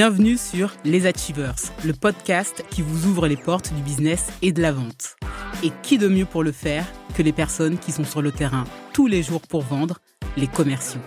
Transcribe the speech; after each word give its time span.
Bienvenue 0.00 0.36
sur 0.36 0.76
Les 0.84 1.06
Achievers, 1.08 1.56
le 1.84 1.92
podcast 1.92 2.64
qui 2.70 2.82
vous 2.82 3.08
ouvre 3.08 3.26
les 3.26 3.36
portes 3.36 3.74
du 3.74 3.82
business 3.82 4.28
et 4.42 4.52
de 4.52 4.62
la 4.62 4.70
vente. 4.70 5.16
Et 5.64 5.72
qui 5.82 5.98
de 5.98 6.06
mieux 6.06 6.24
pour 6.24 6.44
le 6.44 6.52
faire 6.52 6.86
que 7.16 7.22
les 7.24 7.32
personnes 7.32 7.78
qui 7.78 7.90
sont 7.90 8.04
sur 8.04 8.22
le 8.22 8.30
terrain 8.30 8.62
tous 8.92 9.08
les 9.08 9.24
jours 9.24 9.40
pour 9.40 9.62
vendre, 9.62 9.98
les 10.36 10.46
commerciaux. 10.46 11.00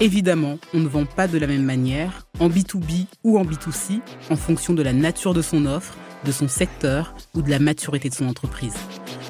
Évidemment, 0.00 0.58
on 0.74 0.80
ne 0.80 0.86
vend 0.86 1.06
pas 1.06 1.28
de 1.28 1.38
la 1.38 1.46
même 1.46 1.64
manière, 1.64 2.26
en 2.40 2.50
B2B 2.50 3.06
ou 3.24 3.38
en 3.38 3.44
B2C, 3.46 4.02
en 4.28 4.36
fonction 4.36 4.74
de 4.74 4.82
la 4.82 4.92
nature 4.92 5.32
de 5.32 5.40
son 5.40 5.64
offre, 5.64 5.96
de 6.26 6.30
son 6.30 6.46
secteur 6.46 7.14
ou 7.34 7.40
de 7.40 7.48
la 7.48 7.58
maturité 7.58 8.10
de 8.10 8.14
son 8.14 8.28
entreprise. 8.28 8.76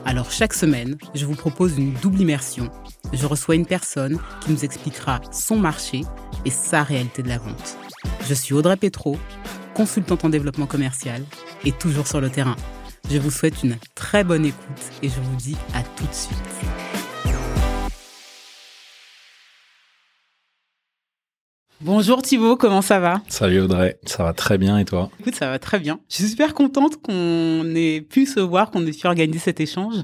Alors 0.05 0.33
chaque 0.33 0.53
semaine, 0.53 0.99
je 1.15 1.27
vous 1.27 1.37
propose 1.37 1.79
une 1.79 1.93
double 1.93 2.23
immersion. 2.23 2.69
Je 3.13 3.27
reçois 3.27 3.55
une 3.55 3.67
personne 3.67 4.19
qui 4.41 4.51
nous 4.51 4.65
expliquera 4.65 5.21
son 5.31 5.59
marché 5.59 6.01
et 6.45 6.51
sa 6.51 6.83
réalité 6.83 7.23
de 7.23 7.29
la 7.29 7.39
vente. 7.39 7.77
Je 8.29 8.35
suis 8.35 8.55
Audrey 8.55 8.77
Petro, 8.77 9.19
consultante 9.75 10.25
en 10.25 10.29
développement 10.29 10.67
commercial 10.67 11.23
et 11.65 11.73
toujours 11.73 12.07
sur 12.07 12.21
le 12.21 12.31
terrain. 12.31 12.57
Je 13.11 13.19
vous 13.19 13.31
souhaite 13.31 13.63
une 13.63 13.77
très 13.95 14.25
bonne 14.25 14.47
écoute 14.47 14.83
et 15.03 15.09
je 15.09 15.21
vous 15.21 15.37
dis 15.37 15.57
à 15.75 15.83
tout 15.83 16.07
de 16.07 16.15
suite. 16.15 16.80
Bonjour 21.83 22.21
Thibaut, 22.21 22.57
comment 22.57 22.83
ça 22.83 23.01
va? 23.01 23.23
Salut 23.29 23.61
Audrey, 23.61 23.99
ça 24.05 24.23
va 24.23 24.35
très 24.35 24.59
bien 24.59 24.77
et 24.77 24.85
toi? 24.85 25.09
Écoute, 25.19 25.35
ça 25.35 25.49
va 25.49 25.59
très 25.59 25.79
bien. 25.79 25.99
Je 26.11 26.17
suis 26.17 26.25
super 26.25 26.53
contente 26.53 27.01
qu'on 27.01 27.65
ait 27.75 28.03
pu 28.03 28.27
se 28.27 28.39
voir, 28.39 28.71
qu'on 28.71 28.85
ait 28.87 28.91
pu 28.91 29.07
organiser 29.07 29.39
cet 29.39 29.61
échange. 29.61 29.95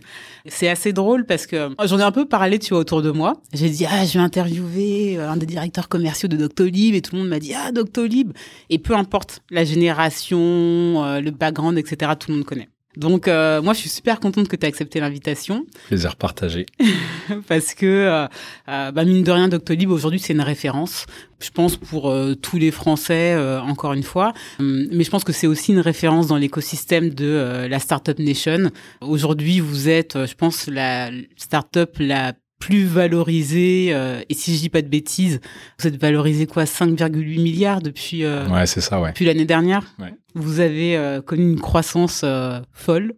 C'est 0.47 0.70
assez 0.70 0.95
drôle 0.95 1.27
parce 1.27 1.47
que 1.47 1.69
j'en 1.84 1.98
ai 1.98 2.03
un 2.03 2.12
peu 2.12 2.25
parlé, 2.25 2.59
tu 2.59 2.70
vois, 2.70 2.79
autour 2.79 3.03
de 3.03 3.11
moi. 3.11 3.34
J'ai 3.53 3.69
dit, 3.69 3.84
ah, 3.84 4.07
je 4.07 4.15
vais 4.15 4.25
interviewer 4.25 5.19
un 5.19 5.37
des 5.37 5.45
directeurs 5.45 5.91
commerciaux 5.91 6.31
de 6.31 6.39
Doctolib 6.39 6.95
et 6.95 7.03
tout 7.03 7.15
le 7.15 7.20
monde 7.20 7.28
m'a 7.28 7.41
dit, 7.41 7.53
ah, 7.55 7.73
Doctolib. 7.73 8.33
Et 8.70 8.78
peu 8.78 8.95
importe 8.95 9.43
la 9.50 9.65
génération, 9.65 10.39
euh, 10.39 11.20
le 11.20 11.31
background, 11.31 11.77
etc., 11.77 12.12
tout 12.19 12.31
le 12.31 12.39
monde 12.39 12.47
connaît. 12.47 12.70
Donc 12.97 13.28
euh, 13.28 13.61
moi 13.62 13.75
je 13.75 13.80
suis 13.80 13.89
super 13.89 14.20
contente 14.20 14.48
que 14.48 14.56
tu 14.56 14.64
aies 14.64 14.69
accepté 14.69 15.00
l'invitation. 15.00 15.66
Plaisir 15.89 16.16
partagé. 16.16 16.66
Parce 17.48 17.75
que 17.75 17.86
euh, 17.86 18.27
euh, 18.69 18.91
bah, 18.91 19.05
mine 19.05 19.22
de 19.22 19.30
rien 19.30 19.48
Doctolib 19.48 19.91
aujourd'hui 19.91 20.19
c'est 20.19 20.33
une 20.33 20.41
référence. 20.41 21.06
Je 21.38 21.50
pense 21.50 21.77
pour 21.77 22.14
tous 22.41 22.56
les 22.56 22.70
Français 22.70 23.36
encore 23.61 23.92
une 23.92 24.03
fois, 24.03 24.33
hum, 24.58 24.86
mais 24.91 25.05
je 25.05 25.11
pense 25.11 25.22
que 25.22 25.33
c'est 25.33 25.47
aussi 25.47 25.72
une 25.72 25.80
référence 25.80 26.28
dans 26.28 26.38
l'écosystème 26.38 27.11
de 27.11 27.66
la 27.69 27.78
startup 27.78 28.19
nation. 28.19 28.70
Aujourd'hui 29.03 29.60
vous 29.60 29.91
êtes 29.91 30.27
je 30.27 30.34
pense 30.34 30.66
la 30.66 31.10
startup 31.36 31.97
la 31.98 32.33
plus 32.59 32.85
valorisé, 32.85 33.89
euh, 33.91 34.23
et 34.29 34.35
si 34.35 34.55
je 34.55 34.61
dis 34.61 34.69
pas 34.69 34.83
de 34.83 34.89
bêtises, 34.89 35.41
vous 35.79 35.87
êtes 35.87 36.01
valorisé 36.01 36.47
quoi 36.47 36.65
5,8 36.65 37.41
milliards 37.41 37.83
depuis 37.83 38.25
euh, 38.25 38.49
ouais, 38.49 38.67
c'est 38.67 38.81
ça, 38.81 39.01
ouais. 39.01 39.11
depuis 39.11 39.25
l'année 39.25 39.45
dernière. 39.45 39.83
Ouais. 39.99 40.15
Vous 40.35 40.61
avez 40.61 40.97
euh, 40.97 41.21
connu 41.23 41.43
une 41.43 41.61
croissance 41.61 42.25
folle. 42.73 43.15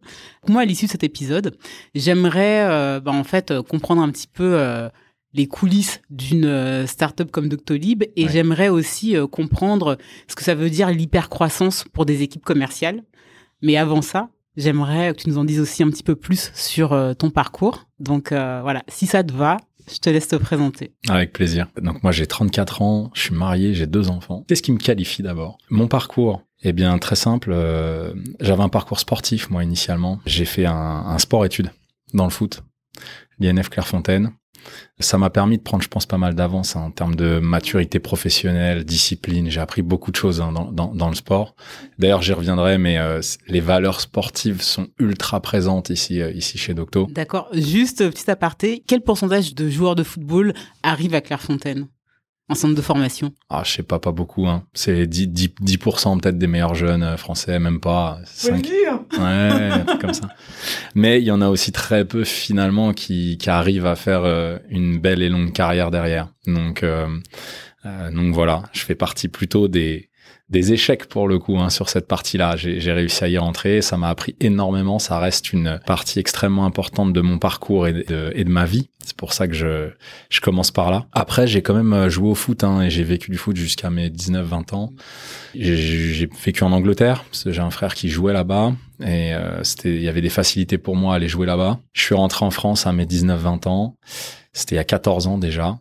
Moi, 0.48 0.62
à 0.62 0.64
l'issue 0.64 0.86
de 0.86 0.90
cet 0.90 1.04
épisode, 1.04 1.56
j'aimerais 1.94 3.00
bah, 3.00 3.12
en 3.12 3.24
fait 3.24 3.60
comprendre 3.62 4.02
un 4.02 4.10
petit 4.10 4.28
peu 4.28 4.60
les 5.34 5.46
coulisses 5.46 6.00
d'une 6.10 6.86
startup 6.86 7.30
comme 7.30 7.48
Doctolib 7.48 8.04
et 8.16 8.28
j'aimerais 8.28 8.68
aussi 8.68 9.16
comprendre 9.30 9.98
ce 10.28 10.36
que 10.36 10.44
ça 10.44 10.54
veut 10.54 10.70
dire 10.70 10.90
l'hypercroissance 10.90 11.84
pour 11.92 12.06
des 12.06 12.22
équipes 12.22 12.44
commerciales. 12.44 13.02
Mais 13.62 13.76
avant 13.76 14.00
ça, 14.00 14.30
J'aimerais 14.58 15.14
que 15.14 15.22
tu 15.22 15.28
nous 15.28 15.38
en 15.38 15.44
dises 15.44 15.60
aussi 15.60 15.84
un 15.84 15.88
petit 15.88 16.02
peu 16.02 16.16
plus 16.16 16.50
sur 16.52 16.92
euh, 16.92 17.14
ton 17.14 17.30
parcours. 17.30 17.86
Donc 18.00 18.32
euh, 18.32 18.58
voilà, 18.60 18.82
si 18.88 19.06
ça 19.06 19.22
te 19.22 19.32
va, 19.32 19.56
je 19.88 19.98
te 19.98 20.10
laisse 20.10 20.26
te 20.26 20.34
présenter. 20.34 20.92
Avec 21.08 21.32
plaisir. 21.32 21.68
Donc 21.80 22.02
moi 22.02 22.10
j'ai 22.10 22.26
34 22.26 22.82
ans, 22.82 23.12
je 23.14 23.22
suis 23.22 23.34
marié, 23.36 23.72
j'ai 23.72 23.86
deux 23.86 24.10
enfants. 24.10 24.44
Qu'est-ce 24.48 24.62
qui 24.62 24.72
me 24.72 24.78
qualifie 24.78 25.22
d'abord? 25.22 25.58
Mon 25.70 25.86
parcours, 25.86 26.42
eh 26.64 26.72
bien 26.72 26.98
très 26.98 27.14
simple. 27.14 27.52
Euh, 27.52 28.12
j'avais 28.40 28.64
un 28.64 28.68
parcours 28.68 28.98
sportif 28.98 29.48
moi 29.48 29.62
initialement. 29.62 30.18
J'ai 30.26 30.44
fait 30.44 30.66
un, 30.66 31.16
sport-études 31.18 31.70
dans 32.12 32.24
le 32.24 32.30
foot, 32.30 32.64
l'INF 33.38 33.68
Clairefontaine. 33.68 34.32
Ça 35.00 35.18
m'a 35.18 35.30
permis 35.30 35.58
de 35.58 35.62
prendre, 35.62 35.82
je 35.82 35.88
pense, 35.88 36.06
pas 36.06 36.18
mal 36.18 36.34
d'avance 36.34 36.76
hein, 36.76 36.80
en 36.80 36.90
termes 36.90 37.14
de 37.14 37.38
maturité 37.38 37.98
professionnelle, 37.98 38.84
discipline. 38.84 39.50
J'ai 39.50 39.60
appris 39.60 39.82
beaucoup 39.82 40.10
de 40.10 40.16
choses 40.16 40.40
hein, 40.40 40.52
dans, 40.52 41.08
le 41.08 41.14
sport. 41.14 41.54
D'ailleurs, 41.98 42.22
j'y 42.22 42.32
reviendrai, 42.32 42.78
mais 42.78 42.98
euh, 42.98 43.20
les 43.46 43.60
valeurs 43.60 44.00
sportives 44.00 44.62
sont 44.62 44.88
ultra 44.98 45.40
présentes 45.40 45.90
ici, 45.90 46.20
euh, 46.20 46.30
ici 46.32 46.58
chez 46.58 46.74
Docto. 46.74 47.06
D'accord. 47.10 47.48
Juste 47.52 48.08
petit 48.10 48.30
aparté, 48.30 48.82
quel 48.86 49.02
pourcentage 49.02 49.54
de 49.54 49.68
joueurs 49.68 49.94
de 49.94 50.02
football 50.02 50.52
arrivent 50.82 51.14
à 51.14 51.20
Clairefontaine? 51.20 51.86
En 52.48 52.54
centre 52.54 52.74
de 52.74 52.82
formation 52.82 53.32
Ah, 53.50 53.62
je 53.64 53.72
sais 53.72 53.82
pas, 53.82 53.98
pas 53.98 54.12
beaucoup. 54.12 54.46
Hein. 54.46 54.64
C'est 54.72 55.06
10, 55.06 55.28
10, 55.28 55.54
10 55.60 55.78
peut-être 55.78 56.38
des 56.38 56.46
meilleurs 56.46 56.74
jeunes 56.74 57.02
euh, 57.02 57.16
français, 57.16 57.58
même 57.58 57.80
pas. 57.80 58.18
5. 58.24 58.62
dire 58.62 59.00
Ouais, 59.18 59.70
un 59.72 59.84
truc 59.84 60.00
comme 60.00 60.14
ça. 60.14 60.28
Mais 60.94 61.20
il 61.20 61.24
y 61.24 61.30
en 61.30 61.40
a 61.40 61.48
aussi 61.48 61.72
très 61.72 62.04
peu 62.04 62.24
finalement 62.24 62.92
qui, 62.92 63.36
qui 63.38 63.50
arrivent 63.50 63.86
à 63.86 63.96
faire 63.96 64.22
euh, 64.24 64.58
une 64.70 64.98
belle 64.98 65.22
et 65.22 65.28
longue 65.28 65.52
carrière 65.52 65.90
derrière. 65.90 66.28
Donc, 66.46 66.82
euh, 66.82 67.06
euh, 67.84 68.10
donc 68.10 68.34
voilà, 68.34 68.62
je 68.72 68.80
fais 68.80 68.94
partie 68.94 69.28
plutôt 69.28 69.68
des 69.68 70.07
des 70.50 70.72
échecs 70.72 71.06
pour 71.06 71.28
le 71.28 71.38
coup 71.38 71.58
hein, 71.58 71.70
sur 71.70 71.88
cette 71.88 72.06
partie-là. 72.06 72.56
J'ai 72.56 72.92
réussi 72.92 73.24
à 73.24 73.28
y 73.28 73.38
rentrer, 73.38 73.82
ça 73.82 73.96
m'a 73.96 74.08
appris 74.08 74.34
énormément. 74.40 74.98
Ça 74.98 75.18
reste 75.18 75.52
une 75.52 75.80
partie 75.86 76.18
extrêmement 76.18 76.64
importante 76.64 77.12
de 77.12 77.20
mon 77.20 77.38
parcours 77.38 77.86
et 77.86 77.92
de, 77.92 78.32
et 78.34 78.44
de 78.44 78.50
ma 78.50 78.64
vie. 78.64 78.88
C'est 79.04 79.16
pour 79.16 79.32
ça 79.32 79.48
que 79.48 79.54
je, 79.54 79.90
je 80.28 80.40
commence 80.40 80.70
par 80.70 80.90
là. 80.90 81.06
Après, 81.12 81.46
j'ai 81.46 81.62
quand 81.62 81.74
même 81.74 81.92
euh, 81.92 82.08
joué 82.10 82.28
au 82.28 82.34
foot 82.34 82.62
hein, 82.64 82.82
et 82.82 82.90
j'ai 82.90 83.04
vécu 83.04 83.30
du 83.30 83.38
foot 83.38 83.56
jusqu'à 83.56 83.90
mes 83.90 84.10
19-20 84.10 84.74
ans. 84.74 84.92
J'ai 85.54 86.28
vécu 86.44 86.62
en 86.62 86.72
Angleterre 86.72 87.24
parce 87.24 87.44
que 87.44 87.52
j'ai 87.52 87.62
un 87.62 87.70
frère 87.70 87.94
qui 87.94 88.08
jouait 88.08 88.32
là-bas 88.32 88.72
et 89.00 89.34
euh, 89.34 89.62
il 89.84 90.02
y 90.02 90.08
avait 90.08 90.20
des 90.20 90.28
facilités 90.28 90.78
pour 90.78 90.96
moi 90.96 91.14
à 91.14 91.16
aller 91.16 91.28
jouer 91.28 91.46
là-bas. 91.46 91.78
Je 91.92 92.02
suis 92.02 92.14
rentré 92.14 92.44
en 92.44 92.50
France 92.50 92.86
à 92.86 92.92
mes 92.92 93.06
19-20 93.06 93.68
ans. 93.68 93.96
C'était 94.52 94.74
il 94.74 94.78
y 94.78 94.80
a 94.80 94.84
14 94.84 95.26
ans 95.26 95.38
déjà. 95.38 95.78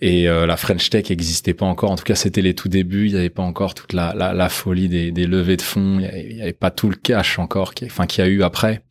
Et 0.00 0.28
euh, 0.28 0.46
la 0.46 0.56
French 0.56 0.90
Tech 0.90 1.08
n'existait 1.08 1.54
pas 1.54 1.66
encore. 1.66 1.90
En 1.90 1.96
tout 1.96 2.04
cas, 2.04 2.14
c'était 2.14 2.42
les 2.42 2.54
tout 2.54 2.68
débuts. 2.68 3.06
Il 3.06 3.12
n'y 3.12 3.18
avait 3.18 3.30
pas 3.30 3.42
encore 3.42 3.74
toute 3.74 3.92
la, 3.92 4.12
la, 4.14 4.32
la 4.32 4.48
folie 4.48 4.88
des, 4.88 5.12
des, 5.12 5.26
levées 5.26 5.56
de 5.56 5.62
fonds. 5.62 5.98
Il 6.00 6.34
n'y 6.36 6.42
avait, 6.42 6.52
pas 6.52 6.70
tout 6.70 6.88
le 6.88 6.96
cash 6.96 7.38
encore, 7.38 7.74
qui, 7.74 7.84
enfin, 7.86 8.06
qu'il 8.06 8.24
y 8.24 8.26
a 8.26 8.30
eu 8.30 8.42
après. 8.42 8.82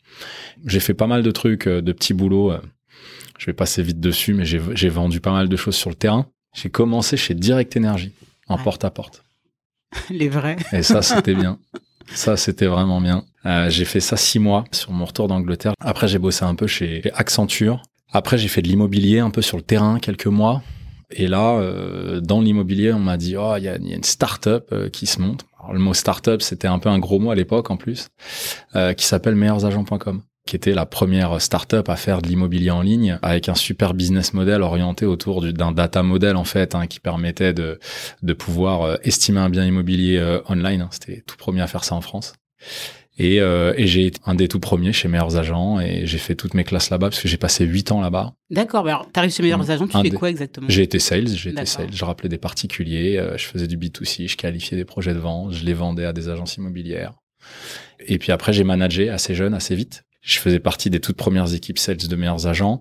J'ai 0.66 0.80
fait 0.80 0.94
pas 0.94 1.08
mal 1.08 1.22
de 1.22 1.32
trucs, 1.32 1.68
euh, 1.68 1.82
de 1.82 1.92
petits 1.92 2.14
boulots. 2.14 2.52
Euh. 2.52 2.62
Je 3.38 3.48
vais 3.48 3.54
passer 3.54 3.84
vite 3.84 4.00
dessus, 4.00 4.34
mais 4.34 4.46
j'ai 4.46 4.90
vendu 4.90 5.20
pas 5.20 5.32
mal 5.32 5.50
de 5.50 5.56
choses 5.58 5.76
sur 5.76 5.90
le 5.90 5.96
terrain. 5.96 6.28
J'ai 6.54 6.70
commencé 6.70 7.18
chez 7.18 7.34
Direct 7.34 7.76
Energy, 7.76 8.14
en 8.48 8.58
porte 8.58 8.86
à 8.86 8.90
porte. 8.90 9.24
Les 10.10 10.30
vrais. 10.30 10.56
Et 10.72 10.84
ça, 10.84 11.02
c'était 11.02 11.36
bien. 11.36 11.58
Ça, 12.14 12.38
c'était 12.38 12.68
vraiment 12.68 13.02
bien. 13.02 13.26
Euh, 13.46 13.70
j'ai 13.70 13.86
fait 13.86 14.00
ça 14.00 14.18
six 14.18 14.40
mois 14.40 14.64
sur 14.72 14.92
mon 14.92 15.06
retour 15.06 15.28
d'Angleterre. 15.28 15.74
Après, 15.82 16.08
j'ai 16.08 16.20
bossé 16.20 16.46
un 16.46 16.56
peu 16.56 16.68
chez 16.68 17.02
Accenture. 17.16 17.82
Après, 18.12 18.38
j'ai 18.38 18.48
fait 18.48 18.62
de 18.62 18.68
l'immobilier 18.68 19.20
un 19.20 19.30
peu 19.30 19.42
sur 19.42 19.58
le 19.58 19.64
terrain 19.64 20.00
quelques 20.00 20.28
mois. 20.28 20.62
Et 21.16 21.28
là, 21.28 21.58
euh, 21.58 22.20
dans 22.20 22.42
l'immobilier, 22.42 22.94
on 22.94 23.00
m'a 23.00 23.18
dit, 23.18 23.36
oh, 23.38 23.56
il 23.58 23.64
y 23.64 23.68
a, 23.68 23.78
une 23.78 24.04
start-up 24.04 24.70
euh, 24.72 24.90
qui 24.90 25.06
se 25.06 25.22
monte. 25.22 25.46
Alors, 25.60 25.74
le 25.74 25.80
mot 25.80 25.94
start-up, 25.94 26.42
c'était 26.42 26.68
un 26.68 26.80
peu 26.80 26.90
un 26.90 27.00
gros 27.00 27.20
mot 27.20 27.32
à 27.32 27.36
l'époque 27.36 27.72
en 27.72 27.78
plus, 27.78 28.10
euh, 28.76 28.94
qui 28.94 29.06
s'appelle 29.06 29.36
meilleursagents.com 29.36 30.24
qui 30.46 30.56
était 30.56 30.74
la 30.74 30.86
première 30.86 31.42
start-up 31.42 31.88
à 31.90 31.96
faire 31.96 32.22
de 32.22 32.28
l'immobilier 32.28 32.72
en 32.72 32.82
ligne 32.82 33.18
avec 33.22 33.48
un 33.48 33.56
super 33.56 33.94
business 33.94 34.34
model 34.34 34.62
orienté 34.62 35.06
autour 35.06 35.42
d'un 35.42 35.72
data 35.72 36.04
model 36.04 36.36
en 36.36 36.44
fait 36.44 36.76
hein, 36.76 36.88
qui 36.88 37.00
permettait 37.00 37.54
de 37.54 37.80
de 38.22 38.34
pouvoir 38.34 38.82
euh, 38.82 38.98
estimer 39.04 39.40
un 39.40 39.50
bien 39.50 39.66
immobilier 39.66 40.18
euh, 40.18 40.42
online. 40.50 40.82
Hein. 40.82 40.90
C'était 40.92 41.24
tout 41.26 41.38
premier 41.38 41.62
à 41.62 41.68
faire 41.68 41.84
ça 41.84 41.96
en 41.96 42.02
France. 42.02 42.34
Et, 43.18 43.40
euh, 43.40 43.74
et 43.78 43.86
j'ai 43.86 44.08
été 44.08 44.20
un 44.26 44.34
des 44.34 44.48
tout 44.48 44.60
premiers 44.60 44.92
chez 44.92 45.08
Meilleurs 45.08 45.38
Agents 45.38 45.80
et 45.80 46.08
j'ai 46.08 46.18
fait 46.18 46.34
toutes 46.34 46.56
mes 46.56 46.64
classes 46.64 46.90
là-bas 46.90 47.10
parce 47.10 47.22
que 47.22 47.28
j'ai 47.28 47.38
passé 47.38 47.64
huit 47.64 47.92
ans 47.92 48.02
là-bas. 48.02 48.34
D'accord, 48.50 48.84
mais 48.84 48.92
alors 48.92 49.12
t'arrives 49.12 49.32
chez 49.32 49.44
Meilleurs 49.44 49.60
mmh. 49.60 49.70
Agents, 49.70 49.88
tu 49.88 50.02
fais 50.02 50.10
quoi 50.10 50.30
exactement? 50.32 50.68
J'ai 50.68 50.82
été 50.82 50.98
sales, 50.98 51.28
j'ai 51.28 51.52
été 51.52 51.66
sales, 51.66 51.94
je 51.94 52.06
rappelais 52.06 52.30
des 52.30 52.40
particuliers, 52.40 53.18
euh, 53.18 53.38
je 53.38 53.46
faisais 53.46 53.68
du 53.68 53.78
B2C, 53.78 54.28
je 54.28 54.36
qualifiais 54.36 54.78
des 54.78 54.86
projets 54.86 55.14
de 55.14 55.20
vente, 55.20 55.54
je 55.54 55.64
les 55.64 55.74
vendais 55.74 56.06
à 56.06 56.14
des 56.14 56.28
agences 56.28 56.58
immobilières. 56.58 57.14
Et 58.08 58.18
puis 58.18 58.32
après, 58.32 58.52
j'ai 58.52 58.64
managé 58.64 59.10
assez 59.10 59.36
jeune, 59.36 59.54
assez 59.54 59.76
vite. 59.76 60.04
Je 60.24 60.40
faisais 60.40 60.60
partie 60.60 60.90
des 60.90 61.02
toutes 61.02 61.18
premières 61.18 61.54
équipes 61.54 61.78
sales 61.78 61.98
de 61.98 62.16
Meilleurs 62.16 62.48
Agents. 62.48 62.80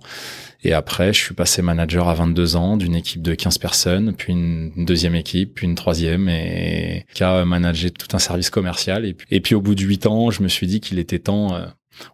Et 0.62 0.72
après, 0.72 1.12
je 1.12 1.18
suis 1.18 1.34
passé 1.34 1.60
manager 1.60 2.08
à 2.08 2.14
22 2.14 2.54
ans 2.54 2.76
d'une 2.76 2.94
équipe 2.94 3.20
de 3.20 3.34
15 3.34 3.58
personnes, 3.58 4.14
puis 4.16 4.32
une 4.32 4.84
deuxième 4.84 5.16
équipe, 5.16 5.54
puis 5.54 5.66
une 5.66 5.74
troisième, 5.74 6.28
et 6.28 7.04
qui 7.14 7.24
a 7.24 7.44
managé 7.44 7.90
tout 7.90 8.16
un 8.16 8.20
service 8.20 8.48
commercial. 8.48 9.04
Et 9.04 9.14
puis, 9.14 9.26
et 9.32 9.40
puis 9.40 9.56
au 9.56 9.60
bout 9.60 9.74
de 9.74 9.82
8 9.82 10.06
ans, 10.06 10.30
je 10.30 10.42
me 10.42 10.48
suis 10.48 10.68
dit 10.68 10.80
qu'il 10.80 11.00
était 11.00 11.18
temps. 11.18 11.54
Euh, 11.54 11.66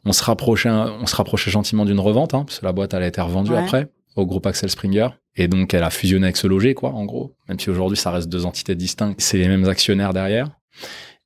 on 0.06 0.12
se 0.12 0.24
rapprochait, 0.24 0.70
on 0.70 1.06
se 1.06 1.14
rapprochait 1.14 1.50
gentiment 1.50 1.84
d'une 1.84 2.00
revente, 2.00 2.32
hein, 2.32 2.44
parce 2.44 2.60
que 2.60 2.64
la 2.64 2.72
boîte 2.72 2.94
elle 2.94 3.02
a 3.02 3.06
été 3.06 3.20
revendue 3.20 3.52
ouais. 3.52 3.58
après 3.58 3.88
au 4.16 4.26
groupe 4.26 4.46
Axel 4.46 4.70
Springer. 4.70 5.08
Et 5.36 5.46
donc, 5.46 5.72
elle 5.74 5.84
a 5.84 5.90
fusionné 5.90 6.24
avec 6.24 6.36
ce 6.36 6.46
loger, 6.46 6.74
quoi, 6.74 6.90
en 6.90 7.04
gros. 7.04 7.36
Même 7.48 7.60
si 7.60 7.70
aujourd'hui, 7.70 7.96
ça 7.96 8.10
reste 8.10 8.28
deux 8.28 8.44
entités 8.44 8.74
distinctes, 8.74 9.20
c'est 9.20 9.38
les 9.38 9.46
mêmes 9.46 9.68
actionnaires 9.68 10.12
derrière. 10.12 10.48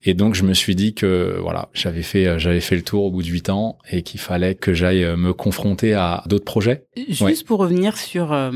Et 0.05 0.15
donc 0.15 0.35
je 0.35 0.43
me 0.43 0.55
suis 0.55 0.75
dit 0.75 0.95
que 0.95 1.39
voilà, 1.41 1.69
j'avais 1.75 2.03
fait 2.03 2.39
j'avais 2.39 2.61
fait 2.61 2.77
le 2.77 2.83
tour 2.83 3.05
au 3.05 3.11
bout 3.11 3.23
de 3.23 3.29
huit 3.29 3.51
ans 3.51 3.79
et 3.91 4.03
qu'il 4.03 4.21
fallait 4.21 4.55
que 4.55 4.75
j'aille 4.75 5.05
euh, 5.05 5.17
me 5.17 5.33
confronter 5.33 5.95
à 5.95 6.25
d'autres 6.27 6.45
projets. 6.45 6.87
Juste 6.97 7.23
ouais. 7.23 7.35
pour 7.47 7.61
revenir 7.61 7.97
sur 7.97 8.33
euh, 8.33 8.51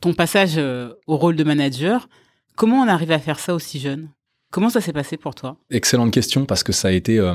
ton 0.00 0.14
passage 0.14 0.54
euh, 0.56 0.90
au 1.06 1.16
rôle 1.16 1.36
de 1.36 1.44
manager, 1.44 2.08
comment 2.56 2.80
on 2.82 2.88
arrive 2.88 3.10
à 3.12 3.18
faire 3.18 3.38
ça 3.38 3.54
aussi 3.54 3.78
jeune? 3.80 4.08
Comment 4.50 4.68
ça 4.68 4.80
s'est 4.80 4.92
passé 4.92 5.16
pour 5.16 5.36
toi? 5.36 5.56
Excellente 5.70 6.12
question 6.12 6.44
parce 6.44 6.64
que 6.64 6.72
ça 6.72 6.88
a 6.88 6.90
été, 6.90 7.18
euh, 7.18 7.34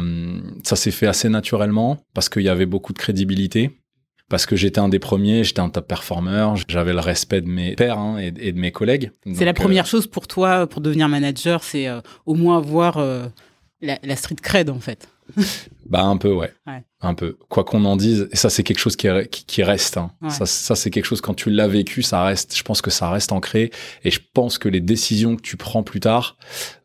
ça 0.64 0.76
s'est 0.76 0.92
fait 0.92 1.08
assez 1.08 1.30
naturellement 1.30 1.98
parce 2.14 2.28
qu'il 2.28 2.42
y 2.42 2.50
avait 2.50 2.66
beaucoup 2.66 2.92
de 2.92 2.98
crédibilité. 2.98 3.72
Parce 4.30 4.46
que 4.46 4.56
j'étais 4.56 4.80
un 4.80 4.90
des 4.90 5.00
premiers, 5.00 5.44
j'étais 5.44 5.60
un 5.60 5.70
top 5.70 5.88
performer, 5.88 6.54
j'avais 6.68 6.94
le 6.94 7.00
respect 7.00 7.42
de 7.42 7.48
mes 7.48 7.76
pairs 7.76 8.00
hein, 8.00 8.18
et, 8.18 8.32
de 8.32 8.60
mes 8.60 8.72
collègues. 8.72 9.12
C'est 9.34 9.46
la 9.46 9.54
première 9.54 9.86
chose 9.86 10.08
pour 10.08 10.28
toi, 10.28 10.66
pour 10.66 10.82
devenir 10.82 11.08
manager, 11.08 11.64
c'est 11.64 11.88
au 12.26 12.34
moins 12.34 12.58
avoir 12.58 12.98
la, 13.82 14.00
la, 14.02 14.16
street 14.16 14.38
cred 14.42 14.72
en 14.72 14.80
fait. 14.80 15.08
Bah 15.88 16.02
un 16.02 16.18
peu 16.18 16.34
ouais. 16.34 16.52
Un 17.02 17.14
peu. 17.14 17.38
Quoi 17.50 17.64
qu'on 17.64 17.86
en 17.86 17.96
dise, 17.96 18.28
et 18.32 18.36
ça 18.36 18.50
c'est 18.50 18.64
quelque 18.64 18.80
chose 18.80 18.96
qui, 18.96 19.08
qui, 19.30 19.64
reste. 19.64 19.98
Hein. 19.98 20.12
Ça, 20.30 20.48
ça 20.48 20.76
c'est 20.76 20.90
quelque 20.90 21.06
chose 21.06 21.22
quand 21.22 21.36
tu 21.36 21.52
l'as 21.52 21.68
vécu, 21.68 22.02
ça 22.02 22.24
reste. 22.24 22.58
Je 22.58 22.64
pense 22.64 22.82
que 22.82 22.90
ça 22.90 23.12
reste 23.12 23.32
ancré. 23.32 23.70
Et 24.04 24.10
je 24.10 24.20
pense 24.34 24.58
que 24.58 24.68
les 24.68 24.82
décisions 24.82 25.36
que 25.36 25.42
tu 25.42 25.58
prends 25.58 25.84
plus 25.84 26.00
tard, 26.00 26.38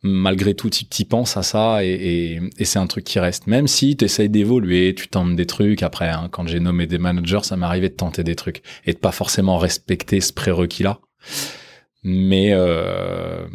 malgré 0.02 0.54
tout, 0.54 0.68
tu 0.68 0.84
y 0.84 1.04
penses 1.06 1.38
à 1.38 1.42
ça 1.42 1.82
et, 1.82 2.40
et, 2.58 2.64
c'est 2.66 2.78
un 2.78 2.86
truc 2.86 3.04
qui 3.04 3.18
reste. 3.18 3.46
Même 3.46 3.66
si 3.66 3.96
tu 3.96 4.04
essayes 4.04 4.28
d'évoluer, 4.28 4.94
tu 4.94 5.08
tentes 5.08 5.34
des 5.34 5.46
trucs. 5.46 5.82
Après, 5.82 6.10
hein, 6.10 6.28
quand 6.30 6.46
j'ai 6.46 6.60
nommé 6.60 6.86
des 6.86 6.98
managers, 6.98 7.42
ça 7.42 7.56
m'est 7.56 7.66
arrivé 7.66 7.88
de 7.88 7.94
tenter 7.94 8.22
des 8.22 8.36
trucs 8.36 8.62
et 8.84 8.92
de 8.92 8.98
pas 8.98 9.12
forcément 9.12 9.56
respecter 9.56 10.20
ce 10.20 10.34
prérequis 10.34 10.82
là. 10.82 11.00
Mais 12.02 12.50
euh, 12.52 13.46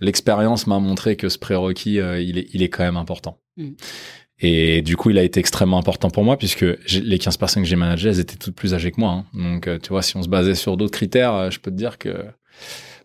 l'expérience 0.00 0.66
m'a 0.66 0.78
montré 0.78 1.16
que 1.16 1.28
ce 1.28 1.38
prérequis, 1.38 2.00
euh, 2.00 2.20
il, 2.20 2.38
est, 2.38 2.48
il 2.52 2.62
est 2.62 2.68
quand 2.68 2.84
même 2.84 2.96
important. 2.96 3.38
Mm. 3.56 3.70
Et 4.44 4.82
du 4.82 4.96
coup, 4.96 5.08
il 5.08 5.18
a 5.18 5.22
été 5.22 5.40
extrêmement 5.40 5.78
important 5.78 6.10
pour 6.10 6.22
moi 6.22 6.36
puisque 6.36 6.66
les 6.92 7.18
15 7.18 7.38
personnes 7.38 7.62
que 7.62 7.68
j'ai 7.68 7.76
managées, 7.76 8.10
elles 8.10 8.20
étaient 8.20 8.36
toutes 8.36 8.54
plus 8.54 8.74
âgées 8.74 8.90
que 8.90 9.00
moi. 9.00 9.10
Hein. 9.10 9.24
Donc, 9.32 9.66
euh, 9.66 9.78
tu 9.78 9.88
vois, 9.88 10.02
si 10.02 10.16
on 10.16 10.22
se 10.22 10.28
basait 10.28 10.54
sur 10.54 10.76
d'autres 10.76 10.92
critères, 10.92 11.34
euh, 11.34 11.50
je 11.50 11.60
peux 11.60 11.70
te 11.70 11.76
dire 11.76 11.96
que 11.96 12.26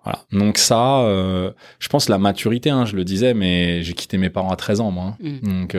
voilà. 0.03 0.25
Donc 0.33 0.57
ça, 0.57 1.01
euh, 1.01 1.51
je 1.79 1.87
pense 1.87 2.09
la 2.09 2.17
maturité, 2.17 2.69
hein, 2.69 2.85
je 2.85 2.95
le 2.95 3.05
disais, 3.05 3.33
mais 3.33 3.83
j'ai 3.83 3.93
quitté 3.93 4.17
mes 4.17 4.29
parents 4.29 4.51
à 4.51 4.57
13 4.57 4.81
ans, 4.81 4.91
moi. 4.91 5.15
Hein. 5.23 5.39
Mm. 5.41 5.61
Donc 5.61 5.75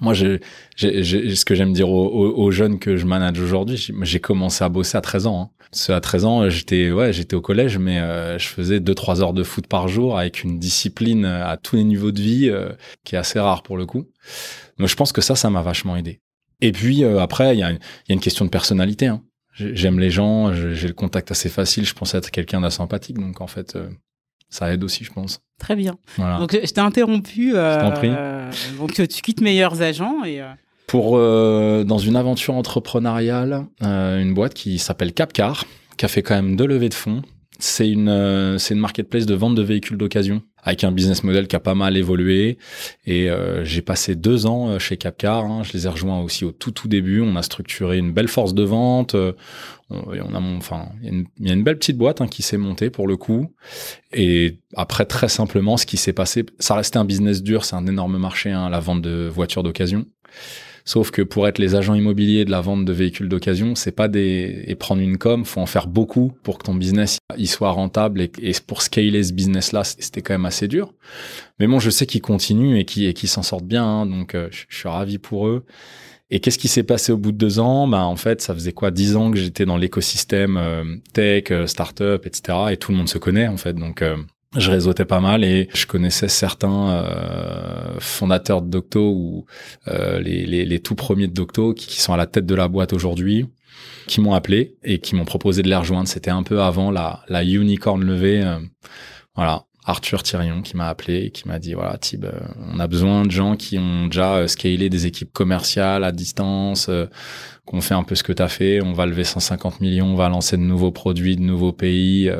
moi, 0.00 0.14
j'ai, 0.14 0.40
ce 0.76 1.44
que 1.44 1.54
j'aime 1.54 1.72
dire 1.72 1.90
aux, 1.90 2.50
jeunes 2.50 2.78
que 2.78 2.96
je 2.96 3.06
manage 3.06 3.40
aujourd'hui, 3.40 3.92
j'ai 4.02 4.20
commencé 4.20 4.64
à 4.64 4.68
bosser 4.68 4.96
à 4.96 5.00
13 5.00 5.26
ans. 5.26 5.42
Hein. 5.42 5.50
Parce 5.70 5.90
à 5.90 6.00
13 6.00 6.24
ans, 6.24 6.50
j'étais 6.50 6.90
ouais, 6.90 7.12
j'étais 7.12 7.36
au 7.36 7.40
collège, 7.40 7.78
mais 7.78 8.00
euh, 8.00 8.38
je 8.38 8.48
faisais 8.48 8.80
2-3 8.80 9.20
heures 9.20 9.32
de 9.32 9.44
foot 9.44 9.66
par 9.68 9.86
jour 9.86 10.18
avec 10.18 10.42
une 10.42 10.58
discipline 10.58 11.24
à 11.24 11.56
tous 11.56 11.76
les 11.76 11.84
niveaux 11.84 12.10
de 12.10 12.20
vie 12.20 12.48
euh, 12.50 12.70
qui 13.04 13.14
est 13.14 13.18
assez 13.18 13.38
rare 13.38 13.62
pour 13.62 13.76
le 13.76 13.86
coup. 13.86 14.08
Donc 14.78 14.88
je 14.88 14.96
pense 14.96 15.12
que 15.12 15.20
ça, 15.20 15.36
ça 15.36 15.48
m'a 15.48 15.62
vachement 15.62 15.96
aidé. 15.96 16.20
Et 16.60 16.72
puis 16.72 17.04
euh, 17.04 17.20
après, 17.20 17.54
il 17.54 17.60
y 17.60 17.62
a, 17.62 17.70
y 17.70 17.76
a, 17.76 17.78
une 18.08 18.20
question 18.20 18.44
de 18.44 18.50
personnalité. 18.50 19.06
Hein. 19.06 19.22
J'aime 19.52 20.00
les 20.00 20.10
gens, 20.10 20.52
j'ai 20.52 20.88
le 20.88 20.94
contact 20.94 21.30
assez 21.30 21.48
facile, 21.48 21.84
je 21.84 21.92
pense 21.92 22.14
être 22.14 22.30
quelqu'un 22.30 22.62
d'assympathique, 22.62 23.18
donc 23.18 23.40
en 23.40 23.46
fait, 23.46 23.76
ça 24.50 24.72
aide 24.72 24.84
aussi, 24.84 25.04
je 25.04 25.12
pense. 25.12 25.40
Très 25.58 25.76
bien. 25.76 25.96
Donc, 26.18 26.52
je 26.52 26.72
t'ai 26.72 26.80
interrompu. 26.80 27.52
Euh, 27.54 28.50
donc, 28.78 28.94
tu 28.94 29.22
quittes 29.22 29.40
Meilleurs 29.40 29.80
Agents 29.80 30.24
et. 30.24 30.40
Euh, 30.40 30.48
Pour, 30.86 31.16
euh, 31.16 31.84
dans 31.84 31.98
une 31.98 32.16
aventure 32.16 32.54
entrepreneuriale, 32.54 33.66
une 33.80 34.34
boîte 34.34 34.54
qui 34.54 34.78
s'appelle 34.78 35.12
Capcar, 35.12 35.64
qui 35.96 36.04
a 36.04 36.08
fait 36.08 36.22
quand 36.22 36.34
même 36.34 36.56
deux 36.56 36.66
levées 36.66 36.88
de 36.88 36.94
fonds. 36.94 37.22
C'est 37.60 37.88
une, 37.88 38.56
c'est 38.58 38.74
une 38.74 38.80
marketplace 38.80 39.26
de 39.26 39.34
vente 39.34 39.54
de 39.54 39.62
véhicules 39.62 39.96
d'occasion 39.96 40.42
avec 40.62 40.84
un 40.84 40.92
business 40.92 41.24
model 41.24 41.46
qui 41.46 41.56
a 41.56 41.60
pas 41.60 41.74
mal 41.74 41.96
évolué. 41.96 42.58
Et 43.06 43.28
j'ai 43.62 43.82
passé 43.82 44.14
deux 44.14 44.46
ans 44.46 44.78
chez 44.78 44.96
Capcar. 44.96 45.44
Hein. 45.44 45.62
Je 45.62 45.72
les 45.72 45.86
ai 45.86 45.88
rejoints 45.88 46.20
aussi 46.20 46.44
au 46.44 46.52
tout 46.52 46.70
tout 46.70 46.88
début. 46.88 47.20
On 47.20 47.36
a 47.36 47.42
structuré 47.42 47.98
une 47.98 48.12
belle 48.12 48.28
force 48.28 48.54
de 48.54 48.62
vente 48.62 49.16
on 49.90 50.34
a 50.34 50.40
enfin, 50.56 50.88
il 51.02 51.26
y, 51.40 51.50
a 51.50 51.54
une 51.54 51.64
belle 51.64 51.76
petite 51.76 51.96
boîte 51.96 52.20
hein, 52.20 52.28
qui 52.28 52.42
s'est 52.42 52.56
montée 52.56 52.90
pour 52.90 53.08
le 53.08 53.16
coup. 53.16 53.52
Et 54.12 54.58
après, 54.76 55.04
très 55.04 55.28
simplement, 55.28 55.76
ce 55.76 55.86
qui 55.86 55.96
s'est 55.96 56.12
passé, 56.12 56.46
ça 56.58 56.74
restait 56.74 56.98
un 56.98 57.04
business 57.04 57.42
dur, 57.42 57.64
c'est 57.64 57.76
un 57.76 57.86
énorme 57.86 58.16
marché, 58.18 58.50
hein, 58.50 58.70
la 58.70 58.80
vente 58.80 59.02
de 59.02 59.28
voitures 59.28 59.62
d'occasion. 59.62 60.06
Sauf 60.90 61.12
que 61.12 61.22
pour 61.22 61.46
être 61.46 61.60
les 61.60 61.76
agents 61.76 61.94
immobiliers 61.94 62.44
de 62.44 62.50
la 62.50 62.60
vente 62.60 62.84
de 62.84 62.92
véhicules 62.92 63.28
d'occasion, 63.28 63.76
c'est 63.76 63.92
pas 63.92 64.08
des 64.08 64.64
et 64.66 64.74
prendre 64.74 65.00
une 65.00 65.18
com, 65.18 65.44
faut 65.44 65.60
en 65.60 65.66
faire 65.66 65.86
beaucoup 65.86 66.32
pour 66.42 66.58
que 66.58 66.64
ton 66.64 66.74
business 66.74 67.20
il 67.38 67.46
soit 67.46 67.70
rentable 67.70 68.22
et, 68.22 68.52
pour 68.66 68.82
scaler 68.82 69.22
ce 69.22 69.32
business 69.32 69.70
là, 69.70 69.84
c'était 69.84 70.20
quand 70.20 70.34
même 70.34 70.46
assez 70.46 70.66
dur. 70.66 70.92
Mais 71.60 71.68
bon, 71.68 71.78
je 71.78 71.90
sais 71.90 72.06
qu'ils 72.06 72.22
continuent 72.22 72.76
et 72.76 72.84
qu'ils 72.84 73.04
et 73.04 73.26
s'en 73.28 73.44
sortent 73.44 73.66
bien, 73.66 73.84
hein, 73.84 74.04
donc 74.04 74.34
euh, 74.34 74.48
je 74.50 74.76
suis 74.76 74.88
ravi 74.88 75.18
pour 75.18 75.46
eux. 75.46 75.64
Et 76.32 76.40
qu'est-ce 76.40 76.58
qui 76.58 76.66
s'est 76.66 76.82
passé 76.82 77.12
au 77.12 77.16
bout 77.16 77.30
de 77.30 77.36
deux 77.38 77.60
ans? 77.60 77.86
Ben 77.86 78.02
en 78.02 78.16
fait, 78.16 78.42
ça 78.42 78.52
faisait 78.52 78.72
quoi? 78.72 78.90
Dix 78.90 79.14
ans 79.14 79.30
que 79.30 79.38
j'étais 79.38 79.66
dans 79.66 79.76
l'écosystème 79.76 80.56
euh, 80.56 80.96
tech, 81.12 81.52
euh, 81.52 81.68
startup, 81.68 82.26
etc. 82.26 82.58
Et 82.72 82.76
tout 82.76 82.90
le 82.90 82.98
monde 82.98 83.08
se 83.08 83.18
connaît 83.18 83.46
en 83.46 83.56
fait. 83.56 83.74
Donc 83.74 84.02
euh, 84.02 84.16
je 84.56 84.70
réseautais 84.70 85.04
pas 85.04 85.20
mal 85.20 85.44
et 85.44 85.68
je 85.74 85.86
connaissais 85.86 86.28
certains 86.28 87.04
fondateurs 87.98 88.62
de 88.62 88.68
Docto 88.68 89.12
ou 89.12 89.46
les, 89.86 90.46
les, 90.46 90.64
les, 90.64 90.80
tout 90.80 90.94
premiers 90.94 91.28
de 91.28 91.32
Docto 91.32 91.72
qui, 91.72 91.86
qui, 91.86 92.00
sont 92.00 92.12
à 92.12 92.16
la 92.16 92.26
tête 92.26 92.46
de 92.46 92.54
la 92.54 92.68
boîte 92.68 92.92
aujourd'hui, 92.92 93.46
qui 94.06 94.20
m'ont 94.20 94.34
appelé 94.34 94.76
et 94.82 94.98
qui 94.98 95.14
m'ont 95.14 95.24
proposé 95.24 95.62
de 95.62 95.68
les 95.68 95.76
rejoindre. 95.76 96.08
C'était 96.08 96.30
un 96.30 96.42
peu 96.42 96.62
avant 96.62 96.90
la, 96.90 97.22
la 97.28 97.44
unicorn 97.44 98.02
levée. 98.02 98.44
voilà. 99.36 99.66
Arthur 99.84 100.22
Thirion 100.22 100.62
qui 100.62 100.76
m'a 100.76 100.88
appelé 100.88 101.24
et 101.26 101.30
qui 101.30 101.48
m'a 101.48 101.58
dit 101.58 101.74
voilà 101.74 101.96
Tib, 101.98 102.24
euh, 102.24 102.32
on 102.72 102.78
a 102.80 102.86
besoin 102.86 103.24
de 103.24 103.30
gens 103.30 103.56
qui 103.56 103.78
ont 103.78 104.06
déjà 104.06 104.36
euh, 104.36 104.46
scalé 104.46 104.90
des 104.90 105.06
équipes 105.06 105.32
commerciales 105.32 106.04
à 106.04 106.12
distance, 106.12 106.88
euh, 106.88 107.06
qu'on 107.64 107.80
fait 107.80 107.94
un 107.94 108.02
peu 108.02 108.14
ce 108.14 108.22
que 108.22 108.32
tu 108.32 108.42
as 108.42 108.48
fait, 108.48 108.82
on 108.82 108.92
va 108.92 109.06
lever 109.06 109.24
150 109.24 109.80
millions, 109.80 110.06
on 110.06 110.16
va 110.16 110.28
lancer 110.28 110.56
de 110.56 110.62
nouveaux 110.62 110.92
produits, 110.92 111.36
de 111.36 111.42
nouveaux 111.42 111.72
pays. 111.72 112.30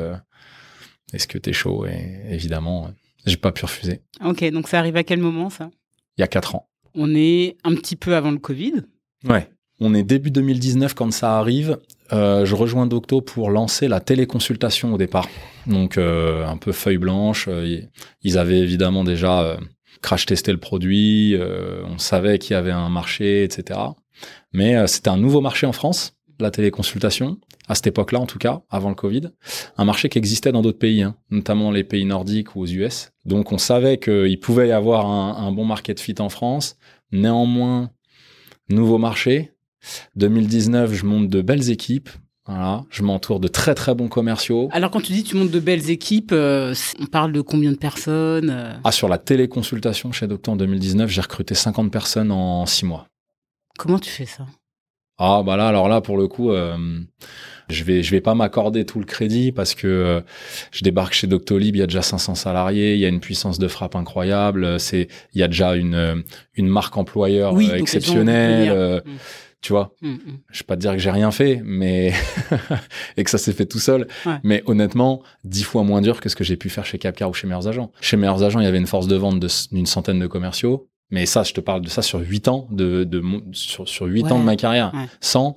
Est-ce 1.13 1.27
que 1.27 1.37
tu 1.37 1.49
es 1.49 1.53
chaud? 1.53 1.85
Et 1.85 2.21
évidemment, 2.29 2.91
j'ai 3.25 3.37
pas 3.37 3.51
pu 3.51 3.65
refuser. 3.65 4.01
Ok, 4.23 4.43
donc 4.51 4.67
ça 4.67 4.79
arrive 4.79 4.95
à 4.95 5.03
quel 5.03 5.19
moment 5.19 5.49
ça? 5.49 5.69
Il 6.17 6.21
y 6.21 6.23
a 6.23 6.27
quatre 6.27 6.55
ans. 6.55 6.67
On 6.93 7.13
est 7.15 7.57
un 7.63 7.75
petit 7.75 7.95
peu 7.95 8.15
avant 8.15 8.31
le 8.31 8.37
Covid. 8.37 8.83
Ouais. 9.27 9.47
On 9.79 9.93
est 9.93 10.03
début 10.03 10.29
2019 10.29 10.93
quand 10.93 11.11
ça 11.11 11.39
arrive. 11.39 11.79
Euh, 12.13 12.45
je 12.45 12.55
rejoins 12.55 12.85
Docto 12.85 13.21
pour 13.21 13.49
lancer 13.49 13.87
la 13.87 13.99
téléconsultation 13.99 14.93
au 14.93 14.97
départ. 14.97 15.27
Donc 15.65 15.97
euh, 15.97 16.45
un 16.45 16.57
peu 16.57 16.71
feuille 16.71 16.97
blanche. 16.97 17.47
Euh, 17.47 17.81
ils 18.21 18.37
avaient 18.37 18.59
évidemment 18.59 19.03
déjà 19.03 19.57
crash 20.01 20.25
testé 20.25 20.51
le 20.51 20.59
produit. 20.59 21.35
on 21.85 21.97
savait 21.97 22.37
qu'il 22.39 22.53
y 22.53 22.57
avait 22.57 22.71
un 22.71 22.89
marché, 22.89 23.43
etc. 23.43 23.79
Mais 24.53 24.87
c'était 24.87 25.09
un 25.09 25.17
nouveau 25.17 25.41
marché 25.41 25.65
en 25.65 25.71
France, 25.71 26.15
la 26.41 26.51
téléconsultation 26.51 27.37
à 27.67 27.75
cette 27.75 27.87
époque-là 27.87 28.19
en 28.19 28.25
tout 28.25 28.39
cas, 28.39 28.61
avant 28.69 28.89
le 28.89 28.95
Covid, 28.95 29.29
un 29.77 29.85
marché 29.85 30.09
qui 30.09 30.17
existait 30.17 30.51
dans 30.51 30.61
d'autres 30.61 30.79
pays, 30.79 31.03
hein, 31.03 31.15
notamment 31.29 31.71
les 31.71 31.83
pays 31.83 32.05
nordiques 32.05 32.55
ou 32.55 32.61
aux 32.61 32.67
US. 32.67 33.11
Donc 33.25 33.51
on 33.51 33.57
savait 33.57 33.97
qu'il 33.97 34.39
pouvait 34.39 34.69
y 34.69 34.71
avoir 34.71 35.05
un, 35.05 35.47
un, 35.47 35.51
bon 35.51 35.65
market 35.65 35.99
fit 35.99 36.15
en 36.19 36.29
France. 36.29 36.77
Néanmoins, 37.11 37.91
nouveau 38.69 38.97
marché, 38.97 39.53
2019, 40.15 40.93
je 40.93 41.05
monte 41.05 41.29
de 41.29 41.41
belles 41.41 41.69
équipes. 41.69 42.09
Voilà, 42.47 42.83
je 42.89 43.03
m'entoure 43.03 43.39
de 43.39 43.47
très 43.47 43.75
très 43.75 43.93
bons 43.93 44.07
commerciaux. 44.07 44.67
Alors 44.71 44.89
quand 44.89 44.99
tu 44.99 45.13
dis 45.13 45.23
tu 45.23 45.37
montes 45.37 45.51
de 45.51 45.59
belles 45.59 45.91
équipes, 45.91 46.31
euh, 46.33 46.73
on 46.99 47.05
parle 47.05 47.31
de 47.31 47.41
combien 47.41 47.71
de 47.71 47.77
personnes 47.77 48.49
euh? 48.49 48.73
Ah 48.83 48.91
sur 48.91 49.07
la 49.07 49.19
téléconsultation 49.19 50.11
chez 50.11 50.25
Doctor 50.25 50.55
en 50.55 50.57
2019, 50.57 51.09
j'ai 51.09 51.21
recruté 51.21 51.53
50 51.53 51.91
personnes 51.91 52.31
en 52.31 52.65
6 52.65 52.85
mois. 52.85 53.05
Comment 53.77 53.99
tu 53.99 54.09
fais 54.09 54.25
ça? 54.25 54.47
Ah 55.17 55.43
bah 55.45 55.57
là 55.57 55.67
alors 55.67 55.87
là 55.87 56.01
pour 56.01 56.17
le 56.17 56.27
coup 56.27 56.51
euh, 56.51 56.77
je 57.69 57.83
vais 57.83 58.01
je 58.01 58.11
vais 58.11 58.21
pas 58.21 58.33
m'accorder 58.33 58.85
tout 58.85 58.99
le 58.99 59.05
crédit 59.05 59.51
parce 59.51 59.75
que 59.75 60.23
je 60.71 60.83
débarque 60.83 61.13
chez 61.13 61.27
Doctolib, 61.27 61.75
il 61.75 61.79
y 61.79 61.83
a 61.83 61.87
déjà 61.87 62.01
500 62.01 62.35
salariés, 62.35 62.95
il 62.95 62.99
y 62.99 63.05
a 63.05 63.09
une 63.09 63.19
puissance 63.19 63.59
de 63.59 63.67
frappe 63.67 63.95
incroyable, 63.95 64.79
c'est 64.79 65.07
il 65.33 65.39
y 65.39 65.43
a 65.43 65.47
déjà 65.47 65.75
une 65.75 66.23
une 66.55 66.67
marque 66.67 66.97
employeur 66.97 67.59
exceptionnelle 67.59 69.01
tu 69.61 69.73
vois. 69.73 69.93
Mm, 70.01 70.09
mm. 70.09 70.19
Je 70.51 70.59
vais 70.59 70.65
pas 70.65 70.75
te 70.75 70.81
dire 70.81 70.91
que 70.93 70.97
j'ai 70.97 71.11
rien 71.11 71.31
fait, 71.31 71.61
mais 71.63 72.13
et 73.17 73.23
que 73.23 73.29
ça 73.29 73.37
s'est 73.37 73.53
fait 73.53 73.67
tout 73.67 73.79
seul. 73.79 74.07
Mais 74.43 74.63
honnêtement, 74.65 75.21
dix 75.43 75.63
fois 75.63 75.83
moins 75.83 76.01
dur 76.01 76.19
que 76.19 76.29
ce 76.29 76.35
que 76.35 76.43
j'ai 76.43 76.57
pu 76.57 76.69
faire 76.69 76.85
chez 76.85 76.97
Capcar 76.97 77.29
ou 77.29 77.33
chez 77.33 77.47
Meilleurs 77.47 77.67
Agents. 77.67 77.91
Chez 78.01 78.17
Meilleurs 78.17 78.43
Agents, 78.43 78.59
il 78.59 78.63
y 78.63 78.67
avait 78.67 78.79
une 78.79 78.87
force 78.87 79.07
de 79.07 79.15
vente 79.15 79.39
d'une 79.71 79.85
centaine 79.85 80.19
de 80.19 80.27
commerciaux. 80.27 80.89
Mais 81.11 81.25
ça, 81.25 81.43
je 81.43 81.53
te 81.53 81.59
parle 81.59 81.81
de 81.81 81.89
ça 81.89 82.01
sur 82.01 82.19
huit 82.19 82.47
ans 82.47 82.67
de, 82.71 83.03
de 83.03 83.21
sur 83.51 83.87
sur 83.87 84.05
huit 84.05 84.31
ans 84.31 84.39
de 84.39 84.45
ma 84.45 84.55
carrière. 84.55 84.93
Sans 85.19 85.55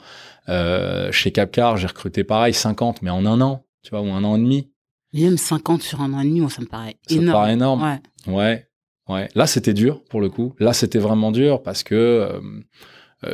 euh, 0.49 1.11
chez 1.13 1.31
Capcar, 1.31 1.77
j'ai 1.77 1.87
recruté 1.87 2.25
pareil 2.25 2.53
50, 2.53 3.03
mais 3.03 3.11
en 3.11 3.25
un 3.25 3.41
an, 3.41 3.65
tu 3.83 3.91
vois, 3.91 4.01
ou 4.01 4.11
un 4.11 4.25
an 4.25 4.37
et 4.37 4.41
demi. 4.41 4.71
Même 5.13 5.39
50 5.39 5.83
sur 5.83 6.01
un 6.01 6.13
an 6.13 6.21
et 6.21 6.25
demi, 6.25 6.41
moi, 6.41 6.51
ça 6.51 6.61
me 6.61 6.67
paraît 6.67 6.97
énorme. 7.09 7.27
Ça 7.27 7.27
me 7.27 7.33
paraît 7.33 7.53
énorme. 7.53 7.83
Ouais. 8.27 8.35
Ouais. 8.35 8.69
ouais. 9.09 9.29
Là, 9.35 9.47
c'était 9.47 9.75
dur 9.75 10.03
pour 10.11 10.21
le 10.21 10.29
coup. 10.29 10.55
Là, 10.59 10.73
c'était 10.73 10.99
vraiment 10.99 11.31
dur 11.31 11.63
parce 11.63 11.83
que 11.83 11.95
euh, 11.95 12.41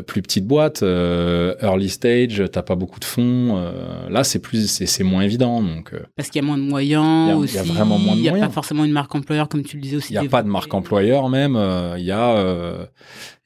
plus 0.07 0.23
petite 0.23 0.47
boîte, 0.47 0.83
euh, 0.83 1.55
early 1.63 1.89
stage, 1.89 2.43
t'as 2.53 2.63
pas 2.63 2.75
beaucoup 2.75 3.01
de 3.01 3.05
fonds. 3.05 3.57
Euh, 3.57 4.09
là, 4.09 4.25
c'est 4.25 4.39
plus, 4.39 4.67
c'est 4.67 5.05
moins 5.05 5.23
évident. 5.23 5.63
Donc 5.63 5.93
parce 6.17 6.29
qu'il 6.29 6.41
y 6.41 6.45
a 6.45 6.47
moins 6.47 6.59
de 6.59 6.63
moyens 6.63 7.35
aussi. 7.37 7.55
Il 7.55 7.57
y 7.57 7.59
a 7.59 7.63
vraiment 7.63 7.99
moins 7.99 8.15
de 8.15 8.21
moyens. 8.21 8.37
Il 8.37 8.41
y 8.41 8.43
a 8.43 8.47
pas 8.47 8.53
forcément 8.53 8.85
une 8.85 8.93
marque 8.93 9.15
employeur 9.15 9.49
comme 9.49 9.63
tu 9.63 9.77
le 9.77 9.83
disais 9.83 9.97
aussi. 9.97 10.13
Il 10.13 10.23
y 10.23 10.27
a 10.27 10.29
pas 10.29 10.43
de 10.43 10.49
marque 10.49 10.73
employeur 10.73 11.29
même. 11.29 11.59
Il 11.99 12.05
y 12.05 12.13
a 12.13 12.89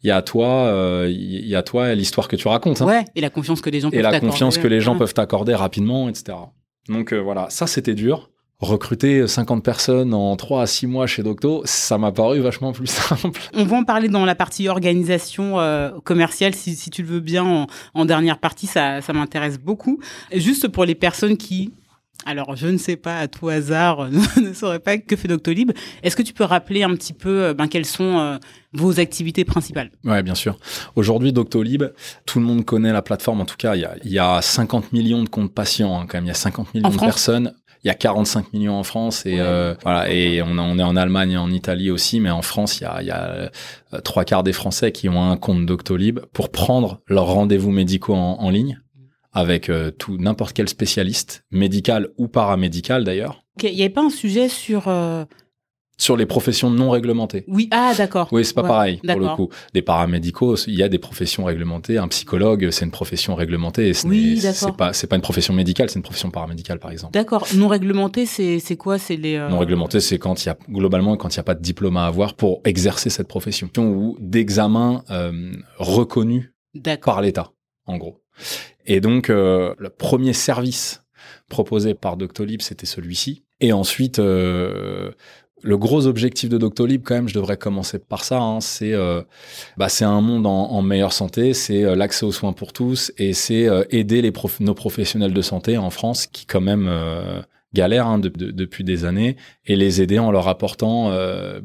il 0.02 0.08
y 0.08 0.10
a 0.10 0.20
toi, 0.22 1.04
il 1.08 1.46
y 1.46 1.56
a 1.56 1.62
toi 1.62 1.94
l'histoire 1.94 2.28
que 2.28 2.36
tu 2.36 2.48
racontes. 2.48 2.82
Hein. 2.82 2.86
Ouais, 2.86 3.04
et 3.14 3.20
la 3.20 3.30
confiance 3.30 3.60
que 3.60 3.70
les 3.70 3.80
gens 3.80 3.90
peuvent 3.90 3.98
Et 3.98 4.02
la 4.02 4.20
confiance 4.20 4.58
que 4.58 4.68
les 4.68 4.80
gens 4.80 4.96
peuvent 4.96 5.14
t'accorder 5.14 5.54
rapidement, 5.54 6.08
etc. 6.08 6.38
Donc 6.88 7.12
voilà, 7.12 7.46
ça 7.50 7.66
c'était 7.66 7.94
dur. 7.94 8.30
Recruter 8.60 9.26
50 9.26 9.64
personnes 9.64 10.14
en 10.14 10.36
3 10.36 10.62
à 10.62 10.66
6 10.66 10.86
mois 10.86 11.06
chez 11.06 11.22
Docto, 11.22 11.62
ça 11.64 11.98
m'a 11.98 12.12
paru 12.12 12.40
vachement 12.40 12.72
plus 12.72 12.86
simple. 12.90 13.40
On 13.54 13.64
va 13.64 13.78
en 13.78 13.84
parler 13.84 14.08
dans 14.08 14.24
la 14.24 14.34
partie 14.34 14.68
organisation 14.68 15.60
euh, 15.60 15.90
commerciale, 16.04 16.54
si, 16.54 16.74
si, 16.74 16.90
tu 16.90 17.02
le 17.02 17.08
veux 17.08 17.20
bien, 17.20 17.44
en, 17.44 17.66
en 17.94 18.04
dernière 18.04 18.38
partie, 18.38 18.66
ça, 18.66 19.00
ça 19.00 19.12
m'intéresse 19.12 19.58
beaucoup. 19.58 19.98
Juste 20.32 20.68
pour 20.68 20.84
les 20.84 20.94
personnes 20.94 21.36
qui 21.36 21.72
alors, 22.26 22.56
je 22.56 22.68
ne 22.68 22.78
sais 22.78 22.96
pas, 22.96 23.18
à 23.18 23.28
tout 23.28 23.48
hasard, 23.48 24.08
ne 24.40 24.52
saurais 24.54 24.78
pas 24.78 24.96
que 24.96 25.14
fait 25.14 25.28
Doctolib. 25.28 25.72
Est-ce 26.02 26.16
que 26.16 26.22
tu 26.22 26.32
peux 26.32 26.44
rappeler 26.44 26.82
un 26.82 26.94
petit 26.94 27.12
peu 27.12 27.52
ben, 27.52 27.68
quelles 27.68 27.84
sont 27.84 28.18
euh, 28.18 28.38
vos 28.72 28.98
activités 28.98 29.44
principales? 29.44 29.90
Ouais, 30.04 30.22
bien 30.22 30.34
sûr. 30.34 30.58
Aujourd'hui, 30.96 31.32
Doctolib, 31.32 31.84
tout 32.24 32.38
le 32.38 32.46
monde 32.46 32.64
connaît 32.64 32.92
la 32.92 33.02
plateforme. 33.02 33.42
En 33.42 33.44
tout 33.44 33.56
cas, 33.58 33.74
il 33.74 33.82
y 33.82 33.84
a, 33.84 33.96
il 34.04 34.10
y 34.10 34.18
a 34.18 34.40
50 34.40 34.92
millions 34.92 35.22
de 35.22 35.28
comptes 35.28 35.52
patients 35.52 36.00
hein, 36.00 36.06
quand 36.08 36.16
même. 36.16 36.24
Il 36.24 36.28
y 36.28 36.30
a 36.30 36.34
50 36.34 36.72
millions 36.74 36.88
de 36.88 36.98
personnes. 36.98 37.52
Il 37.84 37.88
y 37.88 37.90
a 37.90 37.94
45 37.94 38.52
millions 38.54 38.78
en 38.78 38.82
France 38.82 39.26
et 39.26 39.40
euh, 39.40 39.74
voilà 39.82 40.10
et 40.10 40.40
on, 40.42 40.58
on, 40.58 40.78
est 40.78 40.82
en 40.82 40.96
Allemagne 40.96 41.32
et 41.32 41.36
en 41.36 41.50
Italie 41.50 41.90
aussi, 41.90 42.18
mais 42.18 42.30
en 42.30 42.42
France 42.42 42.80
il 42.80 42.84
y 42.84 42.86
a, 42.86 43.02
il 43.02 43.06
y 43.06 43.10
a 43.10 43.50
trois 44.02 44.24
quarts 44.24 44.42
des 44.42 44.54
Français 44.54 44.90
qui 44.90 45.08
ont 45.08 45.22
un 45.22 45.36
compte 45.36 45.66
Doctolib 45.66 46.20
pour 46.32 46.50
prendre 46.50 47.02
leurs 47.08 47.26
rendez-vous 47.26 47.70
médicaux 47.70 48.14
en, 48.14 48.40
en 48.40 48.50
ligne 48.50 48.80
avec 49.34 49.68
euh, 49.68 49.90
tout 49.90 50.16
n'importe 50.16 50.54
quel 50.54 50.68
spécialiste, 50.68 51.44
médical 51.50 52.08
ou 52.16 52.28
paramédical 52.28 53.04
d'ailleurs. 53.04 53.44
Il 53.62 53.74
n'y 53.74 53.82
avait 53.82 53.90
pas 53.90 54.04
un 54.04 54.10
sujet 54.10 54.48
sur 54.48 54.88
euh... 54.88 55.24
sur 55.96 56.16
les 56.16 56.26
professions 56.26 56.70
non 56.70 56.90
réglementées. 56.90 57.44
Oui, 57.46 57.68
ah 57.70 57.92
d'accord. 57.96 58.28
Oui, 58.32 58.44
c'est 58.44 58.54
pas 58.54 58.62
ouais, 58.62 58.68
pareil 58.68 59.00
pour 59.06 59.20
le 59.20 59.36
coup. 59.36 59.48
Des 59.72 59.82
paramédicaux, 59.82 60.56
il 60.66 60.74
y 60.74 60.82
a 60.82 60.88
des 60.88 60.98
professions 60.98 61.44
réglementées. 61.44 61.98
Un 61.98 62.08
psychologue, 62.08 62.70
c'est 62.70 62.84
une 62.84 62.90
profession 62.90 63.34
réglementée. 63.34 63.88
Et 63.88 63.94
ce 63.94 64.06
oui, 64.06 64.40
c'est 64.40 64.76
pas 64.76 64.92
c'est 64.92 65.06
pas 65.06 65.16
une 65.16 65.22
profession 65.22 65.54
médicale, 65.54 65.88
c'est 65.90 65.98
une 65.98 66.02
profession 66.02 66.30
paramédicale 66.30 66.78
par 66.78 66.90
exemple. 66.90 67.12
D'accord. 67.12 67.46
Non 67.54 67.68
réglementé, 67.68 68.26
c'est 68.26 68.58
c'est 68.58 68.76
quoi? 68.76 68.98
C'est 68.98 69.16
les 69.16 69.36
euh... 69.36 69.48
non 69.48 69.58
réglementé, 69.58 70.00
c'est 70.00 70.18
quand 70.18 70.44
il 70.44 70.48
y 70.48 70.50
a 70.50 70.58
globalement 70.68 71.16
quand 71.16 71.34
il 71.34 71.36
y 71.36 71.40
a 71.40 71.44
pas 71.44 71.54
de 71.54 71.62
diplôme 71.62 71.96
à 71.96 72.06
avoir 72.06 72.34
pour 72.34 72.60
exercer 72.64 73.10
cette 73.10 73.28
profession 73.28 73.70
ou 73.78 74.16
d'examen 74.20 75.02
euh, 75.10 75.52
reconnu 75.78 76.54
par 77.02 77.20
l'État, 77.20 77.52
en 77.86 77.96
gros. 77.96 78.22
Et 78.86 79.00
donc, 79.00 79.30
euh, 79.30 79.74
le 79.78 79.90
premier 79.90 80.32
service 80.32 81.02
proposé 81.48 81.94
par 81.94 82.16
Doctolib, 82.16 82.60
c'était 82.60 82.86
celui-ci. 82.86 83.44
Et 83.60 83.72
ensuite, 83.72 84.18
euh, 84.18 85.12
le 85.64 85.78
gros 85.78 86.06
objectif 86.06 86.50
de 86.50 86.58
Doctolib, 86.58 87.02
quand 87.02 87.14
même, 87.14 87.28
je 87.28 87.34
devrais 87.34 87.56
commencer 87.56 87.98
par 87.98 88.22
ça, 88.22 88.38
hein, 88.38 88.60
c'est 88.60 88.92
euh, 88.92 89.22
bah, 89.76 89.88
c'est 89.88 90.04
un 90.04 90.20
monde 90.20 90.46
en, 90.46 90.70
en 90.70 90.82
meilleure 90.82 91.12
santé, 91.12 91.54
c'est 91.54 91.84
euh, 91.84 91.96
l'accès 91.96 92.26
aux 92.26 92.32
soins 92.32 92.52
pour 92.52 92.72
tous, 92.72 93.12
et 93.16 93.32
c'est 93.32 93.66
euh, 93.66 93.84
aider 93.90 94.22
les 94.22 94.30
prof 94.30 94.60
nos 94.60 94.74
professionnels 94.74 95.32
de 95.32 95.42
santé 95.42 95.78
en 95.78 95.90
France 95.90 96.26
qui, 96.26 96.44
quand 96.44 96.60
même, 96.60 96.90
galèrent 97.72 98.06
hein, 98.06 98.18
de, 98.18 98.28
de, 98.28 98.50
depuis 98.50 98.84
des 98.84 99.04
années, 99.04 99.36
et 99.64 99.74
les 99.74 100.02
aider 100.02 100.18
en 100.18 100.30
leur 100.30 100.48
apportant 100.48 101.10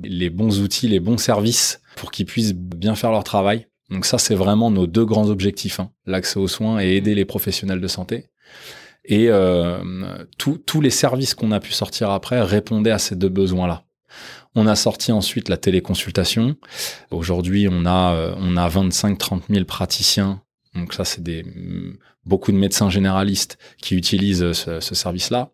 les 0.02 0.30
bons 0.30 0.62
outils, 0.62 0.88
les 0.88 1.00
bons 1.00 1.18
services 1.18 1.82
pour 1.96 2.12
qu'ils 2.12 2.26
puissent 2.26 2.56
bien 2.56 2.96
faire 2.96 3.12
leur 3.12 3.24
travail 3.24 3.68
donc 3.90 4.06
ça, 4.06 4.18
c'est 4.18 4.36
vraiment 4.36 4.70
nos 4.70 4.88
deux 4.88 5.06
grands 5.06 5.30
objectifs, 5.30 5.80
hein, 5.80 5.90
l'accès 6.06 6.40
aux 6.40 6.48
soins 6.48 6.80
et 6.80 6.96
aider 6.96 7.16
les 7.16 7.26
professionnels 7.26 7.82
de 7.82 7.88
santé. 7.88 8.26
Et 9.06 9.30
euh, 9.30 9.80
tous 10.38 10.82
les 10.82 10.92
services 10.92 11.34
qu'on 11.34 11.52
a 11.52 11.60
pu 11.60 11.72
sortir 11.72 12.12
après 12.12 12.42
répondaient 12.42 12.92
à 12.92 13.00
ces 13.00 13.16
deux 13.16 13.30
besoins-là. 13.30 13.84
On 14.56 14.68
a 14.68 14.76
sorti 14.76 15.12
ensuite 15.12 15.50
la 15.50 15.58
téléconsultation. 15.58 16.56
Aujourd'hui, 17.12 17.68
on 17.70 17.86
a 17.86 18.14
euh, 18.14 18.36
on 18.38 18.58
a 18.58 18.68
25-30 18.68 19.42
000 19.50 19.66
praticiens. 19.66 20.42
Donc 20.76 20.94
ça, 20.94 21.06
c'est 21.06 21.24
des 21.24 21.46
beaucoup 22.26 22.52
de 22.52 22.58
médecins 22.58 22.90
généralistes 22.90 23.58
qui 23.82 23.96
utilisent 23.96 24.52
ce, 24.52 24.80
ce 24.80 24.96
service-là. 24.96 25.52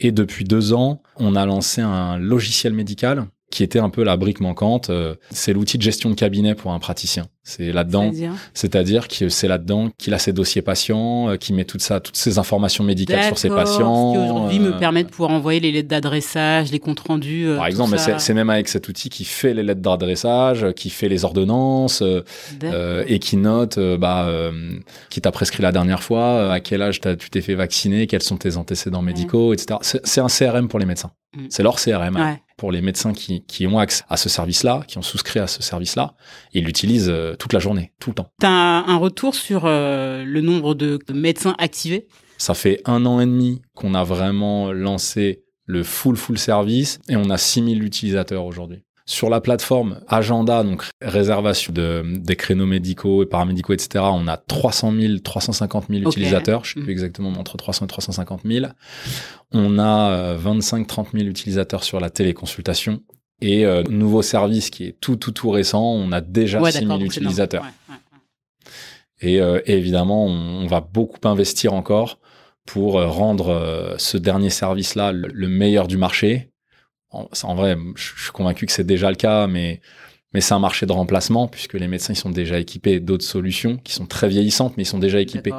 Et 0.00 0.10
depuis 0.10 0.44
deux 0.44 0.72
ans, 0.72 1.02
on 1.16 1.36
a 1.36 1.46
lancé 1.46 1.80
un 1.80 2.18
logiciel 2.18 2.72
médical 2.72 3.28
qui 3.50 3.62
était 3.62 3.78
un 3.78 3.90
peu 3.90 4.02
la 4.02 4.16
brique 4.16 4.40
manquante. 4.40 4.90
Euh, 4.90 5.14
c'est 5.30 5.52
l'outil 5.52 5.78
de 5.78 5.82
gestion 5.82 6.10
de 6.10 6.14
cabinet 6.14 6.54
pour 6.54 6.72
un 6.72 6.78
praticien. 6.78 7.28
C'est 7.48 7.72
là-dedans, 7.72 8.12
c'est-à-dire 8.52 9.08
que 9.08 9.30
c'est 9.30 9.48
là-dedans 9.48 9.88
qu'il 9.96 10.12
a 10.12 10.18
ses 10.18 10.34
dossiers 10.34 10.60
patients, 10.60 11.30
euh, 11.30 11.36
qui 11.36 11.54
met 11.54 11.64
tout 11.64 11.78
ça, 11.78 11.98
toutes 11.98 12.18
ses 12.18 12.38
informations 12.38 12.84
médicales 12.84 13.24
sur 13.24 13.38
ses 13.38 13.48
patients. 13.48 14.12
Ce 14.12 14.18
qui 14.18 14.22
aujourd'hui 14.22 14.58
me 14.58 14.78
permet 14.78 15.02
de 15.02 15.08
pouvoir 15.08 15.30
envoyer 15.30 15.58
les 15.58 15.72
lettres 15.72 15.88
d'adressage, 15.88 16.70
les 16.70 16.78
comptes 16.78 17.00
rendus. 17.00 17.48
Par 17.56 17.66
exemple, 17.66 17.96
c'est 18.18 18.34
même 18.34 18.50
avec 18.50 18.68
cet 18.68 18.88
outil 18.88 19.08
qui 19.08 19.24
fait 19.24 19.54
les 19.54 19.62
lettres 19.62 19.80
d'adressage, 19.80 20.66
qui 20.76 20.90
fait 20.90 21.08
les 21.08 21.24
ordonnances 21.24 22.02
euh, 22.02 23.04
et 23.06 23.18
qui 23.18 23.38
note 23.38 23.78
bah, 23.78 24.28
qui 25.08 25.22
t'a 25.22 25.32
prescrit 25.32 25.62
la 25.62 25.72
dernière 25.72 26.02
fois, 26.02 26.52
à 26.52 26.60
quel 26.60 26.82
âge 26.82 27.00
tu 27.00 27.30
t'es 27.30 27.40
fait 27.40 27.54
vacciner, 27.54 28.06
quels 28.06 28.22
sont 28.22 28.36
tes 28.36 28.58
antécédents 28.58 29.00
médicaux, 29.00 29.54
etc. 29.54 29.78
C'est 29.80 30.20
un 30.20 30.28
CRM 30.28 30.68
pour 30.68 30.78
les 30.78 30.86
médecins. 30.86 31.12
Mm. 31.34 31.46
C'est 31.48 31.62
leur 31.62 31.76
CRM. 31.76 32.16
Ouais 32.16 32.42
pour 32.58 32.72
les 32.72 32.82
médecins 32.82 33.14
qui, 33.14 33.44
qui 33.44 33.66
ont 33.66 33.78
accès 33.78 34.02
à 34.10 34.18
ce 34.18 34.28
service-là, 34.28 34.82
qui 34.86 34.98
ont 34.98 35.02
souscrit 35.02 35.38
à 35.38 35.46
ce 35.46 35.62
service-là, 35.62 36.14
ils 36.52 36.64
l'utilisent 36.64 37.08
euh, 37.08 37.36
toute 37.38 37.52
la 37.52 37.58
journée, 37.58 37.92
tout 38.00 38.10
le 38.10 38.14
temps. 38.14 38.30
Tu 38.40 38.46
as 38.46 38.50
un, 38.50 38.96
retour 38.96 39.34
sur 39.34 39.62
euh, 39.64 40.24
le 40.24 40.40
nombre 40.40 40.74
de 40.74 40.98
médecins 41.12 41.54
activés? 41.58 42.06
Ça 42.36 42.54
fait 42.54 42.80
un 42.84 43.06
an 43.06 43.20
et 43.20 43.26
demi 43.26 43.62
qu'on 43.74 43.94
a 43.94 44.04
vraiment 44.04 44.72
lancé 44.72 45.44
le 45.66 45.82
full 45.82 46.16
full 46.16 46.38
service 46.38 46.98
et 47.08 47.16
on 47.16 47.30
a 47.30 47.38
6000 47.38 47.82
utilisateurs 47.82 48.44
aujourd'hui. 48.44 48.82
Sur 49.06 49.30
la 49.30 49.40
plateforme 49.40 50.00
Agenda, 50.06 50.62
donc 50.62 50.84
réservation 51.00 51.72
de, 51.72 52.02
des 52.18 52.36
créneaux 52.36 52.66
médicaux 52.66 53.22
et 53.22 53.26
paramédicaux, 53.26 53.72
etc., 53.72 54.04
on 54.12 54.28
a 54.28 54.36
300 54.36 54.92
000, 54.92 55.18
350 55.24 55.86
000 55.88 56.00
okay. 56.00 56.08
utilisateurs. 56.08 56.64
Je 56.64 56.74
sais 56.74 56.80
plus 56.80 56.88
mmh. 56.88 56.90
exactement, 56.90 57.30
entre 57.30 57.56
300 57.56 57.86
et 57.86 57.88
350 57.88 58.42
000. 58.44 58.66
On 59.52 59.78
a 59.78 60.36
25-30 60.36 61.06
euh, 61.06 61.18
000 61.20 61.24
utilisateurs 61.26 61.84
sur 61.84 62.00
la 62.00 62.10
téléconsultation. 62.10 63.00
Et 63.40 63.64
euh, 63.64 63.82
nouveau 63.84 64.22
service 64.22 64.70
qui 64.70 64.84
est 64.84 65.00
tout, 65.00 65.16
tout, 65.16 65.30
tout 65.30 65.50
récent, 65.50 65.82
on 65.82 66.10
a 66.10 66.20
déjà 66.20 66.60
ouais, 66.60 66.72
6 66.72 66.86
000 66.86 67.00
utilisateurs. 67.00 67.62
Ouais, 67.62 67.94
ouais, 67.94 68.00
et, 69.20 69.40
euh, 69.40 69.60
et, 69.64 69.74
évidemment, 69.74 70.26
on, 70.26 70.64
on, 70.64 70.66
va 70.66 70.80
beaucoup 70.80 71.26
investir 71.28 71.72
encore 71.72 72.18
pour 72.66 72.98
euh, 72.98 73.06
rendre 73.06 73.48
euh, 73.48 73.94
ce 73.98 74.16
dernier 74.16 74.50
service-là 74.50 75.12
le, 75.12 75.28
le 75.28 75.48
meilleur 75.48 75.86
du 75.86 75.96
marché 75.96 76.50
en, 77.10 77.28
en, 77.42 77.54
vrai, 77.54 77.76
je 77.96 78.22
suis 78.22 78.32
convaincu 78.32 78.66
que 78.66 78.72
c'est 78.72 78.84
déjà 78.84 79.10
le 79.10 79.16
cas, 79.16 79.46
mais, 79.46 79.80
mais 80.32 80.40
c'est 80.40 80.54
un 80.54 80.58
marché 80.58 80.86
de 80.86 80.92
remplacement 80.92 81.48
puisque 81.48 81.74
les 81.74 81.88
médecins 81.88 82.12
ils 82.12 82.16
sont 82.16 82.30
déjà 82.30 82.58
équipés 82.58 83.00
d'autres 83.00 83.24
solutions 83.24 83.78
qui 83.78 83.92
sont 83.92 84.06
très 84.06 84.28
vieillissantes, 84.28 84.76
mais 84.76 84.82
ils 84.82 84.86
sont 84.86 84.98
déjà 84.98 85.20
équipés. 85.20 85.52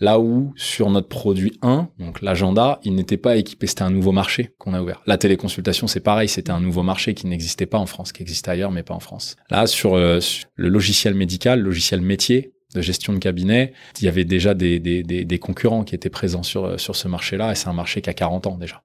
Là 0.00 0.20
où 0.20 0.52
sur 0.56 0.90
notre 0.90 1.08
produit 1.08 1.58
1, 1.62 1.88
donc 1.98 2.22
l'agenda, 2.22 2.78
il 2.84 2.94
n'était 2.94 3.16
pas 3.16 3.36
équipé, 3.36 3.66
c'était 3.66 3.82
un 3.82 3.90
nouveau 3.90 4.12
marché 4.12 4.50
qu'on 4.58 4.72
a 4.74 4.80
ouvert. 4.80 5.02
La 5.06 5.18
téléconsultation, 5.18 5.88
c'est 5.88 6.00
pareil, 6.00 6.28
c'était 6.28 6.52
un 6.52 6.60
nouveau 6.60 6.84
marché 6.84 7.14
qui 7.14 7.26
n'existait 7.26 7.66
pas 7.66 7.78
en 7.78 7.86
France, 7.86 8.12
qui 8.12 8.22
existait 8.22 8.50
ailleurs, 8.50 8.70
mais 8.70 8.84
pas 8.84 8.94
en 8.94 9.00
France. 9.00 9.36
Là, 9.50 9.66
sur, 9.66 9.94
euh, 9.94 10.20
le 10.54 10.68
logiciel 10.68 11.14
médical, 11.14 11.60
logiciel 11.60 12.00
métier, 12.00 12.52
de 12.74 12.82
gestion 12.82 13.12
de 13.12 13.18
cabinet, 13.18 13.72
il 13.98 14.04
y 14.04 14.08
avait 14.08 14.26
déjà 14.26 14.52
des, 14.54 14.78
des, 14.78 15.38
concurrents 15.38 15.84
qui 15.84 15.94
étaient 15.94 16.10
présents 16.10 16.42
sur, 16.42 16.78
sur 16.78 16.96
ce 16.96 17.08
marché-là, 17.08 17.52
et 17.52 17.54
c'est 17.54 17.68
un 17.68 17.72
marché 17.72 18.02
qui 18.02 18.10
a 18.10 18.14
40 18.14 18.46
ans 18.46 18.58
déjà. 18.58 18.82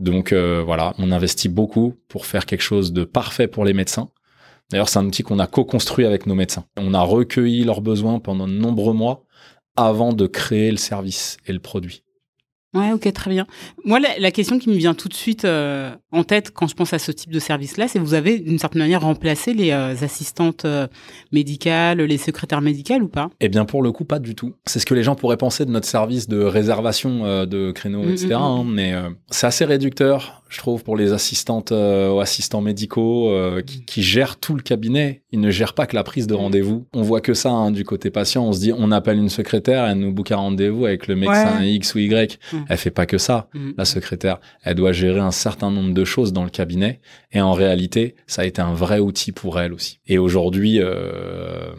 Donc 0.00 0.32
euh, 0.32 0.62
voilà, 0.64 0.94
on 0.98 1.12
investit 1.12 1.48
beaucoup 1.48 1.94
pour 2.08 2.26
faire 2.26 2.46
quelque 2.46 2.62
chose 2.62 2.92
de 2.92 3.04
parfait 3.04 3.46
pour 3.46 3.64
les 3.64 3.72
médecins. 3.72 4.10
D'ailleurs, 4.70 4.88
c'est 4.88 4.98
un 4.98 5.06
outil 5.06 5.22
qu'on 5.22 5.38
a 5.38 5.46
co-construit 5.46 6.06
avec 6.06 6.26
nos 6.26 6.34
médecins. 6.34 6.64
On 6.76 6.94
a 6.94 7.02
recueilli 7.02 7.64
leurs 7.64 7.82
besoins 7.82 8.18
pendant 8.18 8.48
de 8.48 8.52
nombreux 8.52 8.94
mois 8.94 9.23
avant 9.76 10.12
de 10.12 10.26
créer 10.26 10.70
le 10.70 10.76
service 10.76 11.36
et 11.46 11.52
le 11.52 11.60
produit. 11.60 12.04
Ouais, 12.74 12.90
ok, 12.90 13.12
très 13.12 13.30
bien. 13.30 13.46
Moi, 13.84 14.00
la, 14.00 14.18
la, 14.18 14.32
question 14.32 14.58
qui 14.58 14.68
me 14.68 14.74
vient 14.74 14.94
tout 14.94 15.08
de 15.08 15.14
suite 15.14 15.44
euh, 15.44 15.94
en 16.10 16.24
tête 16.24 16.50
quand 16.52 16.66
je 16.66 16.74
pense 16.74 16.92
à 16.92 16.98
ce 16.98 17.12
type 17.12 17.30
de 17.30 17.38
service-là, 17.38 17.86
c'est 17.86 18.00
vous 18.00 18.14
avez 18.14 18.40
d'une 18.40 18.58
certaine 18.58 18.82
manière 18.82 19.02
remplacé 19.02 19.54
les 19.54 19.70
euh, 19.70 19.94
assistantes 20.02 20.64
euh, 20.64 20.88
médicales, 21.30 22.00
les 22.00 22.18
secrétaires 22.18 22.60
médicales 22.60 23.04
ou 23.04 23.08
pas? 23.08 23.30
Eh 23.38 23.48
bien, 23.48 23.64
pour 23.64 23.80
le 23.80 23.92
coup, 23.92 24.04
pas 24.04 24.18
du 24.18 24.34
tout. 24.34 24.54
C'est 24.66 24.80
ce 24.80 24.86
que 24.86 24.94
les 24.94 25.04
gens 25.04 25.14
pourraient 25.14 25.36
penser 25.36 25.64
de 25.64 25.70
notre 25.70 25.86
service 25.86 26.26
de 26.26 26.42
réservation 26.42 27.46
de 27.46 27.70
créneaux, 27.70 28.02
mmh, 28.02 28.10
etc. 28.10 28.26
Mmh, 28.26 28.34
hein, 28.34 28.64
mais 28.66 28.92
c'est 29.30 29.46
assez 29.46 29.64
réducteur, 29.64 30.42
je 30.54 30.58
trouve, 30.60 30.84
pour 30.84 30.96
les 30.96 31.12
assistantes 31.12 31.72
euh, 31.72 32.12
ou 32.12 32.20
assistants 32.20 32.60
médicaux 32.60 33.34
qui, 33.66 33.84
qui, 33.84 34.02
gèrent 34.02 34.38
tout 34.38 34.54
le 34.54 34.62
cabinet. 34.62 35.22
Ils 35.32 35.40
ne 35.40 35.50
gèrent 35.50 35.74
pas 35.74 35.86
que 35.86 35.96
la 35.96 36.04
prise 36.04 36.28
de 36.28 36.34
rendez-vous. 36.34 36.86
On 36.94 37.02
voit 37.02 37.20
que 37.20 37.34
ça 37.34 37.50
hein, 37.50 37.72
du 37.72 37.84
côté 37.84 38.10
patient. 38.10 38.46
On 38.46 38.52
se 38.52 38.60
dit, 38.60 38.72
on 38.72 38.92
appelle 38.92 39.18
une 39.18 39.28
secrétaire, 39.28 39.84
elle 39.84 39.98
nous 39.98 40.12
boucle 40.12 40.32
un 40.32 40.36
rendez-vous 40.36 40.86
avec 40.86 41.08
le 41.08 41.16
médecin 41.16 41.58
ouais. 41.58 41.72
X 41.72 41.96
ou 41.96 41.98
Y. 41.98 42.38
Mmh. 42.52 42.58
Elle 42.68 42.78
fait 42.78 42.92
pas 42.92 43.04
que 43.04 43.18
ça, 43.18 43.48
mmh. 43.52 43.70
la 43.76 43.84
secrétaire. 43.84 44.38
Elle 44.62 44.76
doit 44.76 44.92
gérer 44.92 45.20
un 45.20 45.32
certain 45.32 45.72
nombre 45.72 45.92
de 45.92 46.04
choses 46.04 46.32
dans 46.32 46.44
le 46.44 46.50
cabinet. 46.50 47.00
Et 47.32 47.40
en 47.40 47.52
réalité, 47.52 48.14
ça 48.28 48.42
a 48.42 48.44
été 48.44 48.62
un 48.62 48.74
vrai 48.74 49.00
outil 49.00 49.32
pour 49.32 49.58
elle 49.58 49.72
aussi. 49.72 49.98
Et 50.06 50.18
aujourd'hui, 50.18 50.78
euh, 50.80 51.72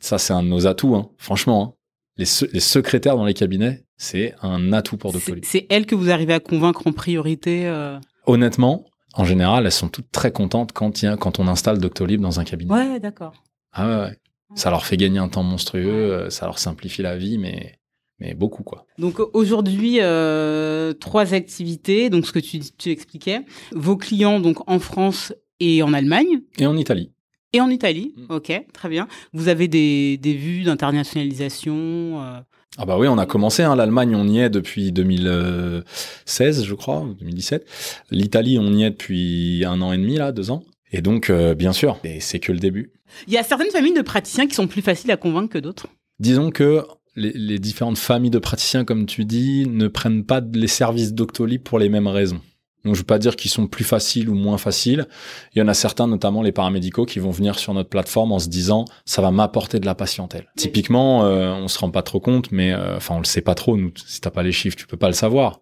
ça 0.00 0.18
c'est 0.18 0.32
un 0.32 0.42
de 0.42 0.48
nos 0.48 0.66
atouts, 0.66 0.96
hein. 0.96 1.10
franchement. 1.18 1.62
Hein. 1.62 1.77
Les, 2.18 2.24
se 2.24 2.44
les, 2.46 2.60
secrétaires 2.60 3.16
dans 3.16 3.24
les 3.24 3.34
cabinets, 3.34 3.84
c'est 3.96 4.34
un 4.42 4.72
atout 4.72 4.96
pour 4.96 5.12
Doctolib. 5.12 5.44
C'est 5.44 5.66
elle 5.70 5.86
que 5.86 5.94
vous 5.94 6.10
arrivez 6.10 6.34
à 6.34 6.40
convaincre 6.40 6.86
en 6.86 6.92
priorité 6.92 7.66
euh... 7.66 7.98
Honnêtement, 8.26 8.84
en 9.14 9.24
général, 9.24 9.66
elles 9.66 9.72
sont 9.72 9.88
toutes 9.88 10.10
très 10.10 10.32
contentes 10.32 10.72
quand, 10.72 11.02
y 11.02 11.06
a, 11.06 11.16
quand 11.16 11.38
on 11.38 11.48
installe 11.48 11.78
Doctolib 11.78 12.20
dans 12.20 12.40
un 12.40 12.44
cabinet. 12.44 12.72
Ouais, 12.72 13.00
d'accord. 13.00 13.34
Ah 13.72 13.88
ouais, 13.88 14.02
ouais. 14.04 14.18
Ça 14.54 14.70
leur 14.70 14.84
fait 14.84 14.96
gagner 14.96 15.18
un 15.18 15.28
temps 15.28 15.42
monstrueux, 15.42 16.24
ouais. 16.24 16.30
ça 16.30 16.46
leur 16.46 16.58
simplifie 16.58 17.02
la 17.02 17.16
vie, 17.16 17.38
mais 17.38 17.78
mais 18.20 18.34
beaucoup 18.34 18.64
quoi. 18.64 18.86
Donc 18.98 19.20
aujourd'hui, 19.32 19.98
euh, 20.00 20.92
trois 20.92 21.34
activités. 21.34 22.10
Donc 22.10 22.26
ce 22.26 22.32
que 22.32 22.38
tu, 22.38 22.60
tu 22.76 22.90
expliquais, 22.90 23.44
vos 23.72 23.96
clients 23.96 24.40
donc 24.40 24.68
en 24.68 24.78
France 24.78 25.32
et 25.60 25.82
en 25.82 25.92
Allemagne. 25.92 26.40
Et 26.58 26.66
en 26.66 26.76
Italie. 26.76 27.12
Et 27.52 27.60
en 27.60 27.70
Italie, 27.70 28.14
mm. 28.16 28.32
ok, 28.32 28.64
très 28.72 28.88
bien. 28.88 29.08
Vous 29.32 29.48
avez 29.48 29.68
des, 29.68 30.18
des 30.18 30.34
vues 30.34 30.62
d'internationalisation 30.62 31.74
euh... 32.22 32.40
Ah 32.76 32.84
bah 32.84 32.96
oui, 32.98 33.08
on 33.08 33.18
a 33.18 33.26
commencé. 33.26 33.62
Hein. 33.62 33.74
L'Allemagne, 33.74 34.14
on 34.14 34.28
y 34.28 34.38
est 34.38 34.50
depuis 34.50 34.92
2016, 34.92 36.64
je 36.64 36.74
crois, 36.74 37.06
2017. 37.18 37.66
L'Italie, 38.10 38.58
on 38.60 38.72
y 38.72 38.84
est 38.84 38.90
depuis 38.90 39.64
un 39.64 39.80
an 39.80 39.92
et 39.92 39.98
demi, 39.98 40.16
là, 40.16 40.30
deux 40.30 40.50
ans. 40.50 40.62
Et 40.92 41.02
donc, 41.02 41.28
euh, 41.30 41.54
bien 41.54 41.72
sûr, 41.72 41.98
c'est 42.20 42.38
que 42.38 42.52
le 42.52 42.58
début. 42.58 42.92
Il 43.26 43.32
y 43.32 43.38
a 43.38 43.42
certaines 43.42 43.70
familles 43.70 43.94
de 43.94 44.02
praticiens 44.02 44.46
qui 44.46 44.54
sont 44.54 44.68
plus 44.68 44.82
faciles 44.82 45.10
à 45.10 45.16
convaincre 45.16 45.52
que 45.54 45.58
d'autres. 45.58 45.88
Disons 46.20 46.50
que 46.50 46.84
les, 47.16 47.32
les, 47.32 47.58
différentes 47.58 47.98
familles 47.98 48.30
de 48.30 48.38
praticiens, 48.38 48.84
comme 48.84 49.06
tu 49.06 49.24
dis, 49.24 49.66
ne 49.66 49.88
prennent 49.88 50.24
pas 50.24 50.40
les 50.40 50.68
services 50.68 51.14
Doctolib 51.14 51.62
pour 51.62 51.78
les 51.78 51.88
mêmes 51.88 52.06
raisons. 52.06 52.40
Donc 52.88 52.94
je 52.94 53.02
veux 53.02 53.06
pas 53.06 53.18
dire 53.18 53.36
qu'ils 53.36 53.50
sont 53.50 53.66
plus 53.66 53.84
faciles 53.84 54.30
ou 54.30 54.34
moins 54.34 54.56
faciles. 54.56 55.06
Il 55.54 55.58
y 55.58 55.62
en 55.62 55.68
a 55.68 55.74
certains, 55.74 56.06
notamment 56.06 56.40
les 56.40 56.52
paramédicaux, 56.52 57.04
qui 57.04 57.18
vont 57.18 57.30
venir 57.30 57.58
sur 57.58 57.74
notre 57.74 57.90
plateforme 57.90 58.32
en 58.32 58.38
se 58.38 58.48
disant 58.48 58.86
ça 59.04 59.20
va 59.20 59.30
m'apporter 59.30 59.78
de 59.78 59.84
la 59.84 59.94
patientèle. 59.94 60.46
Typiquement, 60.56 61.26
euh, 61.26 61.52
on 61.52 61.68
se 61.68 61.78
rend 61.78 61.90
pas 61.90 62.00
trop 62.00 62.18
compte, 62.18 62.50
mais 62.50 62.72
euh, 62.72 62.96
enfin 62.96 63.16
on 63.16 63.18
le 63.18 63.26
sait 63.26 63.42
pas 63.42 63.54
trop. 63.54 63.76
Nous, 63.76 63.92
si 64.06 64.22
t'as 64.22 64.30
pas 64.30 64.42
les 64.42 64.52
chiffres, 64.52 64.76
tu 64.76 64.86
peux 64.86 64.96
pas 64.96 65.08
le 65.08 65.12
savoir. 65.12 65.60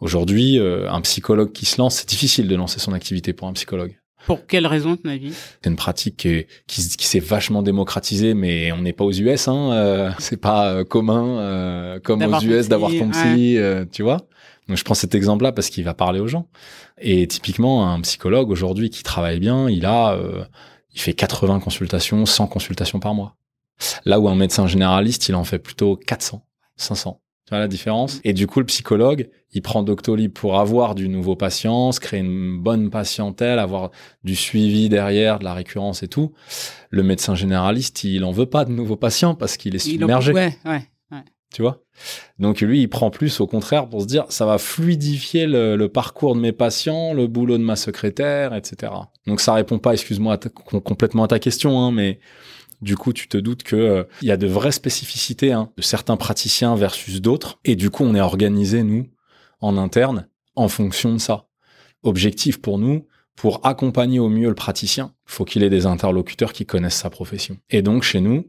Aujourd'hui, 0.00 0.58
euh, 0.58 0.90
un 0.90 1.00
psychologue 1.02 1.52
qui 1.52 1.66
se 1.66 1.80
lance, 1.80 1.98
c'est 1.98 2.08
difficile 2.08 2.48
de 2.48 2.56
lancer 2.56 2.80
son 2.80 2.94
activité 2.94 3.32
pour 3.32 3.46
un 3.46 3.52
psychologue. 3.52 4.00
Pour 4.26 4.46
quelle 4.46 4.66
raison, 4.66 4.96
ton 4.96 5.08
avis? 5.08 5.32
C'est 5.32 5.70
une 5.70 5.76
pratique 5.76 6.16
qui, 6.16 6.46
qui, 6.66 6.88
qui 6.88 7.06
s'est 7.06 7.20
vachement 7.20 7.62
démocratisée, 7.62 8.34
mais 8.34 8.70
on 8.72 8.82
n'est 8.82 8.92
pas 8.92 9.04
aux 9.04 9.12
US. 9.12 9.48
Hein, 9.48 9.72
euh, 9.72 10.10
c'est 10.18 10.36
pas 10.36 10.72
euh, 10.72 10.84
commun 10.84 11.38
euh, 11.38 12.00
comme 12.00 12.22
aux 12.22 12.40
US 12.40 12.68
d'avoir 12.68 12.90
ton 12.90 13.10
psy, 13.10 13.58
ouais. 13.58 13.86
tu 13.90 14.02
vois. 14.02 14.18
Donc 14.70 14.78
je 14.78 14.84
prends 14.84 14.94
cet 14.94 15.16
exemple-là 15.16 15.50
parce 15.50 15.68
qu'il 15.68 15.82
va 15.82 15.94
parler 15.94 16.20
aux 16.20 16.28
gens. 16.28 16.46
Et 16.98 17.26
typiquement, 17.26 17.92
un 17.92 18.00
psychologue 18.02 18.50
aujourd'hui 18.50 18.88
qui 18.88 19.02
travaille 19.02 19.40
bien, 19.40 19.68
il 19.68 19.84
a, 19.84 20.16
il 20.94 21.00
fait 21.00 21.12
80 21.12 21.58
consultations, 21.58 22.24
100 22.24 22.46
consultations 22.46 23.00
par 23.00 23.14
mois. 23.14 23.34
Là 24.04 24.20
où 24.20 24.28
un 24.28 24.36
médecin 24.36 24.68
généraliste, 24.68 25.28
il 25.28 25.34
en 25.34 25.42
fait 25.42 25.58
plutôt 25.58 25.96
400, 25.96 26.44
500. 26.76 27.20
Tu 27.46 27.50
vois 27.50 27.58
la 27.58 27.66
différence? 27.66 28.20
Et 28.22 28.32
du 28.32 28.46
coup, 28.46 28.60
le 28.60 28.66
psychologue, 28.66 29.28
il 29.52 29.60
prend 29.60 29.82
Doctolib 29.82 30.32
pour 30.32 30.60
avoir 30.60 30.94
du 30.94 31.08
nouveau 31.08 31.34
patient, 31.34 31.90
se 31.90 31.98
créer 31.98 32.20
une 32.20 32.60
bonne 32.60 32.90
patientèle, 32.90 33.58
avoir 33.58 33.90
du 34.22 34.36
suivi 34.36 34.88
derrière, 34.88 35.40
de 35.40 35.44
la 35.44 35.52
récurrence 35.52 36.04
et 36.04 36.08
tout. 36.08 36.32
Le 36.90 37.02
médecin 37.02 37.34
généraliste, 37.34 38.04
il 38.04 38.24
en 38.24 38.30
veut 38.30 38.46
pas 38.46 38.64
de 38.64 38.70
nouveaux 38.70 38.94
patients 38.94 39.34
parce 39.34 39.56
qu'il 39.56 39.74
est 39.74 39.80
submergé. 39.80 40.30
En... 40.30 40.34
Ouais, 40.36 40.56
ouais. 40.64 40.89
Tu 41.52 41.62
vois? 41.62 41.82
Donc 42.38 42.60
lui, 42.60 42.82
il 42.82 42.88
prend 42.88 43.10
plus 43.10 43.40
au 43.40 43.46
contraire 43.46 43.88
pour 43.88 44.02
se 44.02 44.06
dire, 44.06 44.24
ça 44.28 44.46
va 44.46 44.58
fluidifier 44.58 45.46
le, 45.46 45.86
parcours 45.88 46.34
de 46.34 46.40
mes 46.40 46.52
patients, 46.52 47.12
le 47.12 47.26
boulot 47.26 47.58
de 47.58 47.62
ma 47.62 47.76
secrétaire, 47.76 48.54
etc. 48.54 48.92
Donc 49.26 49.40
ça 49.40 49.54
répond 49.54 49.78
pas, 49.78 49.92
excuse-moi, 49.92 50.38
complètement 50.84 51.24
à 51.24 51.28
ta 51.28 51.38
question, 51.38 51.80
hein, 51.80 51.90
mais 51.90 52.20
du 52.82 52.96
coup, 52.96 53.12
tu 53.12 53.28
te 53.28 53.36
doutes 53.36 53.62
que 53.62 53.76
euh, 53.76 54.04
il 54.22 54.28
y 54.28 54.30
a 54.30 54.36
de 54.36 54.46
vraies 54.46 54.72
spécificités 54.72 55.52
hein, 55.52 55.70
de 55.76 55.82
certains 55.82 56.16
praticiens 56.16 56.76
versus 56.76 57.20
d'autres, 57.20 57.58
et 57.64 57.76
du 57.76 57.90
coup, 57.90 58.04
on 58.04 58.14
est 58.14 58.20
organisé 58.20 58.82
nous 58.82 59.08
en 59.60 59.76
interne 59.76 60.28
en 60.56 60.68
fonction 60.68 61.12
de 61.12 61.18
ça. 61.18 61.46
Objectif 62.02 62.62
pour 62.62 62.78
nous, 62.78 63.06
pour 63.36 63.66
accompagner 63.66 64.18
au 64.18 64.28
mieux 64.28 64.48
le 64.48 64.54
praticien, 64.54 65.14
faut 65.24 65.44
qu'il 65.44 65.62
ait 65.62 65.70
des 65.70 65.86
interlocuteurs 65.86 66.52
qui 66.52 66.66
connaissent 66.66 66.96
sa 66.96 67.10
profession. 67.10 67.56
Et 67.70 67.82
donc 67.82 68.02
chez 68.02 68.20
nous, 68.20 68.46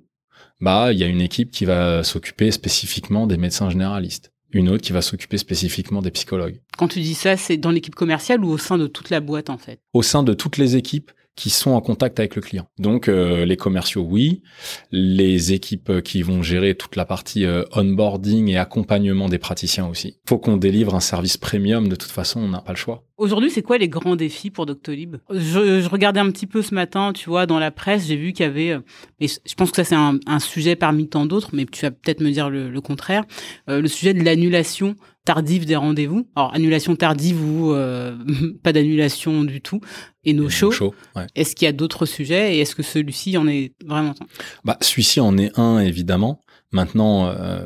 bah 0.60 0.94
il 0.94 1.00
y 1.00 1.04
a 1.04 1.08
une 1.08 1.22
équipe 1.22 1.52
qui 1.52 1.66
va 1.66 2.04
s'occuper 2.04 2.52
spécifiquement 2.52 3.28
des 3.28 3.38
médecins 3.38 3.70
généralistes, 3.70 4.32
une 4.52 4.70
autre 4.70 4.84
qui 4.84 4.92
va 4.92 5.02
s'occuper 5.02 5.38
spécifiquement 5.38 6.02
des 6.02 6.12
psychologues. 6.12 6.62
Quand 6.78 6.88
tu 6.88 7.00
dis 7.00 7.14
ça, 7.14 7.38
c'est 7.38 7.58
dans 7.58 7.72
l'équipe 7.72 7.96
commerciale 7.96 8.44
ou 8.44 8.50
au 8.50 8.58
sein 8.58 8.78
de 8.78 8.88
toute 8.88 9.10
la 9.10 9.20
boîte 9.20 9.50
en 9.50 9.58
fait? 9.58 9.80
Au 9.94 10.04
sein 10.04 10.24
de 10.24 10.34
toutes 10.34 10.58
les 10.58 10.76
équipes 10.76 11.12
qui 11.36 11.50
sont 11.50 11.72
en 11.72 11.82
contact 11.82 12.20
avec 12.20 12.36
le 12.36 12.42
client. 12.42 12.68
Donc 12.78 13.08
euh, 13.08 13.46
les 13.46 13.58
commerciaux, 13.58 14.06
oui, 14.08 14.44
les 14.92 15.54
équipes 15.54 16.02
qui 16.02 16.22
vont 16.22 16.42
gérer 16.44 16.76
toute 16.76 16.96
la 16.96 17.06
partie 17.06 17.46
euh, 17.46 17.64
onboarding 17.74 18.50
et 18.50 18.58
accompagnement 18.58 19.30
des 19.30 19.40
praticiens 19.40 19.88
aussi. 19.88 20.18
Faut 20.28 20.38
qu'on 20.38 20.58
délivre 20.58 20.94
un 20.96 21.00
service 21.00 21.38
premium. 21.38 21.88
De 21.88 21.96
toute 21.96 22.12
façon, 22.12 22.42
on 22.42 22.50
n'a 22.50 22.62
pas 22.62 22.74
le 22.74 22.78
choix. 22.78 23.04
Aujourd'hui, 23.18 23.52
c'est 23.52 23.62
quoi 23.62 23.78
les 23.78 23.88
grands 23.88 24.16
défis 24.16 24.50
pour 24.50 24.66
Doctolib? 24.66 25.18
Je, 25.30 25.82
je, 25.82 25.90
regardais 25.90 26.20
un 26.20 26.32
petit 26.32 26.48
peu 26.48 26.64
ce 26.64 26.74
matin, 26.74 27.14
tu 27.14 27.30
vois, 27.30 27.46
dans 27.46 27.60
la 27.60 27.70
presse, 27.70 28.08
j'ai 28.08 28.16
vu 28.16 28.34
qu'il 28.34 28.46
y 28.46 28.50
avait, 28.50 28.80
et 29.20 29.28
je 29.28 29.54
pense 29.56 29.70
que 29.70 29.76
ça 29.76 29.84
c'est 29.84 29.96
un, 29.96 30.40
sujet 30.40 30.76
parmi 30.76 31.08
tant 31.08 31.28
d'autres, 31.28 31.52
mais 31.54 31.66
tu 31.66 31.86
vas 31.86 31.92
peut-être 31.92 32.20
me 32.20 32.32
dire 32.32 32.50
le, 32.50 32.72
le 32.72 32.82
contraire, 32.82 33.24
euh, 33.70 33.80
le 33.80 33.88
sujet 33.88 34.16
de 34.16 34.24
l'annulation 34.24 34.96
tardive 35.26 35.66
des 35.66 35.76
rendez-vous. 35.76 36.28
Alors 36.36 36.54
annulation 36.54 36.96
tardive 36.96 37.44
ou 37.44 37.74
euh, 37.74 38.18
pas 38.64 38.74
d'annulation 38.74 39.44
du 39.44 39.62
tout 39.62 39.82
et 40.24 40.34
nos 40.34 40.50
shows. 40.50 40.72
Show, 40.72 40.94
ouais. 41.16 41.28
Est-ce 41.36 41.56
qu'il 41.56 41.66
y 41.66 41.70
a 41.70 41.74
d'autres 41.74 42.06
sujets 42.06 42.56
et 42.56 42.60
est-ce 42.60 42.76
que 42.76 42.84
celui-ci 42.84 43.38
en 43.38 43.48
est 43.48 43.74
vraiment 43.86 44.12
un? 44.12 44.26
Bah 44.66 44.78
celui-ci 44.82 45.20
en 45.20 45.38
est 45.38 45.58
un 45.58 45.80
évidemment. 45.80 46.44
Maintenant. 46.72 47.28
Euh 47.28 47.66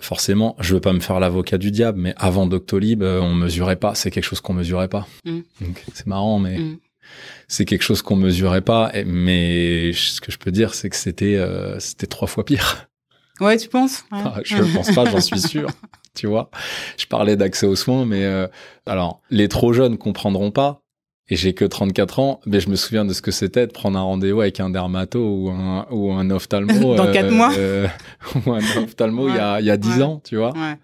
forcément, 0.00 0.56
je 0.60 0.74
veux 0.74 0.80
pas 0.80 0.92
me 0.92 1.00
faire 1.00 1.20
l'avocat 1.20 1.58
du 1.58 1.70
diable, 1.70 2.00
mais 2.00 2.14
avant 2.16 2.46
Doctolib, 2.46 3.02
euh, 3.02 3.20
on 3.20 3.34
mesurait 3.34 3.76
pas. 3.76 3.94
C'est 3.94 4.10
quelque 4.10 4.24
chose 4.24 4.40
qu'on 4.40 4.54
mesurait 4.54 4.88
pas. 4.88 5.06
Mm. 5.24 5.40
C'est 5.92 6.06
marrant, 6.06 6.38
mais 6.38 6.58
mm. 6.58 6.78
c'est 7.48 7.64
quelque 7.64 7.82
chose 7.82 8.02
qu'on 8.02 8.16
mesurait 8.16 8.62
pas. 8.62 8.90
Mais 9.06 9.92
ce 9.92 10.20
que 10.20 10.32
je 10.32 10.38
peux 10.38 10.50
dire, 10.50 10.74
c'est 10.74 10.90
que 10.90 10.96
c'était 10.96 11.36
euh, 11.36 11.78
c'était 11.78 12.06
trois 12.06 12.28
fois 12.28 12.44
pire. 12.44 12.88
Ouais, 13.40 13.56
tu 13.56 13.68
penses? 13.68 14.04
Ouais. 14.12 14.18
ah, 14.24 14.40
Je 14.44 14.62
pense 14.74 14.92
pas, 14.94 15.04
j'en 15.06 15.20
suis 15.20 15.40
sûr. 15.40 15.68
tu 16.14 16.26
vois, 16.26 16.50
je 16.96 17.06
parlais 17.06 17.36
d'accès 17.36 17.66
aux 17.66 17.76
soins, 17.76 18.04
mais 18.04 18.24
euh, 18.24 18.46
alors 18.86 19.20
les 19.30 19.48
trop 19.48 19.72
jeunes 19.72 19.98
comprendront 19.98 20.50
pas 20.50 20.82
et 21.30 21.36
j'ai 21.36 21.54
que 21.54 21.64
34 21.64 22.18
ans, 22.18 22.40
mais 22.44 22.58
je 22.58 22.68
me 22.68 22.74
souviens 22.74 23.04
de 23.04 23.12
ce 23.12 23.22
que 23.22 23.30
c'était 23.30 23.66
de 23.68 23.72
prendre 23.72 23.96
un 23.96 24.02
rendez-vous 24.02 24.40
avec 24.40 24.58
un 24.58 24.68
dermato 24.68 25.20
ou 25.20 25.50
un, 25.50 25.86
ou 25.90 26.12
un 26.12 26.28
ophtalmo. 26.30 26.96
Dans 26.96 27.12
4 27.12 27.26
euh, 27.26 27.30
mois. 27.30 27.52
Euh, 27.56 27.86
ou 28.46 28.52
un 28.52 28.82
ophtalmo 28.82 29.26
ouais. 29.26 29.32
il 29.32 29.36
y 29.36 29.38
a, 29.38 29.60
il 29.60 29.66
y 29.66 29.70
a 29.70 29.76
10 29.76 29.88
ouais. 29.88 30.02
ans, 30.02 30.20
tu 30.24 30.36
vois. 30.36 30.52
Ouais. 30.52 30.76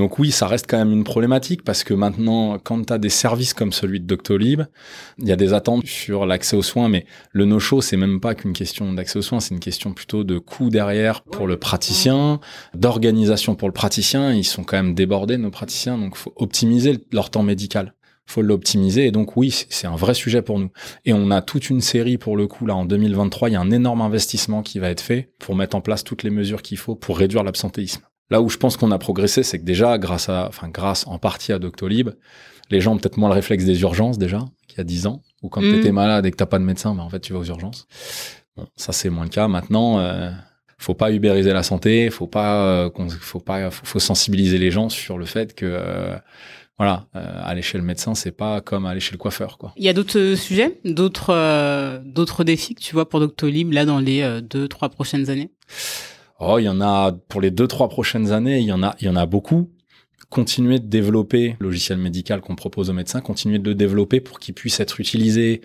Donc 0.00 0.18
oui, 0.18 0.30
ça 0.30 0.46
reste 0.46 0.64
quand 0.66 0.78
même 0.78 0.92
une 0.92 1.04
problématique 1.04 1.62
parce 1.62 1.84
que 1.84 1.92
maintenant, 1.92 2.58
quand 2.58 2.86
tu 2.86 2.90
as 2.90 2.96
des 2.96 3.10
services 3.10 3.52
comme 3.52 3.70
celui 3.70 4.00
de 4.00 4.06
Doctolib, 4.06 4.62
il 5.18 5.28
y 5.28 5.30
a 5.30 5.36
des 5.36 5.52
attentes 5.52 5.86
sur 5.86 6.24
l'accès 6.24 6.56
aux 6.56 6.62
soins, 6.62 6.88
mais 6.88 7.04
le 7.32 7.44
no-show, 7.44 7.82
c'est 7.82 7.98
même 7.98 8.18
pas 8.18 8.34
qu'une 8.34 8.54
question 8.54 8.94
d'accès 8.94 9.18
aux 9.18 9.22
soins, 9.22 9.40
c'est 9.40 9.52
une 9.52 9.60
question 9.60 9.92
plutôt 9.92 10.24
de 10.24 10.38
coût 10.38 10.70
derrière 10.70 11.20
pour 11.20 11.46
le 11.46 11.58
praticien, 11.58 12.40
d'organisation 12.72 13.54
pour 13.56 13.68
le 13.68 13.74
praticien. 13.74 14.32
Ils 14.32 14.44
sont 14.44 14.64
quand 14.64 14.78
même 14.78 14.94
débordés, 14.94 15.36
nos 15.36 15.50
praticiens, 15.50 15.98
donc 15.98 16.16
faut 16.16 16.32
optimiser 16.36 17.04
leur 17.12 17.28
temps 17.28 17.42
médical. 17.42 17.92
Faut 18.24 18.40
l'optimiser 18.40 19.06
et 19.06 19.10
donc 19.10 19.36
oui 19.36 19.66
c'est 19.68 19.86
un 19.86 19.96
vrai 19.96 20.14
sujet 20.14 20.40
pour 20.40 20.58
nous. 20.58 20.70
Et 21.04 21.12
on 21.12 21.30
a 21.30 21.42
toute 21.42 21.68
une 21.68 21.82
série 21.82 22.16
pour 22.16 22.38
le 22.38 22.46
coup 22.46 22.64
là 22.64 22.74
en 22.74 22.86
2023 22.86 23.50
il 23.50 23.52
y 23.52 23.56
a 23.56 23.60
un 23.60 23.70
énorme 23.70 24.00
investissement 24.00 24.62
qui 24.62 24.78
va 24.78 24.88
être 24.88 25.02
fait 25.02 25.32
pour 25.38 25.56
mettre 25.56 25.76
en 25.76 25.82
place 25.82 26.04
toutes 26.04 26.22
les 26.22 26.30
mesures 26.30 26.62
qu'il 26.62 26.78
faut 26.78 26.94
pour 26.94 27.18
réduire 27.18 27.42
l'absentéisme 27.42 28.02
là 28.30 28.40
où 28.40 28.48
je 28.48 28.56
pense 28.56 28.76
qu'on 28.76 28.90
a 28.90 28.98
progressé 28.98 29.42
c'est 29.42 29.58
que 29.58 29.64
déjà 29.64 29.98
grâce 29.98 30.28
à 30.28 30.46
enfin 30.48 30.68
grâce 30.68 31.06
en 31.06 31.18
partie 31.18 31.52
à 31.52 31.58
Doctolib 31.58 32.10
les 32.70 32.80
gens 32.80 32.94
ont 32.94 32.98
peut-être 32.98 33.16
moins 33.16 33.28
le 33.28 33.34
réflexe 33.34 33.64
des 33.64 33.80
urgences 33.82 34.18
déjà 34.18 34.44
qu'il 34.68 34.78
y 34.78 34.80
a 34.80 34.84
10 34.84 35.06
ans 35.06 35.22
ou 35.42 35.48
quand 35.48 35.60
mmh. 35.60 35.72
t'étais 35.72 35.92
malade 35.92 36.26
et 36.26 36.30
que 36.30 36.36
t'as 36.36 36.46
pas 36.46 36.58
de 36.58 36.64
médecin 36.64 36.94
mais 36.94 37.02
en 37.02 37.10
fait 37.10 37.20
tu 37.20 37.32
vas 37.32 37.40
aux 37.40 37.44
urgences 37.44 37.86
bon 38.56 38.66
ça 38.76 38.92
c'est 38.92 39.10
moins 39.10 39.24
le 39.24 39.30
cas 39.30 39.48
maintenant 39.48 39.98
euh, 39.98 40.30
faut 40.78 40.94
pas 40.94 41.12
ubériser 41.12 41.52
la 41.52 41.62
santé 41.62 42.10
faut 42.10 42.28
pas 42.28 42.64
euh, 42.64 42.90
faut 43.20 43.40
pas 43.40 43.70
faut, 43.70 43.84
faut, 43.84 44.00
sensibiliser 44.00 44.58
les 44.58 44.70
gens 44.70 44.88
sur 44.88 45.18
le 45.18 45.26
fait 45.26 45.54
que 45.54 45.66
euh, 45.66 46.16
voilà, 46.78 47.08
aller 47.12 47.60
chez 47.60 47.76
le 47.76 47.84
médecin, 47.84 48.14
c'est 48.14 48.30
pas 48.30 48.62
comme 48.62 48.86
aller 48.86 49.00
chez 49.00 49.12
le 49.12 49.18
coiffeur, 49.18 49.58
quoi. 49.58 49.74
Il 49.76 49.84
y 49.84 49.90
a 49.90 49.92
d'autres 49.92 50.34
sujets, 50.34 50.80
d'autres 50.86 52.00
d'autres 52.06 52.42
défis 52.42 52.74
que 52.74 52.80
tu 52.80 52.94
vois 52.94 53.06
pour 53.06 53.20
Doctolib 53.20 53.70
là 53.70 53.84
dans 53.84 53.98
les 53.98 54.40
deux 54.40 54.66
trois 54.66 54.88
prochaines 54.88 55.28
années? 55.28 55.50
Oh, 56.40 56.58
il 56.58 56.64
y 56.64 56.68
en 56.68 56.80
a 56.80 57.12
pour 57.12 57.40
les 57.40 57.50
deux 57.50 57.68
trois 57.68 57.88
prochaines 57.88 58.32
années, 58.32 58.58
il 58.60 58.66
y 58.66 58.72
en 58.72 58.82
a 58.82 58.96
il 59.00 59.06
y 59.06 59.10
en 59.10 59.16
a 59.16 59.26
beaucoup. 59.26 59.70
Continuer 60.30 60.78
de 60.78 60.86
développer 60.86 61.56
le 61.58 61.66
logiciel 61.66 61.98
médical 61.98 62.40
qu'on 62.40 62.56
propose 62.56 62.88
aux 62.88 62.94
médecins, 62.94 63.20
continuer 63.20 63.58
de 63.58 63.68
le 63.68 63.74
développer 63.74 64.20
pour 64.20 64.38
qu'il 64.38 64.54
puisse 64.54 64.80
être 64.80 65.00
utilisé 65.00 65.60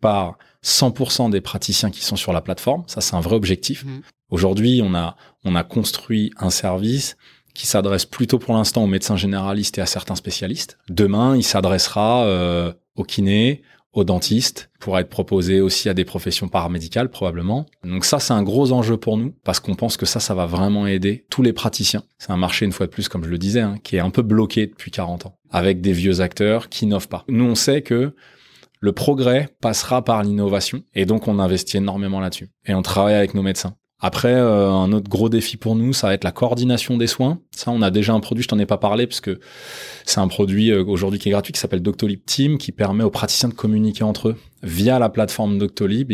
par 0.00 0.38
100% 0.62 1.30
des 1.30 1.40
praticiens 1.40 1.90
qui 1.90 2.02
sont 2.02 2.16
sur 2.16 2.32
la 2.32 2.40
plateforme. 2.40 2.84
Ça, 2.86 3.00
c'est 3.00 3.16
un 3.16 3.20
vrai 3.20 3.34
objectif. 3.34 3.84
Mmh. 3.84 4.00
Aujourd'hui, 4.30 4.82
on 4.84 4.94
a 4.94 5.16
on 5.44 5.56
a 5.56 5.64
construit 5.64 6.32
un 6.36 6.50
service 6.50 7.16
qui 7.54 7.66
s'adresse 7.66 8.06
plutôt 8.06 8.38
pour 8.38 8.54
l'instant 8.54 8.84
aux 8.84 8.86
médecins 8.86 9.16
généralistes 9.16 9.78
et 9.78 9.80
à 9.80 9.86
certains 9.86 10.14
spécialistes. 10.14 10.78
Demain, 10.88 11.36
il 11.36 11.42
s'adressera 11.42 12.24
euh, 12.24 12.72
aux 12.94 13.04
kinés, 13.04 13.62
aux 13.92 14.04
dentistes, 14.04 14.70
pourra 14.78 15.00
être 15.00 15.08
proposé 15.08 15.60
aussi 15.60 15.88
à 15.88 15.94
des 15.94 16.04
professions 16.04 16.48
paramédicales 16.48 17.10
probablement. 17.10 17.66
Donc 17.84 18.04
ça, 18.04 18.20
c'est 18.20 18.32
un 18.32 18.42
gros 18.42 18.72
enjeu 18.72 18.96
pour 18.96 19.16
nous 19.16 19.34
parce 19.44 19.60
qu'on 19.60 19.74
pense 19.74 19.96
que 19.96 20.06
ça, 20.06 20.20
ça 20.20 20.34
va 20.34 20.46
vraiment 20.46 20.86
aider 20.86 21.24
tous 21.28 21.42
les 21.42 21.52
praticiens. 21.52 22.04
C'est 22.18 22.30
un 22.30 22.36
marché, 22.36 22.64
une 22.64 22.72
fois 22.72 22.86
de 22.86 22.92
plus, 22.92 23.08
comme 23.08 23.24
je 23.24 23.30
le 23.30 23.38
disais, 23.38 23.60
hein, 23.60 23.76
qui 23.82 23.96
est 23.96 24.00
un 24.00 24.10
peu 24.10 24.22
bloqué 24.22 24.66
depuis 24.66 24.90
40 24.90 25.26
ans, 25.26 25.36
avec 25.50 25.80
des 25.80 25.92
vieux 25.92 26.20
acteurs 26.20 26.68
qui 26.68 26.86
n'offrent 26.86 27.08
pas. 27.08 27.24
Nous, 27.28 27.44
on 27.44 27.54
sait 27.54 27.82
que 27.82 28.14
le 28.80 28.92
progrès 28.92 29.48
passera 29.60 30.02
par 30.02 30.22
l'innovation 30.22 30.82
et 30.94 31.04
donc 31.04 31.28
on 31.28 31.38
investit 31.38 31.76
énormément 31.76 32.20
là-dessus. 32.20 32.48
Et 32.66 32.74
on 32.74 32.82
travaille 32.82 33.14
avec 33.14 33.34
nos 33.34 33.42
médecins 33.42 33.74
Après, 34.02 34.32
euh, 34.32 34.70
un 34.70 34.92
autre 34.92 35.10
gros 35.10 35.28
défi 35.28 35.58
pour 35.58 35.76
nous, 35.76 35.92
ça 35.92 36.06
va 36.06 36.14
être 36.14 36.24
la 36.24 36.32
coordination 36.32 36.96
des 36.96 37.06
soins. 37.06 37.40
Ça, 37.54 37.70
on 37.70 37.82
a 37.82 37.90
déjà 37.90 38.14
un 38.14 38.20
produit, 38.20 38.42
je 38.42 38.48
t'en 38.48 38.58
ai 38.58 38.64
pas 38.64 38.78
parlé, 38.78 39.06
parce 39.06 39.20
que 39.20 39.40
c'est 40.06 40.20
un 40.20 40.28
produit 40.28 40.70
euh, 40.70 40.82
aujourd'hui 40.84 41.18
qui 41.18 41.28
est 41.28 41.32
gratuit, 41.32 41.52
qui 41.52 41.60
s'appelle 41.60 41.82
Doctolib 41.82 42.20
Team, 42.24 42.56
qui 42.56 42.72
permet 42.72 43.04
aux 43.04 43.10
praticiens 43.10 43.50
de 43.50 43.54
communiquer 43.54 44.02
entre 44.02 44.30
eux 44.30 44.36
via 44.62 44.98
la 44.98 45.10
plateforme 45.10 45.58
Doctolib. 45.58 46.12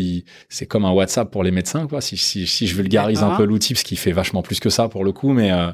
C'est 0.48 0.66
comme 0.66 0.84
un 0.84 0.90
WhatsApp 0.90 1.30
pour 1.30 1.44
les 1.44 1.52
médecins, 1.52 1.86
quoi. 1.86 2.00
Si, 2.00 2.16
si, 2.16 2.46
si 2.46 2.66
je 2.66 2.74
vulgarise 2.74 3.22
un 3.22 3.36
peu 3.36 3.44
l'outil, 3.44 3.74
parce 3.74 3.84
qu'il 3.84 3.98
fait 3.98 4.12
vachement 4.12 4.42
plus 4.42 4.58
que 4.58 4.70
ça 4.70 4.88
pour 4.88 5.04
le 5.04 5.12
coup, 5.12 5.32
mais 5.32 5.52
euh, 5.52 5.70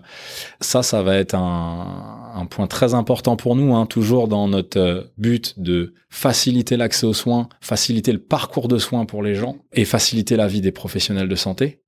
ça, 0.60 0.82
ça 0.82 1.02
va 1.02 1.16
être 1.16 1.34
un, 1.34 2.32
un, 2.34 2.46
point 2.46 2.66
très 2.66 2.92
important 2.92 3.36
pour 3.36 3.56
nous, 3.56 3.74
hein, 3.74 3.86
toujours 3.86 4.28
dans 4.28 4.48
notre 4.48 5.10
but 5.16 5.58
de 5.58 5.94
faciliter 6.10 6.76
l'accès 6.76 7.06
aux 7.06 7.14
soins, 7.14 7.48
faciliter 7.62 8.12
le 8.12 8.18
parcours 8.18 8.68
de 8.68 8.78
soins 8.78 9.06
pour 9.06 9.22
les 9.22 9.34
gens 9.34 9.56
et 9.72 9.86
faciliter 9.86 10.36
la 10.36 10.46
vie 10.46 10.60
des 10.60 10.72
professionnels 10.72 11.28
de 11.28 11.36
santé 11.36 11.81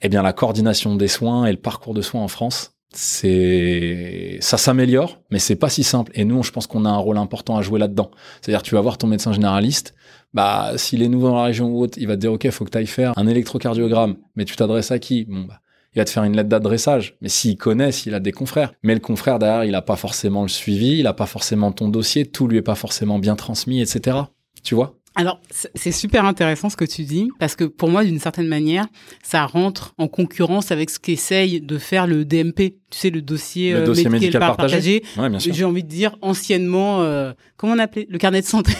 eh 0.00 0.08
bien 0.08 0.22
la 0.22 0.32
coordination 0.32 0.96
des 0.96 1.08
soins 1.08 1.46
et 1.46 1.52
le 1.52 1.58
parcours 1.58 1.94
de 1.94 2.02
soins 2.02 2.22
en 2.22 2.28
France, 2.28 2.72
c'est 2.92 4.38
ça 4.40 4.56
s'améliore, 4.56 5.18
mais 5.30 5.38
c'est 5.38 5.56
pas 5.56 5.68
si 5.68 5.82
simple. 5.82 6.12
Et 6.14 6.24
nous, 6.24 6.42
je 6.42 6.52
pense 6.52 6.66
qu'on 6.66 6.84
a 6.84 6.90
un 6.90 6.96
rôle 6.96 7.18
important 7.18 7.56
à 7.56 7.62
jouer 7.62 7.80
là-dedans. 7.80 8.10
C'est-à-dire, 8.40 8.62
tu 8.62 8.74
vas 8.74 8.80
voir 8.80 8.98
ton 8.98 9.08
médecin 9.08 9.32
généraliste, 9.32 9.94
bah 10.32 10.72
s'il 10.76 11.02
est 11.02 11.08
nouveau 11.08 11.28
dans 11.28 11.36
la 11.36 11.44
région 11.44 11.68
ou 11.68 11.80
autre, 11.80 11.98
il 11.98 12.06
va 12.06 12.14
te 12.14 12.20
dire 12.20 12.32
ok, 12.32 12.48
faut 12.50 12.64
que 12.64 12.70
tu 12.70 12.78
ailles 12.78 12.86
faire 12.86 13.12
un 13.16 13.26
électrocardiogramme, 13.26 14.16
mais 14.36 14.44
tu 14.44 14.56
t'adresses 14.56 14.90
à 14.90 14.98
qui? 14.98 15.24
Bon 15.24 15.42
bah 15.42 15.60
il 15.94 16.00
va 16.00 16.04
te 16.04 16.10
faire 16.10 16.24
une 16.24 16.36
lettre 16.36 16.48
d'adressage. 16.48 17.16
Mais 17.20 17.28
s'il 17.28 17.56
connaît, 17.56 17.92
s'il 17.92 18.14
a 18.14 18.20
des 18.20 18.32
confrères. 18.32 18.72
Mais 18.82 18.94
le 18.94 19.00
confrère 19.00 19.38
derrière, 19.38 19.64
il 19.64 19.74
a 19.74 19.82
pas 19.82 19.96
forcément 19.96 20.42
le 20.42 20.48
suivi, 20.48 20.98
il 20.98 21.06
a 21.06 21.12
pas 21.12 21.26
forcément 21.26 21.72
ton 21.72 21.88
dossier, 21.88 22.26
tout 22.26 22.48
lui 22.48 22.58
est 22.58 22.62
pas 22.62 22.74
forcément 22.74 23.18
bien 23.18 23.36
transmis, 23.36 23.80
etc. 23.80 24.18
Tu 24.62 24.74
vois? 24.74 24.96
Alors, 25.16 25.40
c'est 25.50 25.92
super 25.92 26.24
intéressant 26.24 26.70
ce 26.70 26.76
que 26.76 26.84
tu 26.84 27.04
dis, 27.04 27.30
parce 27.38 27.54
que 27.54 27.64
pour 27.64 27.88
moi, 27.88 28.04
d'une 28.04 28.18
certaine 28.18 28.48
manière, 28.48 28.86
ça 29.22 29.46
rentre 29.46 29.94
en 29.96 30.08
concurrence 30.08 30.72
avec 30.72 30.90
ce 30.90 30.98
qu'essaye 30.98 31.60
de 31.60 31.78
faire 31.78 32.08
le 32.08 32.24
DMP, 32.24 32.78
tu 32.90 32.98
sais, 32.98 33.10
le 33.10 33.22
dossier, 33.22 33.74
le 33.74 33.84
dossier 33.84 34.08
médical, 34.08 34.40
partagé. 34.40 35.04
J'ai 35.38 35.64
envie 35.64 35.84
de 35.84 35.88
dire 35.88 36.16
anciennement, 36.20 37.02
euh, 37.02 37.32
comment 37.56 37.74
on 37.74 37.78
appelait 37.78 38.08
Le 38.10 38.18
carnet 38.18 38.40
de 38.40 38.46
santé. 38.46 38.72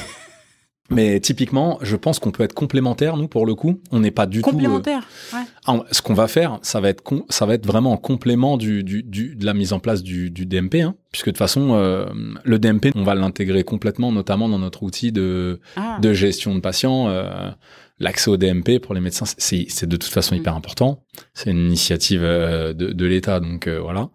Mais 0.91 1.19
typiquement, 1.21 1.79
je 1.83 1.97
pense 1.97 2.19
qu'on 2.19 2.31
peut 2.31 2.43
être 2.43 2.53
complémentaire, 2.53 3.17
nous, 3.17 3.29
pour 3.29 3.47
le 3.47 3.55
coup. 3.55 3.81
On 3.91 4.01
n'est 4.01 4.11
pas 4.11 4.27
du 4.27 4.43
tout. 4.43 4.51
Complémentaire. 4.51 5.07
Euh, 5.33 5.39
ouais. 5.69 5.81
ce 5.91 6.03
qu'on 6.03 6.15
va 6.15 6.29
faire, 6.29 6.59
ça 6.63 6.81
va 6.81 6.89
être 6.89 7.03
ça 7.29 7.47
va 7.47 7.55
être 7.55 7.67
vraiment 7.67 7.93
en 7.93 7.97
complément 7.97 8.57
du, 8.57 8.85
du, 8.85 9.03
du, 9.03 9.35
de 9.35 9.45
la 9.45 9.55
mise 9.55 9.73
en 9.73 9.81
place 9.81 10.03
du, 10.03 10.31
du 10.31 10.47
DMP, 10.47 10.77
hein, 10.77 10.95
puisque 11.13 11.27
de 11.27 11.31
toute 11.33 11.39
façon, 11.39 11.75
euh, 11.75 12.07
le 12.45 12.59
DMP, 12.59 12.93
on 12.95 13.05
va 13.05 13.15
l'intégrer 13.15 13.65
complètement, 13.65 14.13
notamment 14.13 14.49
dans 14.49 14.59
notre 14.59 14.83
outil 14.83 15.13
de, 15.13 15.61
ah. 15.77 15.99
de 16.01 16.13
gestion 16.13 16.55
de 16.55 16.61
patients. 16.61 17.09
Euh, 17.09 17.51
l'accès 17.99 18.31
au 18.31 18.37
DMP 18.37 18.81
pour 18.81 18.95
les 18.95 19.01
médecins, 19.01 19.25
c'est 19.39 19.87
de 19.87 19.97
toute 19.97 20.11
façon 20.11 20.35
mm. 20.35 20.39
hyper 20.39 20.55
important. 20.55 21.05
C'est 21.33 21.51
une 21.51 21.67
initiative 21.67 22.23
euh, 22.25 22.73
de, 22.73 22.93
de 22.93 23.07
l'État, 23.07 23.41
donc 23.41 23.67
euh, 23.67 23.81
voilà. 23.81 24.11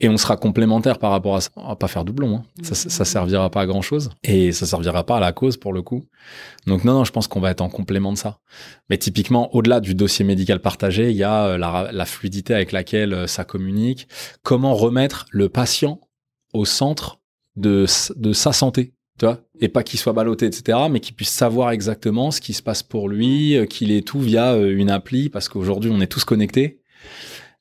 Et 0.00 0.08
on 0.08 0.16
sera 0.16 0.36
complémentaire 0.36 0.98
par 0.98 1.10
rapport 1.10 1.36
à 1.36 1.40
ça. 1.40 1.50
On 1.56 1.68
va 1.68 1.76
pas 1.76 1.88
faire 1.88 2.04
doublon, 2.04 2.36
hein. 2.36 2.44
ça, 2.62 2.74
ça 2.74 3.04
servira 3.04 3.50
pas 3.50 3.62
à 3.62 3.66
grand 3.66 3.82
chose 3.82 4.10
et 4.22 4.52
ça 4.52 4.66
servira 4.66 5.04
pas 5.04 5.16
à 5.16 5.20
la 5.20 5.32
cause 5.32 5.56
pour 5.56 5.72
le 5.72 5.82
coup. 5.82 6.04
Donc 6.66 6.84
non, 6.84 6.92
non, 6.92 7.04
je 7.04 7.12
pense 7.12 7.26
qu'on 7.26 7.40
va 7.40 7.50
être 7.50 7.62
en 7.62 7.70
complément 7.70 8.12
de 8.12 8.18
ça. 8.18 8.38
Mais 8.90 8.98
typiquement, 8.98 9.54
au-delà 9.54 9.80
du 9.80 9.94
dossier 9.94 10.24
médical 10.24 10.60
partagé, 10.60 11.10
il 11.10 11.16
y 11.16 11.24
a 11.24 11.46
euh, 11.46 11.58
la, 11.58 11.90
la 11.90 12.04
fluidité 12.04 12.54
avec 12.54 12.72
laquelle 12.72 13.26
ça 13.28 13.44
communique. 13.44 14.08
Comment 14.42 14.74
remettre 14.74 15.26
le 15.30 15.48
patient 15.48 16.00
au 16.52 16.64
centre 16.64 17.20
de, 17.56 17.86
de 18.16 18.32
sa 18.32 18.52
santé? 18.52 18.94
Et 19.60 19.68
pas 19.68 19.82
qu'il 19.82 19.98
soit 19.98 20.12
ballotté, 20.12 20.46
etc., 20.46 20.78
mais 20.90 21.00
qu'il 21.00 21.14
puisse 21.14 21.30
savoir 21.30 21.70
exactement 21.70 22.30
ce 22.30 22.40
qui 22.40 22.52
se 22.52 22.62
passe 22.62 22.82
pour 22.82 23.08
lui, 23.08 23.56
euh, 23.56 23.66
qu'il 23.66 23.90
ait 23.92 24.02
tout 24.02 24.20
via 24.20 24.54
euh, 24.54 24.76
une 24.76 24.90
appli, 24.90 25.28
parce 25.28 25.48
qu'aujourd'hui 25.48 25.90
on 25.92 26.00
est 26.00 26.06
tous 26.06 26.24
connectés, 26.24 26.80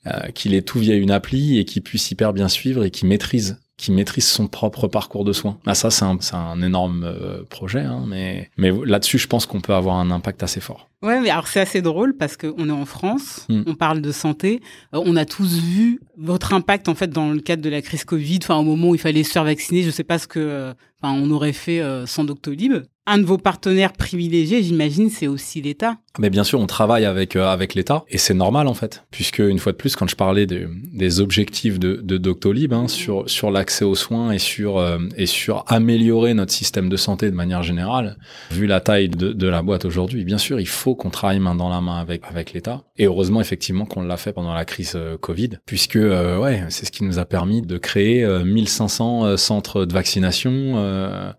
euh, 0.08 0.30
qu'il 0.34 0.54
ait 0.54 0.64
tout 0.64 0.80
via 0.80 0.96
une 0.96 1.12
appli 1.12 1.60
et 1.60 1.66
qu'il 1.66 1.84
puisse 1.84 2.10
hyper 2.12 2.34
bien 2.34 2.48
suivre 2.48 2.84
et 2.84 2.92
qu'il 2.92 3.08
maîtrise 3.08 3.60
qui 3.82 3.92
maîtrise 3.92 4.28
son 4.28 4.48
propre 4.48 4.88
parcours 4.88 5.26
de 5.26 5.34
soins. 5.34 5.58
Ah, 5.66 5.74
ça, 5.74 5.90
c'est 5.90 6.06
un, 6.06 6.20
un, 6.34 6.62
énorme 6.62 7.04
euh, 7.04 7.44
projet, 7.50 7.80
hein, 7.80 8.04
mais, 8.08 8.52
mais 8.56 8.72
là-dessus, 8.86 9.18
je 9.18 9.28
pense 9.28 9.48
qu'on 9.48 9.60
peut 9.60 9.74
avoir 9.74 9.96
un 9.96 10.12
impact 10.12 10.44
assez 10.44 10.62
fort. 10.62 10.88
Ouais, 11.02 11.20
mais 11.20 11.32
alors 11.32 11.48
c'est 11.48 11.60
assez 11.60 11.82
drôle 11.82 12.16
parce 12.16 12.38
qu'on 12.38 12.70
est 12.70 12.72
en 12.72 12.86
France, 12.86 13.48
hmm. 13.50 13.64
on 13.66 13.74
parle 13.74 14.02
de 14.02 14.12
santé, 14.12 14.62
euh, 14.94 15.02
on 15.04 15.16
a 15.16 15.26
tous 15.26 15.58
vu 15.58 16.00
votre 16.16 16.54
impact 16.54 16.90
en 16.90 16.94
fait 16.94 17.08
dans 17.08 17.32
le 17.32 17.40
cadre 17.40 17.64
de 17.64 17.70
la 17.70 17.82
crise 17.82 18.06
Covid, 18.06 18.38
enfin 18.44 18.58
au 18.58 18.64
moment 18.64 18.90
où 18.90 18.96
il 18.96 19.02
fallait 19.02 19.24
se 19.24 19.32
faire 19.32 19.44
vacciner, 19.44 19.82
je 19.82 19.90
sais 19.90 20.04
pas 20.04 20.20
ce 20.20 20.28
que, 20.28 20.40
euh, 20.40 20.74
enfin 21.02 21.20
on 21.20 21.32
aurait 21.32 21.54
fait 21.54 21.82
sans 22.06 22.24
Doctolib 22.24 22.84
un 23.12 23.18
de 23.18 23.26
vos 23.26 23.38
partenaires 23.38 23.92
privilégiés, 23.92 24.64
j'imagine, 24.64 25.10
c'est 25.10 25.28
aussi 25.28 25.62
l'État. 25.62 25.98
Mais 26.18 26.30
bien 26.30 26.46
sûr, 26.46 26.60
on 26.60 26.68
travaille 26.68 27.06
avec 27.06 27.36
euh, 27.36 27.46
avec 27.46 27.76
l'État 27.76 28.04
et 28.10 28.18
c'est 28.18 28.34
normal 28.34 28.68
en 28.68 28.74
fait, 28.74 29.04
puisque 29.12 29.40
une 29.40 29.60
fois 29.60 29.74
de 29.74 29.78
plus, 29.78 29.96
quand 29.96 30.08
je 30.08 30.16
parlais 30.16 30.46
des 30.46 31.20
objectifs 31.20 31.78
de, 31.78 32.00
de 32.02 32.18
Doctolib 32.18 32.74
hein, 32.74 32.88
sur 32.88 33.30
sur 33.30 33.52
l'accès 33.52 33.84
aux 33.84 33.96
soins 33.96 34.32
et 34.32 34.40
sur 34.40 34.78
euh, 34.78 34.98
et 35.18 35.26
sur 35.26 35.66
améliorer 35.68 36.34
notre 36.34 36.54
système 36.54 36.88
de 36.88 36.98
santé 36.98 37.30
de 37.30 37.36
manière 37.36 37.64
générale, 37.64 38.18
vu 38.50 38.66
la 38.66 38.80
taille 38.80 39.10
de, 39.10 39.48
la 39.48 39.62
boîte 39.62 39.86
aujourd'hui, 39.86 40.24
bien 40.24 40.38
sûr, 40.38 40.60
il 40.60 40.68
faut 40.68 40.96
qu'on 40.96 41.10
travaille 41.10 41.40
main 41.40 41.56
dans 41.56 41.70
la 41.70 41.82
main 41.82 42.00
avec 42.00 42.24
avec 42.30 42.54
l'État. 42.54 42.84
Et 42.98 43.06
heureusement, 43.06 43.42
effectivement, 43.42 43.86
qu'on 43.86 44.04
l'a 44.04 44.18
fait 44.18 44.32
pendant 44.32 44.54
la 44.54 44.64
crise 44.64 44.94
euh, 44.96 45.18
Covid, 45.18 45.60
puisque 45.66 45.96
ouais, 45.96 46.64
c'est 46.70 46.86
ce 46.86 46.92
qui 46.92 47.04
nous 47.04 47.20
a 47.20 47.26
permis 47.26 47.62
de 47.62 47.78
créer 47.78 48.26
1500 48.26 49.38
centres 49.38 49.86
de 49.86 49.94
vaccination 49.94 51.34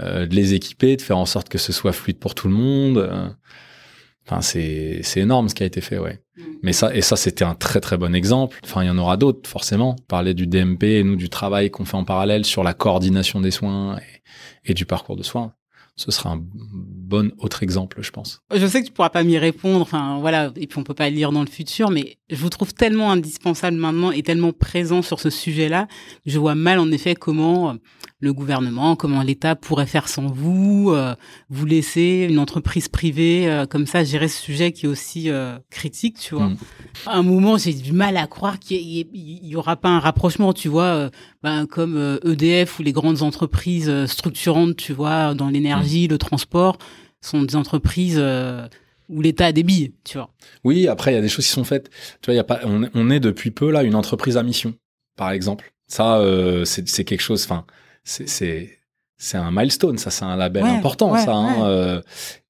de 0.00 0.34
les 0.34 0.54
équiper, 0.54 0.96
de 0.96 1.02
faire 1.02 1.18
en 1.18 1.26
sorte 1.26 1.48
que 1.48 1.58
ce 1.58 1.72
soit 1.72 1.92
fluide 1.92 2.18
pour 2.18 2.34
tout 2.34 2.48
le 2.48 2.54
monde. 2.54 2.98
Euh. 2.98 3.28
Enfin, 4.26 4.42
c'est 4.42 5.00
c'est 5.02 5.20
énorme 5.20 5.48
ce 5.48 5.54
qui 5.54 5.62
a 5.62 5.66
été 5.66 5.80
fait, 5.80 5.98
ouais. 5.98 6.20
Mm. 6.36 6.42
Mais 6.62 6.72
ça 6.72 6.94
et 6.94 7.00
ça 7.00 7.16
c'était 7.16 7.44
un 7.44 7.54
très 7.54 7.80
très 7.80 7.96
bon 7.96 8.14
exemple. 8.14 8.58
Enfin, 8.64 8.82
il 8.82 8.86
y 8.86 8.90
en 8.90 8.98
aura 8.98 9.16
d'autres 9.16 9.48
forcément. 9.48 9.96
Parler 10.08 10.34
du 10.34 10.46
DMP 10.46 10.84
et 10.84 11.04
nous 11.04 11.16
du 11.16 11.28
travail 11.28 11.70
qu'on 11.70 11.84
fait 11.84 11.96
en 11.96 12.04
parallèle 12.04 12.44
sur 12.44 12.62
la 12.62 12.74
coordination 12.74 13.40
des 13.40 13.50
soins 13.50 13.98
et, 13.98 14.70
et 14.70 14.74
du 14.74 14.86
parcours 14.86 15.16
de 15.16 15.22
soins 15.22 15.54
ce 15.98 16.12
sera 16.12 16.30
un 16.30 16.44
bon 17.08 17.32
autre 17.38 17.62
exemple, 17.62 18.02
je 18.02 18.10
pense. 18.10 18.42
Je 18.54 18.66
sais 18.66 18.82
que 18.82 18.86
tu 18.86 18.92
pourras 18.92 19.08
pas 19.08 19.24
m'y 19.24 19.38
répondre, 19.38 19.80
enfin 19.80 20.18
voilà, 20.20 20.52
et 20.56 20.66
puis 20.66 20.78
on 20.78 20.84
peut 20.84 20.94
pas 20.94 21.08
le 21.08 21.16
lire 21.16 21.32
dans 21.32 21.40
le 21.40 21.48
futur, 21.48 21.90
mais 21.90 22.18
je 22.28 22.36
vous 22.36 22.50
trouve 22.50 22.74
tellement 22.74 23.10
indispensable 23.10 23.78
maintenant 23.78 24.10
et 24.10 24.22
tellement 24.22 24.52
présent 24.52 25.00
sur 25.00 25.18
ce 25.18 25.30
sujet-là, 25.30 25.88
je 26.26 26.38
vois 26.38 26.54
mal 26.54 26.78
en 26.78 26.90
effet 26.92 27.14
comment 27.14 27.70
euh, 27.70 27.74
le 28.20 28.34
gouvernement, 28.34 28.94
comment 28.94 29.22
l'État 29.22 29.56
pourrait 29.56 29.86
faire 29.86 30.08
sans 30.08 30.26
vous, 30.26 30.90
euh, 30.90 31.14
vous 31.48 31.64
laisser 31.64 32.26
une 32.28 32.38
entreprise 32.38 32.88
privée 32.88 33.48
euh, 33.48 33.64
comme 33.64 33.86
ça 33.86 34.04
gérer 34.04 34.28
ce 34.28 34.42
sujet 34.42 34.72
qui 34.72 34.84
est 34.84 34.88
aussi 34.88 35.30
critique, 35.70 36.18
tu 36.18 36.34
vois. 36.34 36.48
Mm. 36.48 36.56
À 37.06 37.16
un 37.16 37.22
moment, 37.22 37.56
j'ai 37.56 37.72
du 37.72 37.92
mal 37.92 38.18
à 38.18 38.26
croire 38.26 38.58
qu'il 38.58 39.06
y, 39.14 39.56
aura 39.56 39.76
pas 39.76 39.88
un 39.88 39.98
rapprochement, 40.00 40.52
tu 40.52 40.68
vois, 40.68 41.10
ben, 41.42 41.66
comme 41.66 42.18
EDF 42.24 42.78
e 42.78 42.80
ou 42.80 42.84
les 42.84 42.92
grandes 42.92 43.22
entreprises 43.22 44.06
structurantes, 44.06 44.76
tu 44.76 44.92
vois, 44.92 45.34
dans 45.34 45.48
l'énergie 45.48 46.08
le 46.08 46.18
transport 46.18 46.76
sont 47.20 47.42
des 47.42 47.56
entreprises 47.56 48.18
euh, 48.18 48.66
où 49.08 49.20
l'État 49.20 49.46
a 49.46 49.52
des 49.52 49.62
billes, 49.62 49.94
tu 50.04 50.18
vois. 50.18 50.30
Oui, 50.64 50.88
après 50.88 51.12
il 51.12 51.14
y 51.14 51.18
a 51.18 51.22
des 51.22 51.28
choses 51.28 51.46
qui 51.46 51.52
sont 51.52 51.64
faites. 51.64 51.90
Tu 52.20 52.26
vois, 52.26 52.34
y 52.34 52.38
a 52.38 52.44
pas, 52.44 52.60
on, 52.64 53.10
est 53.10 53.20
depuis 53.20 53.50
peu 53.50 53.70
là 53.70 53.82
une 53.82 53.94
entreprise 53.94 54.36
à 54.36 54.42
mission, 54.42 54.74
par 55.16 55.30
exemple. 55.30 55.72
Ça, 55.86 56.18
euh, 56.18 56.64
c'est 56.64 57.04
quelque 57.04 57.20
chose. 57.20 57.44
Enfin, 57.44 57.64
c'est 58.04 58.78
c'est 59.20 59.36
un 59.36 59.50
milestone, 59.50 59.98
ça, 59.98 60.10
c'est 60.10 60.24
un 60.24 60.36
label 60.36 60.62
important, 60.62 61.16
ça. 61.16 61.32
Hein, 61.32 61.66
euh, 61.66 62.00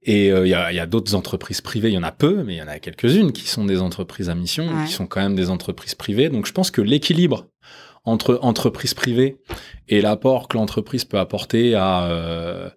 et 0.02 0.28
il 0.28 0.48
y 0.48 0.54
a, 0.54 0.70
y 0.70 0.78
a 0.78 0.86
d'autres 0.86 1.14
entreprises 1.14 1.62
privées, 1.62 1.88
il 1.88 1.94
y 1.94 1.98
en 1.98 2.02
a 2.02 2.12
peu, 2.12 2.42
mais 2.42 2.54
il 2.54 2.58
y 2.58 2.62
en 2.62 2.68
a 2.68 2.78
quelques-unes 2.78 3.32
qui 3.32 3.48
sont 3.48 3.64
des 3.64 3.80
entreprises 3.80 4.28
à 4.28 4.34
mission, 4.34 4.84
qui 4.84 4.92
sont 4.92 5.06
quand 5.06 5.20
même 5.20 5.34
des 5.34 5.48
entreprises 5.48 5.94
privées. 5.94 6.28
Donc 6.28 6.46
je 6.46 6.52
pense 6.52 6.70
que 6.70 6.82
l'équilibre 6.82 7.46
entre 8.04 8.38
entreprise 8.42 8.92
privée 8.92 9.38
et 9.88 10.02
l'apport 10.02 10.48
que 10.48 10.58
l'entreprise 10.58 11.06
peut 11.06 11.18
apporter 11.18 11.74
à 11.74 12.74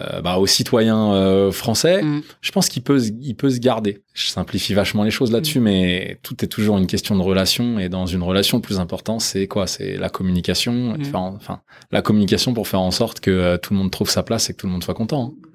euh, 0.00 0.20
bah, 0.20 0.38
aux 0.38 0.46
citoyens 0.46 1.12
euh, 1.12 1.50
français, 1.50 2.02
mm. 2.02 2.22
je 2.40 2.52
pense 2.52 2.68
qu'il 2.68 2.82
peut, 2.82 3.00
il 3.20 3.34
peut 3.34 3.50
se 3.50 3.58
garder. 3.58 4.02
Je 4.14 4.28
simplifie 4.28 4.74
vachement 4.74 5.04
les 5.04 5.10
choses 5.10 5.32
là-dessus, 5.32 5.60
mm. 5.60 5.62
mais 5.62 6.20
tout 6.22 6.44
est 6.44 6.48
toujours 6.48 6.78
une 6.78 6.86
question 6.86 7.16
de 7.16 7.22
relation. 7.22 7.78
Et 7.78 7.88
dans 7.88 8.06
une 8.06 8.22
relation, 8.22 8.58
le 8.58 8.62
plus 8.62 8.80
important, 8.80 9.18
c'est 9.18 9.46
quoi? 9.46 9.66
C'est 9.66 9.96
la 9.96 10.08
communication. 10.08 10.96
Mm. 10.96 11.14
enfin, 11.14 11.60
la 11.90 12.02
communication 12.02 12.54
pour 12.54 12.68
faire 12.68 12.80
en 12.80 12.90
sorte 12.90 13.20
que 13.20 13.30
euh, 13.30 13.58
tout 13.58 13.72
le 13.72 13.78
monde 13.78 13.90
trouve 13.90 14.10
sa 14.10 14.22
place 14.22 14.50
et 14.50 14.54
que 14.54 14.58
tout 14.58 14.66
le 14.66 14.72
monde 14.72 14.84
soit 14.84 14.94
content. 14.94 15.32
Hein. 15.32 15.48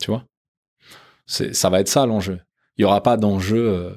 Tu 0.00 0.10
vois? 0.10 0.24
Ça 1.26 1.70
va 1.70 1.80
être 1.80 1.88
ça 1.88 2.04
l'enjeu. 2.04 2.40
Il 2.76 2.82
y 2.82 2.84
aura 2.84 3.02
pas 3.02 3.16
d'enjeu 3.16 3.96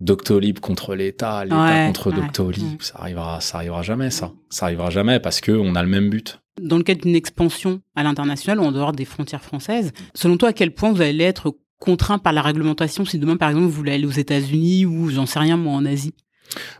Doctolib 0.00 0.58
contre 0.58 0.94
l'État, 0.94 1.44
l'État 1.44 1.86
contre 1.86 2.10
Doctolib. 2.10 2.82
Ça 2.82 2.94
arrivera, 2.98 3.40
ça 3.40 3.58
arrivera 3.58 3.82
jamais. 3.82 4.10
Ça, 4.10 4.32
ça 4.50 4.66
arrivera 4.66 4.90
jamais 4.90 5.20
parce 5.20 5.40
que 5.40 5.52
on 5.52 5.74
a 5.74 5.82
le 5.82 5.88
même 5.88 6.10
but 6.10 6.40
dans 6.60 6.76
le 6.78 6.82
cadre 6.84 7.00
d'une 7.02 7.16
expansion 7.16 7.80
à 7.96 8.02
l'international 8.02 8.60
ou 8.60 8.64
en 8.64 8.72
dehors 8.72 8.92
des 8.92 9.04
frontières 9.04 9.42
françaises, 9.42 9.92
selon 10.14 10.36
toi, 10.36 10.50
à 10.50 10.52
quel 10.52 10.72
point 10.72 10.92
vous 10.92 11.00
allez 11.02 11.24
être 11.24 11.56
contraint 11.80 12.18
par 12.18 12.32
la 12.32 12.42
réglementation 12.42 13.04
si 13.04 13.18
demain, 13.18 13.36
par 13.36 13.50
exemple, 13.50 13.66
vous 13.66 13.72
voulez 13.72 13.92
aller 13.92 14.06
aux 14.06 14.10
États-Unis 14.10 14.86
ou, 14.86 15.10
j'en 15.10 15.26
sais 15.26 15.38
rien, 15.38 15.56
moi, 15.56 15.72
en 15.74 15.84
Asie? 15.84 16.14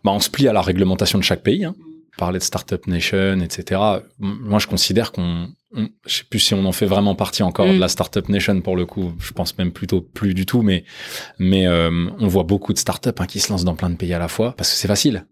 Bah, 0.04 0.12
On 0.12 0.20
se 0.20 0.30
plie 0.30 0.48
à 0.48 0.52
la 0.52 0.62
réglementation 0.62 1.18
de 1.18 1.24
chaque 1.24 1.42
pays. 1.42 1.64
Hein. 1.64 1.74
Parler 2.16 2.38
de 2.38 2.44
Startup 2.44 2.86
Nation, 2.86 3.40
etc. 3.40 3.80
Moi, 4.20 4.60
je 4.60 4.68
considère 4.68 5.10
qu'on 5.10 5.48
on- 5.76 5.88
je 6.06 6.18
sais 6.18 6.24
plus 6.30 6.38
si 6.38 6.54
on 6.54 6.64
en 6.64 6.70
fait 6.70 6.86
vraiment 6.86 7.16
partie 7.16 7.42
encore 7.42 7.66
Mm. 7.66 7.74
de 7.74 7.80
la 7.80 7.88
startup 7.88 8.28
nation 8.28 8.60
pour 8.60 8.76
le 8.76 8.86
coup. 8.86 9.12
Je 9.18 9.32
pense 9.32 9.58
même 9.58 9.72
plutôt 9.72 10.00
plus 10.00 10.32
du 10.32 10.46
tout, 10.46 10.62
mais 10.62 10.84
mais 11.40 11.66
euh, 11.66 11.90
on 12.20 12.28
voit 12.28 12.44
beaucoup 12.44 12.72
de 12.72 12.78
startups 12.78 13.10
hein, 13.18 13.26
qui 13.26 13.40
se 13.40 13.50
lancent 13.50 13.64
dans 13.64 13.74
plein 13.74 13.90
de 13.90 13.96
pays 13.96 14.14
à 14.14 14.20
la 14.20 14.28
fois 14.28 14.54
parce 14.56 14.70
que 14.70 14.76
c'est 14.76 14.86
facile. 14.86 15.26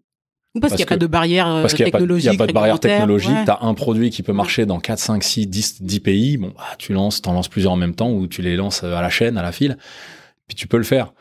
Parce, 0.60 0.72
Parce 0.72 0.72
qu'il 0.74 0.78
n'y 0.78 0.82
a 0.82 0.86
pas 0.86 0.96
de 0.98 1.06
barrière 1.06 1.48
euh, 1.48 1.62
Parce 1.62 1.72
qu'il 1.74 1.84
n'y 1.84 1.88
a, 1.88 1.92
pas 1.92 1.98
de- 1.98 2.04
il 2.04 2.22
technologique. 2.22 2.52
barrière 2.54 2.78
technologique. 2.80 3.44
Tu 3.46 3.50
as 3.50 3.58
un 3.62 3.72
produit 3.74 4.10
qui 4.10 4.22
peut 4.22 4.34
marcher 4.34 4.66
dans 4.66 4.80
4, 4.80 4.98
5, 4.98 5.22
6, 5.24 5.46
10, 5.46 5.82
10 5.82 6.00
pays. 6.00 6.36
Bon, 6.36 6.52
bah, 6.56 6.64
tu 6.78 6.92
lances, 6.92 7.22
t'en 7.22 7.32
lances 7.32 7.48
plusieurs 7.48 7.72
en 7.72 7.76
même 7.76 7.94
temps 7.94 8.10
ou 8.10 8.26
tu 8.26 8.42
les 8.42 8.56
lances 8.56 8.82
euh, 8.84 8.94
à 8.94 9.00
la 9.00 9.08
chaîne, 9.08 9.38
à 9.38 9.42
la 9.42 9.52
file. 9.52 9.78
Puis 10.48 10.54
tu 10.56 10.66
peux 10.68 10.76
le 10.76 10.82
faire. 10.82 11.12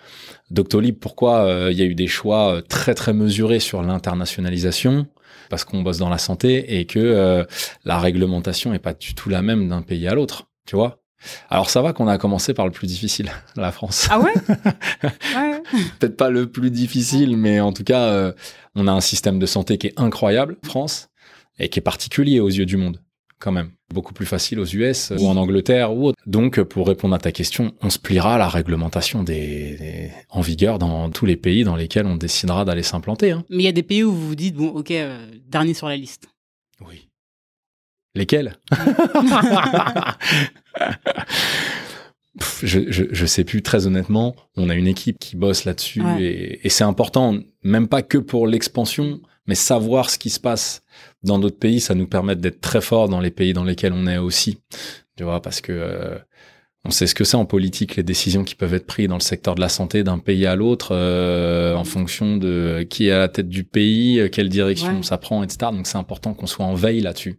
Doctolib, 0.49 0.97
pourquoi 0.99 1.45
euh, 1.45 1.69
il 1.71 1.77
y 1.77 1.81
a 1.81 1.85
eu 1.85 1.95
des 1.95 2.07
choix 2.07 2.55
euh, 2.55 2.61
très 2.61 2.93
très 2.93 3.13
mesurés 3.13 3.59
sur 3.61 3.81
l'internationalisation? 3.81 5.07
Parce 5.49 5.63
qu'on 5.63 5.81
bosse 5.81 5.97
dans 5.97 6.09
la 6.09 6.17
santé 6.17 6.79
et 6.79 6.85
que 6.85 6.99
euh, 6.99 7.43
la 7.85 7.99
réglementation 7.99 8.73
est 8.73 8.79
pas 8.79 8.93
du 8.93 9.15
tout 9.15 9.29
la 9.29 9.41
même 9.41 9.69
d'un 9.69 9.81
pays 9.81 10.07
à 10.07 10.13
l'autre. 10.13 10.47
Tu 10.65 10.75
vois? 10.75 10.99
Alors 11.49 11.69
ça 11.69 11.81
va 11.81 11.93
qu'on 11.93 12.07
a 12.07 12.17
commencé 12.17 12.53
par 12.53 12.65
le 12.65 12.71
plus 12.71 12.87
difficile, 12.87 13.31
la 13.55 13.71
France. 13.71 14.07
Ah 14.09 14.19
ouais? 14.21 14.33
Ouais. 15.03 15.61
Peut-être 15.99 16.17
pas 16.17 16.29
le 16.29 16.49
plus 16.51 16.71
difficile, 16.71 17.37
mais 17.37 17.59
en 17.59 17.73
tout 17.73 17.83
cas, 17.83 18.01
euh, 18.05 18.31
on 18.75 18.87
a 18.87 18.91
un 18.91 19.01
système 19.01 19.39
de 19.39 19.45
santé 19.45 19.77
qui 19.77 19.87
est 19.87 19.99
incroyable, 19.99 20.57
France, 20.63 21.09
et 21.59 21.69
qui 21.69 21.79
est 21.79 21.83
particulier 21.83 22.39
aux 22.39 22.49
yeux 22.49 22.65
du 22.65 22.77
monde, 22.77 23.01
quand 23.39 23.51
même. 23.51 23.71
Beaucoup 23.93 24.13
plus 24.13 24.25
facile 24.25 24.57
aux 24.59 24.65
US 24.65 25.11
ou 25.19 25.27
en 25.27 25.35
Angleterre 25.35 25.93
ou 25.93 26.07
autre. 26.07 26.17
Donc, 26.25 26.61
pour 26.63 26.87
répondre 26.87 27.13
à 27.13 27.19
ta 27.19 27.33
question, 27.33 27.73
on 27.81 27.89
se 27.89 27.99
pliera 27.99 28.35
à 28.35 28.37
la 28.37 28.47
réglementation 28.47 29.21
des, 29.23 29.75
des- 29.77 30.11
en 30.29 30.39
vigueur 30.39 30.79
dans 30.79 31.09
tous 31.09 31.25
les 31.25 31.35
pays 31.35 31.65
dans 31.65 31.75
lesquels 31.75 32.05
on 32.05 32.15
décidera 32.15 32.63
d'aller 32.63 32.83
s'implanter. 32.83 33.31
Hein. 33.31 33.43
Mais 33.49 33.63
il 33.63 33.65
y 33.65 33.67
a 33.67 33.73
des 33.73 33.83
pays 33.83 34.03
où 34.03 34.13
vous 34.13 34.27
vous 34.29 34.35
dites, 34.35 34.55
bon, 34.55 34.69
ok, 34.69 34.91
euh, 34.91 35.29
dernier 35.45 35.73
sur 35.73 35.89
la 35.89 35.97
liste. 35.97 36.29
Oui. 36.87 37.09
Lesquels? 38.15 38.55
Je, 42.63 42.89
je, 42.89 43.03
je 43.11 43.25
sais 43.25 43.43
plus 43.43 43.61
très 43.61 43.87
honnêtement. 43.87 44.33
On 44.55 44.69
a 44.69 44.75
une 44.75 44.87
équipe 44.87 45.19
qui 45.19 45.35
bosse 45.35 45.65
là-dessus 45.65 46.01
Ouais. 46.01 46.23
et, 46.23 46.65
et 46.65 46.69
c'est 46.69 46.85
important, 46.85 47.37
même 47.63 47.87
pas 47.89 48.01
que 48.03 48.17
pour 48.17 48.47
l'expansion, 48.47 49.19
mais 49.47 49.55
savoir 49.55 50.09
ce 50.09 50.17
qui 50.17 50.29
se 50.29 50.39
passe 50.39 50.81
dans 51.23 51.39
d'autres 51.39 51.59
pays, 51.59 51.81
ça 51.81 51.93
nous 51.93 52.07
permet 52.07 52.35
d'être 52.37 52.61
très 52.61 52.79
fort 52.81 53.09
dans 53.09 53.19
les 53.19 53.31
pays 53.31 53.51
dans 53.53 53.65
lesquels 53.65 53.91
on 53.93 54.07
est 54.07 54.17
aussi. 54.17 54.59
Tu 55.17 55.23
vois, 55.23 55.41
parce 55.41 55.59
que 55.59 55.73
euh, 55.73 56.17
on 56.85 56.89
sait 56.89 57.05
ce 57.05 57.13
que 57.15 57.25
c'est 57.25 57.35
en 57.37 57.45
politique, 57.45 57.97
les 57.97 58.03
décisions 58.03 58.45
qui 58.45 58.55
peuvent 58.55 58.73
être 58.73 58.87
prises 58.87 59.09
dans 59.09 59.15
le 59.15 59.19
secteur 59.21 59.55
de 59.55 59.61
la 59.61 59.69
santé 59.69 60.03
d'un 60.03 60.17
pays 60.17 60.45
à 60.45 60.55
l'autre, 60.55 60.91
euh, 60.95 61.75
en 61.75 61.83
fonction 61.83 62.37
de 62.37 62.87
qui 62.89 63.07
est 63.09 63.11
à 63.11 63.19
la 63.19 63.27
tête 63.27 63.49
du 63.49 63.65
pays, 63.65 64.19
euh, 64.21 64.29
quelle 64.29 64.49
direction 64.49 64.95
Ouais. 64.97 65.03
ça 65.03 65.17
prend, 65.17 65.43
etc. 65.43 65.71
Donc 65.73 65.85
c'est 65.85 65.97
important 65.97 66.33
qu'on 66.33 66.47
soit 66.47 66.65
en 66.65 66.75
veille 66.75 67.01
là-dessus. 67.01 67.35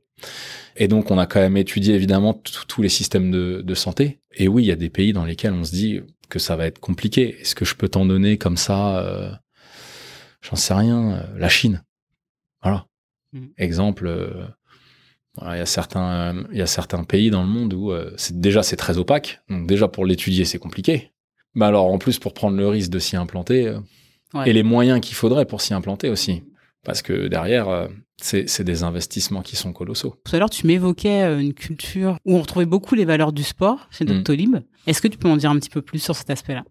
Et 0.77 0.89
donc, 0.89 1.11
on 1.11 1.19
a 1.19 1.27
quand 1.27 1.41
même 1.41 1.57
étudié 1.57 1.95
évidemment 1.95 2.33
tous 2.35 2.83
les 2.83 2.89
systèmes 2.89 3.31
de, 3.31 3.63
de 3.63 3.75
santé. 3.75 4.21
Et 4.35 4.49
oui, 4.49 4.65
il 4.65 4.67
y 4.67 4.73
a 4.73 4.77
des 4.77 4.89
pays 4.91 5.13
dans 5.13 5.25
lesquels 5.25 5.53
on 5.53 5.65
se 5.65 5.73
dit 5.73 6.01
que 6.31 6.39
ça 6.39 6.57
va 6.57 6.67
être 6.67 6.79
compliqué. 6.79 7.37
Est-ce 7.41 7.55
que 7.55 7.65
je 7.67 7.75
peux 7.75 7.89
t'en 7.89 8.07
donner 8.07 8.39
comme 8.39 8.57
ça 8.57 8.99
euh, 9.01 9.31
J'en 10.41 10.57
sais 10.57 10.75
rien. 10.75 11.13
euh, 11.13 11.39
La 11.39 11.49
Chine. 11.51 11.83
Voilà. 12.63 12.87
Mhm. 13.33 13.51
Exemple. 13.59 14.07
euh, 14.07 14.47
voilà, 15.37 15.57
il 15.57 15.59
y 15.59 15.63
a 15.63 15.67
certains, 15.67 16.45
il 16.53 16.59
y 16.59 16.63
a 16.63 16.67
certains 16.67 17.05
pays 17.05 17.31
dans 17.31 17.43
le 17.43 17.49
monde 17.49 17.73
où 17.73 17.91
c'est 18.19 18.39
déjà 18.39 18.63
c'est 18.63 18.77
très 18.77 18.99
opaque. 18.99 19.41
Donc 19.49 19.67
déjà 19.67 19.89
pour 19.89 20.05
l'étudier 20.05 20.45
c'est 20.45 20.59
compliqué. 20.59 21.13
Mais 21.55 21.65
alors 21.65 21.87
en 21.87 21.97
plus 21.99 22.19
pour 22.19 22.35
prendre 22.35 22.57
le 22.59 22.69
risque 22.69 22.91
de 22.91 22.99
s'y 22.99 23.17
implanter 23.17 23.75
Ouais. 24.35 24.49
et 24.49 24.53
les 24.55 24.63
moyens 24.63 25.01
qu'il 25.01 25.15
faudrait 25.15 25.45
pour 25.47 25.61
s'y 25.63 25.73
implanter 25.75 26.09
aussi, 26.11 26.43
parce 26.85 27.01
que 27.03 27.29
derrière 27.29 27.89
c'est 28.25 28.65
des 28.65 28.83
investissements 28.83 29.43
qui 29.43 29.57
sont 29.57 29.73
colossaux. 29.73 30.15
Tout 30.25 30.37
à 30.37 30.39
l'heure, 30.39 30.51
tu 30.51 30.67
m'évoquais 30.67 31.23
euh, 31.23 31.39
une 31.41 31.55
culture 31.55 32.17
où 32.25 32.37
on 32.37 32.41
retrouvait 32.41 32.67
beaucoup 32.67 32.95
les 32.95 33.05
valeurs 33.05 33.33
du 33.33 33.43
sport 33.43 33.89
chez 33.91 34.05
Mm. 34.05 34.09
Doctolib. 34.09 34.57
Est-ce 34.87 35.01
que 35.03 35.09
tu 35.09 35.19
peux 35.19 35.29
en 35.29 35.37
dire 35.37 35.51
un 35.51 35.57
petit 35.59 35.71
peu 35.71 35.83
plus 35.83 35.99
sur 36.01 36.15
cet 36.17 36.31
aspect-là? 36.31 36.65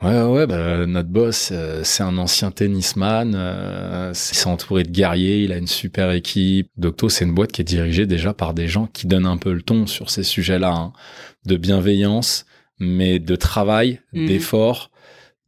Ouais, 0.00 0.22
ouais, 0.22 0.46
bah, 0.46 0.86
notre 0.86 1.08
boss, 1.08 1.48
euh, 1.50 1.80
c'est 1.82 2.04
un 2.04 2.18
ancien 2.18 2.52
tennisman, 2.52 3.34
euh, 3.34 4.12
c'est- 4.14 4.34
il 4.34 4.38
s'est 4.38 4.46
entouré 4.46 4.84
de 4.84 4.90
guerriers, 4.90 5.42
il 5.42 5.50
a 5.52 5.56
une 5.56 5.66
super 5.66 6.12
équipe. 6.12 6.70
Docto, 6.76 7.08
c'est 7.08 7.24
une 7.24 7.34
boîte 7.34 7.50
qui 7.50 7.62
est 7.62 7.64
dirigée 7.64 8.06
déjà 8.06 8.32
par 8.32 8.54
des 8.54 8.68
gens 8.68 8.86
qui 8.86 9.08
donnent 9.08 9.26
un 9.26 9.38
peu 9.38 9.52
le 9.52 9.60
ton 9.62 9.88
sur 9.88 10.08
ces 10.10 10.22
sujets-là, 10.22 10.70
hein, 10.72 10.92
de 11.46 11.56
bienveillance, 11.56 12.46
mais 12.78 13.18
de 13.18 13.34
travail, 13.34 14.00
Mhm. 14.12 14.26
d'effort, 14.26 14.90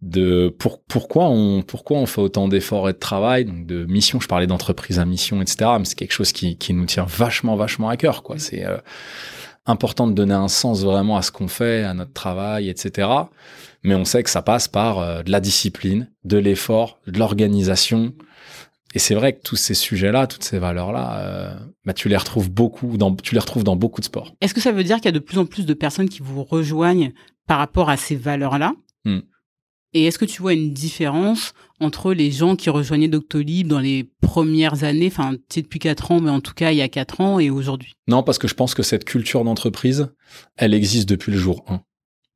de 0.02 0.48
pour, 0.58 0.82
pourquoi 0.82 1.28
on 1.28 1.62
pourquoi 1.62 1.98
on 1.98 2.06
fait 2.06 2.20
autant 2.20 2.48
d'efforts 2.48 2.88
et 2.88 2.92
de 2.92 2.98
travail, 2.98 3.44
donc 3.44 3.66
de 3.66 3.84
mission. 3.84 4.20
Je 4.20 4.28
parlais 4.28 4.46
d'entreprise 4.46 4.98
à 4.98 5.04
mission, 5.04 5.42
etc. 5.42 5.70
Mais 5.78 5.84
c'est 5.84 5.94
quelque 5.94 6.12
chose 6.12 6.32
qui, 6.32 6.56
qui 6.56 6.72
nous 6.72 6.86
tient 6.86 7.04
vachement, 7.06 7.56
vachement 7.56 7.88
à 7.88 7.96
cœur, 7.96 8.22
quoi. 8.22 8.38
C'est 8.38 8.64
euh, 8.64 8.78
important 9.66 10.06
de 10.06 10.12
donner 10.12 10.34
un 10.34 10.48
sens 10.48 10.82
vraiment 10.82 11.16
à 11.16 11.22
ce 11.22 11.30
qu'on 11.30 11.48
fait, 11.48 11.84
à 11.84 11.94
notre 11.94 12.12
travail, 12.12 12.68
etc. 12.68 13.08
Mais 13.82 13.94
on 13.94 14.04
sait 14.04 14.22
que 14.22 14.30
ça 14.30 14.42
passe 14.42 14.68
par 14.68 14.98
euh, 14.98 15.22
de 15.22 15.30
la 15.30 15.40
discipline, 15.40 16.10
de 16.24 16.38
l'effort, 16.38 16.98
de 17.06 17.18
l'organisation. 17.18 18.14
Et 18.94 18.98
c'est 18.98 19.14
vrai 19.14 19.34
que 19.34 19.42
tous 19.42 19.56
ces 19.56 19.74
sujets-là, 19.74 20.26
toutes 20.26 20.42
ces 20.42 20.58
valeurs-là, 20.58 21.18
euh, 21.18 21.54
bah, 21.84 21.92
tu 21.92 22.08
les 22.08 22.16
retrouves 22.16 22.50
beaucoup 22.50 22.96
dans, 22.96 23.14
tu 23.14 23.34
les 23.34 23.40
retrouves 23.40 23.64
dans 23.64 23.76
beaucoup 23.76 24.00
de 24.00 24.06
sports. 24.06 24.34
Est-ce 24.40 24.54
que 24.54 24.60
ça 24.60 24.72
veut 24.72 24.82
dire 24.82 24.96
qu'il 24.96 25.06
y 25.06 25.08
a 25.08 25.12
de 25.12 25.18
plus 25.18 25.38
en 25.38 25.46
plus 25.46 25.64
de 25.64 25.74
personnes 25.74 26.08
qui 26.08 26.20
vous 26.22 26.42
rejoignent 26.42 27.12
par 27.46 27.58
rapport 27.58 27.88
à 27.88 27.96
ces 27.96 28.16
valeurs-là? 28.16 28.72
Mm. 29.04 29.20
Et 29.92 30.05
est-ce 30.05 30.18
que 30.18 30.24
tu 30.24 30.40
vois 30.40 30.53
une 30.55 30.72
différence 30.72 31.53
entre 31.81 32.12
les 32.12 32.31
gens 32.31 32.55
qui 32.57 32.70
rejoignaient 32.70 33.09
Doctolib 33.09 33.66
dans 33.66 33.81
les 33.81 34.09
premières 34.20 34.85
années, 34.85 35.09
enfin, 35.09 35.33
tu 35.33 35.40
sais, 35.55 35.62
depuis 35.62 35.79
4 35.81 36.12
ans, 36.12 36.20
mais 36.20 36.31
en 36.31 36.40
tout 36.40 36.55
cas 36.55 36.70
il 36.70 36.76
y 36.79 36.83
a 36.83 36.88
4 36.88 37.20
ans 37.20 37.38
et 37.40 37.50
aujourd'hui? 37.50 37.92
Non, 38.07 38.22
parce 38.22 38.38
que 38.38 38.46
je 38.46 38.55
pense 38.55 38.74
que 38.74 38.83
cette 38.85 39.05
culture 39.05 39.42
d'entreprise, 39.44 40.09
elle 40.57 40.74
existe 40.74 41.09
depuis 41.09 41.33
le 41.33 41.38
jour 41.38 41.64
1. 41.68 41.81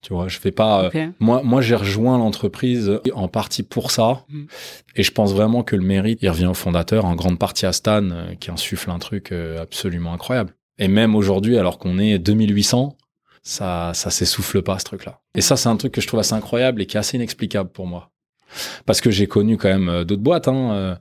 Tu 0.03 0.13
vois, 0.13 0.29
je 0.29 0.39
fais 0.39 0.51
pas. 0.51 0.91
euh. 0.95 1.09
Moi, 1.21 1.43
moi, 1.45 1.63
j'ai 1.63 1.77
rejoint 1.77 2.19
l'entreprise 2.19 3.01
en 3.15 3.29
partie 3.29 3.63
pour 3.63 3.91
ça, 3.91 4.25
Mhm. 4.29 4.47
et 4.97 5.03
je 5.03 5.11
pense 5.13 5.33
vraiment 5.33 5.63
que 5.63 5.77
le 5.77 5.83
mérite, 5.83 6.19
il 6.23 6.29
revient 6.29 6.47
au 6.47 6.55
fondateur, 6.55 7.05
en 7.07 7.15
grande 7.15 7.39
partie 7.39 7.65
à 7.67 7.73
Stan, 7.73 8.11
euh, 8.11 8.35
qui 8.35 8.51
insuffle 8.51 8.91
un 8.91 8.99
truc 8.99 9.33
euh, 9.33 9.63
absolument 9.63 10.13
incroyable. 10.13 10.55
Et 10.79 10.89
même 10.89 11.15
aujourd'hui, 11.15 11.57
alors 11.57 11.79
qu'on 11.79 11.99
est 11.99 12.19
2800, 12.19 12.97
ça, 13.45 13.93
ça 13.95 14.11
s'essouffle 14.11 14.63
pas 14.63 14.79
ce 14.81 14.85
truc-là. 14.87 15.21
Et 15.37 15.41
ça, 15.41 15.57
c'est 15.57 15.69
un 15.69 15.77
truc 15.77 15.93
que 15.93 16.01
je 16.01 16.07
trouve 16.09 16.19
assez 16.21 16.35
incroyable 16.35 16.83
et 16.83 16.87
qui 16.87 16.97
est 16.97 17.01
assez 17.01 17.17
inexplicable 17.17 17.71
pour 17.71 17.87
moi, 17.87 18.11
parce 18.87 19.01
que 19.01 19.11
j'ai 19.11 19.27
connu 19.29 19.57
quand 19.59 19.69
même 19.69 19.89
euh, 19.89 20.05
d'autres 20.05 20.23
boîtes, 20.23 20.49
hein, 20.49 20.73
euh, 20.73 20.95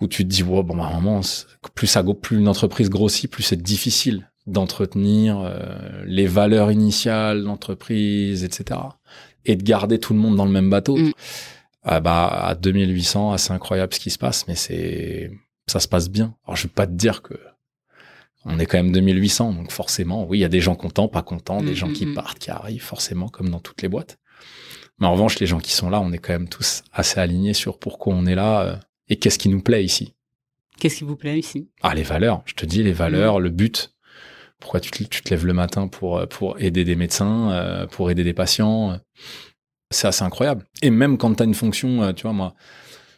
où 0.00 0.08
tu 0.08 0.24
te 0.24 0.28
dis, 0.28 0.42
ouais, 0.42 0.62
bon, 0.62 0.76
bah, 0.76 0.90
vraiment, 0.92 1.20
plus 1.74 1.86
ça, 1.86 2.02
go- 2.02 2.12
plus 2.14 2.38
une 2.38 2.48
entreprise 2.48 2.90
grossit, 2.90 3.30
plus 3.30 3.44
c'est 3.44 3.62
difficile 3.62 4.30
d'entretenir 4.46 5.38
euh, 5.40 6.02
les 6.04 6.26
valeurs 6.26 6.70
initiales 6.70 7.40
de 7.40 7.44
l'entreprise, 7.46 8.44
etc. 8.44 8.80
Et 9.46 9.56
de 9.56 9.62
garder 9.62 9.98
tout 9.98 10.12
le 10.12 10.18
monde 10.18 10.36
dans 10.36 10.44
le 10.44 10.50
même 10.50 10.68
bateau. 10.68 10.96
Mm. 10.96 11.12
Ah 11.84 12.00
bah, 12.00 12.26
à 12.26 12.54
2800, 12.54 13.32
ah, 13.32 13.38
c'est 13.38 13.52
incroyable 13.52 13.94
ce 13.94 14.00
qui 14.00 14.10
se 14.10 14.18
passe, 14.18 14.46
mais 14.48 14.54
c'est, 14.54 15.30
ça 15.66 15.80
se 15.80 15.86
passe 15.88 16.08
bien. 16.10 16.34
Alors, 16.46 16.56
je 16.56 16.64
vais 16.64 16.72
pas 16.74 16.86
te 16.86 16.92
dire 16.92 17.22
que 17.22 17.34
on 18.44 18.58
est 18.58 18.66
quand 18.66 18.78
même 18.78 18.92
2800, 18.92 19.52
donc 19.52 19.72
forcément, 19.72 20.26
oui, 20.26 20.38
il 20.38 20.40
y 20.42 20.44
a 20.44 20.48
des 20.48 20.60
gens 20.60 20.74
contents, 20.74 21.08
pas 21.08 21.22
contents, 21.22 21.62
des 21.62 21.72
Mm, 21.72 21.74
gens 21.74 21.88
mm, 21.88 21.92
qui 21.92 22.06
mm. 22.06 22.14
partent, 22.14 22.38
qui 22.38 22.50
arrivent, 22.50 22.82
forcément, 22.82 23.28
comme 23.28 23.48
dans 23.48 23.60
toutes 23.60 23.82
les 23.82 23.88
boîtes. 23.88 24.18
Mais 24.98 25.06
en 25.06 25.12
revanche, 25.12 25.38
les 25.40 25.46
gens 25.46 25.58
qui 25.58 25.72
sont 25.72 25.90
là, 25.90 26.00
on 26.00 26.12
est 26.12 26.18
quand 26.18 26.32
même 26.32 26.48
tous 26.48 26.82
assez 26.92 27.18
alignés 27.18 27.54
sur 27.54 27.78
pourquoi 27.78 28.14
on 28.14 28.26
est 28.26 28.34
là 28.34 28.62
euh, 28.62 28.76
et 29.08 29.16
qu'est-ce 29.16 29.38
qui 29.38 29.48
nous 29.48 29.62
plaît 29.62 29.84
ici. 29.84 30.14
Qu'est-ce 30.78 30.98
qui 30.98 31.04
vous 31.04 31.16
plaît 31.16 31.38
ici? 31.38 31.70
Ah, 31.82 31.94
les 31.94 32.02
valeurs, 32.02 32.42
je 32.46 32.54
te 32.54 32.66
dis, 32.66 32.82
les 32.82 32.92
valeurs, 32.92 33.40
le 33.40 33.50
but. 33.50 33.94
Pourquoi 34.60 34.80
tu 34.80 34.90
te, 34.90 35.02
tu 35.04 35.22
te 35.22 35.30
lèves 35.30 35.46
le 35.46 35.52
matin 35.52 35.88
pour, 35.88 36.18
euh, 36.18 36.26
pour 36.26 36.60
aider 36.60 36.84
des 36.84 36.96
médecins, 36.96 37.50
euh, 37.52 37.86
pour 37.86 38.10
aider 38.10 38.24
des 38.24 38.34
patients. 38.34 38.98
C'est 39.90 40.08
assez 40.08 40.22
incroyable. 40.22 40.64
Et 40.82 40.90
même 40.90 41.18
quand 41.18 41.34
tu 41.34 41.42
as 41.42 41.46
une 41.46 41.54
fonction, 41.54 42.02
euh, 42.02 42.12
tu 42.12 42.22
vois, 42.22 42.32
moi, 42.32 42.54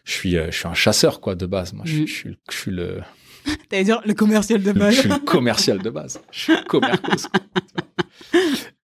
je 0.05 0.13
suis, 0.13 0.33
je 0.33 0.51
suis 0.51 0.69
un 0.69 0.75
chasseur, 0.75 1.21
quoi, 1.21 1.35
de 1.35 1.47
base. 1.47 1.73
Moi, 1.73 1.85
je, 1.87 2.07
je 2.07 2.13
suis, 2.13 2.39
je 2.51 2.57
suis 2.57 2.71
le, 2.71 3.01
T'allais 3.69 3.85
dire 3.85 4.01
le 4.05 4.15
commercial 4.15 4.63
de 4.63 4.73
je 4.73 4.79
base. 4.79 4.95
suis 4.95 5.09
le 5.09 5.19
commercial 5.19 5.79
de 5.79 5.91
base. 5.91 6.21
Je 6.31 6.41
suis 6.41 6.65
commercos. 6.69 7.29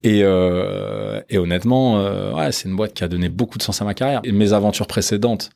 Et, 0.02 0.20
euh, 0.22 1.20
et 1.28 1.38
honnêtement, 1.38 1.98
euh, 1.98 2.32
ouais, 2.32 2.52
c'est 2.52 2.68
une 2.68 2.76
boîte 2.76 2.94
qui 2.94 3.02
a 3.04 3.08
donné 3.08 3.28
beaucoup 3.28 3.58
de 3.58 3.62
sens 3.62 3.82
à 3.82 3.84
ma 3.84 3.94
carrière. 3.94 4.20
Et 4.24 4.32
mes 4.32 4.52
aventures 4.52 4.86
précédentes, 4.86 5.50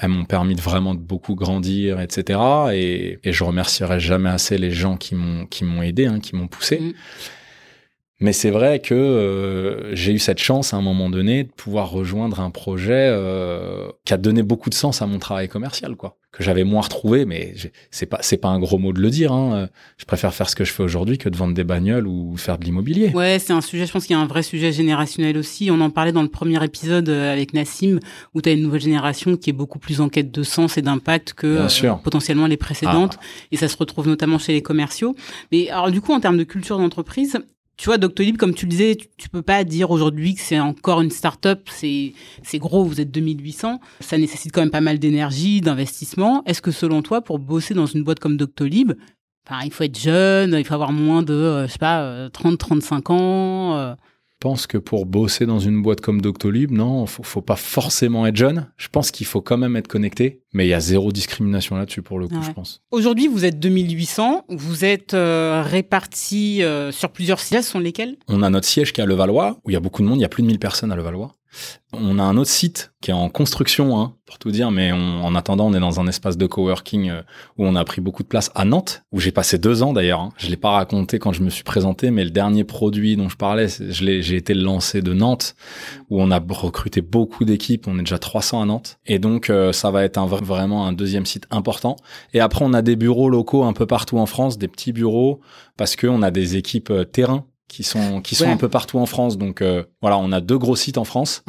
elles 0.00 0.08
m'ont 0.08 0.24
permis 0.24 0.54
de 0.54 0.60
vraiment 0.60 0.94
de 0.94 1.00
beaucoup 1.00 1.34
grandir, 1.34 2.00
etc. 2.00 2.40
Et, 2.72 3.18
et 3.22 3.32
je 3.32 3.44
remercierai 3.44 4.00
jamais 4.00 4.30
assez 4.30 4.56
les 4.56 4.70
gens 4.70 4.96
qui 4.96 5.14
m'ont 5.14 5.46
qui 5.46 5.64
m'ont 5.64 5.82
aidé, 5.82 6.06
hein, 6.06 6.20
qui 6.20 6.34
m'ont 6.34 6.48
poussé. 6.48 6.80
Mm. 6.80 6.92
Mais 8.22 8.32
c'est 8.32 8.50
vrai 8.50 8.78
que 8.78 8.94
euh, 8.94 9.94
j'ai 9.96 10.12
eu 10.12 10.20
cette 10.20 10.38
chance 10.38 10.72
à 10.72 10.76
un 10.76 10.80
moment 10.80 11.10
donné 11.10 11.42
de 11.42 11.50
pouvoir 11.50 11.90
rejoindre 11.90 12.38
un 12.38 12.50
projet 12.50 13.08
euh, 13.10 13.88
qui 14.04 14.14
a 14.14 14.16
donné 14.16 14.44
beaucoup 14.44 14.70
de 14.70 14.74
sens 14.74 15.02
à 15.02 15.06
mon 15.06 15.18
travail 15.18 15.48
commercial, 15.48 15.96
quoi. 15.96 16.16
Que 16.30 16.42
j'avais 16.42 16.64
moins 16.64 16.80
retrouvé, 16.80 17.26
mais 17.26 17.52
c'est 17.90 18.06
pas 18.06 18.20
c'est 18.22 18.38
pas 18.38 18.48
un 18.48 18.58
gros 18.58 18.78
mot 18.78 18.94
de 18.94 19.00
le 19.00 19.10
dire. 19.10 19.32
Hein. 19.32 19.68
Je 19.98 20.06
préfère 20.06 20.32
faire 20.32 20.48
ce 20.48 20.56
que 20.56 20.64
je 20.64 20.72
fais 20.72 20.82
aujourd'hui 20.82 21.18
que 21.18 21.28
de 21.28 21.36
vendre 21.36 21.52
des 21.52 21.64
bagnoles 21.64 22.06
ou 22.06 22.38
faire 22.38 22.56
de 22.56 22.64
l'immobilier. 22.64 23.10
Ouais, 23.12 23.38
c'est 23.38 23.52
un 23.52 23.60
sujet. 23.60 23.84
Je 23.84 23.92
pense 23.92 24.06
qu'il 24.06 24.16
y 24.16 24.18
a 24.18 24.22
un 24.22 24.26
vrai 24.26 24.42
sujet 24.42 24.72
générationnel 24.72 25.36
aussi. 25.36 25.70
On 25.70 25.78
en 25.82 25.90
parlait 25.90 26.12
dans 26.12 26.22
le 26.22 26.28
premier 26.28 26.64
épisode 26.64 27.10
euh, 27.10 27.34
avec 27.34 27.52
Nassim, 27.52 27.98
où 28.34 28.40
tu 28.40 28.48
as 28.48 28.52
une 28.52 28.62
nouvelle 28.62 28.80
génération 28.80 29.36
qui 29.36 29.50
est 29.50 29.52
beaucoup 29.52 29.78
plus 29.78 30.00
en 30.00 30.08
quête 30.08 30.30
de 30.30 30.42
sens 30.42 30.78
et 30.78 30.82
d'impact 30.82 31.34
que 31.34 31.68
euh, 31.68 31.94
potentiellement 32.02 32.46
les 32.46 32.56
précédentes. 32.56 33.18
Ah. 33.20 33.24
Et 33.50 33.58
ça 33.58 33.68
se 33.68 33.76
retrouve 33.76 34.08
notamment 34.08 34.38
chez 34.38 34.54
les 34.54 34.62
commerciaux. 34.62 35.14
Mais 35.50 35.68
alors 35.68 35.90
du 35.90 36.00
coup, 36.00 36.14
en 36.14 36.20
termes 36.20 36.38
de 36.38 36.44
culture 36.44 36.78
d'entreprise, 36.78 37.36
tu 37.76 37.86
vois, 37.86 37.98
Doctolib, 37.98 38.36
comme 38.36 38.54
tu 38.54 38.66
le 38.66 38.70
disais, 38.70 38.96
tu, 39.16 39.28
peux 39.28 39.42
pas 39.42 39.64
dire 39.64 39.90
aujourd'hui 39.90 40.34
que 40.34 40.40
c'est 40.40 40.60
encore 40.60 41.00
une 41.00 41.10
start-up, 41.10 41.68
c'est, 41.70 42.12
c'est 42.42 42.58
gros, 42.58 42.84
vous 42.84 43.00
êtes 43.00 43.10
2800. 43.10 43.80
Ça 44.00 44.18
nécessite 44.18 44.52
quand 44.52 44.60
même 44.60 44.70
pas 44.70 44.80
mal 44.80 44.98
d'énergie, 44.98 45.60
d'investissement. 45.60 46.44
Est-ce 46.44 46.62
que 46.62 46.70
selon 46.70 47.02
toi, 47.02 47.22
pour 47.22 47.38
bosser 47.38 47.74
dans 47.74 47.86
une 47.86 48.04
boîte 48.04 48.20
comme 48.20 48.36
Doctolib, 48.36 48.92
il 49.64 49.72
faut 49.72 49.84
être 49.84 49.98
jeune, 49.98 50.54
il 50.56 50.64
faut 50.64 50.74
avoir 50.74 50.92
moins 50.92 51.22
de, 51.22 51.32
euh, 51.32 51.66
je 51.66 51.72
sais 51.72 51.78
pas, 51.78 52.28
30, 52.32 52.54
euh, 52.54 52.56
35 52.56 53.10
ans, 53.10 53.76
euh, 53.76 53.94
pense 54.42 54.66
que 54.66 54.76
pour 54.76 55.06
bosser 55.06 55.46
dans 55.46 55.60
une 55.60 55.82
boîte 55.82 56.00
comme 56.00 56.20
Doctolib, 56.20 56.72
non, 56.72 57.06
faut, 57.06 57.22
faut 57.22 57.42
pas 57.42 57.54
forcément 57.54 58.26
être 58.26 58.34
jeune. 58.34 58.66
Je 58.76 58.88
pense 58.88 59.12
qu'il 59.12 59.24
faut 59.24 59.40
quand 59.40 59.56
même 59.56 59.76
être 59.76 59.86
connecté, 59.86 60.42
mais 60.52 60.66
il 60.66 60.68
y 60.70 60.74
a 60.74 60.80
zéro 60.80 61.12
discrimination 61.12 61.76
là-dessus 61.76 62.02
pour 62.02 62.18
le 62.18 62.26
coup, 62.26 62.42
je 62.42 62.50
pense. 62.50 62.82
Aujourd'hui, 62.90 63.28
vous 63.28 63.44
êtes 63.44 63.60
2800, 63.60 64.46
vous 64.48 64.84
êtes 64.84 65.14
euh, 65.14 65.62
répartis 65.64 66.64
euh, 66.64 66.90
sur 66.90 67.10
plusieurs 67.10 67.38
sièges, 67.38 67.62
sont 67.62 67.78
lesquels? 67.78 68.16
On 68.26 68.42
a 68.42 68.50
notre 68.50 68.66
siège 68.66 68.92
qui 68.92 69.00
est 69.00 69.04
à 69.04 69.06
Levallois, 69.06 69.60
où 69.64 69.70
il 69.70 69.74
y 69.74 69.76
a 69.76 69.80
beaucoup 69.80 70.02
de 70.02 70.08
monde, 70.08 70.18
il 70.18 70.22
y 70.22 70.24
a 70.24 70.28
plus 70.28 70.42
de 70.42 70.48
1000 70.48 70.58
personnes 70.58 70.90
à 70.90 70.96
Levallois. 70.96 71.36
On 71.92 72.18
a 72.18 72.22
un 72.22 72.36
autre 72.38 72.50
site 72.50 72.92
qui 73.02 73.10
est 73.10 73.14
en 73.14 73.28
construction, 73.28 74.00
hein, 74.00 74.14
pour 74.24 74.38
tout 74.38 74.50
dire, 74.50 74.70
mais 74.70 74.92
en 74.92 75.34
attendant, 75.34 75.66
on 75.66 75.74
est 75.74 75.80
dans 75.80 76.00
un 76.00 76.06
espace 76.06 76.38
de 76.38 76.46
coworking 76.46 77.10
euh, 77.10 77.22
où 77.58 77.66
on 77.66 77.74
a 77.74 77.84
pris 77.84 78.00
beaucoup 78.00 78.22
de 78.22 78.28
place 78.28 78.50
à 78.54 78.64
Nantes, 78.64 79.02
où 79.12 79.20
j'ai 79.20 79.32
passé 79.32 79.58
deux 79.58 79.82
ans 79.82 79.92
d'ailleurs. 79.92 80.20
Hein. 80.20 80.30
Je 80.38 80.48
l'ai 80.48 80.56
pas 80.56 80.70
raconté 80.70 81.18
quand 81.18 81.32
je 81.32 81.42
me 81.42 81.50
suis 81.50 81.64
présenté, 81.64 82.10
mais 82.10 82.24
le 82.24 82.30
dernier 82.30 82.64
produit 82.64 83.16
dont 83.16 83.28
je 83.28 83.36
parlais, 83.36 83.66
j'ai 83.68 84.36
été 84.36 84.54
lancé 84.54 85.02
de 85.02 85.12
Nantes, 85.12 85.54
où 86.08 86.22
on 86.22 86.30
a 86.30 86.38
recruté 86.38 87.02
beaucoup 87.02 87.44
d'équipes. 87.44 87.86
On 87.88 87.98
est 87.98 88.02
déjà 88.02 88.18
300 88.18 88.62
à 88.62 88.64
Nantes, 88.64 88.98
et 89.04 89.18
donc 89.18 89.50
euh, 89.50 89.72
ça 89.72 89.90
va 89.90 90.04
être 90.04 90.18
vraiment 90.20 90.86
un 90.86 90.92
deuxième 90.92 91.26
site 91.26 91.46
important. 91.50 91.96
Et 92.32 92.40
après, 92.40 92.64
on 92.64 92.72
a 92.72 92.80
des 92.80 92.96
bureaux 92.96 93.28
locaux 93.28 93.64
un 93.64 93.74
peu 93.74 93.86
partout 93.86 94.18
en 94.18 94.26
France, 94.26 94.56
des 94.56 94.68
petits 94.68 94.92
bureaux, 94.92 95.40
parce 95.76 95.96
que 95.96 96.06
on 96.06 96.22
a 96.22 96.30
des 96.30 96.56
équipes 96.56 96.90
euh, 96.90 97.04
terrain 97.04 97.44
qui 97.68 97.82
sont 97.82 98.20
qui 98.20 98.34
sont 98.34 98.48
un 98.48 98.56
peu 98.56 98.68
partout 98.68 98.98
en 98.98 99.06
France. 99.06 99.38
Donc 99.38 99.62
euh, 99.62 99.84
voilà, 100.00 100.18
on 100.18 100.30
a 100.32 100.40
deux 100.40 100.58
gros 100.58 100.76
sites 100.76 100.98
en 100.98 101.04
France. 101.04 101.42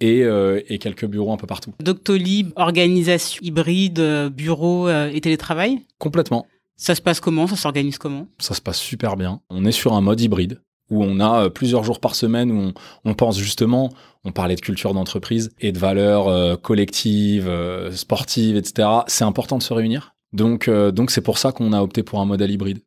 Et, 0.00 0.24
euh, 0.24 0.60
et, 0.68 0.78
quelques 0.78 1.06
bureaux 1.06 1.32
un 1.32 1.36
peu 1.36 1.46
partout. 1.46 1.74
Doctolib, 1.78 2.50
organisation 2.56 3.38
hybride, 3.40 4.00
euh, 4.00 4.30
bureau 4.30 4.88
et 4.88 5.20
télétravail? 5.20 5.78
Complètement. 5.98 6.44
Ça 6.76 6.96
se 6.96 7.00
passe 7.00 7.20
comment? 7.20 7.46
Ça 7.46 7.54
s'organise 7.54 7.98
comment? 7.98 8.26
Ça 8.40 8.54
se 8.54 8.60
passe 8.60 8.78
super 8.78 9.16
bien. 9.16 9.40
On 9.48 9.64
est 9.64 9.70
sur 9.70 9.92
un 9.92 10.00
mode 10.00 10.20
hybride 10.20 10.60
où 10.90 11.04
on 11.04 11.20
a 11.20 11.48
plusieurs 11.50 11.84
jours 11.84 12.00
par 12.00 12.16
semaine 12.16 12.50
où 12.50 12.56
on, 12.56 12.74
on 13.04 13.14
pense 13.14 13.38
justement, 13.38 13.90
on 14.24 14.32
parlait 14.32 14.56
de 14.56 14.60
culture 14.60 14.92
d'entreprise 14.92 15.52
et 15.60 15.70
de 15.70 15.78
valeurs 15.78 16.60
collectives, 16.60 17.50
sportives, 17.92 18.56
etc. 18.56 18.88
C'est 19.06 19.24
important 19.24 19.56
de 19.56 19.62
se 19.62 19.72
réunir. 19.72 20.16
Donc, 20.32 20.68
donc 20.68 21.12
c'est 21.12 21.20
pour 21.20 21.38
ça 21.38 21.52
qu'on 21.52 21.72
a 21.72 21.80
opté 21.80 22.02
pour 22.02 22.18
un 22.20 22.24
modèle 22.24 22.50
hybride 22.50 22.80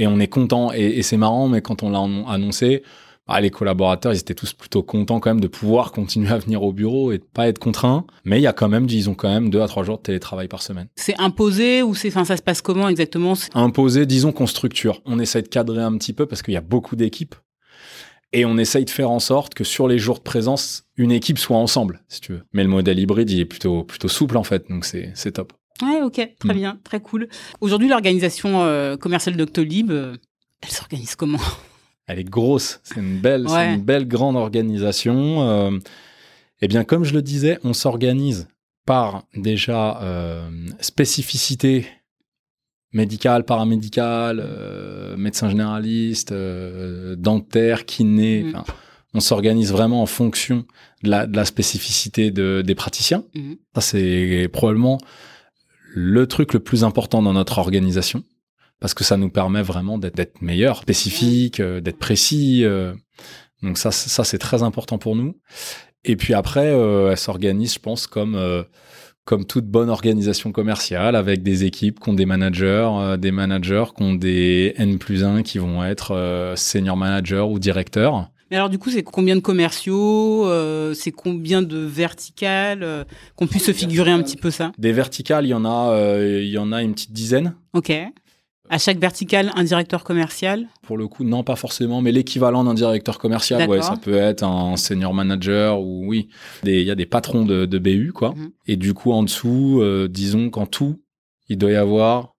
et 0.00 0.06
on 0.06 0.18
est 0.18 0.28
content. 0.28 0.72
Et, 0.72 1.02
c'est 1.02 1.18
marrant, 1.18 1.46
mais 1.46 1.60
quand 1.60 1.82
on 1.82 1.90
l'a 1.90 2.00
annoncé, 2.32 2.82
bah, 3.28 3.38
les 3.40 3.50
collaborateurs, 3.50 4.14
ils 4.14 4.18
étaient 4.18 4.34
tous 4.34 4.54
plutôt 4.54 4.82
contents 4.82 5.20
quand 5.20 5.30
même 5.30 5.42
de 5.42 5.46
pouvoir 5.46 5.92
continuer 5.92 6.30
à 6.30 6.38
venir 6.38 6.62
au 6.62 6.72
bureau 6.72 7.12
et 7.12 7.18
de 7.18 7.24
pas 7.24 7.48
être 7.48 7.58
contraints. 7.58 8.06
Mais 8.24 8.40
il 8.40 8.42
y 8.42 8.46
a 8.46 8.54
quand 8.54 8.68
même, 8.68 8.86
disons 8.86 9.14
quand 9.14 9.28
même 9.28 9.50
deux 9.50 9.60
à 9.60 9.68
trois 9.68 9.84
jours 9.84 9.98
de 9.98 10.02
télétravail 10.02 10.48
par 10.48 10.62
semaine. 10.62 10.88
C'est 10.96 11.20
imposé 11.20 11.82
ou 11.82 11.94
c'est, 11.94 12.08
enfin, 12.08 12.24
ça 12.24 12.38
se 12.38 12.42
passe 12.42 12.62
comment 12.62 12.88
exactement? 12.88 13.34
Imposé, 13.54 14.06
disons 14.06 14.32
qu'on 14.32 14.46
structure. 14.46 15.02
On 15.04 15.18
essaye 15.18 15.42
de 15.42 15.48
cadrer 15.48 15.82
un 15.82 15.96
petit 15.98 16.14
peu 16.14 16.24
parce 16.24 16.40
qu'il 16.40 16.54
y 16.54 16.58
a 16.58 16.62
beaucoup 16.62 16.96
d'équipes. 16.96 17.34
Et 18.32 18.44
on 18.44 18.56
essaye 18.56 18.84
de 18.84 18.90
faire 18.90 19.10
en 19.10 19.18
sorte 19.18 19.54
que 19.54 19.64
sur 19.64 19.86
les 19.86 19.98
jours 19.98 20.18
de 20.18 20.22
présence, 20.22 20.84
une 20.96 21.10
équipe 21.10 21.38
soit 21.38 21.56
ensemble, 21.56 22.00
si 22.08 22.20
tu 22.20 22.32
veux. 22.32 22.42
Mais 22.52 22.62
le 22.62 22.70
modèle 22.70 22.98
hybride, 22.98 23.28
il 23.28 23.40
est 23.40 23.44
plutôt, 23.44 23.82
plutôt 23.82 24.06
souple, 24.06 24.36
en 24.36 24.44
fait. 24.44 24.70
Donc, 24.70 24.84
c'est, 24.84 25.10
c'est 25.14 25.32
top. 25.32 25.52
Ouais, 25.82 26.02
ok, 26.02 26.14
très 26.38 26.54
mm. 26.54 26.56
bien, 26.56 26.78
très 26.84 27.00
cool. 27.00 27.28
Aujourd'hui, 27.60 27.88
l'organisation 27.88 28.62
euh, 28.62 28.96
commerciale 28.96 29.36
d'Octolib, 29.36 29.90
euh, 29.90 30.16
elle 30.60 30.70
s'organise 30.70 31.14
comment? 31.14 31.38
Elle 32.06 32.18
est 32.18 32.24
grosse, 32.24 32.80
c'est 32.82 32.96
une 32.96 33.20
belle, 33.20 33.46
c'est 33.48 33.74
une 33.74 33.82
belle 33.82 34.08
grande 34.08 34.36
organisation. 34.36 35.48
Euh, 35.48 35.78
eh 36.60 36.68
bien, 36.68 36.82
comme 36.82 37.04
je 37.04 37.14
le 37.14 37.22
disais, 37.22 37.58
on 37.62 37.72
s'organise 37.72 38.48
par 38.84 39.22
déjà 39.36 40.00
spécificité 40.80 41.86
médicale, 42.92 43.44
paramédicale, 43.44 44.44
médecin 45.16 45.48
généraliste, 45.48 46.34
dentaire, 47.16 47.86
kiné. 47.86 48.42
Mm. 48.42 48.62
On 49.14 49.20
s'organise 49.20 49.70
vraiment 49.70 50.02
en 50.02 50.06
fonction 50.06 50.64
de 51.04 51.10
la, 51.10 51.26
de 51.28 51.36
la 51.36 51.44
spécificité 51.44 52.32
de, 52.32 52.62
des 52.66 52.74
praticiens. 52.74 53.22
Mm. 53.34 53.52
Ça, 53.76 53.80
c'est 53.80 54.48
probablement 54.52 54.98
le 55.92 56.26
truc 56.26 56.52
le 56.52 56.60
plus 56.60 56.84
important 56.84 57.22
dans 57.22 57.32
notre 57.32 57.58
organisation 57.58 58.24
parce 58.80 58.94
que 58.94 59.04
ça 59.04 59.16
nous 59.16 59.30
permet 59.30 59.62
vraiment 59.62 59.98
d'être 59.98 60.40
meilleur, 60.40 60.78
spécifique, 60.78 61.60
euh, 61.60 61.80
d'être 61.80 61.98
précis. 61.98 62.64
Euh. 62.64 62.94
donc 63.62 63.78
ça, 63.78 63.90
ça 63.92 64.24
c'est 64.24 64.38
très 64.38 64.62
important 64.62 64.98
pour 64.98 65.14
nous. 65.14 65.36
Et 66.04 66.16
puis 66.16 66.32
après, 66.32 66.72
euh, 66.72 67.10
elle 67.10 67.18
s'organise, 67.18 67.74
je 67.74 67.78
pense, 67.78 68.06
comme 68.06 68.38
comme 69.26 69.44
toute 69.44 69.66
bonne 69.66 69.90
organisation 69.90 70.50
commerciale, 70.50 71.14
avec 71.14 71.42
des 71.42 71.64
équipes 71.64 72.00
qui 72.00 72.08
ont 72.08 72.14
des 72.14 72.26
managers, 72.26 73.16
des 73.18 73.30
managers 73.30 73.84
qui 73.94 74.02
ont 74.02 74.14
des 74.14 74.72
N 74.76 74.98
plus 74.98 75.22
1 75.22 75.42
qui 75.42 75.58
vont 75.58 75.84
être 75.84 76.54
senior 76.56 76.96
managers 76.96 77.46
ou 77.48 77.58
directeurs. 77.60 78.30
Mais 78.50 78.56
alors 78.56 78.68
du 78.68 78.78
coup, 78.78 78.90
c'est 78.90 79.02
combien 79.02 79.36
de 79.36 79.40
commerciaux 79.40 80.46
euh, 80.46 80.92
C'est 80.94 81.12
combien 81.12 81.62
de 81.62 81.78
verticales 81.78 82.82
euh, 82.82 83.04
Qu'on 83.36 83.46
puisse 83.46 83.64
se 83.64 83.72
figurer 83.72 84.10
un 84.10 84.22
petit 84.22 84.36
peu 84.36 84.50
ça? 84.50 84.72
Des 84.76 84.92
verticales, 84.92 85.46
il 85.46 85.50
y 85.50 85.54
en 85.54 85.64
a, 85.64 85.92
euh, 85.92 86.40
il 86.42 86.50
y 86.50 86.58
en 86.58 86.72
a 86.72 86.82
une 86.82 86.94
petite 86.94 87.12
dizaine. 87.12 87.54
Ok. 87.74 87.92
À 88.72 88.78
chaque 88.78 88.98
verticale, 88.98 89.50
un 89.56 89.64
directeur 89.64 90.04
commercial? 90.04 90.66
Pour 90.82 90.96
le 90.96 91.08
coup, 91.08 91.24
non, 91.24 91.42
pas 91.42 91.56
forcément, 91.56 92.02
mais 92.02 92.12
l'équivalent 92.12 92.62
d'un 92.62 92.74
directeur 92.74 93.18
commercial, 93.18 93.68
ouais, 93.68 93.82
ça 93.82 93.96
peut 93.96 94.14
être 94.14 94.44
un 94.44 94.76
senior 94.76 95.12
manager 95.12 95.80
ou 95.80 96.06
oui, 96.06 96.28
il 96.64 96.82
y 96.82 96.90
a 96.90 96.94
des 96.94 97.06
patrons 97.06 97.44
de, 97.44 97.66
de 97.66 97.78
BU, 97.78 98.12
quoi. 98.12 98.32
Mhm. 98.36 98.52
Et 98.68 98.76
du 98.76 98.94
coup, 98.94 99.10
en 99.10 99.24
dessous, 99.24 99.82
disons 100.08 100.50
qu'en 100.50 100.66
tout, 100.66 101.02
il 101.48 101.58
doit 101.58 101.72
y 101.72 101.76
avoir 101.76 102.36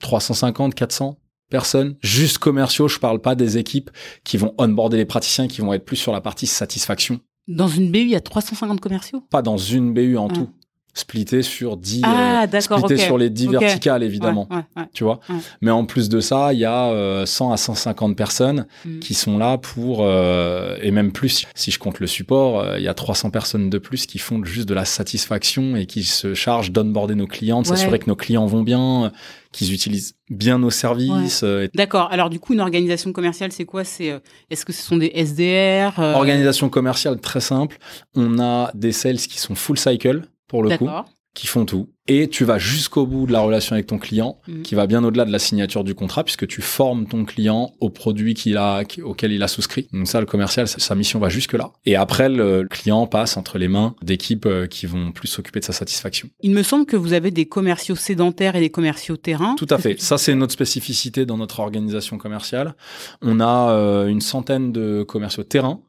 350, 0.00 0.74
400 0.74 1.16
personnes, 1.48 1.96
juste 2.02 2.38
commerciaux, 2.38 2.88
je 2.88 2.98
parle 2.98 3.20
pas 3.20 3.34
des 3.34 3.58
équipes 3.58 3.90
qui 4.24 4.36
vont 4.36 4.54
onboarder 4.58 4.96
les 4.96 5.04
praticiens, 5.04 5.48
qui 5.48 5.60
vont 5.60 5.72
être 5.72 5.84
plus 5.84 5.96
sur 5.96 6.12
la 6.12 6.20
partie 6.20 6.46
satisfaction. 6.46 7.20
Dans 7.48 7.68
une 7.68 7.92
BU, 7.92 8.00
il 8.00 8.10
y 8.10 8.16
a 8.16 8.20
350 8.20 8.80
commerciaux? 8.80 9.20
Pas 9.30 9.42
dans 9.42 9.56
une 9.56 9.94
BU 9.94 10.16
en 10.16 10.28
ah. 10.28 10.34
tout 10.34 10.50
splitté 10.96 11.42
sur 11.42 11.76
10 11.76 12.00
ah, 12.04 12.46
euh, 12.50 12.60
splitté 12.60 12.96
sur 12.96 13.18
les 13.18 13.28
10 13.28 13.48
verticales 13.48 14.02
évidemment 14.02 14.48
tu 14.94 15.04
vois. 15.04 15.20
Mais 15.60 15.70
en 15.70 15.84
plus 15.84 16.08
de 16.08 16.20
ça 16.20 16.54
il 16.54 16.58
y 16.58 16.64
a 16.64 17.24
100 17.26 17.50
euh, 17.50 17.52
à 17.52 17.56
150 17.56 18.16
personnes 18.16 18.66
mm. 18.84 18.98
qui 19.00 19.12
sont 19.12 19.36
là 19.36 19.58
pour 19.58 19.98
euh, 20.00 20.76
et 20.80 20.90
même 20.90 21.12
plus. 21.12 21.46
Si 21.54 21.70
je 21.70 21.78
compte 21.78 22.00
le 22.00 22.06
support 22.06 22.64
il 22.78 22.82
y 22.82 22.88
a 22.88 22.94
300 22.94 23.30
personnes 23.30 23.68
de 23.68 23.78
plus 23.78 24.06
qui 24.06 24.18
font 24.18 24.42
juste 24.42 24.68
de 24.68 24.74
la 24.74 24.86
satisfaction 24.86 25.76
et 25.76 25.84
qui 25.84 26.02
se 26.02 26.32
chargent 26.32 26.72
d'onboarder 26.72 27.14
nos 27.14 27.26
clients 27.26 27.60
de 27.60 27.66
s'assurer 27.66 27.98
que 27.98 28.08
nos 28.08 28.16
clients 28.16 28.46
vont 28.46 28.62
bien 28.62 29.12
qu'ils 29.52 29.72
utilisent 29.72 30.14
bien 30.30 30.58
nos 30.58 30.70
services. 30.70 31.44
D'accord. 31.74 32.08
Alors 32.10 32.30
du 32.30 32.40
coup, 32.40 32.52
une 32.54 32.60
organisation 32.60 33.12
commerciale, 33.12 33.52
c'est 33.52 33.64
quoi? 33.64 33.84
C'est 33.84 34.20
est-ce 34.50 34.64
que 34.64 34.72
ce 34.72 34.82
sont 34.82 34.96
des 34.96 35.12
SDR 35.14 35.98
Organisation 35.98 36.68
commerciale 36.68 37.20
très 37.20 37.40
simple. 37.40 37.78
On 38.14 38.38
a 38.38 38.70
des 38.74 38.92
sales 38.92 39.16
qui 39.16 39.38
sont 39.38 39.54
full 39.54 39.78
cycle, 39.78 40.22
pour 40.48 40.62
le 40.62 40.76
coup, 40.76 40.88
qui 41.36 41.46
font 41.46 41.64
tout. 41.66 41.90
Et 42.08 42.28
tu 42.28 42.44
vas 42.44 42.56
jusqu'au 42.56 43.04
bout 43.04 43.26
de 43.26 43.32
la 43.32 43.40
relation 43.40 43.74
avec 43.74 43.86
ton 43.86 43.98
client, 43.98 44.38
mhm. 44.48 44.62
qui 44.62 44.74
va 44.74 44.86
bien 44.86 45.04
au-delà 45.04 45.24
de 45.24 45.32
la 45.32 45.38
signature 45.38 45.84
du 45.84 45.94
contrat, 45.94 46.24
puisque 46.24 46.46
tu 46.46 46.62
formes 46.62 47.06
ton 47.06 47.24
client 47.24 47.74
au 47.80 47.90
produit 47.90 48.34
qu'il 48.34 48.56
a, 48.56 48.82
auquel 49.02 49.32
il 49.32 49.42
a 49.42 49.48
souscrit. 49.48 49.88
Donc 49.92 50.08
ça, 50.08 50.20
le 50.20 50.26
commercial, 50.26 50.66
sa 50.66 50.94
mission 50.94 51.18
va 51.18 51.28
jusque 51.28 51.52
là. 51.52 51.72
Et 51.84 51.94
après, 51.94 52.28
le 52.28 52.66
client 52.68 53.06
passe 53.06 53.36
entre 53.36 53.58
les 53.58 53.68
mains 53.68 53.94
d'équipes 54.02 54.46
euh, 54.46 54.66
qui 54.66 54.86
vont 54.86 55.12
plus 55.12 55.28
s'occuper 55.28 55.60
de 55.60 55.64
sa 55.64 55.72
satisfaction. 55.72 56.28
Il 56.40 56.52
me 56.52 56.62
semble 56.62 56.86
que 56.86 56.96
vous 56.96 57.12
avez 57.12 57.30
des 57.30 57.46
commerciaux 57.46 57.96
sédentaires 57.96 58.56
et 58.56 58.60
des 58.60 58.70
commerciaux 58.70 59.16
terrain. 59.16 59.56
Tout 59.56 59.66
à 59.70 59.78
fait. 59.78 60.00
Ça, 60.00 60.16
c'est 60.16 60.34
notre 60.34 60.52
spécificité 60.52 61.26
dans 61.26 61.36
notre 61.36 61.60
organisation 61.60 62.16
commerciale. 62.18 62.74
On 63.20 63.40
a 63.40 63.72
euh, 63.72 64.06
une 64.06 64.20
centaine 64.20 64.72
de 64.72 65.02
commerciaux 65.02 65.42
terrain 65.42 65.80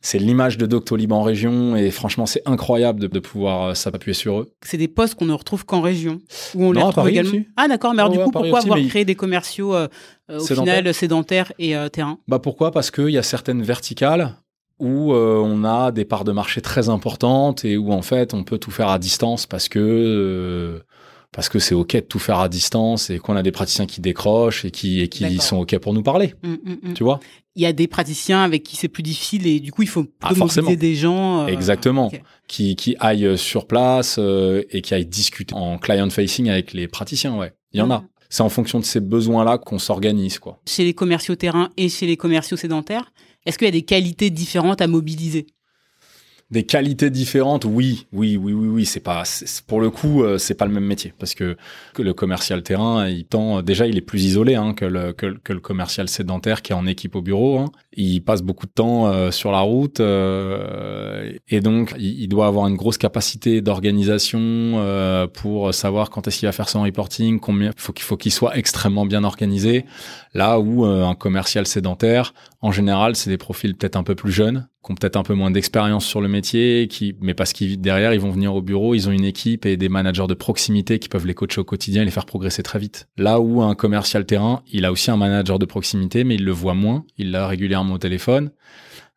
c'est 0.00 0.18
l'image 0.18 0.58
de 0.58 0.66
Doctolib 0.66 1.10
en 1.12 1.22
région 1.22 1.74
et 1.76 1.90
franchement 1.90 2.26
c'est 2.26 2.42
incroyable 2.46 3.00
de, 3.00 3.06
de 3.06 3.18
pouvoir 3.18 3.62
euh, 3.70 3.74
s'appuyer 3.74 4.14
sur 4.14 4.40
eux. 4.40 4.52
C'est 4.62 4.76
des 4.76 4.88
postes 4.88 5.14
qu'on 5.16 5.24
ne 5.26 5.32
retrouve 5.32 5.64
qu'en 5.64 5.80
région. 5.80 6.18
Où 6.54 6.64
on 6.64 6.72
les 6.72 6.78
Non, 6.80 6.86
à 6.86 6.88
retrouve 6.88 7.02
Paris 7.04 7.12
également. 7.12 7.30
aussi. 7.30 7.48
Ah 7.56 7.68
d'accord, 7.68 7.92
mais 7.94 8.02
alors 8.02 8.12
du 8.12 8.18
coup, 8.18 8.30
pourquoi 8.30 8.58
aussi, 8.60 8.68
avoir 8.70 8.86
créé 8.88 9.04
des 9.04 9.14
commerciaux 9.14 9.74
euh, 9.74 9.88
euh, 10.30 10.36
au 10.36 10.40
Sédentaires. 10.40 10.74
final 10.76 10.94
sédentaires 10.94 11.52
et 11.58 11.76
euh, 11.76 11.88
terrain 11.88 12.18
Bah 12.28 12.38
pourquoi? 12.38 12.70
Parce 12.70 12.90
qu'il 12.90 13.10
y 13.10 13.18
a 13.18 13.22
certaines 13.22 13.62
verticales 13.62 14.34
où 14.78 15.14
euh, 15.14 15.40
on 15.42 15.64
a 15.64 15.90
des 15.90 16.04
parts 16.04 16.24
de 16.24 16.32
marché 16.32 16.60
très 16.60 16.90
importantes 16.90 17.64
et 17.64 17.78
où 17.78 17.92
en 17.92 18.02
fait 18.02 18.34
on 18.34 18.44
peut 18.44 18.58
tout 18.58 18.70
faire 18.70 18.88
à 18.90 18.98
distance 18.98 19.46
parce 19.46 19.68
que 19.70 19.78
euh, 19.80 20.80
parce 21.36 21.48
que 21.48 21.58
c'est 21.60 21.74
ok 21.74 21.92
de 21.94 22.00
tout 22.00 22.18
faire 22.18 22.40
à 22.40 22.48
distance 22.48 23.10
et 23.10 23.18
qu'on 23.20 23.36
a 23.36 23.42
des 23.44 23.52
praticiens 23.52 23.86
qui 23.86 24.00
décrochent 24.00 24.64
et 24.64 24.70
qui 24.72 25.00
et 25.02 25.08
qui 25.08 25.38
sont 25.38 25.58
ok 25.58 25.78
pour 25.78 25.92
nous 25.94 26.02
parler. 26.02 26.34
Hum, 26.42 26.58
hum, 26.66 26.78
hum. 26.84 26.94
Tu 26.94 27.04
vois? 27.04 27.20
Il 27.54 27.62
y 27.62 27.66
a 27.66 27.72
des 27.72 27.86
praticiens 27.86 28.42
avec 28.42 28.64
qui 28.64 28.74
c'est 28.76 28.88
plus 28.88 29.02
difficile 29.02 29.46
et 29.46 29.60
du 29.60 29.70
coup, 29.72 29.82
il 29.82 29.88
faut 29.88 30.06
Ah, 30.22 30.34
forcément. 30.34 30.72
des 30.74 30.94
gens. 30.94 31.44
euh, 31.44 31.46
Exactement. 31.46 32.10
qui 32.48 32.74
qui 32.74 32.96
aillent 33.00 33.38
sur 33.38 33.66
place 33.66 34.16
euh, 34.18 34.62
et 34.70 34.80
qui 34.82 34.92
aillent 34.94 35.06
discuter 35.06 35.54
en 35.54 35.78
client 35.78 36.10
facing 36.10 36.48
avec 36.50 36.72
les 36.72 36.88
praticiens. 36.88 37.36
Ouais, 37.36 37.52
il 37.72 37.78
y 37.78 37.82
en 37.82 37.90
a. 37.90 38.04
C'est 38.28 38.42
en 38.42 38.48
fonction 38.48 38.80
de 38.80 38.84
ces 38.84 39.00
besoins-là 39.00 39.56
qu'on 39.58 39.78
s'organise 39.78 40.38
quoi. 40.40 40.58
Chez 40.66 40.84
les 40.84 40.94
commerciaux 40.94 41.36
terrain 41.36 41.70
et 41.76 41.88
chez 41.88 42.06
les 42.06 42.16
commerciaux 42.16 42.56
sédentaires, 42.56 43.12
est-ce 43.46 43.56
qu'il 43.56 43.66
y 43.66 43.68
a 43.68 43.72
des 43.72 43.82
qualités 43.82 44.30
différentes 44.30 44.80
à 44.80 44.86
mobiliser? 44.88 45.46
Des 46.52 46.64
qualités 46.64 47.10
différentes, 47.10 47.64
oui, 47.64 48.06
oui, 48.12 48.36
oui, 48.36 48.52
oui, 48.52 48.68
oui. 48.68 48.86
C'est 48.86 49.00
pas, 49.00 49.24
pour 49.66 49.80
le 49.80 49.90
coup, 49.90 50.22
euh, 50.22 50.38
c'est 50.38 50.54
pas 50.54 50.64
le 50.66 50.72
même 50.72 50.84
métier 50.84 51.12
parce 51.18 51.34
que, 51.34 51.56
le 51.98 52.14
commercial 52.14 52.62
terrain, 52.62 53.08
il 53.08 53.24
tend 53.26 53.62
déjà, 53.62 53.86
il 53.88 53.96
est 53.96 54.00
plus 54.00 54.24
isolé 54.24 54.54
hein, 54.54 54.72
que, 54.72 54.84
le, 54.84 55.12
que, 55.12 55.26
que 55.42 55.52
le 55.52 55.58
commercial 55.60 56.08
sédentaire 56.08 56.62
qui 56.62 56.70
est 56.72 56.76
en 56.76 56.86
équipe 56.86 57.16
au 57.16 57.22
bureau. 57.22 57.58
hein. 57.58 57.72
Il 57.96 58.22
passe 58.22 58.42
beaucoup 58.42 58.66
de 58.66 58.72
temps 58.72 59.06
euh, 59.06 59.30
sur 59.30 59.50
la 59.50 59.60
route 59.60 60.00
euh, 60.00 61.32
et 61.48 61.60
donc 61.60 61.94
il, 61.98 62.28
doit 62.28 62.46
avoir 62.46 62.66
une 62.68 62.76
grosse 62.76 62.98
capacité 62.98 63.62
d'organisation 63.62 64.38
euh, 64.40 65.26
pour 65.26 65.72
savoir 65.72 66.10
quand 66.10 66.28
est-ce 66.28 66.40
qu'il 66.40 66.46
va 66.46 66.52
faire 66.52 66.68
son 66.68 66.82
reporting, 66.82 67.40
combien 67.40 67.70
faut 67.76 67.92
qu'il 67.92 68.04
faut 68.04 68.16
qu'il 68.16 68.32
soit 68.32 68.56
extrêmement 68.56 69.06
bien 69.06 69.24
organisé. 69.24 69.86
Là 70.34 70.60
où 70.60 70.84
un 70.84 71.14
commercial 71.14 71.66
sédentaire, 71.66 72.34
en 72.60 72.72
général, 72.72 73.16
c'est 73.16 73.30
des 73.30 73.38
profils 73.38 73.74
peut-être 73.76 73.96
un 73.96 74.02
peu 74.02 74.14
plus 74.14 74.32
jeunes, 74.32 74.66
qui 74.84 74.90
ont 74.90 74.94
peut-être 74.96 75.16
un 75.16 75.22
peu 75.22 75.34
moins 75.34 75.52
d'expérience 75.52 76.04
sur 76.04 76.20
le 76.20 76.26
métier, 76.26 76.88
mais 77.20 77.32
parce 77.32 77.52
qu'ils 77.52 77.80
derrière, 77.80 78.12
ils 78.12 78.18
vont 78.18 78.32
venir 78.32 78.54
au 78.54 78.60
bureau, 78.60 78.94
ils 78.94 79.08
ont 79.08 79.12
une 79.12 79.24
équipe 79.24 79.66
et 79.66 79.76
des 79.76 79.88
managers 79.88 80.26
de 80.26 80.34
proximité 80.34 80.98
qui 80.98 81.08
peuvent 81.08 81.26
les 81.26 81.34
coacher 81.34 81.60
au 81.60 81.64
quotidien 81.64 82.02
et 82.02 82.04
les 82.04 82.10
faire 82.10 82.26
progresser 82.26 82.64
très 82.64 82.80
vite. 82.80 83.08
Là 83.16 83.38
où 83.38 83.62
un 83.62 83.76
commercial 83.76 84.26
terrain, 84.26 84.62
il 84.72 84.84
a 84.84 84.90
aussi 84.90 85.12
un 85.12 85.16
manager 85.16 85.60
de 85.60 85.64
proximité, 85.64 86.24
mais 86.24 86.34
il 86.34 86.44
le 86.44 86.50
voit 86.50 86.74
moins, 86.74 87.04
il 87.18 87.30
l'a 87.30 87.46
régulièrement 87.46 87.85
au 87.94 87.98
téléphone. 87.98 88.50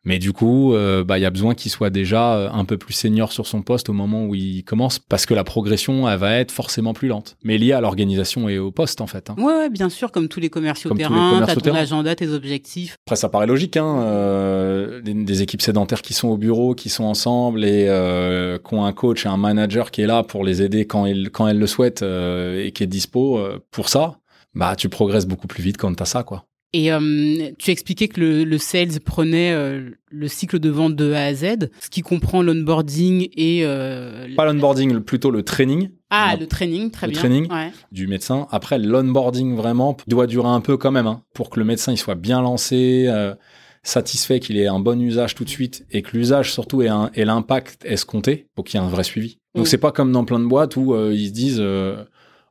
Mais 0.02 0.18
du 0.18 0.32
coup, 0.32 0.72
euh, 0.72 1.04
bah, 1.04 1.18
il 1.18 1.20
y 1.20 1.26
a 1.26 1.30
besoin 1.30 1.54
qu'il 1.54 1.70
soit 1.70 1.90
déjà 1.90 2.34
euh, 2.34 2.48
un 2.50 2.64
peu 2.64 2.78
plus 2.78 2.94
senior 2.94 3.32
sur 3.32 3.46
son 3.46 3.60
poste 3.60 3.90
au 3.90 3.92
moment 3.92 4.24
où 4.24 4.34
il 4.34 4.64
commence, 4.64 4.98
parce 4.98 5.26
que 5.26 5.34
la 5.34 5.44
progression, 5.44 6.08
elle 6.08 6.18
va 6.18 6.36
être 6.38 6.52
forcément 6.52 6.94
plus 6.94 7.08
lente. 7.08 7.36
Mais 7.44 7.58
liée 7.58 7.72
à 7.72 7.82
l'organisation 7.82 8.48
et 8.48 8.58
au 8.58 8.70
poste, 8.72 9.02
en 9.02 9.06
fait. 9.06 9.28
hein. 9.28 9.34
Ouais, 9.36 9.44
ouais, 9.52 9.68
bien 9.68 9.90
sûr, 9.90 10.10
comme 10.10 10.28
tous 10.28 10.40
les 10.40 10.48
commerciaux 10.48 10.88
Comme 10.88 10.96
terrain, 10.96 11.42
t'as 11.44 11.52
ton 11.54 11.60
terrain. 11.60 11.80
agenda, 11.80 12.14
tes 12.14 12.28
objectifs. 12.30 12.96
Après, 13.06 13.16
ça 13.16 13.28
paraît 13.28 13.46
logique, 13.46 13.76
hein, 13.76 14.00
euh, 14.04 15.02
des, 15.02 15.12
des 15.12 15.42
équipes 15.42 15.60
sédentaires 15.60 16.00
qui 16.00 16.14
sont 16.14 16.28
au 16.28 16.38
bureau, 16.38 16.74
qui 16.74 16.88
sont 16.88 17.04
ensemble 17.04 17.62
et 17.62 17.84
euh, 17.88 18.56
qui 18.58 18.72
ont 18.72 18.86
un 18.86 18.92
coach 18.94 19.26
et 19.26 19.28
un 19.28 19.36
manager 19.36 19.90
qui 19.90 20.00
est 20.00 20.06
là 20.06 20.22
pour 20.22 20.44
les 20.44 20.62
aider 20.62 20.86
quand, 20.86 21.04
quand 21.30 21.46
elles 21.46 21.58
le 21.58 21.66
souhaitent 21.66 22.00
et 22.02 22.72
qui 22.74 22.82
est 22.84 22.86
dispo 22.86 23.38
pour 23.70 23.90
ça. 23.90 24.16
Bah, 24.54 24.76
tu 24.76 24.88
progresses 24.88 25.26
beaucoup 25.26 25.46
plus 25.46 25.62
vite 25.62 25.76
quand 25.76 25.94
t'as 25.94 26.06
ça, 26.06 26.22
quoi. 26.22 26.46
Et 26.72 26.92
euh, 26.92 27.50
tu 27.58 27.70
expliquais 27.72 28.06
que 28.06 28.20
le, 28.20 28.44
le 28.44 28.58
sales 28.58 29.00
prenait 29.04 29.52
euh, 29.52 29.90
le 30.10 30.28
cycle 30.28 30.60
de 30.60 30.70
vente 30.70 30.94
de 30.94 31.12
A 31.12 31.24
à 31.24 31.34
Z, 31.34 31.68
ce 31.80 31.90
qui 31.90 32.02
comprend 32.02 32.42
l'onboarding 32.42 33.28
et... 33.36 33.62
euh, 33.64 34.28
Pas 34.36 34.44
l'onboarding, 34.44 34.92
le- 34.92 35.02
plutôt 35.02 35.32
le 35.32 35.42
training 35.42 35.90
Ah, 36.10 36.36
le 36.38 36.46
training, 36.46 36.92
très 36.92 37.08
le 37.08 37.12
bien. 37.12 37.20
training. 37.20 37.50
Ouais. 37.52 37.72
du 37.90 38.06
médecin. 38.06 38.46
Après, 38.52 38.78
l'onboarding 38.78 39.56
vraiment 39.56 39.96
doit 40.06 40.28
durer 40.28 40.48
un 40.48 40.60
peu 40.60 40.76
quand 40.76 40.92
même, 40.92 41.08
hein, 41.08 41.22
pour 41.34 41.50
que 41.50 41.58
le 41.58 41.64
médecin 41.66 41.90
il 41.92 41.96
soit 41.98 42.14
bien 42.14 42.40
lancé, 42.40 43.06
euh, 43.08 43.34
satisfait 43.82 44.40
qu'il 44.40 44.56
ait 44.58 44.66
un 44.68 44.78
bon 44.78 45.00
usage 45.00 45.34
tout 45.34 45.44
de 45.44 45.48
suite 45.48 45.84
et 45.90 46.02
que 46.02 46.16
l'usage 46.16 46.52
surtout 46.52 46.82
ait, 46.82 46.88
un, 46.88 47.10
ait 47.14 47.24
l'impact 47.24 47.84
escompté 47.84 48.46
pour 48.54 48.64
qu'il 48.64 48.78
y 48.78 48.82
ait 48.82 48.86
un 48.86 48.90
vrai 48.90 49.04
suivi. 49.04 49.38
Donc 49.56 49.64
Mm. 49.66 49.68
c'est 49.68 49.78
pas 49.78 49.90
comme 49.90 50.12
dans 50.12 50.24
plein 50.24 50.38
de 50.38 50.44
boîtes 50.46 50.76
où 50.76 50.94
euh, 50.94 51.12
ils 51.14 51.28
se 51.28 51.32
disent 51.32 51.56
euh, 51.60 52.04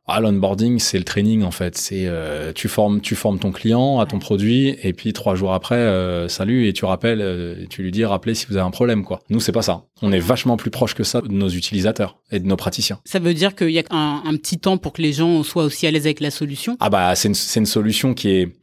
ah 0.09 0.19
l'onboarding 0.19 0.79
c'est 0.79 0.97
le 0.97 1.03
training 1.03 1.43
en 1.43 1.51
fait, 1.51 1.77
c'est 1.77 2.05
euh, 2.07 2.51
tu 2.53 2.67
formes 2.67 3.01
tu 3.01 3.15
formes 3.15 3.39
ton 3.39 3.51
client 3.51 3.99
à 3.99 4.05
ton 4.05 4.19
produit 4.19 4.75
et 4.83 4.93
puis 4.93 5.13
trois 5.13 5.35
jours 5.35 5.53
après 5.53 5.75
euh, 5.75 6.27
salut 6.27 6.67
et 6.67 6.73
tu 6.73 6.85
rappelles 6.85 7.21
euh, 7.21 7.65
tu 7.69 7.83
lui 7.83 7.91
dis 7.91 8.03
rappelez 8.05 8.33
si 8.35 8.45
vous 8.47 8.57
avez 8.57 8.65
un 8.65 8.71
problème 8.71 9.03
quoi. 9.03 9.19
Nous 9.29 9.39
c'est 9.39 9.51
pas 9.51 9.61
ça. 9.61 9.85
On 10.01 10.11
est 10.11 10.19
vachement 10.19 10.57
plus 10.57 10.71
proche 10.71 10.93
que 10.93 11.03
ça 11.03 11.21
de 11.21 11.27
nos 11.29 11.49
utilisateurs 11.49 12.17
et 12.31 12.39
de 12.39 12.45
nos 12.47 12.55
praticiens. 12.57 12.99
Ça 13.05 13.19
veut 13.19 13.33
dire 13.33 13.55
qu'il 13.55 13.71
y 13.71 13.79
a 13.79 13.83
un, 13.91 14.23
un 14.25 14.35
petit 14.37 14.59
temps 14.59 14.77
pour 14.77 14.93
que 14.93 15.01
les 15.01 15.13
gens 15.13 15.43
soient 15.43 15.63
aussi 15.63 15.87
à 15.87 15.91
l'aise 15.91 16.05
avec 16.05 16.19
la 16.19 16.31
solution? 16.31 16.77
Ah 16.79 16.89
bah 16.89 17.15
c'est 17.15 17.27
une, 17.27 17.35
c'est 17.35 17.59
une 17.59 17.65
solution 17.65 18.13
qui 18.13 18.29
est 18.29 18.53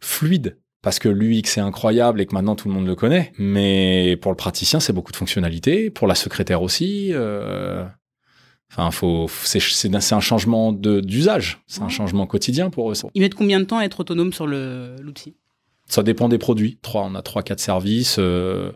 fluide 0.00 0.58
parce 0.82 0.98
que 0.98 1.08
l'UX 1.08 1.56
est 1.56 1.60
incroyable 1.60 2.20
et 2.20 2.26
que 2.26 2.34
maintenant 2.34 2.56
tout 2.56 2.68
le 2.68 2.74
monde 2.74 2.86
le 2.86 2.94
connaît. 2.94 3.32
Mais 3.38 4.16
pour 4.20 4.30
le 4.30 4.36
praticien, 4.36 4.80
c'est 4.80 4.92
beaucoup 4.92 5.12
de 5.12 5.16
fonctionnalités. 5.16 5.88
Pour 5.88 6.06
la 6.06 6.14
secrétaire 6.14 6.60
aussi. 6.60 7.08
euh, 7.12 7.84
Enfin, 8.76 8.90
faut, 8.90 9.28
c'est, 9.44 9.94
un 10.12 10.20
changement 10.20 10.72
de, 10.72 11.00
d'usage. 11.00 11.60
C'est 11.68 11.82
un 11.82 11.88
changement 11.88 12.26
quotidien 12.26 12.70
pour 12.70 12.90
eux. 12.90 12.94
Ils 13.14 13.20
mettent 13.20 13.34
combien 13.36 13.60
de 13.60 13.64
temps 13.64 13.78
à 13.78 13.84
être 13.84 14.00
autonomes 14.00 14.32
sur 14.32 14.46
le- 14.48 14.96
l'outil? 15.00 15.34
Ça 15.86 16.02
dépend 16.02 16.28
des 16.28 16.38
produits. 16.38 16.78
Trois, 16.82 17.02
on 17.08 17.14
a 17.14 17.22
trois, 17.22 17.42
quatre 17.42 17.60
services. 17.60 18.16
euh, 18.18 18.72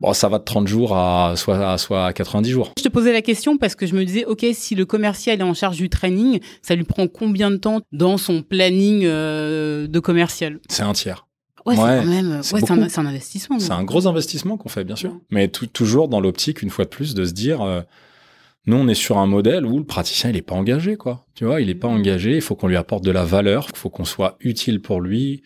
Bon, 0.00 0.12
ça 0.12 0.28
va 0.28 0.38
de 0.38 0.44
30 0.44 0.68
jours 0.68 0.96
à 0.96 1.34
soit, 1.36 1.72
à 1.72 1.76
soit 1.76 2.06
à 2.06 2.12
90 2.12 2.50
jours. 2.50 2.72
Je 2.78 2.84
te 2.84 2.88
posais 2.88 3.12
la 3.12 3.20
question 3.22 3.56
parce 3.58 3.74
que 3.74 3.84
je 3.84 3.94
me 3.96 4.04
disais, 4.04 4.24
OK, 4.26 4.46
si 4.52 4.76
le 4.76 4.86
commercial 4.86 5.40
est 5.40 5.42
en 5.42 5.54
charge 5.54 5.76
du 5.76 5.88
training, 5.90 6.38
ça 6.62 6.76
lui 6.76 6.84
prend 6.84 7.08
combien 7.08 7.50
de 7.50 7.56
temps 7.56 7.80
dans 7.90 8.16
son 8.16 8.42
planning 8.42 9.02
euh, 9.04 9.88
de 9.88 9.98
commercial? 10.00 10.60
C'est 10.70 10.84
un 10.84 10.92
tiers. 10.92 11.26
Ouais, 11.66 11.74
c'est 11.74 11.80
quand 11.82 12.04
même, 12.04 12.40
c'est 12.44 12.54
ouais, 12.54 12.70
un, 12.70 12.82
un 12.82 13.06
investissement. 13.06 13.58
C'est 13.58 13.72
un 13.72 13.82
gros 13.82 14.06
investissement 14.06 14.56
qu'on 14.56 14.68
fait, 14.68 14.84
bien 14.84 14.94
sûr. 14.96 15.10
Ouais. 15.10 15.18
Mais 15.30 15.48
tou- 15.48 15.66
toujours 15.66 16.06
dans 16.08 16.20
l'optique, 16.20 16.62
une 16.62 16.70
fois 16.70 16.84
de 16.84 16.90
plus, 16.90 17.14
de 17.14 17.24
se 17.24 17.32
dire, 17.32 17.60
euh, 17.62 17.80
nous, 18.66 18.76
on 18.76 18.88
est 18.88 18.94
sur 18.94 19.16
un 19.18 19.26
modèle 19.26 19.64
où 19.64 19.78
le 19.78 19.84
praticien, 19.84 20.30
il 20.30 20.36
est 20.36 20.42
pas 20.42 20.54
engagé, 20.54 20.96
quoi. 20.96 21.26
Tu 21.34 21.44
vois, 21.44 21.60
il 21.60 21.70
est 21.70 21.74
pas 21.74 21.88
engagé. 21.88 22.36
Il 22.36 22.42
faut 22.42 22.54
qu'on 22.54 22.68
lui 22.68 22.76
apporte 22.76 23.02
de 23.04 23.10
la 23.10 23.24
valeur. 23.24 23.68
Il 23.70 23.76
faut 23.78 23.88
qu'on 23.88 24.04
soit 24.04 24.36
utile 24.40 24.82
pour 24.82 25.00
lui. 25.00 25.42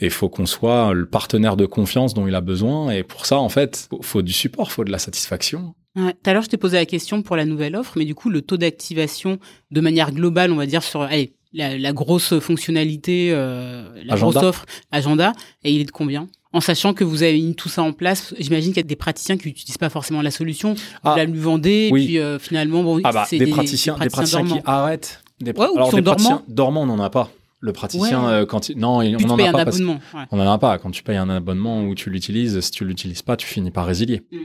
Et 0.00 0.06
il 0.06 0.10
faut 0.10 0.28
qu'on 0.28 0.46
soit 0.46 0.94
le 0.94 1.06
partenaire 1.06 1.56
de 1.56 1.66
confiance 1.66 2.14
dont 2.14 2.26
il 2.26 2.34
a 2.34 2.40
besoin. 2.40 2.90
Et 2.90 3.02
pour 3.02 3.26
ça, 3.26 3.38
en 3.38 3.48
fait, 3.48 3.88
faut, 3.90 4.00
faut 4.02 4.22
du 4.22 4.32
support, 4.32 4.70
faut 4.70 4.84
de 4.84 4.90
la 4.92 4.98
satisfaction. 4.98 5.74
Ouais. 5.96 6.12
Tout 6.12 6.30
à 6.30 6.32
l'heure, 6.32 6.42
je 6.42 6.48
t'ai 6.48 6.56
posé 6.56 6.76
la 6.76 6.86
question 6.86 7.22
pour 7.22 7.34
la 7.36 7.44
nouvelle 7.44 7.74
offre, 7.74 7.94
mais 7.96 8.04
du 8.04 8.14
coup, 8.14 8.30
le 8.30 8.42
taux 8.42 8.56
d'activation 8.56 9.38
de 9.70 9.80
manière 9.80 10.12
globale, 10.12 10.52
on 10.52 10.56
va 10.56 10.66
dire 10.66 10.84
sur 10.84 11.02
allez, 11.02 11.34
la, 11.52 11.76
la 11.76 11.92
grosse 11.92 12.38
fonctionnalité, 12.38 13.30
euh, 13.32 13.88
la 14.04 14.14
Agenda. 14.14 14.16
grosse 14.16 14.36
offre, 14.36 14.66
agenda, 14.92 15.32
et 15.64 15.72
il 15.72 15.80
est 15.80 15.84
de 15.84 15.90
combien? 15.90 16.28
En 16.52 16.60
sachant 16.60 16.94
que 16.94 17.04
vous 17.04 17.22
avez 17.22 17.40
mis 17.40 17.54
tout 17.54 17.68
ça 17.68 17.82
en 17.82 17.92
place, 17.92 18.34
j'imagine 18.38 18.72
qu'il 18.72 18.78
y 18.82 18.86
a 18.86 18.88
des 18.88 18.96
praticiens 18.96 19.36
qui 19.36 19.48
n'utilisent 19.48 19.78
pas 19.78 19.88
forcément 19.90 20.20
la 20.22 20.30
solution, 20.32 20.74
vous 20.74 20.80
Ah, 21.04 21.14
la 21.16 21.24
lui 21.24 21.38
vendez, 21.38 21.90
oui. 21.92 22.02
et 22.02 22.06
puis 22.06 22.18
euh, 22.18 22.38
finalement, 22.40 22.82
bon, 22.82 23.00
Ah 23.04 23.12
bah, 23.12 23.24
c'est 23.28 23.38
des, 23.38 23.46
praticiens, 23.46 23.96
des 23.98 24.08
praticiens 24.08 24.42
qui 24.42 24.48
dormants. 24.48 24.62
arrêtent. 24.66 25.22
Des, 25.40 25.52
Ouais, 25.52 25.66
ou 25.68 25.72
qui 25.72 25.76
alors, 25.78 25.90
sont 25.90 25.96
des 25.96 26.02
praticiens 26.02 26.30
dormants. 26.30 26.44
dormants, 26.48 26.82
on 26.82 26.86
n'en 26.96 27.00
a 27.04 27.10
pas. 27.10 27.30
Le 27.62 27.72
praticien, 27.74 28.24
Ouais. 28.24 28.32
euh, 28.32 28.46
quand 28.46 28.70
il, 28.70 28.78
non, 28.78 29.02
il- 29.02 29.16
on 29.22 29.26
n'en 29.28 29.38
a 29.38 29.48
un 29.48 29.52
pas 29.52 29.64
parce 29.66 29.76
abonnement. 29.76 30.00
ouais. 30.14 30.22
On 30.30 30.38
n'en 30.38 30.50
a 30.50 30.56
pas. 30.58 30.78
Quand 30.78 30.90
tu 30.90 31.02
payes 31.02 31.18
un 31.18 31.28
abonnement 31.28 31.84
ou 31.84 31.94
tu 31.94 32.08
l'utilises, 32.08 32.58
si 32.60 32.70
tu 32.70 32.86
l'utilises 32.86 33.20
pas, 33.20 33.36
tu 33.36 33.46
finis 33.46 33.70
par 33.70 33.84
résilier. 33.84 34.22
Mm. 34.32 34.36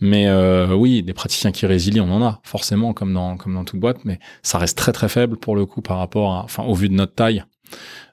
Mais 0.00 0.26
euh, 0.26 0.74
oui, 0.74 1.02
des 1.02 1.12
praticiens 1.12 1.52
qui 1.52 1.66
résilient, 1.66 2.08
on 2.08 2.12
en 2.12 2.22
a 2.26 2.40
forcément, 2.44 2.94
comme 2.94 3.12
dans 3.12 3.36
comme 3.36 3.54
dans 3.54 3.64
toute 3.64 3.78
boîte, 3.78 3.98
mais 4.04 4.18
ça 4.42 4.56
reste 4.58 4.76
très 4.78 4.92
très 4.92 5.08
faible 5.10 5.36
pour 5.36 5.54
le 5.54 5.66
coup 5.66 5.82
par 5.82 5.98
rapport, 5.98 6.32
à, 6.32 6.44
enfin, 6.44 6.64
au 6.64 6.74
vu 6.74 6.88
de 6.88 6.94
notre 6.94 7.14
taille. 7.14 7.44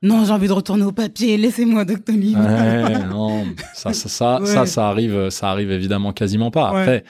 Non, 0.01 0.26
j'ai 0.26 0.32
envie 0.32 0.47
de 0.47 0.54
retourner 0.54 0.84
au 0.84 0.91
papier, 0.91 1.38
laissez-moi 1.38 1.86
Doctolib. 1.86 2.38
Ouais, 2.38 2.99
non, 3.10 3.45
ça 3.74 3.93
ça 3.93 4.10
ça, 4.10 4.39
Ouais. 4.41 4.45
ça 4.47 4.66
ça 4.66 4.89
arrive, 4.89 5.30
ça 5.30 5.49
arrive 5.49 5.72
évidemment 5.72 6.12
quasiment 6.14 6.51
pas. 6.51 6.74
Ouais. 6.74 6.82
Après, 6.82 7.04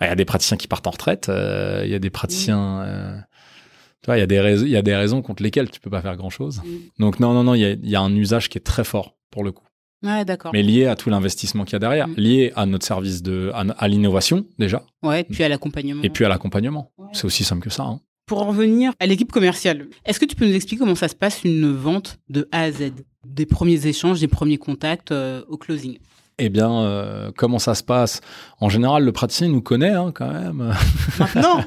bah, 0.00 0.06
il 0.06 0.08
y 0.08 0.12
a 0.12 0.16
des 0.16 0.24
praticiens 0.24 0.56
qui 0.56 0.66
partent 0.68 0.86
en 0.86 0.90
retraite, 0.90 1.28
euh, 1.28 1.82
il 1.84 1.90
y 1.90 1.94
a 1.94 1.98
des 2.00 2.10
praticiens. 2.10 2.80
euh, 2.82 3.16
tu 4.02 4.06
vois, 4.06 4.16
il 4.16 4.20
y 4.20 4.22
a 4.22 4.26
des 4.26 4.68
y 4.68 4.76
a 4.76 4.82
des 4.82 4.96
raisons 4.96 5.22
contre 5.22 5.42
lesquelles 5.44 5.70
tu 5.70 5.78
peux 5.78 5.90
pas 5.90 6.02
faire 6.02 6.16
grand 6.16 6.30
chose. 6.30 6.60
Mm. 6.64 6.68
Donc 6.98 7.20
non, 7.20 7.32
non, 7.34 7.44
non, 7.44 7.54
il 7.54 7.60
y 7.60 7.64
a, 7.64 7.70
il 7.70 7.88
y 7.88 7.94
a 7.94 8.00
un 8.00 8.12
usage 8.16 8.48
qui 8.48 8.58
est 8.58 8.62
très 8.62 8.82
fort 8.84 9.14
pour 9.30 9.44
le 9.44 9.52
coup. 9.52 9.64
Ouais, 10.04 10.24
d'accord. 10.24 10.50
mais 10.52 10.64
lié 10.64 10.86
à 10.86 10.96
tout 10.96 11.10
l'investissement 11.10 11.62
qu'il 11.64 11.74
y 11.74 11.76
a 11.76 11.78
derrière, 11.78 12.08
Mm. 12.08 12.14
lié 12.16 12.52
à 12.56 12.66
notre 12.66 12.84
service 12.84 13.22
de, 13.22 13.52
à, 13.54 13.60
à 13.78 13.86
l'innovation 13.86 14.44
déjà, 14.58 14.82
Ouais, 15.04 15.22
puis 15.22 15.44
à 15.44 15.48
l'accompagnement. 15.48 16.02
et 16.02 16.10
puis 16.10 16.24
à 16.24 16.28
l'accompagnement. 16.28 16.90
Ouais. 16.98 17.06
C'est 17.12 17.24
aussi 17.24 17.44
simple 17.44 17.62
que 17.62 17.70
ça. 17.70 17.84
hein. 17.84 18.00
Pour 18.32 18.44
en 18.44 18.46
revenir 18.46 18.94
à 18.98 19.04
l'équipe 19.04 19.30
commerciale, 19.30 19.88
est-ce 20.06 20.18
que 20.18 20.24
tu 20.24 20.36
peux 20.36 20.46
nous 20.46 20.54
expliquer 20.54 20.78
comment 20.78 20.94
ça 20.94 21.08
se 21.08 21.14
passe 21.14 21.44
une 21.44 21.70
vente 21.70 22.18
de 22.30 22.48
A 22.50 22.62
à 22.62 22.72
Z 22.72 22.92
Des 23.26 23.44
premiers 23.44 23.86
échanges, 23.86 24.20
des 24.20 24.26
premiers 24.26 24.56
contacts 24.56 25.12
euh, 25.12 25.42
au 25.48 25.58
closing? 25.58 25.98
Eh 26.38 26.48
bien, 26.48 26.72
euh, 26.72 27.30
comment 27.36 27.58
ça 27.58 27.74
se 27.74 27.82
passe? 27.82 28.22
En 28.58 28.70
général, 28.70 29.04
le 29.04 29.12
praticien 29.12 29.48
il 29.48 29.52
nous 29.52 29.60
connaît 29.60 29.90
hein, 29.90 30.12
quand 30.14 30.32
même. 30.32 30.74
Maintenant? 31.18 31.60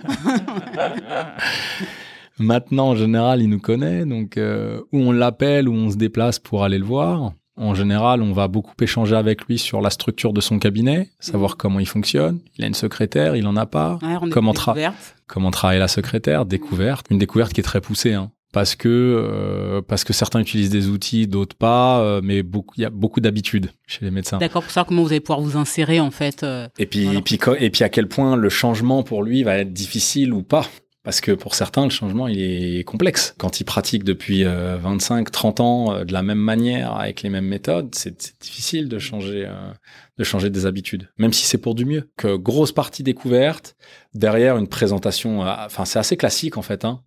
Maintenant, 2.39 2.87
en 2.87 2.95
général, 2.95 3.43
il 3.43 3.49
nous 3.49 3.59
connaît, 3.59 4.03
donc 4.03 4.37
euh, 4.37 4.81
où 4.91 5.01
on 5.01 5.11
l'appelle, 5.11 5.69
où 5.69 5.73
on 5.73 5.91
se 5.91 5.97
déplace 5.97 6.39
pour 6.39 6.63
aller 6.63 6.79
le 6.79 6.85
voir. 6.85 7.33
En 7.57 7.73
général, 7.73 8.21
on 8.21 8.33
va 8.33 8.47
beaucoup 8.49 8.73
échanger 8.81 9.15
avec 9.15 9.45
lui 9.45 9.57
sur 9.57 9.79
la 9.81 9.89
structure 9.89 10.33
de 10.33 10.41
son 10.41 10.59
cabinet, 10.59 11.09
savoir 11.19 11.51
Mhm. 11.51 11.57
comment 11.57 11.79
il 11.79 11.87
fonctionne. 11.87 12.39
Il 12.57 12.63
a 12.65 12.67
une 12.67 12.73
secrétaire, 12.73 13.35
il 13.35 13.47
en 13.47 13.55
a 13.55 13.65
pas. 13.65 13.97
Ouais, 14.01 14.15
on 14.21 14.27
est 14.27 14.29
Comment 14.29 14.51
tra- 14.51 14.73
découverte. 14.73 15.15
Comment 15.27 15.51
travaille 15.51 15.79
la 15.79 15.87
secrétaire? 15.87 16.45
Découverte. 16.45 17.05
Une 17.09 17.17
découverte 17.17 17.53
qui 17.53 17.61
est 17.61 17.63
très 17.63 17.81
poussée, 17.81 18.13
hein. 18.13 18.31
Parce 18.51 18.75
que 18.75 18.87
euh, 18.89 19.81
parce 19.81 20.05
que 20.05 20.13
certains 20.13 20.39
utilisent 20.39 20.69
des 20.69 20.87
outils, 20.87 21.27
d'autres 21.27 21.57
pas, 21.57 21.99
euh, 21.99 22.21
mais 22.23 22.41
beaucoup 22.41 22.73
il 22.77 22.81
y 22.83 22.85
a 22.85 22.89
beaucoup 22.89 23.19
d'habitudes 23.19 23.69
chez 23.85 24.05
les 24.05 24.11
médecins. 24.11 24.37
D'accord, 24.37 24.61
pour 24.61 24.71
savoir 24.71 24.85
comment 24.87 25.01
vous 25.03 25.09
allez 25.09 25.19
pouvoir 25.19 25.41
vous 25.41 25.57
insérer 25.57 25.99
en 25.99 26.09
fait. 26.11 26.43
euh, 26.43 26.69
Et 26.79 26.85
puis, 26.85 27.03
Voilà. 27.03 27.19
et 27.19 27.21
puis, 27.21 27.37
et 27.59 27.69
puis 27.69 27.83
à 27.83 27.89
quel 27.89 28.07
point 28.07 28.37
le 28.37 28.47
changement 28.49 29.03
pour 29.03 29.23
lui 29.23 29.43
va 29.43 29.57
être 29.57 29.73
difficile 29.73 30.31
ou 30.33 30.41
pas. 30.41 30.65
Parce 31.05 31.21
que 31.21 31.31
pour 31.31 31.55
certains, 31.55 31.83
le 31.85 31.91
changement, 31.91 32.27
il 32.27 32.41
est 32.41 32.83
complexe. 32.83 33.35
Quand 33.37 33.59
ils 33.61 33.63
pratiquent 33.63 34.03
depuis 34.03 34.43
euh, 34.43 34.75
25, 34.77 35.31
30 35.31 35.59
ans 35.59 35.93
euh, 35.93 36.03
de 36.03 36.11
la 36.11 36.23
même 36.23 36.39
manière, 36.39 36.95
avec 36.97 37.21
les 37.21 37.29
mêmes 37.29 37.45
méthodes, 37.45 37.93
c'est 37.93 38.35
difficile 38.41 38.89
de 38.89 38.97
changer, 38.99 39.45
euh, 39.47 39.71
de 40.17 40.23
changer 40.23 40.49
des 40.49 40.65
habitudes. 40.65 41.09
Même 41.17 41.31
si 41.31 41.45
c'est 41.45 41.59
pour 41.59 41.75
du 41.75 41.85
mieux. 41.85 42.09
Que 42.17 42.35
grosse 42.35 42.71
partie 42.71 43.03
découverte, 43.03 43.75
derrière 44.15 44.57
une 44.57 44.67
présentation, 44.67 45.45
euh, 45.45 45.53
enfin, 45.65 45.85
c'est 45.85 45.99
assez 45.99 46.17
classique 46.17 46.57
en 46.57 46.63
fait, 46.63 46.83
hein. 46.83 47.01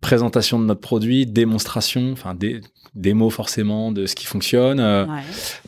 Présentation 0.00 0.58
de 0.58 0.64
notre 0.64 0.80
produit, 0.80 1.24
démonstration, 1.26 2.10
enfin, 2.12 2.34
des, 2.34 2.60
démo 2.94 3.30
forcément 3.30 3.92
de 3.92 4.06
ce 4.06 4.14
qui 4.14 4.26
fonctionne. 4.26 4.80
euh, 4.80 5.06
ouais. 5.06 5.20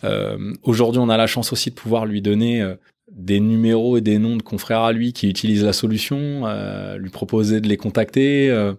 euh, 0.04 0.52
Aujourd'hui, 0.62 1.00
on 1.00 1.08
a 1.08 1.16
la 1.16 1.26
chance 1.26 1.52
aussi 1.52 1.70
de 1.70 1.74
pouvoir 1.74 2.06
lui 2.06 2.20
donner 2.20 2.60
euh, 2.60 2.74
des 3.14 3.40
numéros 3.40 3.96
et 3.96 4.00
des 4.00 4.18
noms 4.18 4.36
de 4.36 4.42
confrères 4.42 4.80
à 4.82 4.92
lui 4.92 5.12
qui 5.12 5.28
utilisent 5.28 5.64
la 5.64 5.72
solution, 5.72 6.42
euh, 6.46 6.98
lui 6.98 7.10
proposer 7.10 7.60
de 7.60 7.68
les 7.68 7.76
contacter. 7.76 8.50
euh, 8.50 8.74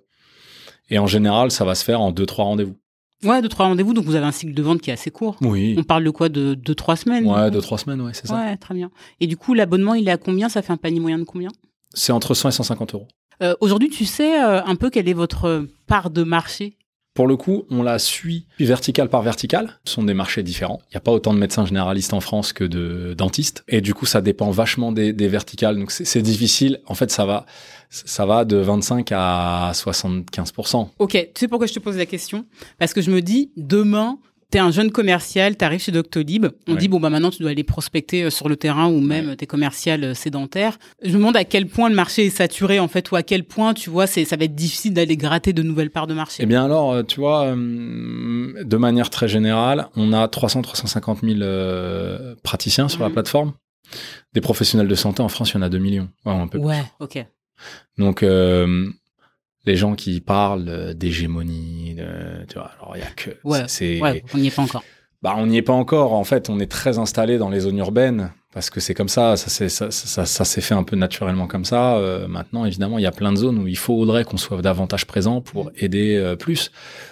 et 0.89 0.99
en 0.99 1.07
général, 1.07 1.51
ça 1.51 1.65
va 1.65 1.73
se 1.73 1.83
faire 1.83 2.01
en 2.01 2.11
deux, 2.11 2.25
trois 2.25 2.45
rendez-vous. 2.45 2.75
Ouais, 3.23 3.41
deux, 3.41 3.47
trois 3.49 3.65
rendez-vous, 3.67 3.93
donc 3.93 4.05
vous 4.05 4.15
avez 4.15 4.25
un 4.25 4.31
cycle 4.31 4.53
de 4.53 4.61
vente 4.61 4.81
qui 4.81 4.89
est 4.91 4.93
assez 4.93 5.09
court. 5.09 5.37
Oui. 5.41 5.75
On 5.79 5.83
parle 5.83 6.03
de 6.03 6.09
quoi? 6.11 6.29
De 6.29 6.53
deux, 6.53 6.75
trois 6.75 6.95
semaines 6.95 7.25
Ouais, 7.25 7.49
deux, 7.49 7.61
trois 7.61 7.77
semaines, 7.77 8.01
ouais, 8.01 8.11
c'est 8.13 8.27
ça. 8.27 8.35
Ouais, 8.35 8.57
très 8.57 8.75
bien. 8.75 8.91
Et 9.19 9.25
du 9.27 9.35
coup, 9.37 9.53
l'abonnement, 9.55 9.93
il 9.95 10.07
est 10.07 10.11
à 10.11 10.17
combien? 10.17 10.47
Ça 10.49 10.61
fait 10.61 10.73
un 10.73 10.77
panier 10.77 10.99
moyen 10.99 11.17
de 11.17 11.23
combien? 11.23 11.49
C'est 11.93 12.11
entre 12.11 12.33
100 12.35 12.49
et 12.49 12.51
150 12.51 12.93
euros. 12.93 13.07
Euh, 13.41 13.55
Aujourd'hui, 13.61 13.89
tu 13.89 14.05
sais 14.05 14.37
un 14.37 14.75
peu 14.75 14.89
quelle 14.89 15.09
est 15.09 15.13
votre 15.13 15.65
part 15.87 16.09
de 16.11 16.23
marché? 16.23 16.77
Pour 17.15 17.27
le 17.27 17.37
coup, 17.37 17.63
on 17.69 17.81
la 17.81 17.97
suit 17.97 18.45
verticale 18.59 19.07
par 19.07 19.21
verticale. 19.21 19.79
Ce 19.85 19.93
sont 19.93 20.03
des 20.03 20.13
marchés 20.13 20.43
différents. 20.43 20.81
Il 20.89 20.95
n'y 20.95 20.97
a 20.97 20.99
pas 20.99 21.13
autant 21.13 21.33
de 21.33 21.39
médecins 21.39 21.65
généralistes 21.65 22.13
en 22.13 22.19
France 22.19 22.51
que 22.51 22.65
de 22.65 23.15
dentistes. 23.17 23.63
Et 23.69 23.79
du 23.79 23.93
coup, 23.93 24.05
ça 24.05 24.19
dépend 24.19 24.51
vachement 24.51 24.91
des, 24.91 25.13
des 25.13 25.29
verticales. 25.29 25.79
Donc, 25.79 25.91
c'est 25.91 26.21
difficile. 26.21 26.81
En 26.87 26.93
fait, 26.93 27.11
ça 27.11 27.25
va, 27.25 27.45
ça 27.89 28.25
va 28.25 28.43
de 28.43 28.57
25 28.57 29.13
à 29.13 29.71
75%. 29.73 30.89
Ok, 30.99 31.11
tu 31.11 31.29
sais 31.35 31.47
pourquoi 31.47 31.67
je 31.67 31.73
te 31.73 31.79
pose 31.79 31.95
la 31.95 32.05
question? 32.05 32.45
Parce 32.79 32.93
que 32.93 32.99
je 33.01 33.09
me 33.09 33.21
dis, 33.21 33.49
demain, 33.55 34.19
t'es 34.51 34.59
un 34.59 34.71
jeune 34.71 34.91
commercial, 34.91 35.55
t'arrives 35.57 35.81
chez 35.81 35.91
Doctolib, 35.91 36.45
on 36.67 36.73
Ouais. 36.73 36.77
dit, 36.77 36.87
bon, 36.87 36.99
bah 36.99 37.09
maintenant, 37.09 37.31
tu 37.31 37.41
dois 37.41 37.51
aller 37.51 37.63
prospecter 37.63 38.23
euh, 38.23 38.29
sur 38.29 38.47
le 38.49 38.55
terrain 38.55 38.87
ou 38.87 38.99
même 39.01 39.35
t'es 39.35 39.45
commercial 39.47 40.03
euh, 40.03 40.13
sédentaire. 40.13 40.77
Je 41.03 41.09
me 41.11 41.17
demande 41.17 41.35
à 41.37 41.43
quel 41.43 41.67
point 41.67 41.89
le 41.89 41.95
marché 41.95 42.25
est 42.25 42.29
saturé, 42.29 42.79
en 42.79 42.87
fait, 42.87 43.11
ou 43.11 43.15
à 43.15 43.23
quel 43.23 43.43
point, 43.43 43.73
tu 43.73 43.89
vois, 43.89 44.07
c'est, 44.07 44.23
ça 44.25 44.35
va 44.37 44.45
être 44.45 44.55
difficile 44.55 44.93
d'aller 44.93 45.17
gratter 45.17 45.51
de 45.53 45.61
nouvelles 45.63 45.89
parts 45.91 46.07
de 46.07 46.13
marché. 46.13 46.43
Eh 46.43 46.45
bien 46.45 46.63
alors, 46.65 46.93
euh, 46.93 47.03
tu 47.03 47.19
vois, 47.19 47.45
euh, 47.47 48.63
de 48.63 48.77
manière 48.77 49.09
très 49.09 49.27
générale, 49.27 49.87
on 49.95 50.13
a 50.13 50.27
300-350 50.27 51.19
000 51.21 51.41
euh, 51.41 52.35
praticiens 52.43 52.87
sur 52.87 53.01
la 53.01 53.07
Mhm. 53.09 53.13
plateforme. 53.13 53.53
Des 54.33 54.41
professionnels 54.41 54.87
de 54.87 54.95
santé 54.95 55.21
en 55.21 55.29
France, 55.29 55.51
il 55.51 55.55
y 55.55 55.57
en 55.57 55.61
a 55.61 55.69
2 55.69 55.77
millions. 55.77 56.09
Ouais, 56.25 56.33
un 56.33 56.47
peu 56.47 56.59
plus. 56.59 56.67
ouais, 56.67 56.83
ok. 56.99 57.25
Donc, 57.97 58.23
euh, 58.23 58.87
les 59.65 59.75
gens 59.75 59.95
qui 59.95 60.21
parlent 60.21 60.69
euh, 60.69 60.93
d'hégémonie, 60.93 61.95
tu 62.47 62.55
vois, 62.55 62.71
alors 62.79 62.95
il 62.95 62.99
y 62.99 63.03
a 63.03 63.11
que... 63.11 63.31
Ouais, 63.43 63.63
c'est, 63.67 63.99
Ouais, 64.01 64.23
on 64.33 64.37
n'y 64.37 64.47
est 64.47 64.55
pas 64.55 64.61
encore. 64.61 64.83
bah, 65.21 65.33
on 65.37 65.47
n'y 65.47 65.57
est 65.57 65.61
pas 65.61 65.73
encore. 65.73 66.13
En 66.13 66.23
fait, 66.23 66.49
on 66.49 66.59
est 66.59 66.71
très 66.71 66.97
installé 66.99 67.37
dans 67.37 67.49
les 67.49 67.61
zones 67.61 67.77
urbaines 67.77 68.31
parce 68.53 68.69
que 68.69 68.79
c'est 68.79 68.93
comme 68.93 69.09
ça. 69.09 69.35
Ça, 69.37 69.49
s'est- 69.49 69.69
ça, 69.69 69.91
ça, 69.91 70.07
ça, 70.07 70.25
ça 70.25 70.45
s'est 70.45 70.61
fait 70.61 70.75
un 70.75 70.83
peu 70.83 70.95
naturellement 70.95 71.47
comme 71.47 71.65
ça. 71.65 71.97
Euh, 71.97 72.27
maintenant, 72.27 72.65
évidemment, 72.65 72.97
il 72.99 73.01
y 73.01 73.07
a 73.07 73.11
plein 73.11 73.31
de 73.31 73.37
zones 73.37 73.57
où 73.59 73.67
il 73.67 73.77
faudrait 73.77 74.23
qu'on 74.23 74.37
soit 74.37 74.61
davantage 74.61 75.05
présent 75.05 75.41
pour 75.41 75.71
aider 75.77 76.15
euh, 76.15 76.35
plus. 76.35 76.71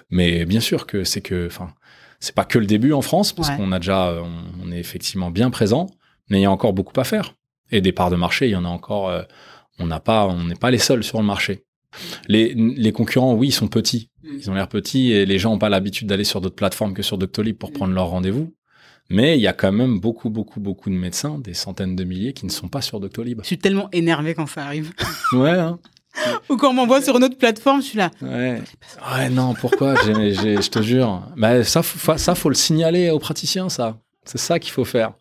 Mais 0.09 0.45
bien 0.45 0.59
sûr 0.61 0.85
que 0.85 1.03
c'est 1.03 1.21
que, 1.21 1.47
enfin, 1.47 1.73
c'est 2.19 2.35
pas 2.35 2.45
que 2.45 2.59
le 2.59 2.65
début 2.65 2.93
en 2.93 3.01
France 3.01 3.33
parce 3.33 3.49
Ouais. 3.49 3.57
qu'on 3.57 3.71
a 3.71 3.79
déjà, 3.79 4.13
on, 4.23 4.67
on 4.67 4.71
est 4.71 4.79
effectivement 4.79 5.31
bien 5.31 5.49
présent, 5.49 5.87
mais 6.29 6.39
il 6.39 6.43
y 6.43 6.45
a 6.45 6.51
encore 6.51 6.73
beaucoup 6.73 6.97
à 6.99 7.03
faire. 7.03 7.35
Et 7.71 7.81
des 7.81 7.91
parts 7.91 8.11
de 8.11 8.15
marché, 8.15 8.47
il 8.47 8.51
y 8.51 8.55
en 8.55 8.65
a 8.65 8.69
encore. 8.69 9.09
euh, 9.09 9.23
on 9.79 9.87
n'a 9.87 9.99
pas, 9.99 10.27
on 10.27 10.43
n'est 10.43 10.55
pas 10.55 10.69
les 10.71 10.77
seuls 10.77 11.03
sur 11.03 11.19
le 11.19 11.25
marché. 11.25 11.63
Les, 12.27 12.53
les 12.53 12.91
concurrents, 12.91 13.33
oui, 13.33 13.49
ils 13.49 13.53
sont 13.53 13.67
petits. 13.67 14.09
Ils 14.23 14.49
ont 14.49 14.53
l'air 14.53 14.67
petits 14.67 15.11
et 15.11 15.25
les 15.25 15.37
gens 15.37 15.51
n'ont 15.51 15.59
pas 15.59 15.69
l'habitude 15.69 16.07
d'aller 16.07 16.23
sur 16.23 16.41
d'autres 16.41 16.55
plateformes 16.55 16.93
que 16.93 17.03
sur 17.03 17.17
Doctolib 17.17 17.57
pour 17.57 17.71
prendre 17.71 17.93
leur 17.93 18.07
rendez-vous. 18.07 18.53
Mais 19.09 19.37
il 19.37 19.41
y 19.41 19.47
a 19.47 19.53
quand 19.53 19.71
même 19.71 19.99
beaucoup, 19.99 20.29
beaucoup, 20.29 20.59
beaucoup 20.59 20.89
de 20.89 20.95
médecins, 20.95 21.37
des 21.37 21.53
centaines 21.53 21.95
de 21.95 22.03
milliers 22.03 22.33
qui 22.33 22.45
ne 22.45 22.51
sont 22.51 22.69
pas 22.69 22.81
sur 22.81 22.99
Doctolib. 22.99 23.41
Je 23.41 23.47
suis 23.47 23.57
tellement 23.57 23.89
énervé 23.91 24.33
quand 24.33 24.47
ça 24.47 24.65
arrive. 24.65 24.91
Ouais, 25.33 25.51
hein. 25.51 25.79
Ou 26.49 26.57
quand 26.57 26.69
on 26.69 26.73
m'envoie 26.73 27.01
sur 27.01 27.17
une 27.17 27.23
autre 27.23 27.37
plateforme, 27.37 27.81
je 27.81 27.87
suis 27.87 27.97
là. 27.97 28.11
Ouais. 28.21 28.61
Ouais, 29.15 29.29
non, 29.29 29.55
pourquoi? 29.55 29.95
Je 29.95 30.69
te 30.69 30.81
jure. 30.81 31.23
Bah, 31.35 31.63
ça, 31.63 31.81
faut, 31.81 32.17
ça, 32.17 32.35
faut 32.35 32.49
le 32.49 32.55
signaler 32.55 33.09
aux 33.09 33.17
praticiens, 33.19 33.69
ça. 33.69 33.97
C'est 34.23 34.37
ça 34.37 34.59
qu'il 34.59 34.71
faut 34.71 34.85
faire. 34.85 35.13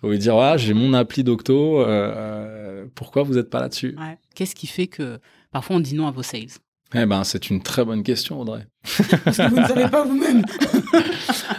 Faut 0.00 0.10
lui 0.10 0.18
dire, 0.18 0.34
voilà, 0.34 0.56
j'ai 0.56 0.74
mon 0.74 0.94
appli 0.94 1.24
Docto, 1.24 1.80
euh, 1.80 1.86
euh, 1.88 2.84
pourquoi 2.94 3.24
vous 3.24 3.34
n'êtes 3.34 3.50
pas 3.50 3.60
là-dessus? 3.60 3.96
Ouais. 3.98 4.16
Qu'est-ce 4.34 4.54
qui 4.54 4.68
fait 4.68 4.86
que 4.86 5.18
parfois 5.58 5.74
on 5.74 5.80
dit 5.80 5.96
non 5.96 6.06
à 6.06 6.12
vos 6.12 6.22
sales 6.22 6.46
Eh 6.94 7.04
ben, 7.04 7.24
c'est 7.24 7.50
une 7.50 7.60
très 7.60 7.84
bonne 7.84 8.04
question, 8.04 8.40
Audrey. 8.40 8.64
Parce 9.24 9.38
que 9.38 9.50
vous 9.50 9.60
ne 9.60 9.66
savez 9.66 9.88
pas 9.88 10.04
vous-même. 10.04 10.44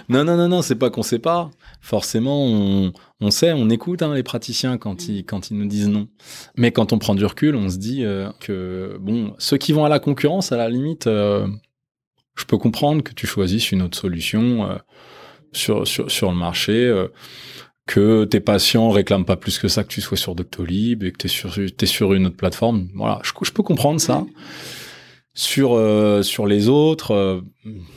Non, 0.08 0.24
non, 0.24 0.38
non, 0.38 0.48
non, 0.48 0.62
c'est 0.64 0.76
pas 0.76 0.90
qu'on 0.90 1.04
sait 1.04 1.20
pas. 1.20 1.52
Forcément, 1.82 2.44
on, 2.46 2.94
on 3.20 3.30
sait, 3.30 3.52
on 3.54 3.70
écoute 3.70 4.02
hein, 4.02 4.16
les 4.16 4.24
praticiens 4.24 4.80
quand 4.80 5.08
ils, 5.08 5.24
quand 5.24 5.52
ils 5.52 5.58
nous 5.58 5.68
disent 5.68 5.90
non. 5.90 6.08
Mais 6.56 6.72
quand 6.72 6.94
on 6.94 6.98
prend 6.98 7.14
du 7.14 7.26
recul, 7.26 7.56
on 7.56 7.70
se 7.70 7.78
dit 7.78 8.04
euh, 8.04 8.32
que, 8.40 8.98
bon, 9.00 9.36
ceux 9.38 9.58
qui 9.58 9.72
vont 9.72 9.86
à 9.86 9.90
la 9.90 10.00
concurrence, 10.00 10.52
à 10.52 10.58
la 10.58 10.68
limite, 10.68 11.06
euh, 11.06 11.46
je 12.36 12.46
peux 12.46 12.58
comprendre 12.58 13.04
que 13.04 13.14
tu 13.14 13.28
choisisses 13.28 13.72
une 13.72 13.84
autre 13.84 14.00
solution 14.00 14.66
euh, 14.68 14.78
sur, 15.52 15.88
sur, 15.88 16.10
sur 16.10 16.32
le 16.32 16.38
marché, 16.38 16.74
euh, 16.74 17.10
que 17.90 18.26
tes 18.26 18.40
patients 18.40 18.92
réclament 18.92 19.26
pas 19.26 19.36
plus 19.36 19.58
que 19.58 19.68
ça 19.68 19.84
que 19.84 19.90
tu 19.90 20.00
sois 20.00 20.16
sur 20.16 20.36
Doctolib 20.36 21.04
et 21.04 21.12
que 21.12 21.18
tu 21.18 21.26
es 21.26 21.30
sur, 21.30 21.52
t'es 21.76 21.88
sur 21.88 22.14
une 22.14 22.28
autre 22.28 22.36
plateforme. 22.38 22.88
Voilà, 22.94 23.20
je, 23.24 23.32
je 23.42 23.52
peux 23.52 23.64
comprendre 23.64 24.00
ça. 24.00 24.26
Sur 25.34 25.74
euh, 25.74 26.22
sur 26.22 26.46
les 26.46 26.68
autres, 26.68 27.12
euh, 27.16 27.42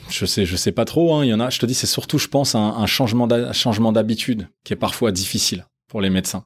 je 0.09 0.25
sais 0.25 0.45
je 0.45 0.55
sais 0.55 0.71
pas 0.71 0.85
trop. 0.85 1.13
hein. 1.15 1.25
Il 1.25 1.29
y 1.29 1.33
en 1.33 1.39
a. 1.39 1.49
Je 1.51 1.59
te 1.59 1.65
dis, 1.67 1.73
c'est 1.75 1.87
surtout, 1.87 2.17
je 2.17 2.27
pense, 2.27 2.55
un, 2.55 2.69
un 2.83 2.85
changement 2.87 3.27
changement 3.53 3.91
d'habitude 3.91 4.47
qui 4.63 4.73
est 4.73 4.77
parfois 4.87 5.11
difficile 5.11 5.65
pour 5.89 6.01
les 6.01 6.09
médecins. 6.09 6.45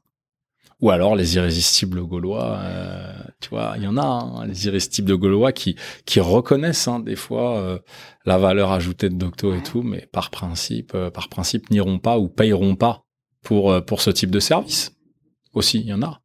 Ou 0.82 0.92
alors 0.92 1.16
les 1.16 1.36
irrésistibles 1.38 2.02
gaulois. 2.04 2.60
euh, 2.62 3.14
tu 3.42 3.50
vois, 3.50 3.74
il 3.78 3.84
y 3.84 3.88
en 3.88 3.98
a 3.98 4.02
hein, 4.06 4.46
les 4.46 4.66
irrésistibles 4.68 5.18
gaulois 5.18 5.52
qui 5.54 5.76
qui 6.06 6.20
reconnaissent 6.20 6.88
hein, 6.88 7.00
des 7.00 7.16
fois 7.16 7.58
euh, 7.60 7.80
la 8.26 8.38
valeur 8.38 8.72
ajoutée 8.72 9.10
de 9.10 9.16
Docto 9.16 9.54
et 9.56 9.64
tout, 9.64 9.84
mais 9.84 10.08
par 10.12 10.30
principe 10.32 10.92
euh, 10.96 11.10
par 11.12 11.30
principe 11.30 11.70
n'iront 11.72 12.00
pas 12.00 12.18
ou 12.20 12.28
payeront 12.28 12.76
pas 12.76 13.04
pour 13.48 13.72
euh, 13.72 13.80
pour 13.82 14.02
ce 14.02 14.10
type 14.10 14.30
de 14.30 14.40
service. 14.42 14.92
Aussi, 15.54 15.80
il 15.80 15.86
y 15.88 15.94
en 15.94 16.02
a. 16.02 16.20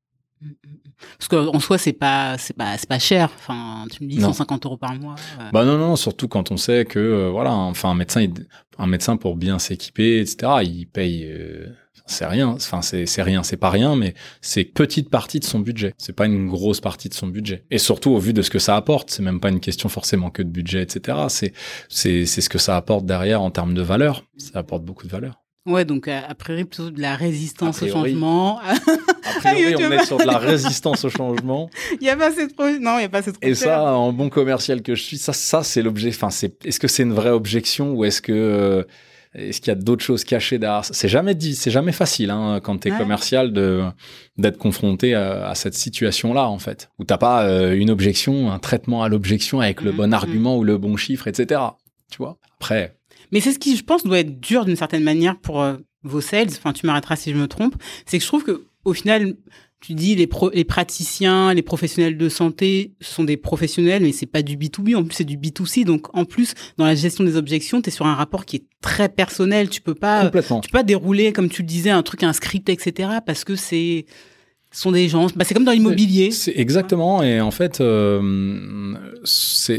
Parce 1.19 1.29
qu'en 1.29 1.59
soi, 1.61 1.79
c'est 1.79 1.93
pas, 1.93 2.37
c'est 2.39 2.57
pas, 2.57 2.77
c'est 2.79 2.89
pas 2.89 2.99
cher. 2.99 3.31
Enfin, 3.37 3.87
tu 3.93 4.03
me 4.05 4.09
dis 4.09 4.19
Non. 4.19 4.29
150 4.33 4.67
euros 4.67 4.77
par 4.77 4.95
mois. 4.95 5.15
euh, 5.41 5.51
Bah 5.53 5.65
non, 5.65 5.79
non, 5.79 5.97
surtout 5.97 6.27
quand 6.29 6.51
on 6.51 6.57
sait 6.57 6.85
que, 6.85 6.99
euh, 6.99 7.31
voilà, 7.31 7.53
enfin, 7.55 7.91
un 7.91 7.95
médecin, 7.95 8.23
il- 8.23 8.47
un 8.79 8.87
médecin 8.87 9.17
pour 9.17 9.37
bien 9.37 9.59
s'équiper, 9.59 10.21
etc., 10.21 10.53
il 10.65 10.87
paye, 10.87 11.25
euh, 11.27 11.67
c'est 12.07 12.27
rien, 12.27 12.49
enfin, 12.49 12.83
c'est, 12.83 13.07
c'est 13.07 13.23
rien, 13.23 13.43
c'est 13.43 13.57
pas 13.57 13.71
rien, 13.71 13.95
mais 13.97 14.15
c'est 14.41 14.65
petite 14.65 15.11
partie 15.11 15.39
de 15.41 15.45
son 15.45 15.61
budget. 15.61 15.93
C'est 15.99 16.13
pas 16.15 16.27
une 16.27 16.49
grosse 16.49 16.81
partie 16.81 17.09
de 17.09 17.15
son 17.15 17.27
budget. 17.29 17.65
Et 17.71 17.79
surtout, 17.79 18.11
au 18.11 18.19
vu 18.19 18.33
de 18.33 18.43
ce 18.43 18.51
que 18.51 18.59
ça 18.61 18.77
apporte, 18.77 19.11
c'est 19.11 19.23
même 19.23 19.41
pas 19.41 19.49
une 19.51 19.61
question 19.61 19.89
forcément 19.89 20.31
que 20.31 20.43
de 20.43 20.49
budget, 20.51 20.83
etc., 20.83 21.19
c'est, 21.29 21.53
c'est, 21.89 22.27
c'est 22.27 22.41
ce 22.41 22.49
que 22.49 22.59
ça 22.59 22.77
apporte 22.77 23.07
derrière 23.07 23.43
en 23.43 23.51
termes 23.51 23.75
de 23.75 23.83
valeur. 23.83 24.25
Ça 24.39 24.59
apporte 24.61 24.85
beaucoup 24.85 25.07
de 25.07 25.13
valeur. 25.13 25.42
Ouais, 25.65 25.85
donc 25.85 26.09
euh, 26.09 26.21
a 26.27 26.35
priori 26.35 26.65
plutôt 26.65 26.91
de 26.91 27.01
la 27.01 27.15
résistance 27.15 27.83
au 27.83 27.89
changement. 27.89 28.59
A 28.61 28.75
priori, 29.39 29.75
tu 29.79 29.85
on 29.85 29.93
est 29.93 30.05
sur 30.05 30.19
de 30.19 30.25
la 30.25 30.39
résistance 30.39 31.05
au 31.05 31.09
changement. 31.09 31.71
Il 32.01 32.07
y 32.07 32.11
a 32.11 32.17
pas 32.17 32.31
de 32.31 32.53
pro... 32.53 32.65
non, 32.81 32.99
il 32.99 33.03
y 33.03 33.05
a 33.05 33.09
pas 33.09 33.23
de 33.23 33.33
Et 33.43 33.55
ça, 33.55 33.95
en 33.95 34.13
bon 34.13 34.29
commercial 34.29 34.83
que 34.83 34.95
je 34.97 35.03
suis, 35.03 35.19
ça, 35.19 35.33
ça 35.33 35.63
c'est 35.63 35.83
l'objet. 35.83 36.09
Enfin, 36.09 36.31
c'est. 36.31 36.65
Est-ce 36.67 36.81
que 36.81 36.89
c'est 36.89 37.05
une 37.05 37.13
vraie 37.13 37.31
objection 37.31 37.93
ou 37.93 38.05
est-ce 38.05 38.21
que 38.21 38.33
euh, 38.33 38.83
est-ce 39.35 39.61
qu'il 39.61 39.69
y 39.69 39.71
a 39.71 39.77
d'autres 39.77 40.05
choses 40.05 40.25
cachées 40.25 40.59
derrière 40.59 40.85
ça? 40.85 40.95
C'est 40.95 41.09
jamais 41.09 41.35
dit, 41.37 41.55
c'est 41.55 41.71
jamais 41.71 41.93
facile 41.93 42.31
hein, 42.31 42.59
quand 42.63 42.79
t'es 42.79 42.91
Ouais. 42.91 42.99
commercial 42.99 43.53
de 43.53 43.83
d'être 44.39 44.59
confronté 44.59 45.15
à, 45.15 45.49
à 45.49 45.55
cette 45.55 45.75
situation-là 45.75 46.49
en 46.49 46.59
fait, 46.59 46.91
où 46.99 47.05
t'as 47.05 47.19
pas 47.19 47.45
euh, 47.45 47.75
une 47.75 47.91
objection, 47.91 48.51
un 48.51 48.59
traitement 48.59 49.05
à 49.05 49.09
l'objection 49.09 49.61
avec 49.61 49.81
le 49.83 49.93
Mhm, 49.93 49.97
bon 49.97 50.07
mhm. 50.09 50.15
argument 50.15 50.57
ou 50.59 50.65
le 50.65 50.77
bon 50.77 50.97
chiffre, 50.97 51.29
etc. 51.29 51.61
Tu 52.11 52.19
vois? 52.19 52.37
Après, 52.61 52.97
Mais 53.33 53.41
c'est 53.41 53.53
ce 53.53 53.59
qui, 53.59 53.77
je 53.77 53.83
pense, 53.83 54.05
doit 54.05 54.21
être 54.21 54.41
dur 54.41 54.65
d'une 54.65 54.77
certaine 54.77 55.03
manière 55.03 55.39
pour 55.39 55.63
euh, 55.63 55.77
vos 56.05 56.21
sales. 56.21 56.49
Enfin, 56.49 56.73
tu 56.73 56.87
m'arrêteras 56.87 57.17
si 57.17 57.31
je 57.31 57.37
me 57.37 57.49
trompe. 57.49 57.75
C'est 58.07 58.19
que 58.19 58.23
je 58.23 58.29
trouve 58.29 58.45
que 58.45 58.67
au 58.85 58.93
final, 58.93 59.37
tu 59.81 59.95
dis 59.95 60.15
les, 60.15 60.27
pro, 60.27 60.51
les 60.51 60.65
praticiens, 60.65 61.55
les 61.55 61.63
professionnels 61.63 62.17
de 62.17 62.29
santé 62.29 62.93
sont 63.01 63.25
des 63.25 63.37
professionnels, 63.37 64.03
mais 64.03 64.13
c'est 64.13 64.27
pas 64.27 64.43
du 64.43 64.57
B2B, 64.57 64.97
en 64.97 65.05
plus 65.05 65.15
c'est 65.17 65.25
du 65.25 65.37
B2C. 65.37 65.85
Donc 65.85 66.17
en 66.17 66.25
plus, 66.25 66.55
dans 66.79 66.87
la 66.87 66.95
gestion 66.95 67.25
des 67.25 67.37
objections, 67.37 67.83
tu 67.83 67.89
es 67.89 67.93
sur 67.93 68.07
un 68.07 68.15
rapport 68.15 68.45
qui 68.45 68.57
est 68.57 68.65
très 68.81 69.09
personnel. 69.09 69.69
Tu 69.69 69.81
peux 69.81 69.95
pas, 69.95 70.27
tu 70.27 70.31
peux 70.31 70.61
pas 70.73 70.83
dérouler, 70.83 71.33
comme 71.33 71.49
tu 71.49 71.63
le 71.63 71.69
disais, 71.69 71.91
un 71.91 72.03
truc, 72.03 72.23
un 72.23 72.33
script, 72.33 72.69
etc. 72.69 73.09
Parce 73.25 73.45
que 73.45 73.57
c'est 73.57 74.07
sont 74.73 74.93
des 74.93 75.09
gens. 75.09 75.27
Bah, 75.37 75.45
c'est 75.45 75.55
comme 75.55 75.65
dans 75.65 75.73
l'immobilier. 75.73 76.31
C'est 76.31 76.57
exactement. 76.57 77.23
Et 77.23 77.41
en 77.41 77.51
fait, 77.51 77.81
euh, 77.81 78.95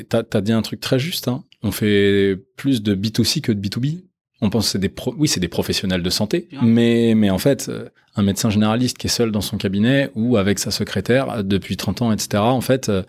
t'as 0.09 0.23
as 0.31 0.41
dit 0.41 0.51
un 0.51 0.61
truc 0.61 0.79
très 0.79 0.99
juste. 0.99 1.27
Hein. 1.27 1.43
On 1.63 1.71
fait 1.71 2.37
plus 2.57 2.81
de 2.81 2.95
B2C 2.95 3.41
que 3.41 3.51
de 3.51 3.67
B2B 3.67 4.03
on 4.43 4.49
pense 4.49 4.65
que 4.65 4.71
c'est 4.73 4.79
des 4.79 4.93
oui 5.17 5.27
c'est 5.27 5.39
des 5.39 5.47
professionnels 5.47 6.03
de 6.03 6.09
santé 6.09 6.47
mais 6.61 7.13
mais 7.15 7.29
en 7.29 7.39
fait 7.39 7.69
euh, 7.69 7.89
un 8.15 8.21
médecin 8.21 8.49
généraliste 8.49 8.97
qui 8.97 9.07
est 9.07 9.09
seul 9.09 9.31
dans 9.31 9.41
son 9.41 9.57
cabinet 9.57 10.11
ou 10.13 10.37
avec 10.37 10.59
sa 10.59 10.69
secrétaire 10.69 11.29
euh, 11.29 11.43
depuis 11.43 11.77
30 11.77 12.03
ans 12.03 12.11
etc 12.11 12.43
en 12.43 12.61
fait 12.61 12.89
euh, 12.89 13.03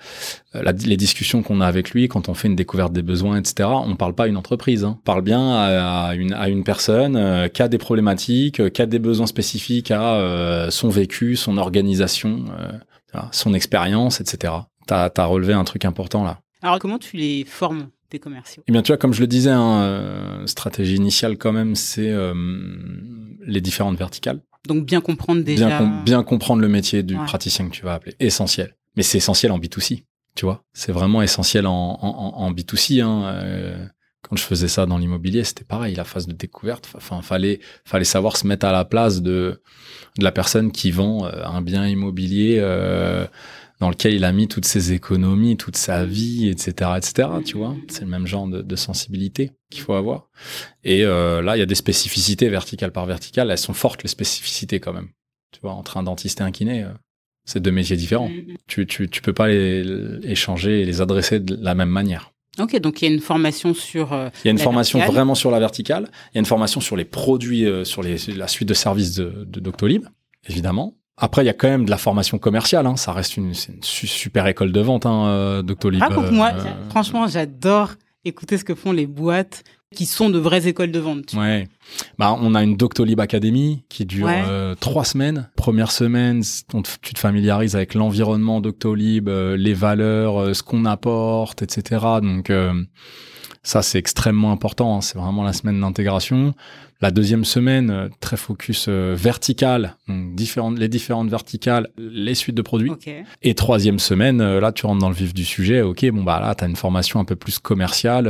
les 0.54 0.96
discussions 0.96 1.42
qu'on 1.42 1.60
a 1.60 1.66
avec 1.66 1.90
lui 1.90 2.08
quand 2.08 2.28
on 2.28 2.34
fait 2.34 2.48
une 2.48 2.56
découverte 2.56 2.92
des 2.92 3.02
besoins 3.02 3.36
etc 3.36 3.68
on 3.70 3.96
parle 3.96 4.14
pas 4.14 4.24
à 4.24 4.26
une 4.28 4.36
entreprise 4.36 4.84
hein. 4.84 4.96
on 5.00 5.04
parle 5.04 5.22
bien 5.22 5.54
à, 5.54 6.14
une 6.14 6.32
à 6.32 6.48
une 6.48 6.64
personne 6.64 7.50
qui 7.50 7.62
a 7.62 7.68
des 7.68 7.78
problématiques 7.78 8.72
qui 8.72 8.82
a 8.82 8.86
des 8.86 9.00
besoins 9.00 9.26
spécifiques 9.26 9.90
à 9.90 10.68
son 10.70 10.88
vécu 10.88 11.36
son 11.36 11.58
organisation 11.58 12.44
son 13.32 13.52
expérience 13.52 14.20
etc 14.20 14.52
t'as 14.86 15.10
as 15.16 15.24
relevé 15.24 15.52
un 15.52 15.64
truc 15.64 15.84
important 15.84 16.24
là. 16.24 16.38
Alors 16.62 16.78
comment 16.78 16.98
tu 16.98 17.16
les 17.16 17.44
formes? 17.44 17.88
Commerciaux 18.18 18.62
Eh 18.66 18.72
bien, 18.72 18.82
tu 18.82 18.88
vois, 18.88 18.96
comme 18.96 19.12
je 19.12 19.20
le 19.20 19.26
disais, 19.26 19.50
hein, 19.50 19.82
euh, 19.82 20.46
stratégie 20.46 20.96
initiale 20.96 21.36
quand 21.36 21.52
même, 21.52 21.74
c'est 21.74 22.10
euh, 22.10 22.34
les 23.46 23.60
différentes 23.60 23.96
verticales. 23.96 24.40
Donc 24.66 24.86
bien 24.86 25.00
comprendre 25.00 25.42
déjà. 25.42 25.82
Bien, 26.04 26.22
comprendre 26.22 26.62
le 26.62 26.68
métier 26.68 27.02
du 27.02 27.16
praticien 27.16 27.68
que 27.68 27.74
tu 27.74 27.84
vas 27.84 27.94
appeler. 27.94 28.14
Essentiel. 28.20 28.76
Mais 28.96 29.02
c'est 29.02 29.18
essentiel 29.18 29.52
en 29.52 29.58
B2C, 29.58 30.04
tu 30.34 30.46
vois. 30.46 30.64
C'est 30.72 30.92
vraiment 30.92 31.20
essentiel 31.20 31.66
en, 31.66 31.72
en, 31.72 32.52
B2C. 32.52 33.02
Hein, 33.02 33.24
euh, 33.24 33.86
quand 34.22 34.36
je 34.36 34.44
faisais 34.44 34.68
ça 34.68 34.86
dans 34.86 34.96
l'immobilier, 34.96 35.44
c'était 35.44 35.64
pareil, 35.64 35.94
la 35.94 36.04
phase 36.04 36.26
de 36.26 36.32
découverte. 36.32 36.88
Enfin, 36.94 37.20
fallait, 37.20 37.60
fallait 37.84 38.04
savoir 38.04 38.38
se 38.38 38.46
mettre 38.46 38.64
à 38.64 38.72
la 38.72 38.86
place 38.86 39.20
de, 39.20 39.60
de 40.18 40.24
la 40.24 40.32
personne 40.32 40.72
qui 40.72 40.90
vend 40.90 41.26
un 41.26 41.60
bien 41.60 41.86
immobilier 41.86 42.58
dans 43.84 43.90
lequel 43.90 44.14
il 44.14 44.24
a 44.24 44.32
mis 44.32 44.48
toutes 44.48 44.64
ses 44.64 44.94
économies, 44.94 45.58
toute 45.58 45.76
sa 45.76 46.06
vie, 46.06 46.48
etc., 46.48 46.92
etc. 46.96 47.28
Tu 47.44 47.58
vois, 47.58 47.76
c'est 47.88 48.00
le 48.00 48.06
même 48.06 48.26
genre 48.26 48.46
de, 48.46 48.76
sensibilité 48.76 49.50
qu'il 49.68 49.82
faut 49.82 49.92
avoir. 49.92 50.30
Et 50.84 51.04
euh, 51.04 51.42
là, 51.42 51.54
il 51.54 51.58
y 51.58 51.62
a 51.62 51.66
des 51.66 51.74
spécificités 51.74 52.48
verticales 52.48 52.92
par 52.92 53.04
verticale. 53.04 53.50
Elles 53.50 53.58
sont 53.58 53.74
fortes 53.74 54.02
les 54.02 54.08
spécificités 54.08 54.80
quand 54.80 54.94
même. 54.94 55.08
Tu 55.52 55.60
vois, 55.60 55.72
entre 55.72 55.98
un 55.98 56.02
dentiste 56.02 56.40
et 56.40 56.44
un 56.44 56.50
kiné, 56.50 56.84
euh, 56.84 56.92
c'est 57.44 57.60
deux 57.60 57.72
métiers 57.72 57.98
différents. 57.98 58.30
Mm-hmm. 58.30 58.56
Tu, 58.66 58.86
tu, 58.86 59.10
tu 59.10 59.20
peux 59.20 59.34
pas 59.34 59.48
les, 59.48 59.84
échanger 60.22 60.80
et 60.80 60.86
les 60.86 61.02
adresser 61.02 61.38
de 61.38 61.54
la 61.60 61.74
même 61.74 61.90
manière. 61.90 62.32
Ok, 62.58 62.80
donc 62.80 63.02
il 63.02 63.04
y 63.04 63.08
a 63.10 63.14
une 63.14 63.20
formation 63.20 63.74
sur. 63.74 64.14
Euh, 64.14 64.30
il 64.44 64.46
y 64.46 64.48
a 64.48 64.52
une 64.52 64.58
formation 64.58 64.98
vraiment 65.00 65.34
sur 65.34 65.50
la 65.50 65.58
verticale. 65.58 66.08
Il 66.32 66.36
y 66.36 66.38
a 66.38 66.40
une 66.40 66.46
formation 66.46 66.80
sur 66.80 66.96
les 66.96 67.04
produits, 67.04 67.66
sur 67.84 68.02
les, 68.02 68.16
la 68.34 68.48
suite 68.48 68.66
de 68.66 68.74
services 68.74 69.14
de, 69.14 69.44
de 69.46 69.60
Doctolib, 69.60 70.06
évidemment. 70.48 70.96
Après, 71.16 71.42
il 71.42 71.46
y 71.46 71.50
a 71.50 71.54
quand 71.54 71.68
même 71.68 71.84
de 71.84 71.90
la 71.90 71.96
formation 71.96 72.38
commerciale. 72.38 72.86
Hein. 72.86 72.96
Ça 72.96 73.12
reste 73.12 73.36
une, 73.36 73.52
une, 73.68 73.82
super 73.82 74.46
école 74.46 74.72
de 74.72 74.80
vente, 74.80 75.06
hein, 75.06 75.26
euh, 75.26 75.62
Doctolib. 75.62 76.00
Raconte-moi. 76.00 76.52
Euh, 76.54 76.88
franchement, 76.90 77.26
j'adore 77.28 77.92
écouter 78.24 78.58
ce 78.58 78.64
que 78.64 78.74
font 78.74 78.92
les 78.92 79.06
boîtes 79.06 79.62
qui 79.94 80.06
sont 80.06 80.28
de 80.28 80.40
vraies 80.40 80.66
écoles 80.66 80.90
de 80.90 80.98
vente. 80.98 81.34
Ouais. 81.34 81.68
Bah, 82.18 82.36
on 82.40 82.56
a 82.56 82.64
une 82.64 82.76
Doctolib 82.76 83.20
Academy 83.20 83.84
qui 83.88 84.04
dure 84.04 84.28
euh, 84.28 84.74
trois 84.74 85.04
semaines. 85.04 85.48
Première 85.54 85.92
semaine, 85.92 86.42
tu 87.00 87.14
te 87.14 87.20
familiarises 87.20 87.76
avec 87.76 87.94
l'environnement 87.94 88.60
Doctolib, 88.60 89.28
les 89.28 89.74
valeurs, 89.74 90.56
ce 90.56 90.64
qu'on 90.64 90.84
apporte, 90.84 91.62
etc. 91.62 92.04
Donc 92.22 92.50
ça, 93.64 93.82
c'est 93.82 93.98
extrêmement 93.98 94.52
important. 94.52 94.96
Hein. 94.96 95.00
C'est 95.00 95.16
vraiment 95.16 95.42
la 95.42 95.52
semaine 95.52 95.80
d'intégration. 95.80 96.54
La 97.00 97.10
deuxième 97.10 97.44
semaine, 97.44 97.90
euh, 97.90 98.08
très 98.20 98.36
focus 98.36 98.86
euh, 98.88 99.14
vertical, 99.16 99.96
donc 100.08 100.34
différentes, 100.34 100.78
les 100.78 100.88
différentes 100.88 101.28
verticales, 101.28 101.88
les 101.98 102.34
suites 102.34 102.56
de 102.56 102.62
produits. 102.62 102.92
Et 103.42 103.54
troisième 103.54 103.98
semaine, 103.98 104.40
euh, 104.40 104.60
là, 104.60 104.72
tu 104.72 104.86
rentres 104.86 105.00
dans 105.00 105.08
le 105.08 105.14
vif 105.14 105.34
du 105.34 105.44
sujet. 105.44 105.82
Ok, 105.82 106.08
bon 106.10 106.22
bah 106.22 106.40
là, 106.40 106.54
tu 106.54 106.64
as 106.64 106.66
une 106.66 106.76
formation 106.76 107.20
un 107.20 107.24
peu 107.24 107.36
plus 107.36 107.58
commerciale. 107.58 108.24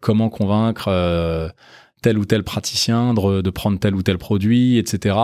comment 0.00 0.28
convaincre 0.28 1.52
tel 2.02 2.18
ou 2.18 2.24
tel 2.24 2.42
praticien 2.42 3.14
de, 3.14 3.50
prendre 3.50 3.78
tel 3.78 3.94
ou 3.94 4.02
tel 4.02 4.18
produit, 4.18 4.78
etc. 4.78 5.16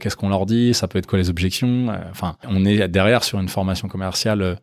Qu'est-ce 0.00 0.16
qu'on 0.16 0.28
leur 0.28 0.46
dit 0.46 0.74
Ça 0.74 0.88
peut 0.88 0.98
être 0.98 1.06
quoi 1.06 1.18
les 1.18 1.30
objections 1.30 1.88
Enfin, 2.10 2.36
on 2.48 2.64
est 2.64 2.88
derrière 2.88 3.24
sur 3.24 3.40
une 3.40 3.48
formation 3.48 3.88
commerciale, 3.88 4.58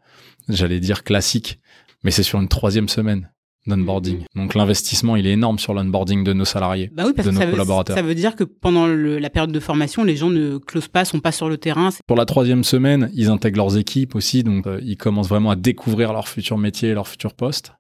j'allais 0.50 0.80
dire 0.80 1.04
classique, 1.04 1.60
mais 2.04 2.12
c'est 2.12 2.24
sur 2.24 2.40
une 2.40 2.48
troisième 2.48 2.90
semaine 2.90 3.30
d'onboarding. 3.68 4.24
Donc 4.36 4.56
l'investissement, 4.56 5.16
il 5.16 5.28
est 5.28 5.32
énorme 5.34 5.60
sur 5.60 5.74
l'onboarding 5.74 6.24
de 6.24 6.34
nos 6.34 6.46
salariés, 6.46 6.90
bah 6.94 7.04
oui, 7.06 7.14
parce 7.16 7.28
de 7.28 7.32
que 7.32 7.36
nos 7.36 7.42
ça 7.42 7.52
collaborateurs. 7.52 7.96
Veut, 7.96 8.02
ça 8.02 8.08
veut 8.08 8.16
dire 8.16 8.36
que 8.36 8.44
pendant 8.44 8.88
la 8.88 9.30
période 9.30 9.52
de 9.52 9.60
formation, 9.60 10.04
les 10.04 10.16
gens 10.16 10.30
ne 10.30 10.58
closent 10.58 10.88
pas, 10.88 11.06
sont 11.06 11.20
pas 11.20 11.32
sur 11.32 11.50
le 11.50 11.58
terrain. 11.58 11.90
Pour 12.08 12.18
la 12.18 12.26
troisième 12.26 12.64
semaine, 12.64 13.10
ils 13.14 13.30
intègrent 13.30 13.58
leurs 13.58 13.78
équipes 13.78 14.16
aussi, 14.16 14.44
donc 14.44 14.68
euh, 14.68 14.80
ils 14.84 14.98
commencent 14.98 15.30
vraiment 15.30 15.52
à 15.52 15.56
découvrir 15.56 16.14
leur 16.14 16.28
futur 16.28 16.58
métier, 16.58 16.94
leur 16.94 17.08
futur 17.08 17.34
poste. 17.34 17.74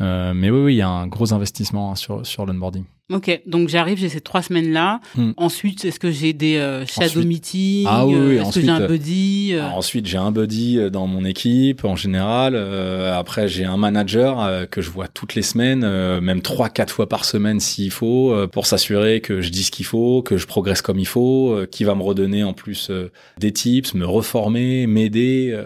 Euh, 0.00 0.32
mais 0.34 0.50
oui, 0.50 0.60
oui, 0.60 0.74
il 0.74 0.78
y 0.78 0.82
a 0.82 0.88
un 0.88 1.06
gros 1.06 1.32
investissement 1.32 1.92
hein, 1.92 1.94
sur, 1.94 2.24
sur 2.26 2.46
l'onboarding. 2.46 2.84
Ok, 3.12 3.40
donc 3.44 3.68
j'arrive, 3.68 3.98
j'ai 3.98 4.08
ces 4.08 4.20
trois 4.20 4.40
semaines-là. 4.40 5.00
Hmm. 5.16 5.32
Ensuite, 5.36 5.84
est-ce 5.84 5.98
que 5.98 6.12
j'ai 6.12 6.32
des 6.32 6.58
euh, 6.58 6.86
shadow 6.86 7.24
meetings 7.24 7.84
ah, 7.88 8.06
oui, 8.06 8.14
oui, 8.14 8.34
Est-ce 8.36 8.54
que 8.54 8.64
j'ai 8.64 8.70
un 8.70 8.86
buddy 8.86 9.50
euh? 9.54 9.64
Ensuite, 9.64 10.06
j'ai 10.06 10.16
un 10.16 10.30
buddy 10.30 10.78
euh, 10.78 10.90
dans 10.90 11.08
mon 11.08 11.24
équipe 11.24 11.84
en 11.84 11.96
général. 11.96 12.54
après, 12.54 13.48
j'ai 13.48 13.64
un 13.64 13.76
manager 13.76 14.68
que 14.70 14.80
je 14.80 14.90
vois 14.90 15.08
toutes 15.08 15.34
les 15.34 15.42
semaines, 15.42 15.80
même 16.20 16.40
trois, 16.40 16.68
quatre 16.68 16.94
fois 16.94 17.08
par 17.08 17.24
semaine 17.24 17.58
s'il 17.58 17.90
faut, 17.90 18.34
pour 18.52 18.66
s'assurer 18.66 19.20
que 19.20 19.40
je 19.40 19.50
dis 19.50 19.64
ce 19.64 19.70
qu'il 19.72 19.86
faut, 19.86 20.22
que 20.22 20.36
je 20.36 20.46
progresse 20.46 20.82
comme 20.82 20.98
il 20.98 21.06
faut, 21.06 21.58
qui 21.70 21.84
va 21.84 21.94
me 21.94 22.02
redonner 22.02 22.44
en 22.44 22.52
plus 22.52 22.90
des 23.38 23.52
tips, 23.52 23.94
me 23.94 24.06
reformer, 24.06 24.86
m'aider 24.86 25.58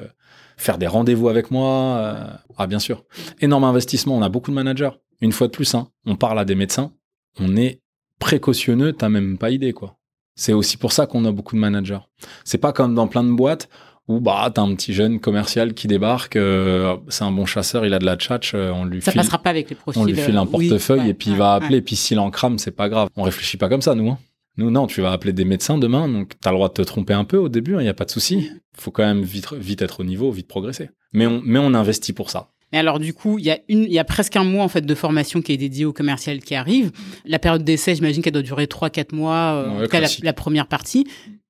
faire 0.56 0.78
des 0.78 0.86
rendez-vous 0.86 1.28
avec 1.28 1.50
moi. 1.50 2.40
ah, 2.56 2.66
bien 2.66 2.78
sûr. 2.78 3.04
Énorme 3.40 3.64
investissement. 3.64 4.16
On 4.16 4.22
a 4.22 4.28
beaucoup 4.28 4.50
de 4.50 4.56
managers. 4.56 4.90
Une 5.20 5.32
fois 5.32 5.46
de 5.46 5.52
plus, 5.52 5.74
hein, 5.74 5.88
on 6.06 6.16
parle 6.16 6.38
à 6.38 6.44
des 6.44 6.54
médecins 6.54 6.92
on 7.40 7.56
est 7.56 7.80
précautionneux, 8.18 8.92
t'as 8.92 9.08
même 9.08 9.38
pas 9.38 9.50
idée, 9.50 9.72
quoi. 9.72 9.96
C'est 10.36 10.52
aussi 10.52 10.76
pour 10.76 10.92
ça 10.92 11.06
qu'on 11.06 11.24
a 11.24 11.32
beaucoup 11.32 11.54
de 11.54 11.60
managers. 11.60 12.00
C'est 12.44 12.58
pas 12.58 12.72
comme 12.72 12.94
dans 12.94 13.06
plein 13.06 13.22
de 13.22 13.32
boîtes 13.32 13.68
où 14.06 14.20
bah 14.20 14.50
t'as 14.54 14.60
un 14.60 14.74
petit 14.74 14.92
jeune 14.92 15.18
commercial 15.18 15.72
qui 15.72 15.86
débarque, 15.86 16.36
euh, 16.36 16.96
c'est 17.08 17.24
un 17.24 17.30
bon 17.30 17.46
chasseur, 17.46 17.86
il 17.86 17.94
a 17.94 17.98
de 17.98 18.04
la 18.04 18.16
tchatch, 18.16 18.52
euh, 18.54 18.70
on 18.70 18.84
lui 18.84 19.00
ça 19.00 19.12
file, 19.12 19.20
passera 19.22 19.38
pas 19.38 19.48
avec 19.48 19.70
les 19.70 19.76
profils. 19.76 20.02
On 20.02 20.04
lui 20.04 20.14
file 20.14 20.36
un 20.36 20.42
euh, 20.42 20.46
portefeuille 20.46 21.08
et 21.08 21.14
puis 21.14 21.30
il 21.30 21.36
va 21.36 21.54
appeler. 21.54 21.78
Et 21.78 21.82
puis 21.82 21.96
s'il 21.96 22.18
en 22.18 22.30
crame, 22.30 22.58
c'est 22.58 22.72
pas 22.72 22.88
grave. 22.88 23.08
On 23.16 23.22
réfléchit 23.22 23.56
pas 23.56 23.68
comme 23.68 23.80
ça, 23.80 23.94
nous. 23.94 24.10
Hein. 24.10 24.18
Nous, 24.56 24.70
non, 24.70 24.86
tu 24.86 25.00
vas 25.00 25.12
appeler 25.12 25.32
des 25.32 25.44
médecins 25.44 25.78
demain, 25.78 26.08
donc 26.08 26.32
t'as 26.40 26.50
le 26.50 26.56
droit 26.56 26.68
de 26.68 26.74
te 26.74 26.82
tromper 26.82 27.12
un 27.12 27.24
peu 27.24 27.36
au 27.36 27.48
début, 27.48 27.72
il 27.72 27.78
hein, 27.78 27.82
y 27.82 27.88
a 27.88 27.94
pas 27.94 28.04
de 28.04 28.10
souci. 28.10 28.50
Faut 28.76 28.90
quand 28.90 29.04
même 29.04 29.22
vite, 29.22 29.52
vite 29.52 29.82
être 29.82 30.00
au 30.00 30.04
niveau, 30.04 30.30
vite 30.30 30.46
progresser. 30.46 30.90
Mais 31.12 31.26
on, 31.26 31.42
mais 31.44 31.58
on 31.58 31.74
investit 31.74 32.12
pour 32.12 32.30
ça. 32.30 32.50
Et 32.72 32.78
alors 32.78 32.98
du 32.98 33.14
coup, 33.14 33.38
il 33.38 33.44
y 33.44 33.50
a 33.50 33.58
une, 33.68 33.84
il 33.84 33.92
y 33.92 33.98
a 33.98 34.04
presque 34.04 34.36
un 34.36 34.44
mois 34.44 34.64
en 34.64 34.68
fait 34.68 34.84
de 34.84 34.94
formation 34.94 35.42
qui 35.42 35.52
est 35.52 35.56
dédié 35.56 35.84
au 35.84 35.92
commercial 35.92 36.40
qui 36.40 36.54
arrive. 36.54 36.92
La 37.24 37.38
période 37.38 37.62
d'essai, 37.62 37.94
j'imagine 37.94 38.22
qu'elle 38.22 38.32
doit 38.32 38.42
durer 38.42 38.66
3-4 38.66 39.14
mois, 39.14 39.64
euh, 39.66 39.86
la, 39.92 40.08
la, 40.22 40.32
première 40.32 40.66
partie. 40.66 41.06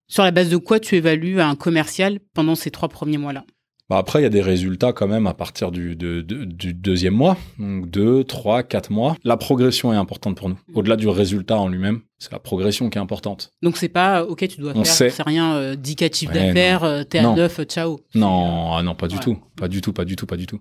Sur 0.06 0.22
la 0.22 0.30
base 0.30 0.50
de 0.50 0.58
quoi 0.58 0.80
tu 0.80 0.96
évalues 0.96 1.40
un 1.40 1.56
commercial 1.56 2.20
pendant 2.34 2.54
ces 2.54 2.70
trois 2.70 2.88
premiers 2.88 3.16
mois-là? 3.16 3.44
Bah 3.90 3.98
après, 3.98 4.20
il 4.20 4.22
y 4.22 4.26
a 4.26 4.30
des 4.30 4.40
résultats 4.40 4.94
quand 4.94 5.06
même 5.06 5.26
à 5.26 5.34
partir 5.34 5.70
du, 5.70 5.94
du 5.94 6.74
deuxième 6.74 7.12
mois, 7.12 7.36
donc 7.58 7.90
deux, 7.90 8.24
trois, 8.24 8.62
quatre 8.62 8.90
mois. 8.90 9.16
La 9.24 9.36
progression 9.36 9.92
est 9.92 9.96
importante 9.96 10.36
pour 10.36 10.48
nous. 10.48 10.58
Au-delà 10.72 10.96
du 10.96 11.06
résultat 11.06 11.58
en 11.58 11.68
lui-même, 11.68 12.00
c'est 12.18 12.32
la 12.32 12.38
progression 12.38 12.88
qui 12.88 12.96
est 12.96 13.00
importante. 13.00 13.52
Donc 13.62 13.76
c'est 13.76 13.90
pas 13.90 14.24
ok, 14.24 14.48
tu 14.48 14.60
dois 14.62 14.72
faire, 14.72 14.86
c'est 14.86 15.22
rien, 15.22 15.56
euh, 15.56 15.76
10 15.76 15.96
d'affaires, 16.32 16.84
euh, 16.84 17.04
t'es 17.04 17.18
à 17.18 17.34
neuf, 17.34 17.60
ciao. 17.64 18.00
Non, 18.14 18.74
ah 18.74 18.82
non, 18.82 18.94
pas 18.94 19.06
du 19.06 19.18
tout, 19.18 19.38
pas 19.54 19.68
du 19.68 19.82
tout, 19.82 19.92
pas 19.92 20.06
du 20.06 20.16
tout, 20.16 20.24
pas 20.24 20.38
du 20.38 20.46
tout. 20.46 20.60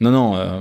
Non, 0.00 0.10
non, 0.10 0.36
euh, 0.36 0.60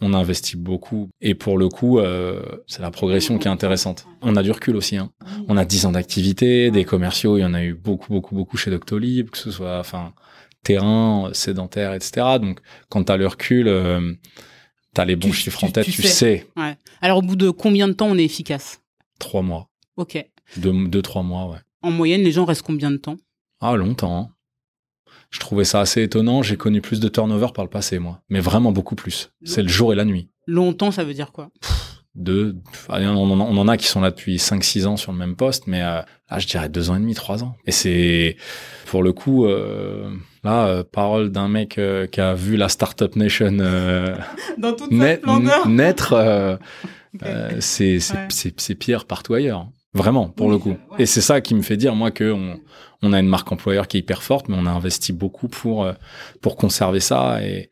on 0.00 0.14
investit 0.14 0.56
beaucoup 0.56 1.08
et 1.20 1.34
pour 1.34 1.58
le 1.58 1.68
coup, 1.68 1.98
euh, 1.98 2.40
c'est 2.68 2.82
la 2.82 2.92
progression 2.92 3.36
qui 3.38 3.48
est 3.48 3.50
intéressante. 3.50 4.06
On 4.22 4.36
a 4.36 4.44
du 4.44 4.52
recul 4.52 4.76
aussi. 4.76 4.96
Hein. 4.96 5.10
On 5.48 5.56
a 5.56 5.64
10 5.64 5.86
ans 5.86 5.92
d'activité, 5.92 6.70
des 6.70 6.84
commerciaux, 6.84 7.36
il 7.36 7.40
y 7.40 7.44
en 7.44 7.54
a 7.54 7.64
eu 7.64 7.74
beaucoup, 7.74 8.12
beaucoup, 8.12 8.36
beaucoup 8.36 8.56
chez 8.56 8.70
Doctolib, 8.70 9.30
que 9.30 9.38
ce 9.38 9.50
soit, 9.50 9.80
enfin 9.80 10.12
terrain, 10.68 11.30
sédentaire, 11.32 11.94
etc. 11.94 12.26
Donc, 12.38 12.60
quand 12.90 13.04
tu 13.04 13.12
as 13.12 13.16
le 13.16 13.26
recul, 13.26 13.68
euh, 13.68 14.12
tu 14.94 15.00
as 15.00 15.06
les 15.06 15.16
bons 15.16 15.32
chiffres 15.32 15.64
en 15.64 15.70
tête, 15.70 15.86
tu, 15.86 16.02
sais. 16.02 16.46
Alors, 17.00 17.18
au 17.18 17.22
bout 17.22 17.36
de 17.36 17.48
combien 17.48 17.88
de 17.88 17.94
temps 17.94 18.08
on 18.08 18.18
est 18.18 18.24
efficace? 18.24 18.82
Trois 19.18 19.40
mois. 19.40 19.70
Ok. 19.96 20.22
Deux, 20.58 21.00
trois 21.00 21.22
mois, 21.22 21.46
ouais. 21.46 21.58
En 21.80 21.90
moyenne, 21.90 22.22
les 22.22 22.32
gens 22.32 22.44
restent 22.44 22.66
combien 22.66 22.90
de 22.90 22.98
temps? 22.98 23.16
Ah, 23.62 23.76
longtemps. 23.76 24.18
Hein. 24.18 24.28
Je 25.30 25.40
trouvais 25.40 25.64
ça 25.64 25.80
assez 25.80 26.02
étonnant. 26.02 26.42
J'ai 26.42 26.58
connu 26.58 26.82
plus 26.82 27.00
de 27.00 27.08
turnover 27.08 27.48
par 27.54 27.64
le 27.64 27.70
passé, 27.70 27.98
moi. 27.98 28.20
Mais 28.28 28.40
vraiment 28.40 28.70
beaucoup 28.70 28.94
plus. 28.94 29.30
C'est 29.44 29.62
le 29.62 29.68
jour 29.68 29.94
et 29.94 29.96
la 29.96 30.04
nuit. 30.04 30.28
Longtemps, 30.46 30.90
ça 30.90 31.02
veut 31.02 31.14
dire 31.14 31.32
quoi? 31.32 31.50
Deux, 32.14 32.56
on, 32.88 32.96
en, 32.98 33.68
a 33.68 33.76
qui 33.76 33.86
sont 33.86 34.00
là 34.00 34.10
depuis 34.10 34.36
5-6 34.36 34.86
ans 34.86 34.96
sur 34.96 35.12
le 35.12 35.18
même 35.18 35.36
poste, 35.36 35.68
mais 35.68 35.82
euh, 35.82 36.02
là, 36.30 36.38
je 36.38 36.48
dirais 36.48 36.68
deux 36.68 36.90
ans 36.90 36.96
et 36.96 36.98
demi, 36.98 37.14
trois 37.14 37.44
ans. 37.44 37.54
Et 37.64 37.70
c'est, 37.70 38.36
pour 38.86 39.04
le 39.04 39.12
coup, 39.12 39.46
euh, 39.46 40.10
là, 40.48 40.66
euh, 40.66 40.84
parole 40.84 41.30
d'un 41.30 41.48
mec 41.48 41.80
qui 42.12 42.20
a 42.20 42.34
vu 42.34 42.56
la 42.56 42.68
Startup 42.68 43.14
Nation 43.16 43.52
Dans 44.58 44.72
toute 44.74 44.90
naître, 44.90 46.58
c'est 47.60 47.98
c'est 48.00 48.74
pire 48.74 49.04
partout 49.04 49.34
ailleurs. 49.34 49.68
Vraiment, 49.94 50.28
pour 50.28 50.50
le 50.50 50.58
coup. 50.58 50.76
Et 50.98 51.06
c'est 51.06 51.22
ça 51.22 51.40
qui 51.40 51.54
me 51.54 51.62
fait 51.62 51.76
dire, 51.76 51.94
moi, 51.94 52.10
que 52.10 52.32
on, 53.02 53.12
a 53.12 53.18
une 53.18 53.28
marque 53.28 53.50
employeur 53.50 53.88
qui 53.88 53.96
est 53.96 54.00
hyper 54.00 54.22
forte, 54.22 54.48
mais 54.48 54.56
on 54.58 54.66
a 54.66 54.70
investi 54.70 55.12
beaucoup 55.12 55.48
pour, 55.48 55.90
pour 56.40 56.56
conserver 56.56 57.00
ça. 57.00 57.40
Et 57.42 57.70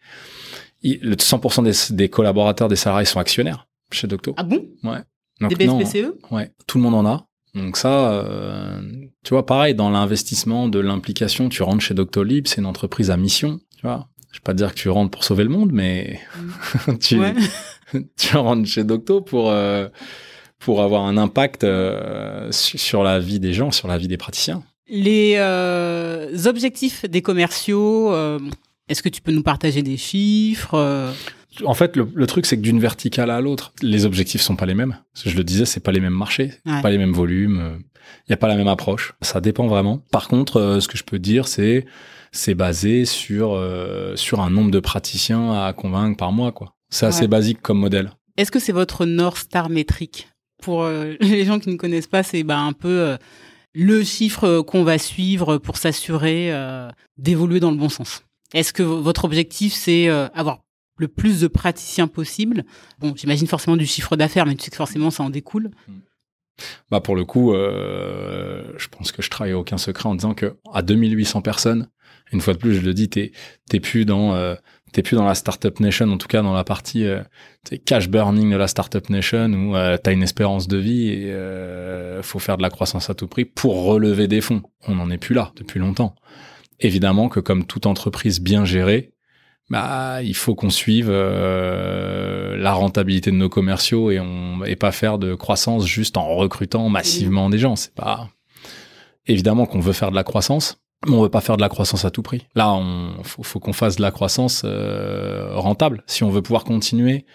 le 0.82 1.14
100% 1.16 1.64
des, 1.64 1.94
des 1.94 2.08
collaborateurs, 2.08 2.68
des 2.68 2.76
salariés 2.76 3.06
sont 3.06 3.20
actionnaires 3.20 3.68
chez 3.90 4.06
Docto. 4.06 4.34
Ah 4.36 4.42
bon? 4.42 4.64
Ouais. 4.82 4.98
Donc, 5.40 5.54
Des 5.54 5.66
BSPCE 5.66 6.14
Ouais, 6.30 6.50
tout 6.66 6.78
le 6.78 6.84
monde 6.84 6.94
en 6.94 7.06
a. 7.06 7.26
Donc 7.56 7.78
ça, 7.78 8.12
euh, 8.12 8.80
tu 9.24 9.30
vois, 9.30 9.46
pareil, 9.46 9.74
dans 9.74 9.88
l'investissement, 9.88 10.68
de 10.68 10.78
l'implication, 10.78 11.48
tu 11.48 11.62
rentres 11.62 11.82
chez 11.82 11.94
Doctolib, 11.94 12.46
c'est 12.46 12.60
une 12.60 12.66
entreprise 12.66 13.10
à 13.10 13.16
mission, 13.16 13.60
tu 13.76 13.86
vois. 13.86 14.08
Je 14.30 14.38
vais 14.38 14.42
pas 14.44 14.52
te 14.52 14.58
dire 14.58 14.74
que 14.74 14.78
tu 14.78 14.90
rentres 14.90 15.10
pour 15.10 15.24
sauver 15.24 15.42
le 15.42 15.48
monde, 15.48 15.70
mais 15.72 16.20
mm. 16.86 16.98
tu, 17.00 17.18
tu 18.16 18.36
rentres 18.36 18.68
chez 18.68 18.84
Docto 18.84 19.22
pour, 19.22 19.50
euh, 19.50 19.88
pour 20.58 20.82
avoir 20.82 21.04
un 21.06 21.16
impact 21.16 21.64
euh, 21.64 22.48
sur 22.52 23.02
la 23.02 23.18
vie 23.18 23.40
des 23.40 23.54
gens, 23.54 23.70
sur 23.70 23.88
la 23.88 23.96
vie 23.96 24.08
des 24.08 24.18
praticiens. 24.18 24.62
Les 24.88 25.40
objectifs 26.46 27.06
des 27.06 27.22
commerciaux, 27.22 28.14
est-ce 28.88 29.02
que 29.02 29.08
tu 29.08 29.20
peux 29.20 29.32
nous 29.32 29.42
partager 29.42 29.82
des 29.82 29.96
chiffres 29.96 31.12
en 31.64 31.74
fait, 31.74 31.96
le, 31.96 32.26
truc, 32.26 32.46
c'est 32.46 32.56
que 32.56 32.62
d'une 32.62 32.80
verticale 32.80 33.30
à 33.30 33.40
l'autre, 33.40 33.72
les 33.82 34.04
objectifs 34.04 34.40
sont 34.40 34.56
pas 34.56 34.66
les 34.66 34.74
mêmes. 34.74 34.96
Je 35.14 35.36
le 35.36 35.44
disais, 35.44 35.64
c'est 35.64 35.80
pas 35.80 35.92
les 35.92 36.00
mêmes 36.00 36.14
marchés, 36.14 36.52
pas 36.64 36.90
les 36.90 36.98
mêmes 36.98 37.12
volumes, 37.12 37.56
il 37.56 37.60
euh, 37.60 37.78
n'y 38.28 38.34
a 38.34 38.36
pas 38.36 38.48
la 38.48 38.56
même 38.56 38.68
approche. 38.68 39.14
Ça 39.22 39.40
dépend 39.40 39.66
vraiment. 39.66 40.02
Par 40.10 40.28
contre, 40.28 40.60
euh, 40.60 40.80
ce 40.80 40.88
que 40.88 40.98
je 40.98 41.04
peux 41.04 41.18
dire, 41.18 41.48
c'est 41.48 41.86
c'est 42.32 42.54
basé 42.54 43.04
sur 43.04 43.54
euh, 43.54 44.14
sur 44.16 44.40
un 44.40 44.50
nombre 44.50 44.70
de 44.70 44.80
praticiens 44.80 45.64
à 45.64 45.72
convaincre 45.72 46.16
par 46.16 46.32
mois, 46.32 46.52
quoi. 46.52 46.74
C'est 46.90 47.06
assez 47.06 47.26
basique 47.26 47.60
comme 47.62 47.78
modèle. 47.78 48.12
Est-ce 48.36 48.50
que 48.50 48.60
c'est 48.60 48.72
votre 48.72 49.06
North 49.06 49.38
Star 49.38 49.70
métrique? 49.70 50.28
Pour 50.62 50.86
les 51.20 51.44
gens 51.44 51.58
qui 51.58 51.70
ne 51.70 51.76
connaissent 51.76 52.06
pas, 52.06 52.22
c'est 52.22 52.42
bah, 52.42 52.58
un 52.58 52.72
peu 52.72 53.16
le 53.74 54.04
chiffre 54.04 54.60
qu'on 54.60 54.84
va 54.84 54.98
suivre 54.98 55.58
pour 55.58 55.76
s'assurer 55.78 56.52
d'évoluer 57.18 57.58
dans 57.58 57.72
le 57.72 57.76
bon 57.76 57.88
sens. 57.88 58.22
Est-ce 58.54 58.72
que 58.72 58.84
votre 58.84 59.24
objectif, 59.24 59.72
c'est 59.74 60.08
avoir 60.08 60.60
le 60.96 61.08
plus 61.08 61.40
de 61.40 61.48
praticiens 61.48 62.08
possible. 62.08 62.64
Bon, 62.98 63.14
j'imagine 63.16 63.46
forcément 63.46 63.76
du 63.76 63.86
chiffre 63.86 64.16
d'affaires, 64.16 64.46
mais 64.46 64.54
tu 64.54 64.64
sais 64.64 64.70
que 64.70 64.76
forcément 64.76 65.10
ça 65.10 65.22
en 65.22 65.30
découle. 65.30 65.70
Bah 66.90 67.00
pour 67.00 67.16
le 67.16 67.24
coup, 67.24 67.52
euh, 67.52 68.72
je 68.78 68.88
pense 68.88 69.12
que 69.12 69.20
je 69.20 69.28
travaille 69.28 69.52
aucun 69.52 69.76
secret 69.76 70.08
en 70.08 70.14
disant 70.14 70.32
que 70.34 70.56
à 70.72 70.80
2800 70.82 71.42
personnes, 71.42 71.90
une 72.32 72.40
fois 72.40 72.54
de 72.54 72.58
plus, 72.58 72.74
je 72.74 72.80
le 72.80 72.94
dis, 72.94 73.08
t'es 73.08 73.32
t'es 73.68 73.80
plus 73.80 74.04
dans 74.04 74.34
euh, 74.34 74.54
t'es 74.92 75.02
plus 75.02 75.16
dans 75.16 75.24
la 75.24 75.34
startup 75.34 75.78
nation, 75.80 76.10
en 76.10 76.18
tout 76.18 76.28
cas 76.28 76.42
dans 76.42 76.54
la 76.54 76.64
partie 76.64 77.04
euh, 77.04 77.22
cash 77.84 78.08
burning 78.08 78.50
de 78.50 78.56
la 78.56 78.68
startup 78.68 79.08
nation 79.10 79.52
où 79.52 79.76
euh, 79.76 79.96
t'as 79.96 80.12
une 80.12 80.22
espérance 80.22 80.66
de 80.68 80.76
vie 80.76 81.08
et 81.08 82.22
faut 82.22 82.38
faire 82.38 82.56
de 82.56 82.62
la 82.62 82.70
croissance 82.70 83.10
à 83.10 83.14
tout 83.14 83.28
prix 83.28 83.44
pour 83.44 83.84
relever 83.84 84.26
des 84.28 84.40
fonds. 84.40 84.62
On 84.88 84.96
n'en 84.96 85.10
est 85.10 85.18
plus 85.18 85.34
là 85.34 85.52
depuis 85.56 85.78
longtemps. 85.78 86.14
Évidemment 86.80 87.28
que 87.28 87.40
comme 87.40 87.64
toute 87.64 87.86
entreprise 87.86 88.40
bien 88.40 88.64
gérée, 88.64 89.12
bah, 89.70 90.22
il 90.22 90.36
faut 90.36 90.54
qu'on 90.54 90.70
suive 90.70 91.08
euh, 91.10 92.56
la 92.56 92.72
rentabilité 92.72 93.30
de 93.30 93.36
nos 93.36 93.48
commerciaux 93.48 94.10
et 94.10 94.20
on 94.20 94.64
et 94.64 94.76
pas 94.76 94.92
faire 94.92 95.18
de 95.18 95.34
croissance 95.34 95.84
juste 95.86 96.16
en 96.16 96.36
recrutant 96.36 96.88
massivement 96.88 97.50
des 97.50 97.58
gens. 97.58 97.74
C'est 97.74 97.94
pas 97.94 98.28
évidemment 99.26 99.66
qu'on 99.66 99.80
veut 99.80 99.92
faire 99.92 100.10
de 100.10 100.16
la 100.16 100.22
croissance, 100.22 100.80
mais 101.06 101.14
on 101.14 101.22
veut 101.22 101.28
pas 101.28 101.40
faire 101.40 101.56
de 101.56 101.62
la 101.62 101.68
croissance 101.68 102.04
à 102.04 102.10
tout 102.10 102.22
prix. 102.22 102.46
Là, 102.54 102.72
on 102.72 103.22
faut, 103.24 103.58
qu'on 103.58 103.72
fasse 103.72 103.96
de 103.96 104.02
la 104.02 104.12
croissance 104.12 104.62
euh, 104.64 105.50
rentable 105.54 106.04
si 106.06 106.22
on 106.22 106.30
veut 106.30 106.42
pouvoir 106.42 106.62
continuer 106.62 107.26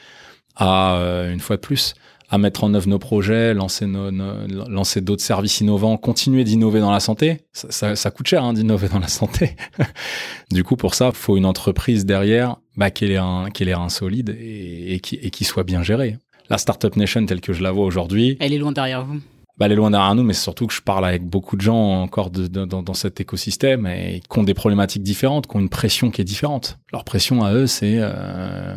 à 0.55 0.95
euh, 0.95 1.33
une 1.33 1.39
fois 1.41 1.57
de 1.57 1.61
plus 1.61 1.95
à 2.31 2.37
mettre 2.37 2.63
en 2.63 2.73
œuvre 2.73 2.87
nos 2.87 2.97
projets, 2.97 3.53
lancer, 3.53 3.85
nos, 3.85 4.09
lancer 4.09 5.01
d'autres 5.01 5.21
services 5.21 5.59
innovants, 5.59 5.97
continuer 5.97 6.45
d'innover 6.45 6.79
dans 6.79 6.91
la 6.91 7.01
santé. 7.01 7.41
Ça, 7.51 7.67
ça, 7.71 7.95
ça 7.97 8.09
coûte 8.09 8.27
cher 8.27 8.45
hein, 8.45 8.53
d'innover 8.53 8.87
dans 8.87 8.99
la 8.99 9.09
santé. 9.09 9.57
du 10.51 10.63
coup, 10.63 10.77
pour 10.77 10.95
ça, 10.95 11.11
faut 11.11 11.35
une 11.35 11.45
entreprise 11.45 12.05
derrière 12.05 12.55
bah, 12.77 12.89
qui, 12.89 13.03
ait 13.03 13.17
un, 13.17 13.47
ait 13.47 13.65
l'air 13.65 13.81
insolide 13.81 14.29
et, 14.39 14.93
et, 14.93 14.99
qui, 15.01 15.15
et 15.15 15.29
qui 15.29 15.43
soit 15.43 15.65
bien 15.65 15.83
gérée. 15.83 16.17
La 16.49 16.57
Startup 16.57 16.95
Nation 16.95 17.25
telle 17.25 17.41
que 17.41 17.51
je 17.51 17.61
la 17.61 17.71
vois 17.71 17.85
aujourd'hui... 17.85 18.37
Elle 18.39 18.53
est 18.53 18.57
loin 18.57 18.71
derrière 18.71 19.03
vous 19.05 19.19
bah, 19.57 19.67
elle 19.67 19.73
est 19.73 19.75
loin 19.75 19.91
derrière 19.91 20.15
nous, 20.15 20.23
mais 20.23 20.33
c'est 20.33 20.41
surtout 20.41 20.65
que 20.65 20.73
je 20.73 20.81
parle 20.81 21.05
avec 21.05 21.23
beaucoup 21.23 21.55
de 21.55 21.61
gens 21.61 22.01
encore 22.01 22.31
de, 22.31 22.47
dans, 22.47 22.81
dans, 22.81 22.93
cet 22.95 23.21
écosystème 23.21 23.85
et 23.85 24.21
qui 24.27 24.39
ont 24.39 24.43
des 24.43 24.55
problématiques 24.55 25.03
différentes, 25.03 25.45
qui 25.45 25.55
ont 25.55 25.59
une 25.59 25.69
pression 25.69 26.09
qui 26.09 26.19
est 26.19 26.23
différente. 26.25 26.79
Leur 26.91 27.03
pression 27.03 27.43
à 27.43 27.53
eux, 27.53 27.67
c'est 27.67 27.97
euh, 27.99 28.73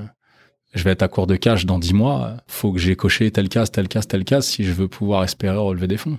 je 0.74 0.82
vais 0.84 0.90
être 0.90 1.02
à 1.02 1.08
court 1.08 1.26
de 1.26 1.36
cash 1.36 1.66
dans 1.66 1.78
10 1.78 1.94
mois, 1.94 2.36
faut 2.46 2.72
que 2.72 2.78
j'ai 2.78 2.96
coché 2.96 3.30
telle 3.30 3.48
case, 3.48 3.70
telle 3.70 3.88
case, 3.88 4.06
telle 4.06 4.24
case 4.24 4.46
si 4.46 4.64
je 4.64 4.72
veux 4.72 4.88
pouvoir 4.88 5.24
espérer 5.24 5.56
relever 5.56 5.86
des 5.86 5.96
fonds. 5.96 6.18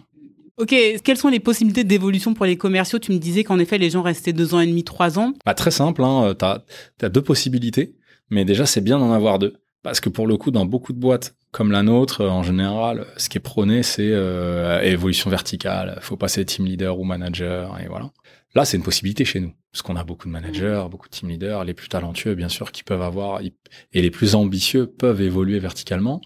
Ok, 0.57 0.73
quelles 1.03 1.17
sont 1.17 1.27
les 1.27 1.41
possibilités 1.41 1.83
d'évolution 1.83 2.33
pour 2.33 2.45
les 2.45 2.55
commerciaux? 2.55 2.97
Tu 2.97 3.11
me 3.11 3.17
disais 3.17 3.43
qu'en 3.43 3.59
effet, 3.59 3.77
les 3.77 3.89
gens 3.89 4.01
restaient 4.01 4.31
deux 4.31 4.53
ans 4.53 4.61
et 4.61 4.67
demi, 4.67 4.85
trois 4.85 5.19
ans. 5.19 5.33
Bah, 5.45 5.53
très 5.53 5.71
simple, 5.71 6.01
hein, 6.01 6.33
tu 6.39 6.45
as, 6.45 7.09
deux 7.09 7.21
possibilités, 7.21 7.95
mais 8.29 8.45
déjà, 8.45 8.65
c'est 8.65 8.79
bien 8.79 8.97
d'en 8.97 9.11
avoir 9.11 9.37
deux. 9.37 9.55
Parce 9.83 9.99
que 9.99 10.07
pour 10.07 10.27
le 10.27 10.37
coup, 10.37 10.51
dans 10.51 10.65
beaucoup 10.65 10.93
de 10.93 10.97
boîtes 10.97 11.35
comme 11.51 11.71
la 11.71 11.83
nôtre, 11.83 12.25
en 12.25 12.41
général, 12.41 13.05
ce 13.17 13.27
qui 13.27 13.37
est 13.37 13.41
prôné, 13.41 13.83
c'est 13.83 14.09
euh, 14.11 14.81
évolution 14.81 15.29
verticale. 15.29 15.99
faut 16.01 16.17
passer 16.17 16.43
team 16.45 16.65
leader 16.65 16.99
ou 16.99 17.03
manager, 17.03 17.77
et 17.83 17.87
voilà. 17.87 18.11
Là, 18.55 18.63
c'est 18.63 18.77
une 18.77 18.83
possibilité 18.83 19.25
chez 19.25 19.41
nous, 19.41 19.53
parce 19.71 19.81
qu'on 19.81 19.97
a 19.97 20.03
beaucoup 20.03 20.27
de 20.27 20.33
managers, 20.33 20.83
mmh. 20.85 20.89
beaucoup 20.89 21.09
de 21.09 21.13
team 21.13 21.29
leaders, 21.29 21.65
les 21.65 21.73
plus 21.73 21.89
talentueux, 21.89 22.35
bien 22.35 22.49
sûr, 22.49 22.71
qui 22.71 22.83
peuvent 22.83 23.01
avoir, 23.01 23.41
et 23.41 24.01
les 24.01 24.11
plus 24.11 24.33
ambitieux 24.33 24.87
peuvent 24.87 25.21
évoluer 25.21 25.59
verticalement. 25.59 26.21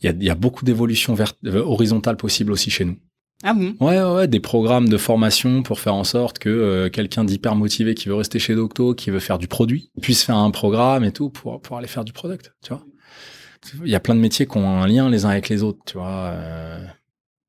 Il 0.00 0.06
y 0.06 0.08
a, 0.08 0.12
il 0.12 0.24
y 0.24 0.30
a 0.30 0.34
beaucoup 0.34 0.64
d'évolutions 0.64 1.16
euh, 1.18 1.62
horizontales 1.64 2.16
possibles 2.16 2.52
aussi 2.52 2.70
chez 2.70 2.84
nous. 2.84 2.96
Ah 3.42 3.52
bon? 3.52 3.74
Ouais, 3.80 4.00
ouais, 4.02 4.28
des 4.28 4.40
programmes 4.40 4.88
de 4.88 4.96
formation 4.96 5.62
pour 5.62 5.80
faire 5.80 5.94
en 5.94 6.04
sorte 6.04 6.38
que 6.38 6.48
euh, 6.48 6.88
quelqu'un 6.88 7.24
d'hyper 7.24 7.54
motivé 7.54 7.94
qui 7.94 8.08
veut 8.08 8.14
rester 8.14 8.38
chez 8.38 8.54
Docto, 8.54 8.94
qui 8.94 9.10
veut 9.10 9.20
faire 9.20 9.38
du 9.38 9.48
produit, 9.48 9.90
puisse 10.00 10.22
faire 10.22 10.36
un 10.36 10.50
programme 10.50 11.04
et 11.04 11.12
tout 11.12 11.30
pour, 11.30 11.60
pour 11.60 11.76
aller 11.76 11.88
faire 11.88 12.04
du 12.04 12.12
product, 12.12 12.54
tu 12.62 12.72
vois. 12.72 12.82
Il 13.84 13.90
y 13.90 13.94
a 13.94 14.00
plein 14.00 14.14
de 14.14 14.20
métiers 14.20 14.46
qui 14.46 14.56
ont 14.56 14.68
un 14.68 14.86
lien 14.86 15.10
les 15.10 15.24
uns 15.24 15.30
avec 15.30 15.48
les 15.48 15.62
autres, 15.62 15.80
tu 15.86 15.98
vois. 15.98 16.30
Euh, 16.32 16.86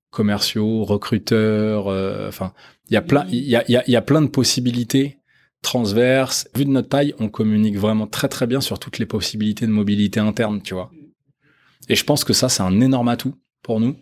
commerciaux, 0.10 0.84
recruteurs, 0.84 1.88
enfin, 2.28 2.54
il 2.90 2.94
y 2.94 2.98
a 2.98 3.02
plein, 3.02 3.26
il 3.30 3.44
y 3.44 3.56
a, 3.56 3.70
y, 3.70 3.76
a, 3.76 3.90
y 3.90 3.96
a 3.96 4.02
plein 4.02 4.22
de 4.22 4.28
possibilités 4.28 5.18
transverses. 5.62 6.48
Vu 6.56 6.66
de 6.66 6.70
notre 6.70 6.90
taille, 6.90 7.14
on 7.20 7.30
communique 7.30 7.78
vraiment 7.78 8.08
très 8.08 8.30
très 8.30 8.48
bien 8.48 8.62
sur 8.62 8.80
toutes 8.80 9.00
les 9.00 9.06
possibilités 9.06 9.68
de 9.68 9.72
mobilité 9.72 10.20
interne, 10.20 10.62
tu 10.62 10.74
vois. 10.74 10.92
Et 11.90 11.96
je 11.96 12.04
pense 12.04 12.24
que 12.24 12.34
ça, 12.34 12.50
c'est 12.50 12.64
un 12.64 12.80
énorme 12.82 13.08
atout 13.08 13.36
pour 13.62 13.80
nous. 13.80 13.96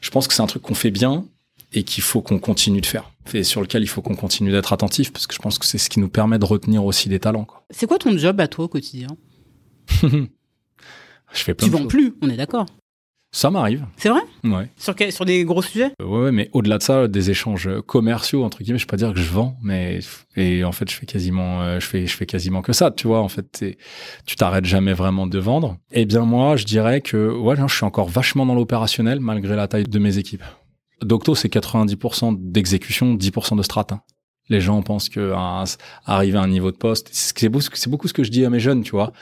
Je 0.00 0.10
pense 0.10 0.28
que 0.28 0.34
c'est 0.34 0.42
un 0.42 0.46
truc 0.46 0.62
qu'on 0.62 0.74
fait 0.74 0.90
bien 0.90 1.24
et 1.72 1.84
qu'il 1.84 2.02
faut 2.02 2.22
qu'on 2.22 2.38
continue 2.38 2.80
de 2.80 2.86
faire. 2.86 3.12
Et 3.32 3.44
sur 3.44 3.60
lequel 3.60 3.82
il 3.82 3.86
faut 3.86 4.02
qu'on 4.02 4.16
continue 4.16 4.50
d'être 4.50 4.72
attentif 4.72 5.12
parce 5.12 5.26
que 5.26 5.34
je 5.34 5.38
pense 5.38 5.58
que 5.58 5.66
c'est 5.66 5.78
ce 5.78 5.88
qui 5.88 6.00
nous 6.00 6.08
permet 6.08 6.38
de 6.38 6.44
retenir 6.44 6.84
aussi 6.84 7.08
des 7.08 7.20
talents. 7.20 7.46
C'est 7.70 7.86
quoi 7.86 7.98
ton 7.98 8.16
job 8.16 8.40
à 8.40 8.48
toi 8.48 8.64
au 8.64 8.68
quotidien? 8.68 9.08
Je 11.32 11.44
fais 11.44 11.54
plein 11.54 11.68
tu 11.68 11.72
vends 11.72 11.86
plus, 11.86 12.14
on 12.22 12.28
est 12.28 12.36
d'accord. 12.36 12.66
Ça 13.40 13.50
m'arrive. 13.50 13.86
C'est 13.96 14.10
vrai? 14.10 14.20
Ouais. 14.44 14.68
Sur, 14.76 14.94
sur 15.08 15.24
des 15.24 15.44
gros 15.46 15.62
sujets? 15.62 15.94
Euh, 16.02 16.04
Ouais, 16.04 16.30
mais 16.30 16.50
au-delà 16.52 16.76
de 16.76 16.82
ça, 16.82 17.08
des 17.08 17.30
échanges 17.30 17.70
commerciaux 17.86 18.44
entre 18.44 18.62
guillemets, 18.62 18.78
je 18.78 18.84
peux 18.84 18.90
pas 18.90 18.96
dire 18.98 19.14
que 19.14 19.18
je 19.18 19.30
vends, 19.30 19.56
mais 19.62 20.00
et 20.36 20.62
en 20.62 20.72
fait, 20.72 20.90
je 20.90 20.94
fais 20.94 21.06
quasiment, 21.06 21.62
euh, 21.62 21.80
je 21.80 21.86
fais, 21.86 22.06
je 22.06 22.14
fais 22.14 22.26
quasiment 22.26 22.60
que 22.60 22.74
ça. 22.74 22.90
Tu 22.90 23.06
vois, 23.06 23.22
en 23.22 23.28
fait, 23.28 23.64
tu 24.26 24.36
t'arrêtes 24.36 24.66
jamais 24.66 24.92
vraiment 24.92 25.26
de 25.26 25.38
vendre. 25.38 25.78
Eh 25.90 26.04
bien 26.04 26.26
moi, 26.26 26.56
je 26.56 26.66
dirais 26.66 27.00
que 27.00 27.30
ouais, 27.34 27.56
je 27.56 27.74
suis 27.74 27.86
encore 27.86 28.10
vachement 28.10 28.44
dans 28.44 28.54
l'opérationnel 28.54 29.20
malgré 29.20 29.56
la 29.56 29.68
taille 29.68 29.84
de 29.84 29.98
mes 29.98 30.18
équipes. 30.18 30.44
Docto, 31.00 31.34
c'est 31.34 31.50
90% 31.50 32.36
d'exécution, 32.52 33.14
10% 33.14 33.56
de 33.56 33.62
strat. 33.62 33.86
Hein. 33.90 34.02
Les 34.50 34.60
gens 34.60 34.82
pensent 34.82 35.08
que 35.08 35.32
arriver 36.04 36.36
à 36.36 36.42
un 36.42 36.48
niveau 36.48 36.72
de 36.72 36.76
poste, 36.76 37.08
c'est 37.12 37.48
beaucoup 37.48 38.06
ce 38.06 38.12
que 38.12 38.22
je 38.22 38.30
dis 38.30 38.44
à 38.44 38.50
mes 38.50 38.60
jeunes, 38.60 38.82
tu 38.82 38.90
vois 38.90 39.14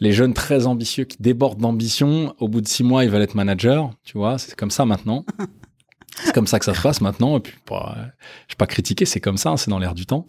les 0.00 0.12
jeunes 0.12 0.34
très 0.34 0.66
ambitieux 0.66 1.04
qui 1.04 1.18
débordent 1.20 1.60
d'ambition, 1.60 2.34
au 2.38 2.48
bout 2.48 2.60
de 2.60 2.68
six 2.68 2.82
mois, 2.82 3.04
ils 3.04 3.10
veulent 3.10 3.22
être 3.22 3.34
manager, 3.34 3.90
tu 4.02 4.16
vois, 4.18 4.38
c'est 4.38 4.54
comme 4.56 4.70
ça 4.70 4.84
maintenant. 4.86 5.24
c'est 6.16 6.32
comme 6.32 6.46
ça 6.46 6.58
que 6.58 6.64
ça 6.64 6.74
se 6.74 6.80
passe 6.80 7.00
maintenant. 7.00 7.36
Et 7.36 7.40
puis, 7.40 7.54
bah, 7.68 7.94
je 8.48 8.54
vais 8.54 8.58
pas 8.58 8.66
critiquer, 8.66 9.04
c'est 9.04 9.20
comme 9.20 9.36
ça, 9.36 9.50
hein, 9.50 9.56
c'est 9.56 9.70
dans 9.70 9.78
l'air 9.78 9.94
du 9.94 10.06
temps. 10.06 10.24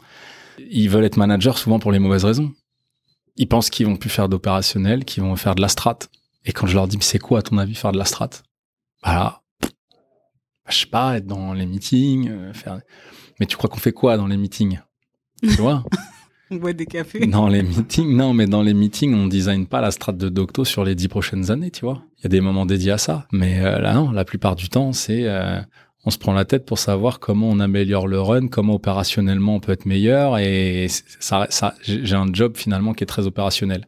Ils 0.60 0.90
veulent 0.90 1.06
être 1.06 1.18
manager 1.18 1.58
souvent 1.58 1.80
pour 1.80 1.92
les 1.92 2.00
mauvaises 2.00 2.26
raisons. 2.26 2.52
Ils 3.38 3.48
pensent 3.48 3.70
qu'ils 3.70 3.88
vont 3.88 3.96
plus 3.96 4.10
faire 4.10 4.28
d'opérationnel, 4.28 5.06
qu'ils 5.06 5.24
vont 5.24 5.36
faire 5.38 5.56
de 5.56 5.62
la 5.62 5.70
strat. 5.70 6.00
Et 6.46 6.52
quand 6.52 6.68
je 6.68 6.76
leur 6.76 6.88
dis, 6.88 6.98
c'est 7.02 7.20
quoi, 7.20 7.40
à 7.40 7.42
ton 7.42 7.58
avis, 7.58 7.76
faire 7.76 7.94
de 7.94 7.98
la 7.98 8.06
strat? 8.06 8.30
Bah 9.04 9.42
je 10.70 10.78
sais 10.78 10.86
pas, 10.86 11.18
être 11.18 11.28
dans 11.28 11.54
les 11.54 11.66
meetings, 11.66 12.30
euh, 12.30 12.54
faire. 12.54 12.80
Mais 13.40 13.46
tu 13.46 13.58
crois 13.58 13.70
qu'on 13.70 13.80
fait 13.80 13.92
quoi 13.92 14.18
dans 14.18 14.28
les 14.28 14.38
meetings? 14.38 14.80
Tu 15.42 15.56
vois? 15.56 15.84
On 16.52 16.58
boit 16.58 16.74
des 16.74 16.86
cafés. 16.86 17.26
Dans 17.28 17.48
les 17.48 17.64
meetings, 17.64 18.14
non, 18.14 18.34
mais 18.34 18.46
dans 18.46 18.62
les 18.62 18.74
meetings, 18.74 19.14
on 19.14 19.28
design 19.28 19.66
pas 19.68 19.80
la 19.80 19.90
strate 19.90 20.18
de 20.18 20.28
Docto 20.28 20.66
sur 20.66 20.84
les 20.84 20.96
dix 20.96 21.08
prochaines 21.08 21.50
années, 21.50 21.72
tu 21.72 21.86
vois. 21.86 22.04
Il 22.20 22.24
y 22.24 22.26
a 22.26 22.30
des 22.30 22.42
moments 22.42 22.66
dédiés 22.66 22.92
à 22.92 22.98
ça. 22.98 23.26
Mais 23.32 23.62
euh, 23.62 23.80
là, 23.80 23.94
non, 23.94 24.12
la 24.12 24.26
plupart 24.26 24.58
du 24.58 24.68
temps, 24.68 24.92
c'est 24.92 25.30
euh, 25.30 25.62
on 26.04 26.10
se 26.10 26.18
prend 26.18 26.34
la 26.34 26.44
tête 26.44 26.66
pour 26.66 26.78
savoir 26.78 27.20
comment 27.20 27.48
on 27.50 27.62
améliore 27.62 28.06
le 28.06 28.20
run, 28.20 28.50
comment 28.50 28.76
opérationnellement 28.76 29.56
on 29.56 29.60
peut 29.62 29.72
être 29.72 29.86
meilleur. 29.86 30.40
Et 30.40 30.88
ça, 30.90 31.48
ça 31.50 31.74
j'ai 31.84 32.16
un 32.16 32.28
job 32.34 32.58
finalement 32.58 32.94
qui 32.94 33.06
est 33.06 33.08
très 33.08 33.28
opérationnel. 33.28 33.88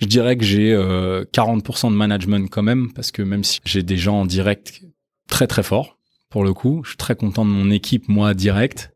Je 0.00 0.06
dirais 0.06 0.38
que 0.38 0.44
j'ai 0.44 0.74
40% 0.74 1.90
de 1.90 1.96
management 1.96 2.48
quand 2.50 2.62
même, 2.62 2.90
parce 2.94 3.10
que 3.10 3.20
même 3.20 3.44
si 3.44 3.60
j'ai 3.66 3.82
des 3.82 3.98
gens 3.98 4.20
en 4.20 4.26
direct 4.26 4.82
très 5.28 5.46
très 5.46 5.62
forts, 5.62 5.98
pour 6.30 6.42
le 6.44 6.54
coup, 6.54 6.82
je 6.84 6.90
suis 6.90 6.96
très 6.96 7.16
content 7.16 7.44
de 7.44 7.50
mon 7.50 7.70
équipe, 7.70 8.08
moi, 8.08 8.32
direct. 8.34 8.92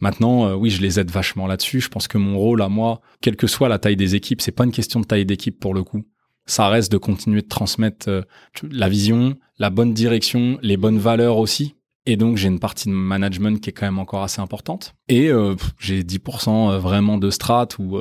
Maintenant, 0.00 0.46
euh, 0.46 0.54
oui, 0.54 0.70
je 0.70 0.82
les 0.82 1.00
aide 1.00 1.10
vachement 1.10 1.46
là-dessus. 1.46 1.80
Je 1.80 1.88
pense 1.88 2.08
que 2.08 2.18
mon 2.18 2.38
rôle 2.38 2.62
à 2.62 2.68
moi, 2.68 3.00
quelle 3.20 3.36
que 3.36 3.46
soit 3.46 3.68
la 3.68 3.78
taille 3.78 3.96
des 3.96 4.14
équipes, 4.14 4.40
c'est 4.40 4.52
pas 4.52 4.64
une 4.64 4.72
question 4.72 5.00
de 5.00 5.06
taille 5.06 5.26
d'équipe 5.26 5.58
pour 5.58 5.74
le 5.74 5.82
coup. 5.82 6.04
Ça 6.46 6.68
reste 6.68 6.92
de 6.92 6.98
continuer 6.98 7.42
de 7.42 7.48
transmettre 7.48 8.08
euh, 8.08 8.22
la 8.70 8.88
vision, 8.88 9.36
la 9.58 9.70
bonne 9.70 9.94
direction, 9.94 10.58
les 10.62 10.76
bonnes 10.76 10.98
valeurs 10.98 11.38
aussi. 11.38 11.74
Et 12.08 12.16
donc, 12.16 12.36
j'ai 12.36 12.46
une 12.46 12.60
partie 12.60 12.88
de 12.88 12.94
management 12.94 13.60
qui 13.60 13.70
est 13.70 13.72
quand 13.72 13.86
même 13.86 13.98
encore 13.98 14.22
assez 14.22 14.40
importante. 14.40 14.94
Et 15.08 15.28
euh, 15.28 15.56
j'ai 15.80 16.04
10% 16.04 16.78
vraiment 16.78 17.18
de 17.18 17.30
strat 17.30 17.66
où, 17.80 17.98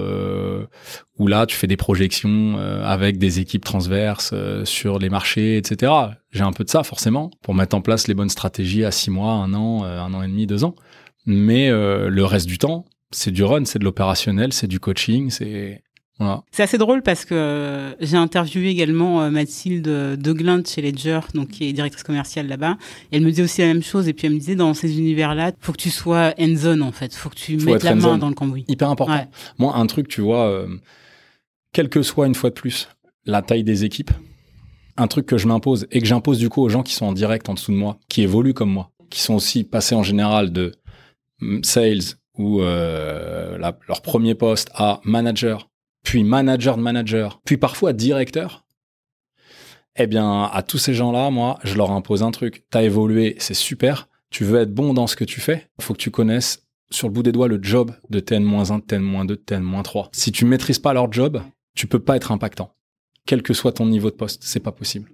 où 1.17 1.27
là, 1.27 1.47
tu 1.47 1.55
fais 1.55 1.65
des 1.65 1.75
projections 1.75 2.55
avec 2.83 3.17
des 3.17 3.39
équipes 3.39 3.65
transverses 3.65 4.35
sur 4.63 4.99
les 4.99 5.09
marchés, 5.09 5.57
etc. 5.57 5.91
J'ai 6.29 6.43
un 6.43 6.51
peu 6.51 6.63
de 6.63 6.69
ça, 6.69 6.83
forcément, 6.83 7.31
pour 7.41 7.55
mettre 7.55 7.75
en 7.75 7.81
place 7.81 8.07
les 8.07 8.13
bonnes 8.13 8.29
stratégies 8.29 8.85
à 8.85 8.91
six 8.91 9.09
mois, 9.09 9.31
un 9.31 9.55
an, 9.55 9.85
un 9.85 10.13
an 10.13 10.21
et 10.21 10.27
demi, 10.27 10.45
deux 10.45 10.63
ans. 10.65 10.75
Mais 11.25 11.69
euh, 11.69 12.09
le 12.09 12.25
reste 12.25 12.47
du 12.47 12.57
temps, 12.57 12.85
c'est 13.11 13.31
du 13.31 13.43
run, 13.43 13.65
c'est 13.65 13.79
de 13.79 13.83
l'opérationnel, 13.83 14.53
c'est 14.53 14.67
du 14.67 14.79
coaching, 14.79 15.29
c'est 15.29 15.81
voilà. 16.17 16.43
C'est 16.51 16.63
assez 16.63 16.77
drôle 16.77 17.01
parce 17.01 17.25
que 17.25 17.35
euh, 17.35 17.93
j'ai 17.99 18.15
interviewé 18.15 18.69
également 18.69 19.21
euh, 19.21 19.29
Mathilde 19.29 19.85
Deglin 20.17 20.63
chez 20.63 20.81
Ledger, 20.81 21.19
donc 21.33 21.49
qui 21.49 21.67
est 21.67 21.73
directrice 21.73 22.03
commerciale 22.03 22.47
là-bas. 22.47 22.77
elle 23.11 23.21
me 23.21 23.29
disait 23.29 23.43
aussi 23.43 23.59
la 23.59 23.67
même 23.67 23.83
chose. 23.83 24.07
Et 24.07 24.13
puis 24.13 24.27
elle 24.27 24.33
me 24.33 24.39
disait 24.39 24.55
dans 24.55 24.73
ces 24.73 24.97
univers-là, 24.97 25.51
faut 25.59 25.73
que 25.73 25.77
tu 25.77 25.89
sois 25.89 26.33
end 26.39 26.55
zone 26.55 26.81
en 26.81 26.93
fait, 26.93 27.13
faut 27.13 27.29
que 27.29 27.35
tu 27.35 27.57
mettes 27.57 27.83
la 27.83 27.95
main 27.95 28.17
dans 28.17 28.29
le 28.29 28.35
cambouis. 28.35 28.63
Hyper 28.69 28.89
important. 28.89 29.27
Moi, 29.57 29.75
un 29.75 29.85
truc, 29.87 30.07
tu 30.07 30.21
vois, 30.21 30.47
euh, 30.47 30.67
quelle 31.73 31.89
que 31.89 32.01
soit 32.01 32.27
une 32.27 32.35
fois 32.35 32.49
de 32.49 32.55
plus 32.55 32.87
la 33.25 33.41
taille 33.41 33.65
des 33.65 33.83
équipes, 33.83 34.11
un 34.95 35.07
truc 35.07 35.25
que 35.25 35.37
je 35.37 35.47
m'impose 35.47 35.85
et 35.91 35.99
que 35.99 36.07
j'impose 36.07 36.37
du 36.37 36.47
coup 36.47 36.61
aux 36.61 36.69
gens 36.69 36.83
qui 36.83 36.93
sont 36.93 37.07
en 37.07 37.13
direct 37.13 37.49
en 37.49 37.55
dessous 37.55 37.73
de 37.73 37.77
moi, 37.77 37.97
qui 38.07 38.21
évoluent 38.21 38.53
comme 38.53 38.71
moi, 38.71 38.91
qui 39.09 39.19
sont 39.19 39.33
aussi 39.33 39.65
passés 39.65 39.95
en 39.95 40.03
général 40.03 40.53
de 40.53 40.71
sales 41.63 42.15
ou 42.37 42.61
euh, 42.61 43.57
leur 43.57 44.01
premier 44.01 44.35
poste 44.35 44.69
à 44.73 45.01
manager, 45.03 45.69
puis 46.03 46.23
manager 46.23 46.77
de 46.77 46.81
manager, 46.81 47.41
puis 47.45 47.57
parfois 47.57 47.93
directeur, 47.93 48.65
eh 49.97 50.07
bien, 50.07 50.43
à 50.43 50.61
tous 50.61 50.77
ces 50.77 50.93
gens-là, 50.93 51.29
moi, 51.29 51.57
je 51.63 51.75
leur 51.75 51.91
impose 51.91 52.21
un 52.21 52.31
truc. 52.31 52.65
T'as 52.69 52.83
évolué, 52.83 53.35
c'est 53.39 53.53
super. 53.53 54.09
Tu 54.29 54.43
veux 54.43 54.59
être 54.59 54.73
bon 54.73 54.93
dans 54.93 55.07
ce 55.07 55.15
que 55.15 55.23
tu 55.23 55.39
fais. 55.39 55.69
Faut 55.79 55.93
que 55.93 55.99
tu 55.99 56.11
connaisses 56.11 56.65
sur 56.91 57.07
le 57.07 57.13
bout 57.13 57.23
des 57.23 57.31
doigts 57.31 57.47
le 57.47 57.59
job 57.61 57.93
de 58.09 58.19
TN-1, 58.19 58.81
de 58.81 58.85
TN-2, 58.85 59.25
de 59.25 59.35
TN-3. 59.35 60.09
Si 60.11 60.31
tu 60.31 60.45
maîtrises 60.45 60.79
pas 60.79 60.93
leur 60.93 61.11
job, 61.11 61.41
tu 61.75 61.87
peux 61.87 61.99
pas 61.99 62.17
être 62.17 62.31
impactant. 62.31 62.75
Quel 63.25 63.41
que 63.41 63.53
soit 63.53 63.71
ton 63.71 63.85
niveau 63.85 64.09
de 64.09 64.15
poste, 64.15 64.43
c'est 64.43 64.59
pas 64.59 64.71
possible. 64.71 65.09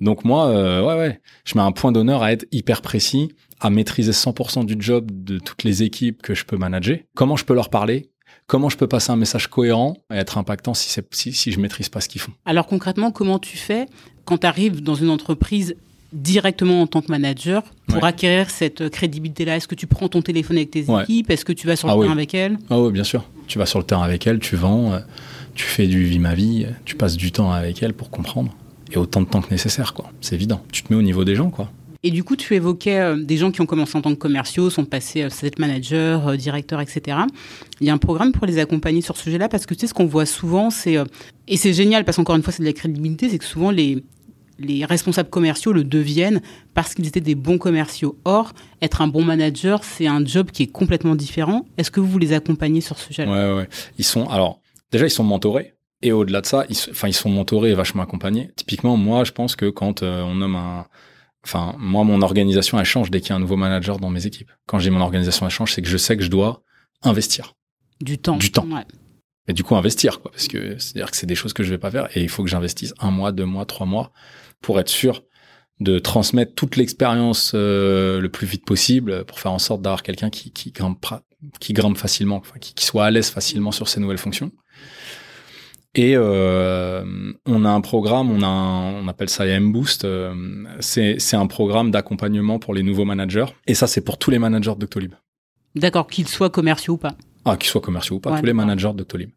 Donc 0.00 0.24
moi, 0.24 0.48
euh, 0.48 0.84
ouais, 0.84 0.94
ouais, 0.94 1.20
je 1.44 1.56
mets 1.56 1.64
un 1.64 1.72
point 1.72 1.92
d'honneur 1.92 2.22
à 2.22 2.32
être 2.32 2.46
hyper 2.52 2.82
précis, 2.82 3.32
à 3.60 3.70
maîtriser 3.70 4.12
100% 4.12 4.64
du 4.64 4.76
job 4.78 5.10
de 5.10 5.38
toutes 5.38 5.64
les 5.64 5.82
équipes 5.82 6.22
que 6.22 6.34
je 6.34 6.44
peux 6.44 6.56
manager. 6.56 6.98
Comment 7.14 7.36
je 7.36 7.44
peux 7.44 7.54
leur 7.54 7.70
parler? 7.70 8.10
Comment 8.46 8.68
je 8.68 8.76
peux 8.76 8.86
passer 8.86 9.10
un 9.10 9.16
message 9.16 9.48
cohérent 9.48 9.96
et 10.12 10.16
être 10.16 10.38
impactant 10.38 10.74
si, 10.74 11.00
si, 11.10 11.32
si 11.32 11.52
je 11.52 11.58
maîtrise 11.58 11.88
pas 11.88 12.00
ce 12.00 12.08
qu'ils 12.08 12.20
font? 12.20 12.32
Alors 12.44 12.66
concrètement, 12.66 13.10
comment 13.10 13.38
tu 13.38 13.56
fais 13.56 13.86
quand 14.24 14.38
tu 14.38 14.46
arrives 14.46 14.82
dans 14.82 14.94
une 14.94 15.10
entreprise 15.10 15.76
directement 16.12 16.82
en 16.82 16.86
tant 16.86 17.02
que 17.02 17.10
manager 17.10 17.62
pour 17.88 18.04
acquérir 18.04 18.50
cette 18.50 18.88
crédibilité-là? 18.88 19.56
Est-ce 19.56 19.66
que 19.66 19.74
tu 19.74 19.86
prends 19.86 20.08
ton 20.08 20.22
téléphone 20.22 20.58
avec 20.58 20.70
tes 20.70 20.86
équipes? 20.88 21.30
Est-ce 21.30 21.44
que 21.44 21.52
tu 21.52 21.66
vas 21.66 21.76
sur 21.76 21.88
le 21.88 21.94
ah 21.94 22.00
terrain 22.00 22.12
avec 22.12 22.34
elles? 22.34 22.58
Ah 22.70 22.80
oui, 22.80 22.92
bien 22.92 23.04
sûr. 23.04 23.24
Tu 23.48 23.58
vas 23.58 23.66
sur 23.66 23.78
le 23.80 23.84
terrain 23.84 24.02
avec 24.02 24.26
elles, 24.26 24.38
tu 24.38 24.54
vends, 24.54 24.92
euh, 24.92 25.00
tu 25.54 25.64
fais 25.64 25.86
du 25.86 26.04
vie 26.04 26.18
ma 26.18 26.34
vie, 26.34 26.66
tu 26.84 26.94
passes 26.94 27.16
du 27.16 27.32
temps 27.32 27.50
avec 27.50 27.82
elles 27.82 27.94
pour 27.94 28.10
comprendre 28.10 28.54
et 28.92 28.96
autant 28.96 29.20
de 29.20 29.26
temps 29.26 29.40
que 29.40 29.50
nécessaire, 29.50 29.94
quoi. 29.94 30.12
C'est 30.20 30.34
évident. 30.34 30.62
Tu 30.72 30.82
te 30.82 30.92
mets 30.92 30.98
au 30.98 31.02
niveau 31.02 31.24
des 31.24 31.34
gens, 31.34 31.50
quoi. 31.50 31.70
Et 32.02 32.10
du 32.10 32.24
coup, 32.24 32.36
tu 32.36 32.54
évoquais 32.54 32.98
euh, 32.98 33.16
des 33.16 33.36
gens 33.36 33.50
qui 33.50 33.60
ont 33.60 33.66
commencé 33.66 33.96
en 33.96 34.02
tant 34.02 34.10
que 34.10 34.18
commerciaux, 34.18 34.70
sont 34.70 34.84
passés 34.84 35.22
euh, 35.22 35.30
set 35.30 35.58
manager, 35.58 36.28
euh, 36.28 36.36
directeur, 36.36 36.80
etc. 36.80 37.18
Il 37.80 37.86
y 37.86 37.90
a 37.90 37.94
un 37.94 37.98
programme 37.98 38.32
pour 38.32 38.46
les 38.46 38.58
accompagner 38.58 39.00
sur 39.00 39.16
ce 39.16 39.24
sujet-là 39.24 39.48
parce 39.48 39.66
que 39.66 39.74
tu 39.74 39.80
sais, 39.80 39.86
ce 39.86 39.94
qu'on 39.94 40.06
voit 40.06 40.26
souvent, 40.26 40.70
c'est, 40.70 40.96
et 41.48 41.56
c'est 41.56 41.72
génial 41.72 42.04
parce 42.04 42.16
qu'encore 42.16 42.36
une 42.36 42.42
fois, 42.42 42.52
c'est 42.52 42.62
de 42.62 42.68
la 42.68 42.72
crédibilité, 42.72 43.28
c'est 43.28 43.38
que 43.38 43.44
souvent 43.44 43.70
les, 43.70 44.02
les 44.58 44.84
responsables 44.84 45.30
commerciaux 45.30 45.72
le 45.72 45.84
deviennent 45.84 46.40
parce 46.74 46.94
qu'ils 46.94 47.06
étaient 47.06 47.20
des 47.20 47.34
bons 47.34 47.58
commerciaux. 47.58 48.18
Or, 48.24 48.52
être 48.82 49.00
un 49.00 49.08
bon 49.08 49.24
manager, 49.24 49.84
c'est 49.84 50.06
un 50.06 50.24
job 50.24 50.50
qui 50.50 50.62
est 50.64 50.68
complètement 50.68 51.14
différent. 51.14 51.66
Est-ce 51.76 51.90
que 51.90 52.00
vous 52.00 52.18
les 52.18 52.32
accompagnez 52.32 52.80
sur 52.80 52.98
ce 52.98 53.06
sujet-là? 53.06 53.30
Ouais, 53.30 53.58
ouais. 53.58 53.68
Ils 53.98 54.04
sont, 54.04 54.28
alors, 54.28 54.60
déjà, 54.90 55.06
ils 55.06 55.10
sont 55.10 55.24
mentorés. 55.24 55.74
Et 56.02 56.12
au-delà 56.12 56.42
de 56.42 56.46
ça, 56.46 56.64
ils, 56.68 56.76
enfin, 56.90 57.08
ils 57.08 57.14
sont 57.14 57.30
mentorés 57.30 57.70
et 57.70 57.74
vachement 57.74 58.02
accompagnés. 58.02 58.50
Typiquement, 58.54 58.96
moi, 58.96 59.24
je 59.24 59.32
pense 59.32 59.56
que 59.56 59.70
quand 59.70 60.02
euh, 60.02 60.22
on 60.22 60.36
nomme 60.36 60.56
un, 60.56 60.86
enfin, 61.46 61.74
moi, 61.78 62.04
mon 62.04 62.22
organisation, 62.22 62.78
elle 62.78 62.84
change 62.84 63.10
dès 63.10 63.20
qu'il 63.20 63.30
y 63.30 63.32
a 63.32 63.36
un 63.36 63.40
nouveau 63.40 63.56
manager 63.56 63.98
dans 63.98 64.10
mes 64.10 64.26
équipes. 64.26 64.50
Quand 64.66 64.78
j'ai 64.78 64.90
mon 64.90 65.00
organisation, 65.00 65.46
elle 65.46 65.52
change, 65.52 65.72
c'est 65.72 65.82
que 65.82 65.88
je 65.88 65.96
sais 65.96 66.16
que 66.16 66.22
je 66.22 66.30
dois 66.30 66.62
investir. 67.02 67.54
Du 68.00 68.18
temps. 68.18 68.36
Du 68.36 68.50
temps. 68.50 68.66
Ouais. 68.66 68.84
Et 69.48 69.52
du 69.52 69.62
coup, 69.62 69.76
investir, 69.76 70.20
quoi, 70.20 70.32
parce 70.32 70.48
que 70.48 70.76
c'est-à-dire 70.78 71.10
que 71.10 71.16
c'est 71.16 71.26
des 71.26 71.36
choses 71.36 71.52
que 71.52 71.62
je 71.62 71.70
vais 71.70 71.78
pas 71.78 71.90
faire 71.90 72.08
et 72.16 72.22
il 72.22 72.28
faut 72.28 72.42
que 72.42 72.50
j'investisse 72.50 72.94
un 72.98 73.10
mois, 73.10 73.30
deux 73.30 73.44
mois, 73.44 73.64
trois 73.64 73.86
mois 73.86 74.12
pour 74.60 74.80
être 74.80 74.88
sûr 74.88 75.22
de 75.78 75.98
transmettre 75.98 76.54
toute 76.54 76.76
l'expérience 76.76 77.52
euh, 77.54 78.20
le 78.20 78.28
plus 78.28 78.46
vite 78.46 78.64
possible 78.64 79.24
pour 79.24 79.38
faire 79.38 79.52
en 79.52 79.58
sorte 79.58 79.82
d'avoir 79.82 80.02
quelqu'un 80.02 80.30
qui, 80.30 80.50
qui 80.50 80.72
grimpe, 80.72 81.06
qui 81.60 81.74
grimpe 81.74 81.98
facilement, 81.98 82.42
qui, 82.60 82.74
qui 82.74 82.84
soit 82.84 83.04
à 83.04 83.10
l'aise 83.10 83.28
facilement 83.30 83.72
sur 83.72 83.88
ces 83.88 84.00
nouvelles 84.00 84.18
fonctions. 84.18 84.50
Et 85.98 86.14
euh, 86.14 87.02
on 87.46 87.64
a 87.64 87.70
un 87.70 87.80
programme, 87.80 88.30
on, 88.30 88.42
a 88.42 88.48
on 88.48 89.08
appelle 89.08 89.30
ça 89.30 89.46
M-Boost. 89.46 90.04
Euh, 90.04 90.34
c'est 90.80 91.34
un 91.34 91.46
programme 91.46 91.90
d'accompagnement 91.90 92.58
pour 92.58 92.74
les 92.74 92.82
nouveaux 92.82 93.06
managers. 93.06 93.46
Et 93.66 93.74
ça, 93.74 93.86
c'est 93.86 94.02
pour 94.02 94.18
tous 94.18 94.30
les 94.30 94.38
managers 94.38 94.74
de 94.74 94.80
Doctolib. 94.80 95.14
D'accord, 95.74 96.06
qu'ils 96.06 96.28
soient 96.28 96.50
commerciaux 96.50 96.94
ou 96.94 96.98
pas. 96.98 97.14
Ah, 97.46 97.56
qu'ils 97.56 97.70
soient 97.70 97.80
commerciaux 97.80 98.16
ou 98.16 98.20
pas, 98.20 98.38
tous 98.38 98.44
les 98.44 98.52
managers 98.52 98.92
de 98.92 98.98
Doctolib. 98.98 99.30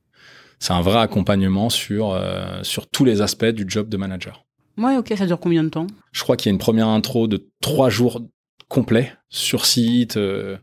C'est 0.60 0.74
un 0.74 0.82
vrai 0.82 0.99
accompagnement 0.99 1.70
sur, 1.70 2.12
euh, 2.12 2.62
sur 2.64 2.88
tous 2.88 3.05
les 3.05 3.22
aspects 3.22 3.45
du 3.45 3.64
job 3.66 3.88
de 3.88 3.95
manager. 3.95 4.45
Ouais, 4.78 4.97
ok, 4.97 5.14
ça 5.18 5.26
dure 5.26 5.39
combien 5.39 5.64
de 5.64 5.70
temps? 5.70 5.88
Je 6.12 6.24
crois 6.24 6.36
qu'il 6.36 6.49
y 6.49 6.51
a 6.51 6.53
une 6.53 6.60
première 6.60 6.88
intro 6.88 7.28
de 7.28 7.47
trois 7.62 7.89
jours 7.89 8.22
complets 8.68 9.14
sur 9.30 9.66
site, 9.66 10.18
euh, 10.18 10.57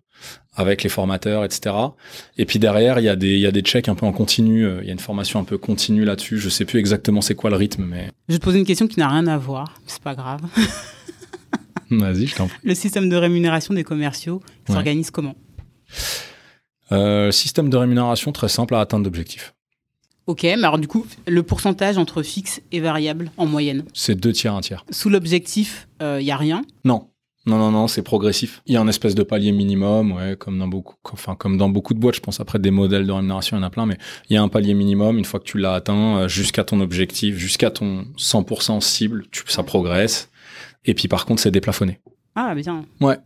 avec 0.55 0.83
les 0.83 0.89
formateurs, 0.89 1.45
etc. 1.45 1.75
Et 2.39 2.47
puis 2.47 2.59
derrière, 2.59 2.99
il 2.99 3.05
y 3.05 3.09
a 3.09 3.17
des, 3.17 3.35
il 3.35 3.41
y 3.41 3.47
a 3.47 3.53
des 3.53 3.61
checks 3.61 3.89
un 3.89 3.95
peu 3.95 4.07
en 4.07 4.13
continu. 4.13 4.65
Euh, 4.65 4.81
il 4.81 4.87
y 4.87 4.91
a 4.91 4.93
une 4.93 4.99
formation 4.99 5.39
un 5.39 5.45
peu 5.45 5.59
continue 5.59 6.05
là-dessus. 6.05 6.39
Je 6.39 6.49
sais 6.49 6.65
plus 6.65 6.79
exactement 6.79 7.21
c'est 7.21 7.35
quoi 7.35 7.51
le 7.51 7.57
rythme, 7.57 7.85
mais. 7.85 8.11
Je 8.29 8.35
vais 8.35 8.39
te 8.39 8.45
poser 8.45 8.59
une 8.59 8.65
question 8.65 8.89
qui 8.89 8.99
n'a 8.99 9.09
rien 9.09 9.27
à 9.27 9.37
voir. 9.37 9.81
C'est 9.87 10.03
pas 10.03 10.15
grave. 10.15 10.41
Vas-y, 11.91 12.27
je 12.27 12.35
t'en 12.35 12.49
prie. 12.49 12.59
Le 12.65 12.75
système 12.75 13.09
de 13.09 13.17
rémunération 13.17 13.75
des 13.75 13.85
commerciaux 13.85 14.43
s'organise 14.69 15.11
comment 15.11 15.37
euh, 16.91 17.31
Système 17.31 17.69
de 17.69 17.77
rémunération 17.77 18.33
très 18.33 18.49
simple 18.49 18.75
à 18.75 18.81
atteindre 18.81 19.05
d'objectifs. 19.05 19.55
Ok, 20.27 20.43
mais 20.43 20.55
alors 20.55 20.79
du 20.79 20.89
coup, 20.89 21.07
le 21.29 21.43
pourcentage 21.45 21.99
entre 21.99 22.25
fixe 22.25 22.61
et 22.73 22.81
variable 22.81 23.31
en 23.37 23.47
moyenne 23.47 23.85
C'est 23.95 24.17
deux 24.17 24.33
tiers, 24.33 24.55
un 24.55 24.61
tiers. 24.61 24.85
Sous 24.91 25.09
l'objectif, 25.09 25.87
il 26.01 26.05
euh, 26.05 26.21
y 26.21 26.33
a 26.33 26.37
rien 26.37 26.63
Non, 26.85 27.11
non, 27.47 27.59
non, 27.59 27.71
non, 27.71 27.87
c'est 27.87 28.03
progressif. 28.03 28.61
Il 28.67 28.75
y 28.75 28.77
a 28.77 28.81
un 28.81 28.89
espèce 28.89 29.15
de 29.15 29.23
palier 29.23 29.53
minimum, 29.53 30.13
ouais, 30.13 30.37
comme 30.37 30.59
dans 30.59 30.67
beaucoup, 30.67 30.97
enfin, 31.13 31.37
comme 31.37 31.57
dans 31.57 31.69
beaucoup 31.69 31.95
de 31.95 32.01
boîtes, 32.01 32.17
je 32.17 32.21
pense 32.21 32.41
après 32.41 32.59
des 32.59 32.73
modèles 32.73 33.07
de 33.07 33.13
rémunération, 33.13 33.57
il 33.57 33.61
y 33.61 33.63
en 33.63 33.67
a 33.67 33.71
plein, 33.71 33.87
mais 33.87 33.99
il 34.29 34.35
y 34.35 34.37
a 34.37 34.43
un 34.43 34.49
palier 34.49 34.75
minimum, 34.75 35.17
une 35.17 35.25
fois 35.25 35.39
que 35.39 35.45
tu 35.45 35.59
l'as 35.59 35.75
atteint, 35.75 36.19
euh, 36.19 36.29
jusqu'à 36.29 36.65
ton 36.65 36.81
objectif, 36.81 37.37
jusqu'à 37.37 37.71
ton 37.71 38.05
100% 38.19 38.81
cible, 38.81 39.27
tu, 39.31 39.45
ça 39.47 39.63
progresse. 39.63 40.29
Et 40.85 40.95
puis, 40.95 41.07
par 41.07 41.25
contre, 41.25 41.41
c'est 41.41 41.53
déplafonné. 41.53 42.01
Ah, 42.35 42.53
bien. 42.57 42.85
Ouais. 43.01 43.19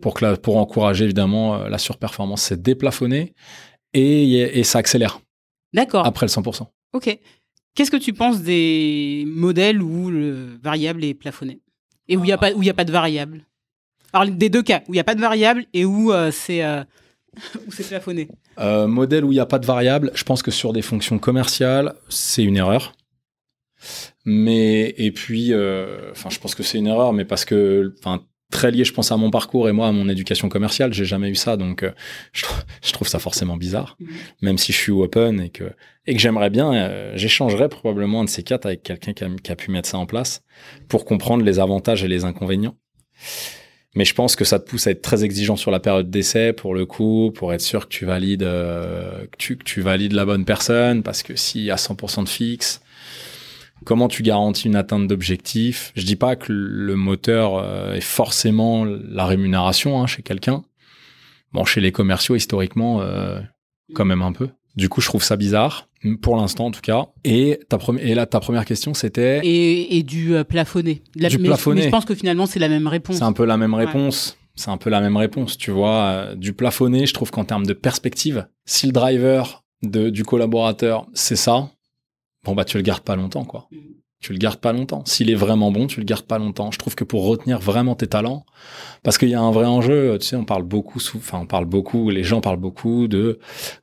Pour 0.00 0.14
que 0.14 0.34
pour 0.36 0.56
encourager, 0.56 1.04
évidemment, 1.04 1.56
euh, 1.56 1.68
la 1.68 1.78
surperformance, 1.78 2.42
c'est 2.42 2.62
déplafonné 2.62 3.34
et, 3.92 4.58
et 4.58 4.64
ça 4.64 4.78
accélère. 4.78 5.20
D'accord. 5.74 6.06
Après 6.06 6.24
le 6.24 6.30
100%. 6.30 6.66
Ok. 6.94 7.18
Qu'est-ce 7.74 7.90
que 7.90 7.96
tu 7.96 8.12
penses 8.12 8.42
des 8.42 9.24
modèles 9.26 9.82
où 9.82 10.10
le 10.10 10.58
variable 10.62 11.04
est 11.04 11.14
plafonné? 11.14 11.60
Et 12.08 12.16
où 12.16 12.20
il 12.20 12.26
n'y 12.26 12.32
a, 12.32 12.38
pas, 12.38 12.52
où 12.52 12.62
y 12.62 12.70
a 12.70 12.74
pas 12.74 12.84
de 12.84 12.92
variable. 12.92 13.44
Alors, 14.12 14.26
des 14.26 14.50
deux 14.50 14.62
cas, 14.62 14.82
où 14.88 14.92
il 14.92 14.96
n'y 14.96 15.00
a 15.00 15.04
pas 15.04 15.14
de 15.14 15.20
variable 15.20 15.64
et 15.72 15.84
où 15.84 16.12
euh, 16.12 16.30
c'est 16.30 16.64
euh, 16.64 16.82
c'est 17.70 17.86
plafonné. 17.86 18.28
Euh, 18.58 18.86
modèle 18.86 19.24
où 19.24 19.32
il 19.32 19.36
n'y 19.36 19.40
a 19.40 19.46
pas 19.46 19.58
de 19.58 19.66
variable, 19.66 20.10
je 20.14 20.24
pense 20.24 20.42
que 20.42 20.50
sur 20.50 20.72
des 20.72 20.82
fonctions 20.82 21.18
commerciales, 21.18 21.94
c'est 22.08 22.44
une 22.44 22.56
erreur. 22.56 22.94
Mais, 24.24 24.94
et 24.98 25.10
puis, 25.10 25.52
enfin, 26.12 26.30
je 26.30 26.38
pense 26.38 26.54
que 26.54 26.62
c'est 26.62 26.78
une 26.78 26.86
erreur, 26.86 27.12
mais 27.12 27.24
parce 27.24 27.44
que, 27.44 27.94
enfin, 27.98 28.24
très 28.52 28.70
lié, 28.70 28.84
je 28.84 28.92
pense, 28.92 29.10
à 29.10 29.16
mon 29.16 29.30
parcours 29.30 29.68
et 29.68 29.72
moi 29.72 29.88
à 29.88 29.92
mon 29.92 30.08
éducation 30.08 30.48
commerciale. 30.48 30.92
J'ai 30.92 31.04
jamais 31.04 31.28
eu 31.28 31.34
ça, 31.34 31.56
donc 31.56 31.82
euh, 31.82 31.90
je, 32.32 32.44
je, 32.84 32.92
trouve 32.92 33.08
ça 33.08 33.18
forcément 33.18 33.56
bizarre. 33.56 33.96
Mhm. 33.98 34.08
Même 34.42 34.58
si 34.58 34.72
je 34.72 34.78
suis 34.78 34.92
open 34.92 35.40
et 35.40 35.50
que 35.50 35.64
et 36.06 36.14
que 36.14 36.20
j'aimerais 36.20 36.50
bien, 36.50 36.72
euh, 36.72 37.12
j'échangerais 37.16 37.68
probablement 37.68 38.22
un 38.22 38.24
de 38.24 38.28
ces 38.28 38.42
quatre 38.42 38.66
avec 38.66 38.82
quelqu'un 38.82 39.12
qui, 39.12 39.24
qui 39.42 39.52
a, 39.52 39.56
pu 39.56 39.70
mettre 39.70 39.88
ça 39.88 39.98
en 39.98 40.06
place 40.06 40.42
pour 40.88 41.04
comprendre 41.04 41.44
les 41.44 41.60
avantages 41.60 42.02
et 42.02 42.08
les 42.08 42.24
inconvénients. 42.24 42.76
Mais 43.94 44.04
je 44.04 44.14
pense 44.14 44.36
que 44.36 44.44
ça 44.44 44.58
te 44.58 44.68
pousse 44.68 44.86
à 44.86 44.90
être 44.90 45.02
très 45.02 45.22
exigeant 45.22 45.56
sur 45.56 45.70
la 45.70 45.78
période 45.78 46.10
d'essai 46.10 46.52
pour 46.52 46.74
le 46.74 46.86
coup, 46.86 47.30
pour 47.34 47.52
être 47.52 47.60
sûr 47.60 47.88
que 47.88 47.94
tu 47.94 48.06
valides, 48.06 48.42
euh, 48.42 49.26
que, 49.26 49.36
tu, 49.36 49.56
que 49.56 49.64
tu 49.64 49.80
valides 49.80 50.12
la 50.12 50.24
bonne 50.24 50.44
personne, 50.44 51.02
parce 51.02 51.22
que 51.22 51.34
y 51.58 51.70
a 51.70 51.76
100% 51.76 52.24
de 52.24 52.28
fixe, 52.28 52.81
comment 53.84 54.08
tu 54.08 54.22
garantis 54.22 54.68
une 54.68 54.76
atteinte 54.76 55.06
d'objectif? 55.06 55.92
Je 55.94 56.04
dis 56.04 56.16
pas 56.16 56.36
que 56.36 56.52
le 56.52 56.96
moteur 56.96 57.56
euh, 57.56 57.94
est 57.94 58.00
forcément 58.00 58.84
la 58.84 59.26
rémunération 59.26 60.00
hein, 60.00 60.06
chez 60.06 60.22
quelqu'un. 60.22 60.64
Bon, 61.52 61.64
chez 61.64 61.80
les 61.80 61.92
commerciaux, 61.92 62.34
historiquement, 62.34 63.02
euh, 63.02 63.40
quand 63.94 64.04
même 64.04 64.22
un 64.22 64.32
peu. 64.32 64.48
Du 64.74 64.88
coup, 64.88 65.02
je 65.02 65.06
trouve 65.06 65.22
ça 65.22 65.36
bizarre, 65.36 65.88
pour 66.22 66.36
l'instant 66.36 66.66
en 66.66 66.70
tout 66.70 66.80
cas. 66.80 67.06
Et, 67.24 67.60
ta 67.68 67.78
et 68.00 68.14
là, 68.14 68.24
ta 68.24 68.40
première 68.40 68.64
question, 68.64 68.94
c'était... 68.94 69.40
Et, 69.44 70.02
du 70.02 70.34
euh, 70.34 70.44
plafonné. 70.44 71.02
du 71.14 71.38
plafonné. 71.38 71.82
je 71.82 71.88
pense 71.90 72.06
que 72.06 72.14
finalement, 72.14 72.46
c'est 72.46 72.58
la 72.58 72.70
même 72.70 72.86
réponse. 72.86 73.16
C'est 73.16 73.24
un 73.24 73.34
peu 73.34 73.44
la 73.44 73.58
même 73.58 73.74
réponse. 73.74 74.38
C'est 74.54 74.70
un 74.70 74.78
peu 74.78 74.90
la 74.90 75.00
même 75.00 75.16
réponse, 75.16 75.58
tu 75.58 75.70
vois. 75.70 76.02
Euh, 76.04 76.34
du 76.34 76.54
plafonné, 76.54 77.06
je 77.06 77.14
trouve 77.14 77.30
qu'en 77.30 77.44
termes 77.44 77.66
de 77.66 77.72
perspective, 77.74 78.46
si 78.64 78.86
le 78.86 78.92
driver 78.92 79.62
de, 79.82 80.08
du 80.08 80.24
collaborateur, 80.24 81.06
c'est 81.12 81.36
ça, 81.36 81.70
bon 82.44 82.54
bah 82.54 82.64
tu 82.64 82.76
le 82.76 82.82
gardes 82.82 83.02
pas 83.02 83.16
longtemps, 83.16 83.44
quoi. 83.44 83.68
Mm 83.70 84.02
tu 84.22 84.32
le 84.32 84.38
gardes 84.38 84.60
pas 84.60 84.72
longtemps. 84.72 85.04
S'il 85.04 85.30
est 85.30 85.34
vraiment 85.34 85.72
bon, 85.72 85.88
tu 85.88 85.98
le 85.98 86.06
gardes 86.06 86.24
pas 86.24 86.38
longtemps. 86.38 86.70
Je 86.70 86.78
trouve 86.78 86.94
que 86.94 87.04
pour 87.04 87.26
retenir 87.26 87.58
vraiment 87.58 87.96
tes 87.96 88.06
talents, 88.06 88.46
parce 89.02 89.18
qu'il 89.18 89.28
y 89.28 89.34
a 89.34 89.40
un 89.40 89.50
vrai 89.50 89.66
enjeu, 89.66 90.16
tu 90.18 90.26
sais, 90.26 90.36
on 90.36 90.44
parle 90.44 90.62
beaucoup, 90.62 91.00
enfin, 91.16 91.40
on 91.42 91.46
parle 91.46 91.64
beaucoup, 91.64 92.08
les 92.08 92.22
gens 92.22 92.40
parlent 92.40 92.60
beaucoup 92.60 93.08
de, 93.08 93.40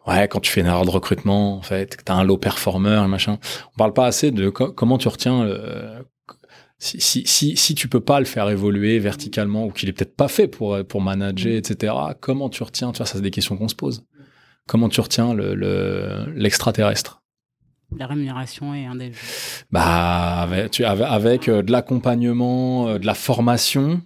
ouais, 0.08 0.28
quand 0.30 0.40
tu 0.40 0.50
fais 0.50 0.62
une 0.62 0.68
erreur 0.68 0.86
de 0.86 0.90
recrutement, 0.90 1.58
en 1.58 1.62
fait, 1.62 1.98
que 1.98 2.04
t'as 2.04 2.14
un 2.14 2.24
low 2.24 2.38
performer, 2.38 3.06
machin. 3.08 3.38
On 3.74 3.78
parle 3.78 3.94
pas 3.94 4.06
assez 4.06 4.32
de 4.32 4.50
comment 4.50 4.98
tu 4.98 5.10
retiens 5.10 5.46
si, 6.82 7.02
si, 7.02 7.28
si, 7.28 7.58
si 7.58 7.76
tu 7.76 7.90
peux 7.90 8.00
pas 8.00 8.20
le 8.20 8.26
faire 8.26 8.50
évoluer 8.50 9.00
verticalement 9.00 9.66
ou 9.66 9.72
qu'il 9.72 9.90
est 9.90 9.92
peut-être 9.92 10.16
pas 10.16 10.30
fait 10.30 10.48
pour, 10.48 10.78
pour 10.86 11.02
manager, 11.02 11.58
etc., 11.58 11.94
comment 12.22 12.48
tu 12.48 12.64
retiens, 12.64 12.94
tu 12.94 13.00
vois, 13.00 13.06
ça 13.06 13.16
c'est 13.16 13.22
des 13.22 13.32
questions 13.32 13.58
qu'on 13.58 13.68
se 13.68 13.76
pose. 13.76 14.06
Comment 14.68 14.88
tu 14.88 15.02
retiens 15.02 15.34
le, 15.34 16.32
l'extraterrestre? 16.34 17.19
La 17.98 18.06
rémunération 18.06 18.74
est 18.74 18.86
un 18.86 18.96
des 18.96 19.12
Bah, 19.72 20.42
avec, 20.42 20.72
tu, 20.72 20.86
avec, 20.86 21.48
euh, 21.48 21.62
de 21.64 21.72
l'accompagnement, 21.72 22.88
euh, 22.88 23.00
de 23.00 23.06
la 23.06 23.14
formation 23.14 24.02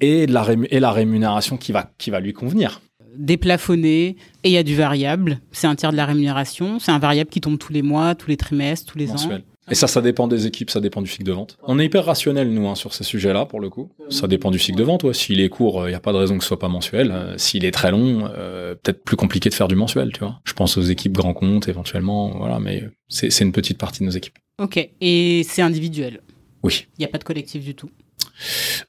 et, 0.00 0.26
de 0.26 0.32
la, 0.32 0.46
et 0.70 0.80
la 0.80 0.92
rémunération 0.92 1.56
qui 1.56 1.72
va, 1.72 1.90
qui 1.98 2.10
va 2.10 2.20
lui 2.20 2.32
convenir. 2.32 2.80
Déplafonné 3.16 4.16
et 4.44 4.48
il 4.48 4.52
y 4.52 4.58
a 4.58 4.62
du 4.62 4.76
variable. 4.76 5.40
C'est 5.52 5.66
un 5.66 5.74
tiers 5.74 5.92
de 5.92 5.96
la 5.96 6.06
rémunération. 6.06 6.78
C'est 6.78 6.92
un 6.92 6.98
variable 6.98 7.30
qui 7.30 7.40
tombe 7.40 7.58
tous 7.58 7.72
les 7.72 7.82
mois, 7.82 8.14
tous 8.14 8.28
les 8.28 8.36
trimestres, 8.36 8.92
tous 8.92 8.98
les 8.98 9.10
ans. 9.10 9.38
Et 9.70 9.74
ça, 9.74 9.86
ça 9.86 10.00
dépend 10.00 10.28
des 10.28 10.46
équipes, 10.46 10.70
ça 10.70 10.80
dépend 10.80 11.02
du 11.02 11.08
cycle 11.08 11.24
de 11.24 11.32
vente. 11.32 11.58
On 11.62 11.78
est 11.78 11.84
hyper 11.84 12.04
rationnel, 12.04 12.50
nous, 12.50 12.68
hein, 12.68 12.74
sur 12.74 12.94
ces 12.94 13.04
sujets-là, 13.04 13.44
pour 13.44 13.60
le 13.60 13.68
coup. 13.68 13.90
Ça 14.08 14.26
dépend 14.26 14.50
du 14.50 14.58
cycle 14.58 14.78
de 14.78 14.82
vente. 14.84 15.04
Ouais. 15.04 15.12
S'il 15.12 15.40
est 15.40 15.48
court, 15.48 15.82
il 15.82 15.86
euh, 15.86 15.88
n'y 15.90 15.94
a 15.94 16.00
pas 16.00 16.12
de 16.12 16.16
raison 16.16 16.38
que 16.38 16.42
ce 16.42 16.48
soit 16.48 16.58
pas 16.58 16.68
mensuel. 16.68 17.10
Euh, 17.10 17.36
s'il 17.36 17.64
est 17.64 17.70
très 17.70 17.90
long, 17.90 18.30
euh, 18.34 18.74
peut-être 18.74 19.04
plus 19.04 19.16
compliqué 19.16 19.50
de 19.50 19.54
faire 19.54 19.68
du 19.68 19.76
mensuel, 19.76 20.12
tu 20.12 20.20
vois. 20.20 20.40
Je 20.44 20.52
pense 20.54 20.78
aux 20.78 20.82
équipes 20.82 21.12
grands 21.12 21.34
comptes, 21.34 21.68
éventuellement, 21.68 22.30
voilà, 22.38 22.60
mais 22.60 22.84
c'est 23.08 23.40
une 23.40 23.52
petite 23.52 23.78
partie 23.78 24.00
de 24.00 24.06
nos 24.06 24.10
équipes. 24.10 24.38
Ok. 24.58 24.88
Et 25.00 25.42
c'est 25.44 25.62
individuel? 25.62 26.20
Oui. 26.62 26.86
Il 26.98 27.02
n'y 27.02 27.04
a 27.04 27.08
pas 27.08 27.18
de 27.18 27.24
collectif 27.24 27.62
du 27.62 27.74
tout? 27.74 27.90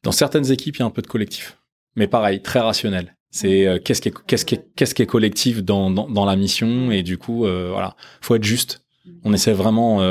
Dans 0.04 0.12
certaines 0.12 0.52
équipes, 0.52 0.78
il 0.78 0.80
y 0.80 0.84
a 0.84 0.86
un 0.86 0.92
peu 0.92 1.02
de 1.02 1.08
collectif. 1.08 1.58
Mais 1.96 2.08
pareil, 2.08 2.42
très 2.42 2.60
rationnel. 2.60 3.16
C'est 3.32 3.80
qu'est-ce 3.86 4.02
qui 4.02 4.10
est 4.10 4.14
qu'est-ce 4.26 4.44
qui 4.44 4.56
est 4.56 4.66
qu'est-ce 4.76 4.96
qui 4.96 5.04
est 5.04 5.08
collectif 5.08 5.64
dans, 5.64 5.92
dans, 5.92 6.10
dans 6.10 6.26
la 6.26 6.36
mission? 6.36 6.90
Et 6.90 7.04
du 7.04 7.20
coup 7.20 7.40
voilà, 7.42 7.96
faut 8.22 8.34
être 8.34 8.44
juste. 8.44 8.84
On 9.24 9.34
essaie 9.34 9.54
vraiment 9.54 10.02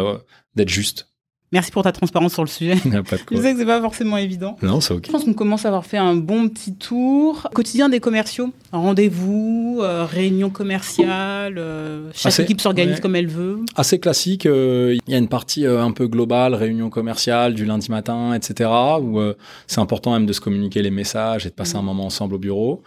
d'être 0.59 0.69
juste. 0.69 1.09
Merci 1.51 1.71
pour 1.71 1.83
ta 1.83 1.93
transparence 1.93 2.35
sur 2.35 2.43
le 2.43 2.49
sujet. 2.49 2.75
Je 2.85 3.37
sais 3.41 3.53
que 3.53 3.59
c'est 3.59 3.65
pas 3.65 3.81
forcément 3.81 4.19
évident. 4.19 4.57
Non, 4.63 4.83
c'est 4.83 4.93
ok. 4.93 5.07
Je 5.07 5.13
pense 5.13 5.25
qu'on 5.25 5.33
commence 5.33 5.65
à 5.65 5.69
avoir 5.69 5.87
fait 5.87 5.97
un 5.97 6.15
bon 6.15 6.49
petit 6.49 6.75
tour. 6.75 7.49
Quotidien 7.55 7.89
des 7.89 8.01
commerciaux, 8.01 8.51
rendez-vous, 8.71 9.81
euh, 9.83 10.05
réunion 10.05 10.51
commerciale, 10.51 11.57
euh, 11.57 12.11
chaque 12.15 12.39
équipe 12.41 12.61
s'organise 12.61 13.01
comme 13.01 13.17
elle 13.17 13.29
veut. 13.29 13.61
Assez 13.77 13.99
classique. 13.99 14.45
Euh, 14.45 14.99
il 15.07 15.13
y 15.13 15.15
a 15.15 15.19
une 15.19 15.29
partie 15.29 15.65
un 15.65 15.93
peu 15.93 16.07
globale, 16.07 16.55
réunion 16.55 16.91
commerciale 16.91 17.55
du 17.55 17.65
lundi 17.65 17.91
matin, 17.91 18.35
etc. 18.35 18.69
Où 19.01 19.19
c'est 19.67 19.81
important 19.81 20.13
même 20.13 20.27
de 20.27 20.35
se 20.35 20.41
communiquer 20.41 20.83
les 20.83 20.91
messages 20.91 21.47
et 21.47 21.49
de 21.49 21.55
passer 21.55 21.77
un 21.77 21.83
moment 21.83 22.05
ensemble 22.05 22.35
au 22.35 22.39
bureau. 22.39 22.83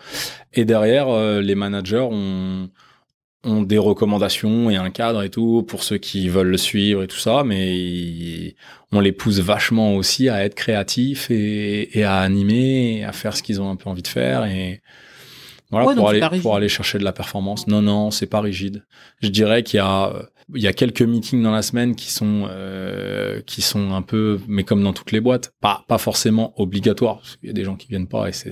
Et 0.53 0.65
derrière, 0.65 1.41
les 1.41 1.55
managers 1.55 2.07
ont 2.11 2.69
ont 3.43 3.63
des 3.63 3.77
recommandations 3.77 4.69
et 4.69 4.75
un 4.75 4.91
cadre 4.91 5.23
et 5.23 5.29
tout 5.29 5.63
pour 5.63 5.83
ceux 5.83 5.97
qui 5.97 6.29
veulent 6.29 6.49
le 6.49 6.57
suivre 6.57 7.03
et 7.03 7.07
tout 7.07 7.17
ça, 7.17 7.43
mais 7.43 8.55
on 8.91 8.99
les 8.99 9.11
pousse 9.11 9.39
vachement 9.39 9.95
aussi 9.95 10.29
à 10.29 10.43
être 10.43 10.55
créatifs 10.55 11.31
et, 11.31 11.97
et 11.97 12.03
à 12.03 12.17
animer, 12.19 12.99
et 12.99 13.03
à 13.03 13.11
faire 13.11 13.35
ce 13.35 13.41
qu'ils 13.41 13.61
ont 13.61 13.69
un 13.69 13.75
peu 13.75 13.89
envie 13.89 14.03
de 14.03 14.07
faire 14.07 14.45
et 14.45 14.81
voilà 15.71 15.95
pour 15.95 16.09
aller 16.09 16.41
pour 16.41 16.55
aller 16.55 16.67
chercher 16.67 16.99
de 16.99 17.03
la 17.05 17.13
performance. 17.13 17.65
Non 17.67 17.81
non, 17.81 18.11
c'est 18.11 18.27
pas 18.27 18.41
rigide. 18.41 18.83
Je 19.21 19.29
dirais 19.29 19.63
qu'il 19.63 19.77
y 19.77 19.81
a 19.81 20.13
il 20.53 20.61
y 20.61 20.67
a 20.67 20.73
quelques 20.73 21.01
meetings 21.01 21.41
dans 21.41 21.51
la 21.51 21.61
semaine 21.61 21.95
qui 21.95 22.11
sont 22.11 22.45
euh, 22.49 23.41
qui 23.45 23.61
sont 23.61 23.93
un 23.93 24.01
peu 24.01 24.39
mais 24.47 24.65
comme 24.65 24.83
dans 24.83 24.91
toutes 24.91 25.13
les 25.13 25.21
boîtes, 25.21 25.53
pas 25.61 25.85
pas 25.87 25.97
forcément 25.97 26.53
obligatoires 26.59 27.19
parce 27.19 27.37
qu'il 27.37 27.47
y 27.47 27.49
a 27.49 27.53
des 27.53 27.63
gens 27.63 27.77
qui 27.77 27.87
viennent 27.87 28.09
pas 28.09 28.27
et 28.27 28.33
c'est 28.33 28.51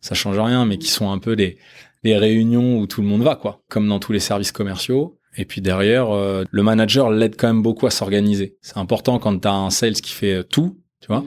ça 0.00 0.14
change 0.14 0.38
rien 0.38 0.64
mais 0.64 0.78
qui 0.78 0.88
sont 0.88 1.10
un 1.10 1.18
peu 1.18 1.34
des 1.34 1.58
les 2.02 2.16
réunions 2.16 2.78
où 2.78 2.86
tout 2.86 3.00
le 3.00 3.06
monde 3.06 3.22
va, 3.22 3.36
quoi, 3.36 3.62
comme 3.68 3.88
dans 3.88 3.98
tous 3.98 4.12
les 4.12 4.20
services 4.20 4.52
commerciaux. 4.52 5.18
Et 5.36 5.44
puis 5.44 5.60
derrière, 5.60 6.10
euh, 6.10 6.44
le 6.50 6.62
manager 6.62 7.10
l'aide 7.10 7.36
quand 7.36 7.46
même 7.46 7.62
beaucoup 7.62 7.86
à 7.86 7.90
s'organiser. 7.90 8.56
C'est 8.60 8.76
important 8.76 9.18
quand 9.18 9.38
tu 9.38 9.48
as 9.48 9.54
un 9.54 9.70
sales 9.70 9.94
qui 9.94 10.12
fait 10.12 10.34
euh, 10.34 10.42
tout, 10.42 10.78
tu 11.00 11.08
vois, 11.08 11.24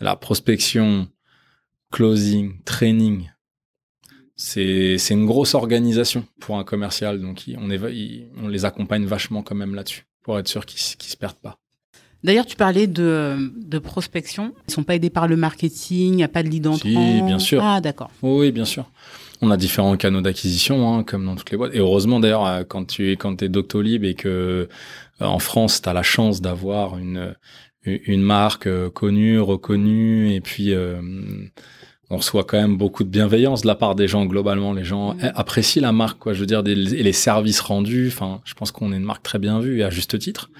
la 0.00 0.16
prospection, 0.16 1.08
closing, 1.90 2.54
training. 2.64 3.28
C'est 4.34 4.96
une 5.10 5.26
grosse 5.26 5.54
organisation 5.54 6.24
pour 6.40 6.58
un 6.58 6.64
commercial, 6.64 7.20
donc 7.20 7.44
on, 7.56 7.68
les 8.48 8.64
accompagne 8.64 9.04
vachement 9.04 9.42
quand 9.42 9.54
même 9.54 9.74
là-dessus 9.74 10.06
pour 10.22 10.38
être 10.38 10.48
sûr 10.48 10.66
qu'ils 10.66 10.80
ne 10.98 11.04
se 11.04 11.16
perdent 11.16 11.36
pas. 11.36 11.58
D'ailleurs, 12.24 12.46
tu 12.46 12.56
parlais 12.56 12.86
de, 12.86 13.52
de 13.56 13.78
prospection. 13.78 14.54
Ils 14.68 14.72
sont 14.72 14.84
pas 14.84 14.94
aidés 14.94 15.10
par 15.10 15.28
le 15.28 15.36
marketing, 15.36 16.12
il 16.12 16.16
n'y 16.16 16.24
a 16.24 16.28
pas 16.28 16.42
de 16.42 16.48
lead 16.48 16.68
Si, 16.74 17.22
bien 17.22 17.38
sûr. 17.38 17.62
Ah, 17.62 17.80
d'accord. 17.80 18.10
Oui, 18.22 18.50
bien 18.50 18.64
sûr. 18.64 18.90
On 19.44 19.50
a 19.50 19.56
différents 19.56 19.96
canaux 19.96 20.20
d'acquisition, 20.20 20.94
hein, 20.94 21.02
comme 21.02 21.26
dans 21.26 21.34
toutes 21.34 21.50
les 21.50 21.56
boîtes. 21.56 21.74
Et 21.74 21.78
heureusement, 21.78 22.20
d'ailleurs, 22.20 22.46
euh, 22.46 22.62
quand 22.62 22.84
tu 22.84 23.10
es 23.10 23.16
quand 23.16 23.42
es 23.42 23.48
Doctolib 23.48 24.04
et 24.04 24.14
que 24.14 24.28
euh, 24.28 24.68
en 25.24 25.40
France, 25.40 25.82
tu 25.82 25.88
as 25.88 25.92
la 25.92 26.04
chance 26.04 26.40
d'avoir 26.40 26.96
une 26.96 27.34
une 27.84 28.22
marque 28.22 28.68
euh, 28.68 28.88
connue, 28.88 29.40
reconnue, 29.40 30.32
et 30.32 30.40
puis 30.40 30.72
on 32.08 32.16
reçoit 32.16 32.44
quand 32.44 32.60
même 32.60 32.76
beaucoup 32.76 33.02
de 33.02 33.08
bienveillance 33.08 33.62
de 33.62 33.66
la 33.66 33.74
part 33.74 33.96
des 33.96 34.06
gens 34.06 34.26
globalement. 34.26 34.72
Les 34.72 34.84
gens 34.84 35.14
mmh. 35.14 35.32
apprécient 35.34 35.82
la 35.82 35.92
marque, 35.92 36.20
quoi. 36.20 36.34
Je 36.34 36.40
veux 36.40 36.46
dire, 36.46 36.62
et 36.64 36.74
les 36.74 37.12
services 37.12 37.60
rendus. 37.60 38.08
Enfin, 38.08 38.40
je 38.44 38.54
pense 38.54 38.70
qu'on 38.70 38.92
est 38.92 38.96
une 38.96 39.04
marque 39.04 39.24
très 39.24 39.40
bien 39.40 39.58
vue 39.58 39.80
et 39.80 39.84
à 39.84 39.90
juste 39.90 40.16
titre. 40.20 40.50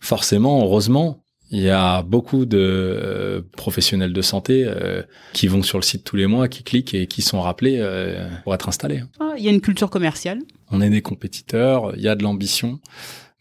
Forcément, 0.00 0.64
heureusement, 0.64 1.22
il 1.50 1.60
y 1.60 1.70
a 1.70 2.02
beaucoup 2.02 2.46
de 2.46 2.58
euh, 2.58 3.42
professionnels 3.56 4.12
de 4.12 4.22
santé 4.22 4.64
euh, 4.66 5.02
qui 5.32 5.48
vont 5.48 5.62
sur 5.62 5.78
le 5.78 5.82
site 5.82 6.04
tous 6.04 6.16
les 6.16 6.28
mois, 6.28 6.48
qui 6.48 6.62
cliquent 6.62 6.94
et 6.94 7.08
qui 7.08 7.22
sont 7.22 7.40
rappelés 7.40 7.78
euh, 7.80 8.28
pour 8.44 8.54
être 8.54 8.68
installés. 8.68 9.02
Ah, 9.18 9.34
il 9.36 9.44
y 9.44 9.48
a 9.48 9.50
une 9.50 9.60
culture 9.60 9.90
commerciale. 9.90 10.40
On 10.70 10.80
est 10.80 10.90
des 10.90 11.02
compétiteurs, 11.02 11.92
il 11.96 12.02
y 12.02 12.08
a 12.08 12.14
de 12.14 12.22
l'ambition, 12.22 12.78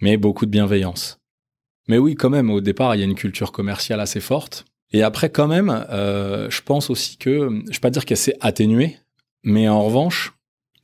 mais 0.01 0.17
beaucoup 0.17 0.47
de 0.47 0.51
bienveillance. 0.51 1.19
Mais 1.87 1.99
oui, 1.99 2.15
quand 2.15 2.31
même, 2.31 2.49
au 2.49 2.61
départ, 2.61 2.95
il 2.95 2.99
y 2.99 3.01
a 3.01 3.05
une 3.05 3.15
culture 3.15 3.51
commerciale 3.51 3.99
assez 3.99 4.19
forte. 4.19 4.65
Et 4.91 5.03
après, 5.03 5.29
quand 5.29 5.47
même, 5.47 5.85
je 5.91 6.61
pense 6.61 6.89
aussi 6.89 7.17
que, 7.17 7.61
je 7.67 7.73
vais 7.73 7.79
pas 7.79 7.89
dire 7.91 8.05
qu'elle 8.05 8.17
s'est 8.17 8.37
atténuée, 8.41 8.97
mais 9.43 9.69
en 9.69 9.83
revanche, 9.83 10.33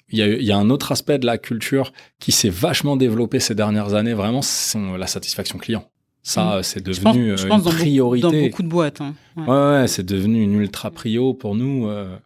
il 0.09 0.19
y, 0.19 0.21
a, 0.21 0.28
il 0.28 0.43
y 0.43 0.51
a 0.51 0.57
un 0.57 0.69
autre 0.69 0.91
aspect 0.91 1.17
de 1.17 1.26
la 1.26 1.39
culture 1.39 1.91
qui 2.19 2.32
s'est 2.32 2.49
vachement 2.49 2.97
développé 2.97 3.39
ces 3.39 3.55
dernières 3.55 3.95
années, 3.95 4.13
vraiment, 4.13 4.43
c'est 4.43 4.80
la 4.97 5.07
satisfaction 5.07 5.57
client. 5.57 5.89
Ça, 6.26 6.57
mm. 6.57 6.63
c'est 6.63 6.84
devenu 6.84 7.34
euh, 7.34 7.38
une 7.38 7.61
priorité. 7.61 8.23
Dans 8.23 8.34
beaucoup 8.34 8.63
de 8.63 8.67
boîtes. 8.67 8.99
Hein. 8.99 9.13
Ouais, 9.38 9.45
ouais, 9.45 9.88
c'est 9.88 10.03
devenu 10.03 10.41
une 10.41 10.59
ultra 10.59 10.89
prio 10.89 11.36
pour 11.36 11.53
nous. 11.53 11.88
Euh, 11.88 12.17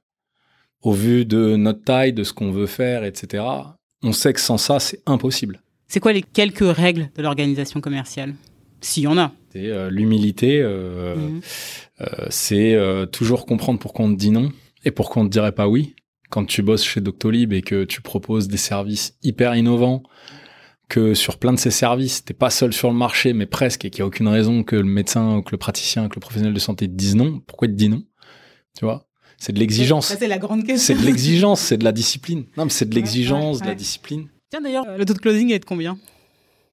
au 0.82 0.93
vu 0.93 1.26
de 1.26 1.58
notre 1.58 1.84
taille, 1.84 2.14
de 2.14 2.24
ce 2.24 2.32
qu'on 2.32 2.52
veut 2.52 2.66
faire, 2.66 3.04
etc. 3.04 3.43
On 4.02 4.14
sait 4.14 4.32
que 4.32 4.39
sans 4.39 4.58
ça, 4.58 4.80
c'est 4.80 5.02
impossible. 5.06 5.62
C'est 5.89 6.00
quoi 6.00 6.14
les 6.14 6.22
quelques 6.22 6.60
règles 6.62 7.10
de 7.18 7.22
l'organisation 7.22 7.82
commerciale? 7.82 8.36
S'il 8.80 9.04
y 9.04 9.08
en 9.08 9.18
a. 9.18 9.34
C'est 9.52 9.66
euh, 9.66 9.89
l'humilité. 9.89 10.64
Mm. 10.64 11.41
c'est 12.30 12.80
toujours 13.12 13.45
comprendre 13.45 13.80
pourquoi 13.80 14.06
on 14.06 14.14
te 14.14 14.18
dit 14.18 14.32
non 14.32 14.50
et 14.86 14.91
pourquoi 14.91 15.24
on 15.24 15.26
te 15.26 15.32
dirait 15.32 15.52
pas 15.52 15.68
oui. 15.68 15.93
Quand 16.30 16.45
tu 16.45 16.62
bosses 16.62 16.86
chez 16.86 17.02
Doctolib 17.02 17.52
et 17.52 17.62
que 17.62 17.84
tu 17.84 18.02
proposes 18.02 18.47
des 18.47 18.56
services 18.56 19.18
hyper 19.24 19.56
innovants, 19.56 20.04
que 20.90 21.14
sur 21.14 21.38
plein 21.38 21.54
de 21.54 21.60
ces 21.60 21.72
services, 21.72 22.26
t'es 22.26 22.34
pas 22.34 22.50
seul 22.50 22.74
sur 22.74 22.90
le 22.90 22.96
marché, 22.98 23.34
mais 23.34 23.46
presque, 23.46 23.86
et 23.86 23.90
qu'il 23.92 24.02
n'y 24.02 24.04
a 24.04 24.08
aucune 24.08 24.28
raison 24.28 24.64
que 24.64 24.76
le 24.76 24.84
médecin 24.84 25.38
ou 25.38 25.42
que 25.44 25.52
le 25.52 25.58
praticien, 25.58 26.10
que 26.10 26.16
le 26.16 26.20
professionnel 26.20 26.54
de 26.54 26.60
santé 26.60 26.88
te 26.88 26.94
dise 26.94 27.16
non. 27.16 27.40
Pourquoi 27.48 27.68
il 27.68 27.72
te 27.72 27.78
dit 27.78 27.90
non? 27.90 28.04
Tu 28.78 28.86
vois? 28.86 29.06
C'est 29.38 29.54
de 29.54 29.60
l'exigence. 29.60 30.08
C'est 30.20 30.28
la 30.28 30.38
grande 30.40 30.66
question. 30.66 30.96
C'est 30.96 31.00
de 31.02 31.06
l'exigence, 31.06 31.62
c'est 31.62 31.78
de 31.78 31.84
la 31.86 31.92
discipline. 31.94 32.44
Non, 32.58 32.66
mais 32.66 32.72
c'est 32.72 32.86
de 32.90 32.94
Ouais, 32.94 33.02
l'exigence, 33.02 33.58
ouais, 33.58 33.64
de 33.64 33.68
la 33.68 33.76
discipline. 33.76 34.28
Tiens, 34.50 34.62
d'ailleurs, 34.62 34.86
le 34.98 35.06
taux 35.06 35.14
de 35.14 35.20
closing 35.20 35.52
est 35.54 35.60
de 35.60 35.66
combien? 35.66 35.98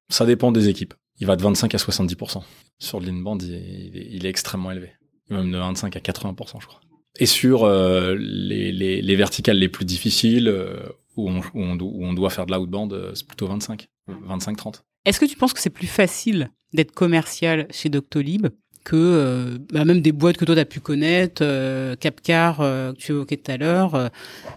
Ça 0.09 0.25
dépend 0.27 0.51
des 0.51 0.69
équipes. 0.69 0.95
Il 1.21 1.27
va 1.27 1.37
de 1.37 1.43
25 1.43 1.75
à 1.75 1.79
70%. 1.79 2.43
Sur 2.79 3.01
le 3.01 3.11
band, 3.23 3.39
il, 3.39 3.49
il 3.53 3.97
est, 3.97 4.09
il 4.13 4.27
est 4.27 4.29
extrêmement 4.29 4.71
élevé. 4.71 4.91
Même 5.31 5.51
de 5.53 5.59
25 5.59 5.95
à 5.97 6.01
80%, 6.01 6.61
je 6.61 6.67
crois. 6.67 6.81
Et 7.19 7.27
sur 7.27 7.65
euh, 7.65 8.15
les, 8.19 8.73
les, 8.73 9.01
les 9.03 9.17
verticales 9.17 9.59
les 9.59 9.69
plus 9.69 9.85
difficiles, 9.85 10.49
euh, 10.49 10.77
où, 11.17 11.31
on, 11.31 11.39
où, 11.41 11.43
on, 11.55 11.77
do- 11.77 11.91
où 11.93 12.05
on 12.05 12.13
doit 12.15 12.31
faire 12.31 12.47
de 12.47 12.53
l'outbound, 12.55 12.93
euh, 12.93 13.13
c'est 13.15 13.27
plutôt 13.27 13.47
25, 13.47 13.87
25-30. 14.09 14.83
Est-ce 15.05 15.21
que 15.21 15.25
tu 15.25 15.37
penses 15.37 15.53
que 15.53 15.61
c'est 15.61 15.71
plus 15.71 15.87
facile 15.87 16.51
d'être 16.73 16.93
commercial 16.93 17.67
chez 17.71 17.89
Doctolib 17.89 18.49
que 18.85 18.95
euh, 18.95 19.59
bah, 19.73 19.85
même 19.85 20.01
des 20.01 20.13
boîtes 20.13 20.37
que 20.37 20.45
toi 20.45 20.55
tu 20.55 20.61
as 20.61 20.65
pu 20.65 20.81
connaître, 20.81 21.43
euh, 21.45 21.97
Capcar 21.97 22.61
euh, 22.61 22.93
que 22.93 22.99
tu 22.99 23.13
évoquais 23.13 23.37
tout 23.37 23.51
à 23.51 23.57
l'heure 23.57 24.11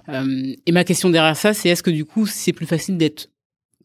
Et 0.07 0.71
ma 0.71 0.83
question 0.83 1.09
derrière 1.09 1.35
ça, 1.35 1.53
c'est 1.53 1.69
est-ce 1.69 1.81
que 1.81 1.89
du 1.89 2.05
coup, 2.05 2.27
si 2.27 2.37
c'est 2.37 2.53
plus 2.53 2.67
facile 2.67 2.97
d'être 2.97 3.31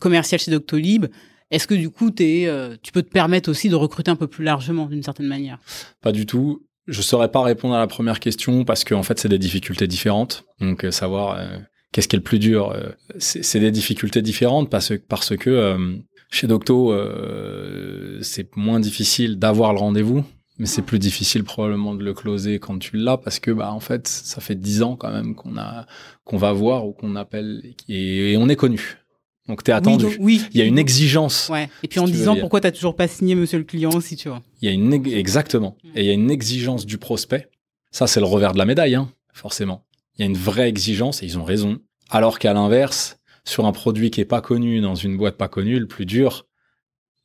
commercial 0.00 0.38
chez 0.38 0.50
Doctolib, 0.50 1.06
est-ce 1.50 1.66
que 1.66 1.74
du 1.74 1.90
coup, 1.90 2.10
euh, 2.20 2.76
tu 2.82 2.92
peux 2.92 3.02
te 3.02 3.10
permettre 3.10 3.50
aussi 3.50 3.68
de 3.68 3.76
recruter 3.76 4.10
un 4.10 4.16
peu 4.16 4.26
plus 4.26 4.44
largement 4.44 4.86
d'une 4.86 5.02
certaine 5.02 5.26
manière? 5.26 5.58
Pas 6.00 6.12
du 6.12 6.26
tout. 6.26 6.66
Je 6.86 7.00
saurais 7.00 7.30
pas 7.30 7.42
répondre 7.42 7.74
à 7.74 7.78
la 7.78 7.86
première 7.86 8.20
question 8.20 8.64
parce 8.64 8.84
qu'en 8.84 9.02
fait, 9.02 9.18
c'est 9.18 9.28
des 9.28 9.38
difficultés 9.38 9.86
différentes. 9.86 10.44
Donc, 10.60 10.84
savoir 10.90 11.38
euh, 11.38 11.58
qu'est-ce 11.94 12.08
qui 12.08 12.16
est 12.16 12.18
le 12.18 12.24
plus 12.24 12.40
dur, 12.40 12.72
euh, 12.72 12.88
c'est 13.18 13.60
des 13.60 13.70
difficultés 13.70 14.20
différentes 14.20 14.68
parce, 14.68 14.92
parce 15.08 15.36
que 15.36 15.48
euh, 15.48 15.94
chez 16.28 16.48
Docto, 16.48 16.92
euh, 16.92 18.18
c'est 18.20 18.56
moins 18.56 18.80
difficile 18.80 19.38
d'avoir 19.38 19.72
le 19.72 19.78
rendez-vous, 19.78 20.24
mais 20.58 20.66
c'est 20.66 20.82
plus 20.82 20.98
difficile 20.98 21.44
probablement 21.44 21.94
de 21.94 22.02
le 22.02 22.12
closer 22.12 22.58
quand 22.58 22.78
tu 22.80 22.96
l'as 22.96 23.16
parce 23.16 23.38
que, 23.38 23.52
bah, 23.52 23.72
en 23.72 23.78
fait, 23.78 24.08
ça 24.08 24.40
fait 24.40 24.56
dix 24.56 24.82
ans 24.82 24.96
quand 24.96 25.12
même 25.12 25.36
qu'on 25.36 25.56
a 25.56 25.86
qu'on 26.24 26.36
va 26.36 26.52
voir 26.52 26.84
ou 26.86 26.92
qu'on 26.92 27.14
appelle 27.14 27.62
et, 27.88 28.32
et 28.32 28.36
on 28.36 28.48
est 28.48 28.56
connu. 28.56 28.98
Donc, 29.46 29.62
t'es 29.62 29.72
attendu. 29.72 30.06
Oui, 30.06 30.10
donc- 30.16 30.20
oui. 30.24 30.42
Il 30.52 30.58
y 30.58 30.62
a 30.62 30.64
une 30.64 30.78
exigence. 30.78 31.48
Ouais. 31.52 31.68
Et 31.82 31.88
puis 31.88 31.98
si 31.98 32.00
en 32.00 32.06
disant 32.06 32.34
pourquoi 32.36 32.60
t'as 32.60 32.72
toujours 32.72 32.96
pas 32.96 33.06
signé 33.06 33.34
Monsieur 33.36 33.58
le 33.58 33.64
client 33.64 33.90
aussi, 33.90 34.16
tu 34.16 34.28
vois. 34.28 34.42
Il 34.62 34.66
y 34.66 34.68
a 34.68 34.72
une 34.72 34.92
ex- 34.94 35.10
exactement. 35.12 35.76
Mm. 35.84 35.88
Et 35.96 36.00
il 36.00 36.06
y 36.06 36.10
a 36.10 36.14
une 36.14 36.30
exigence 36.30 36.86
du 36.86 36.98
prospect. 36.98 37.48
Ça, 37.92 38.06
c'est 38.08 38.18
le 38.20 38.26
revers 38.26 38.52
de 38.54 38.58
la 38.58 38.64
médaille, 38.64 38.94
hein, 38.96 39.10
forcément. 39.32 39.84
Il 40.16 40.20
y 40.20 40.22
a 40.22 40.26
une 40.26 40.36
vraie 40.36 40.68
exigence 40.68 41.22
et 41.22 41.26
ils 41.26 41.38
ont 41.38 41.44
raison. 41.44 41.78
Alors 42.10 42.38
qu'à 42.38 42.52
l'inverse, 42.52 43.18
sur 43.44 43.66
un 43.66 43.72
produit 43.72 44.10
qui 44.10 44.20
est 44.20 44.24
pas 44.24 44.40
connu, 44.40 44.80
dans 44.80 44.94
une 44.94 45.16
boîte 45.16 45.36
pas 45.36 45.48
connue, 45.48 45.78
le 45.78 45.86
plus 45.86 46.06
dur, 46.06 46.46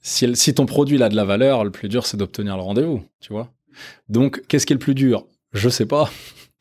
si, 0.02 0.54
ton 0.54 0.66
produit 0.66 1.02
a 1.04 1.10
de 1.10 1.16
la 1.16 1.26
valeur, 1.26 1.64
le 1.64 1.72
plus 1.72 1.90
dur, 1.90 2.06
c'est 2.06 2.18
d'obtenir 2.18 2.56
le 2.56 2.64
rendez-vous, 2.64 3.04
tu 3.20 3.34
vois. 3.34 3.52
Donc, 4.08 4.42
qu'est-ce 4.48 4.66
qui 4.66 4.74
est 4.74 4.76
le 4.76 4.80
plus 4.80 4.96
dur? 4.96 5.26
Je 5.54 5.70
sais 5.70 5.86
pas. 5.86 6.10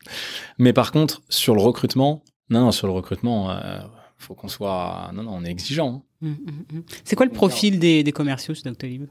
Mais 0.57 0.73
par 0.73 0.91
contre, 0.91 1.21
sur 1.29 1.55
le 1.55 1.61
recrutement, 1.61 2.23
non, 2.49 2.61
non, 2.61 2.71
sur 2.71 2.87
le 2.87 2.93
recrutement, 2.93 3.51
euh, 3.51 3.79
faut 4.17 4.35
qu'on 4.35 4.47
soit, 4.49 5.11
non, 5.13 5.23
non, 5.23 5.35
on 5.35 5.45
est 5.45 5.49
exigeant. 5.51 6.03
hein. 6.21 6.27
Hum, 6.27 6.37
hum, 6.47 6.65
hum. 6.77 6.83
C'est 7.05 7.15
quoi 7.15 7.25
le 7.25 7.31
profil 7.31 7.79
des, 7.79 8.03
des 8.03 8.11
commerciaux 8.11 8.53
chez 8.53 8.63
Doctolib? 8.63 9.05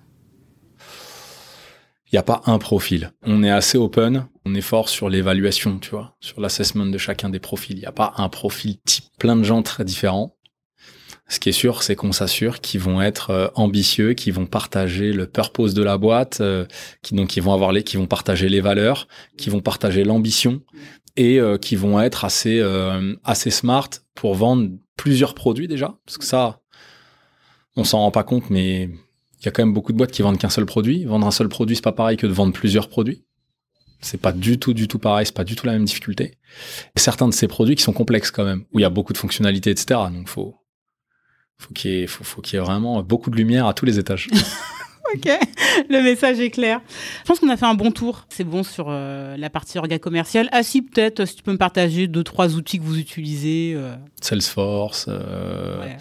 Il 2.11 2.15
n'y 2.15 2.19
a 2.19 2.23
pas 2.23 2.43
un 2.47 2.59
profil. 2.59 3.13
On 3.23 3.43
est 3.43 3.51
assez 3.51 3.77
open, 3.77 4.27
on 4.47 4.55
est 4.55 4.63
fort 4.63 4.89
sur 4.89 5.11
l'évaluation, 5.11 5.79
tu 5.79 5.91
vois, 5.91 6.17
sur 6.21 6.41
l'assessment 6.41 6.87
de 6.87 6.99
chacun 6.99 7.29
des 7.29 7.39
profils. 7.39 7.77
Il 7.77 7.81
n'y 7.81 7.87
a 7.87 7.93
pas 7.93 8.15
un 8.17 8.29
profil 8.31 8.79
type, 8.85 9.05
plein 9.19 9.37
de 9.37 9.45
gens 9.45 9.63
très 9.63 9.85
différents. 9.85 10.35
Ce 11.31 11.39
qui 11.39 11.51
est 11.51 11.53
sûr, 11.53 11.83
c'est 11.83 11.95
qu'on 11.95 12.13
s'assure 12.13 12.61
qu'ils 12.63 12.81
vont 12.81 13.03
être 13.03 13.29
euh, 13.29 13.49
ambitieux, 13.55 14.15
qu'ils 14.15 14.33
vont 14.33 14.47
partager 14.47 15.13
le 15.13 15.27
purpose 15.27 15.75
de 15.75 15.83
la 15.83 15.99
boîte, 15.99 16.41
euh, 16.41 16.65
donc 17.13 17.37
ils 17.37 17.43
vont 17.43 17.53
avoir 17.53 17.73
les, 17.73 17.83
qui 17.83 17.99
vont 17.99 18.07
partager 18.07 18.49
les 18.49 18.63
valeurs, 18.63 19.09
qui 19.37 19.51
vont 19.51 19.61
partager 19.61 20.05
l'ambition 20.05 20.63
et 21.19 21.41
euh, 21.41 21.59
qui 21.59 21.77
vont 21.77 22.01
être 22.01 22.25
assez 22.25 22.61
euh, 22.61 23.15
assez 23.25 23.51
smart 23.51 23.91
pour 24.15 24.35
vendre 24.35 24.71
plusieurs 24.97 25.35
produits 25.35 25.69
déjà, 25.69 25.99
parce 26.07 26.17
que 26.17 26.25
ça, 26.25 26.61
on 27.77 27.85
s'en 27.85 27.99
rend 27.99 28.11
pas 28.11 28.25
compte, 28.25 28.49
mais 28.49 28.89
il 29.41 29.45
y 29.45 29.49
a 29.49 29.51
quand 29.51 29.63
même 29.63 29.73
beaucoup 29.75 29.93
de 29.93 29.99
boîtes 29.99 30.11
qui 30.11 30.23
vendent 30.23 30.39
qu'un 30.39 30.49
seul 30.51 30.67
produit. 30.67 31.05
Vendre 31.05 31.27
un 31.27 31.31
seul 31.31 31.49
produit, 31.49 31.77
c'est 31.77 31.83
pas 31.83 31.93
pareil 31.93 32.17
que 32.17 32.27
de 32.27 32.33
vendre 32.33 32.53
plusieurs 32.53 32.89
produits. 32.89 33.25
C'est 34.01 34.21
pas 34.21 34.33
du 34.33 34.59
tout, 34.59 34.75
du 34.75 34.87
tout 34.89 34.99
pareil, 34.99 35.27
c'est 35.27 35.35
pas 35.35 35.45
du 35.45 35.57
tout 35.57 35.67
la 35.67 35.73
même 35.73 35.85
difficulté. 35.85 36.39
Et 36.97 37.01
certains 37.01 37.29
de 37.29 37.35
ces 37.35 37.49
produits 37.49 37.75
qui 37.75 37.83
sont 37.83 37.93
complexes 37.93 38.31
quand 38.31 38.45
même, 38.45 38.65
où 38.73 38.79
il 38.79 38.83
y 38.83 38.85
a 38.85 38.91
beaucoup 38.91 39.13
de 39.13 39.19
fonctionnalités, 39.19 39.71
etc. 39.71 40.01
Donc 40.13 40.29
faut, 40.29 40.57
faut 41.57 41.75
qu'il 41.75 41.91
y 41.91 42.03
ait, 42.03 42.07
faut, 42.07 42.23
faut 42.25 42.41
qu'il 42.41 42.57
y 42.59 42.63
ait 42.63 42.65
vraiment 42.65 43.03
beaucoup 43.03 43.31
de 43.31 43.37
lumière 43.37 43.67
à 43.67 43.75
tous 43.75 43.85
les 43.87 43.99
étages. 43.99 44.29
Ok, 45.15 45.27
le 45.89 46.03
message 46.03 46.39
est 46.39 46.51
clair. 46.51 46.83
Je 47.23 47.25
pense 47.29 47.41
qu'on 47.41 47.49
a 47.49 47.57
fait 47.57 47.65
un 47.65 47.73
bon 47.73 47.91
tour. 47.91 48.27
C'est 48.29 48.45
bon 48.45 48.63
sur 48.63 48.89
euh, 48.91 49.39
la 49.39 49.49
partie 49.49 49.79
orga 49.79 49.99
commercial. 49.99 50.51
Ah 50.53 50.63
si, 50.63 50.83
peut-être, 50.83 51.25
si 51.25 51.37
tu 51.37 51.43
peux 51.43 51.53
me 51.53 51.57
partager 51.57 52.09
deux, 52.09 52.23
trois 52.23 52.57
outils 52.57 52.79
que 52.79 52.85
vous 52.85 52.99
utilisez. 52.99 53.73
euh, 53.75 53.95
Salesforce, 54.21 55.07
euh, 55.09 55.81
ouais. 55.81 55.97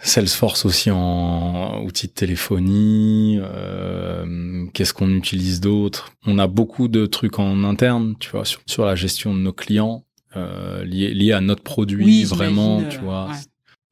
Salesforce 0.00 0.64
aussi 0.64 0.90
en 0.90 1.82
outil 1.84 2.06
de 2.06 2.12
téléphonie. 2.12 3.38
euh, 3.40 4.66
Qu'est-ce 4.72 4.92
qu'on 4.94 5.10
utilise 5.10 5.60
d'autre? 5.60 6.12
On 6.24 6.38
a 6.38 6.46
beaucoup 6.46 6.88
de 6.88 7.06
trucs 7.06 7.38
en 7.38 7.64
interne, 7.64 8.14
tu 8.20 8.30
vois, 8.30 8.44
sur, 8.44 8.60
sur 8.66 8.84
la 8.86 8.94
gestion 8.94 9.34
de 9.34 9.40
nos 9.40 9.52
clients 9.52 10.04
euh, 10.36 10.84
liés 10.84 11.14
liés 11.14 11.32
à 11.32 11.40
notre 11.40 11.62
produit, 11.62 12.04
Oui, 12.04 12.24
vraiment, 12.24 12.82
tu 12.88 12.98
euh, 12.98 13.00
vois. 13.00 13.28
ouais. 13.30 13.36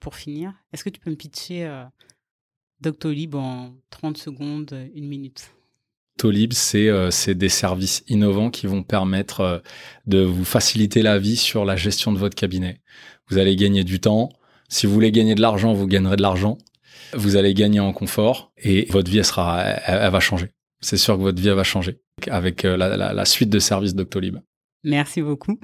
Pour 0.00 0.14
finir, 0.14 0.52
est-ce 0.72 0.84
que 0.84 0.90
tu 0.90 1.00
peux 1.00 1.10
me 1.10 1.16
pitcher 1.16 1.64
euh, 1.64 1.82
Doctolib 2.80 3.34
en 3.34 3.74
30 3.90 4.16
secondes, 4.16 4.70
euh, 4.72 4.86
une 4.94 5.08
minute? 5.08 5.50
Tolib, 6.18 6.52
c'est 6.52 6.88
euh, 6.88 7.10
des 7.34 7.48
services 7.48 8.04
innovants 8.08 8.50
qui 8.50 8.66
vont 8.66 8.82
permettre 8.82 9.40
euh, 9.40 9.58
de 10.06 10.20
vous 10.22 10.44
faciliter 10.44 11.02
la 11.02 11.18
vie 11.18 11.36
sur 11.36 11.64
la 11.64 11.74
gestion 11.76 12.12
de 12.12 12.18
votre 12.18 12.36
cabinet. 12.36 12.80
Vous 13.28 13.38
allez 13.38 13.56
gagner 13.56 13.82
du 13.82 13.98
temps. 13.98 14.30
Si 14.68 14.86
vous 14.86 14.92
voulez 14.92 15.12
gagner 15.12 15.34
de 15.34 15.40
l'argent, 15.40 15.72
vous 15.72 15.86
gagnerez 15.86 16.16
de 16.16 16.22
l'argent. 16.22 16.58
Vous 17.14 17.36
allez 17.36 17.54
gagner 17.54 17.80
en 17.80 17.92
confort 17.92 18.52
et 18.56 18.86
votre 18.90 19.10
vie, 19.10 19.18
elle 19.18 19.24
sera, 19.24 19.62
elle, 19.64 20.00
elle 20.02 20.10
va 20.10 20.20
changer. 20.20 20.50
C'est 20.80 20.96
sûr 20.96 21.16
que 21.16 21.22
votre 21.22 21.40
vie, 21.40 21.48
elle 21.48 21.54
va 21.54 21.64
changer 21.64 22.00
avec 22.28 22.64
euh, 22.64 22.76
la, 22.76 22.96
la, 22.96 23.12
la 23.12 23.24
suite 23.24 23.48
de 23.50 23.58
services 23.58 23.94
Doctolib. 23.94 24.38
Merci 24.84 25.22
beaucoup. 25.22 25.58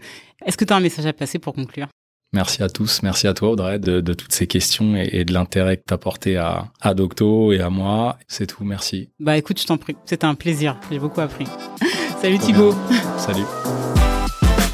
Est-ce 0.46 0.56
que 0.56 0.64
tu 0.64 0.72
as 0.72 0.76
un 0.76 0.80
message 0.80 1.06
à 1.06 1.12
passer 1.12 1.38
pour 1.38 1.52
conclure? 1.54 1.88
Merci 2.34 2.62
à 2.62 2.70
tous, 2.70 3.02
merci 3.02 3.26
à 3.26 3.34
toi 3.34 3.50
Audrey 3.50 3.78
de, 3.78 4.00
de 4.00 4.14
toutes 4.14 4.32
ces 4.32 4.46
questions 4.46 4.96
et, 4.96 5.08
et 5.12 5.24
de 5.26 5.34
l'intérêt 5.34 5.76
que 5.76 5.82
tu 5.86 5.92
as 5.92 5.98
porté 5.98 6.36
à, 6.38 6.72
à 6.80 6.94
Docto 6.94 7.52
et 7.52 7.60
à 7.60 7.68
moi. 7.68 8.18
C'est 8.26 8.46
tout, 8.46 8.64
merci. 8.64 9.10
Bah 9.20 9.36
écoute, 9.36 9.60
je 9.60 9.66
t'en 9.66 9.76
prie. 9.76 9.96
C'était 10.06 10.24
un 10.24 10.34
plaisir. 10.34 10.78
J'ai 10.90 10.98
beaucoup 10.98 11.20
appris. 11.20 11.44
Salut 12.22 12.38
Thibaut. 12.38 12.74
Salut. 13.18 13.44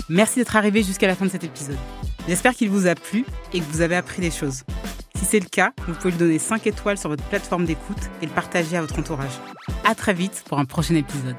Merci 0.09 0.39
d'être 0.39 0.57
arrivé 0.57 0.83
jusqu'à 0.83 1.07
la 1.07 1.15
fin 1.15 1.27
de 1.27 1.31
cet 1.31 1.45
épisode. 1.45 1.77
J'espère 2.27 2.55
qu'il 2.55 2.71
vous 2.71 2.87
a 2.87 2.95
plu 2.95 3.27
et 3.53 3.61
que 3.61 3.65
vous 3.65 3.83
avez 3.83 3.97
appris 3.97 4.23
des 4.23 4.31
choses. 4.31 4.65
Si 5.17 5.25
c'est 5.25 5.41
le 5.41 5.49
cas, 5.49 5.73
vous 5.87 5.95
pouvez 5.95 6.13
lui 6.13 6.19
donner 6.19 6.39
5 6.39 6.67
étoiles 6.67 6.97
sur 6.97 7.11
votre 7.11 7.25
plateforme 7.25 7.67
d'écoute 7.67 7.99
et 8.23 8.27
le 8.27 8.33
partager 8.33 8.77
à 8.77 8.81
votre 8.81 8.99
entourage. 8.99 9.39
À 9.85 9.95
très 9.95 10.15
vite 10.15 10.45
pour 10.49 10.59
un 10.59 10.65
prochain 10.65 10.95
épisode. 10.95 11.37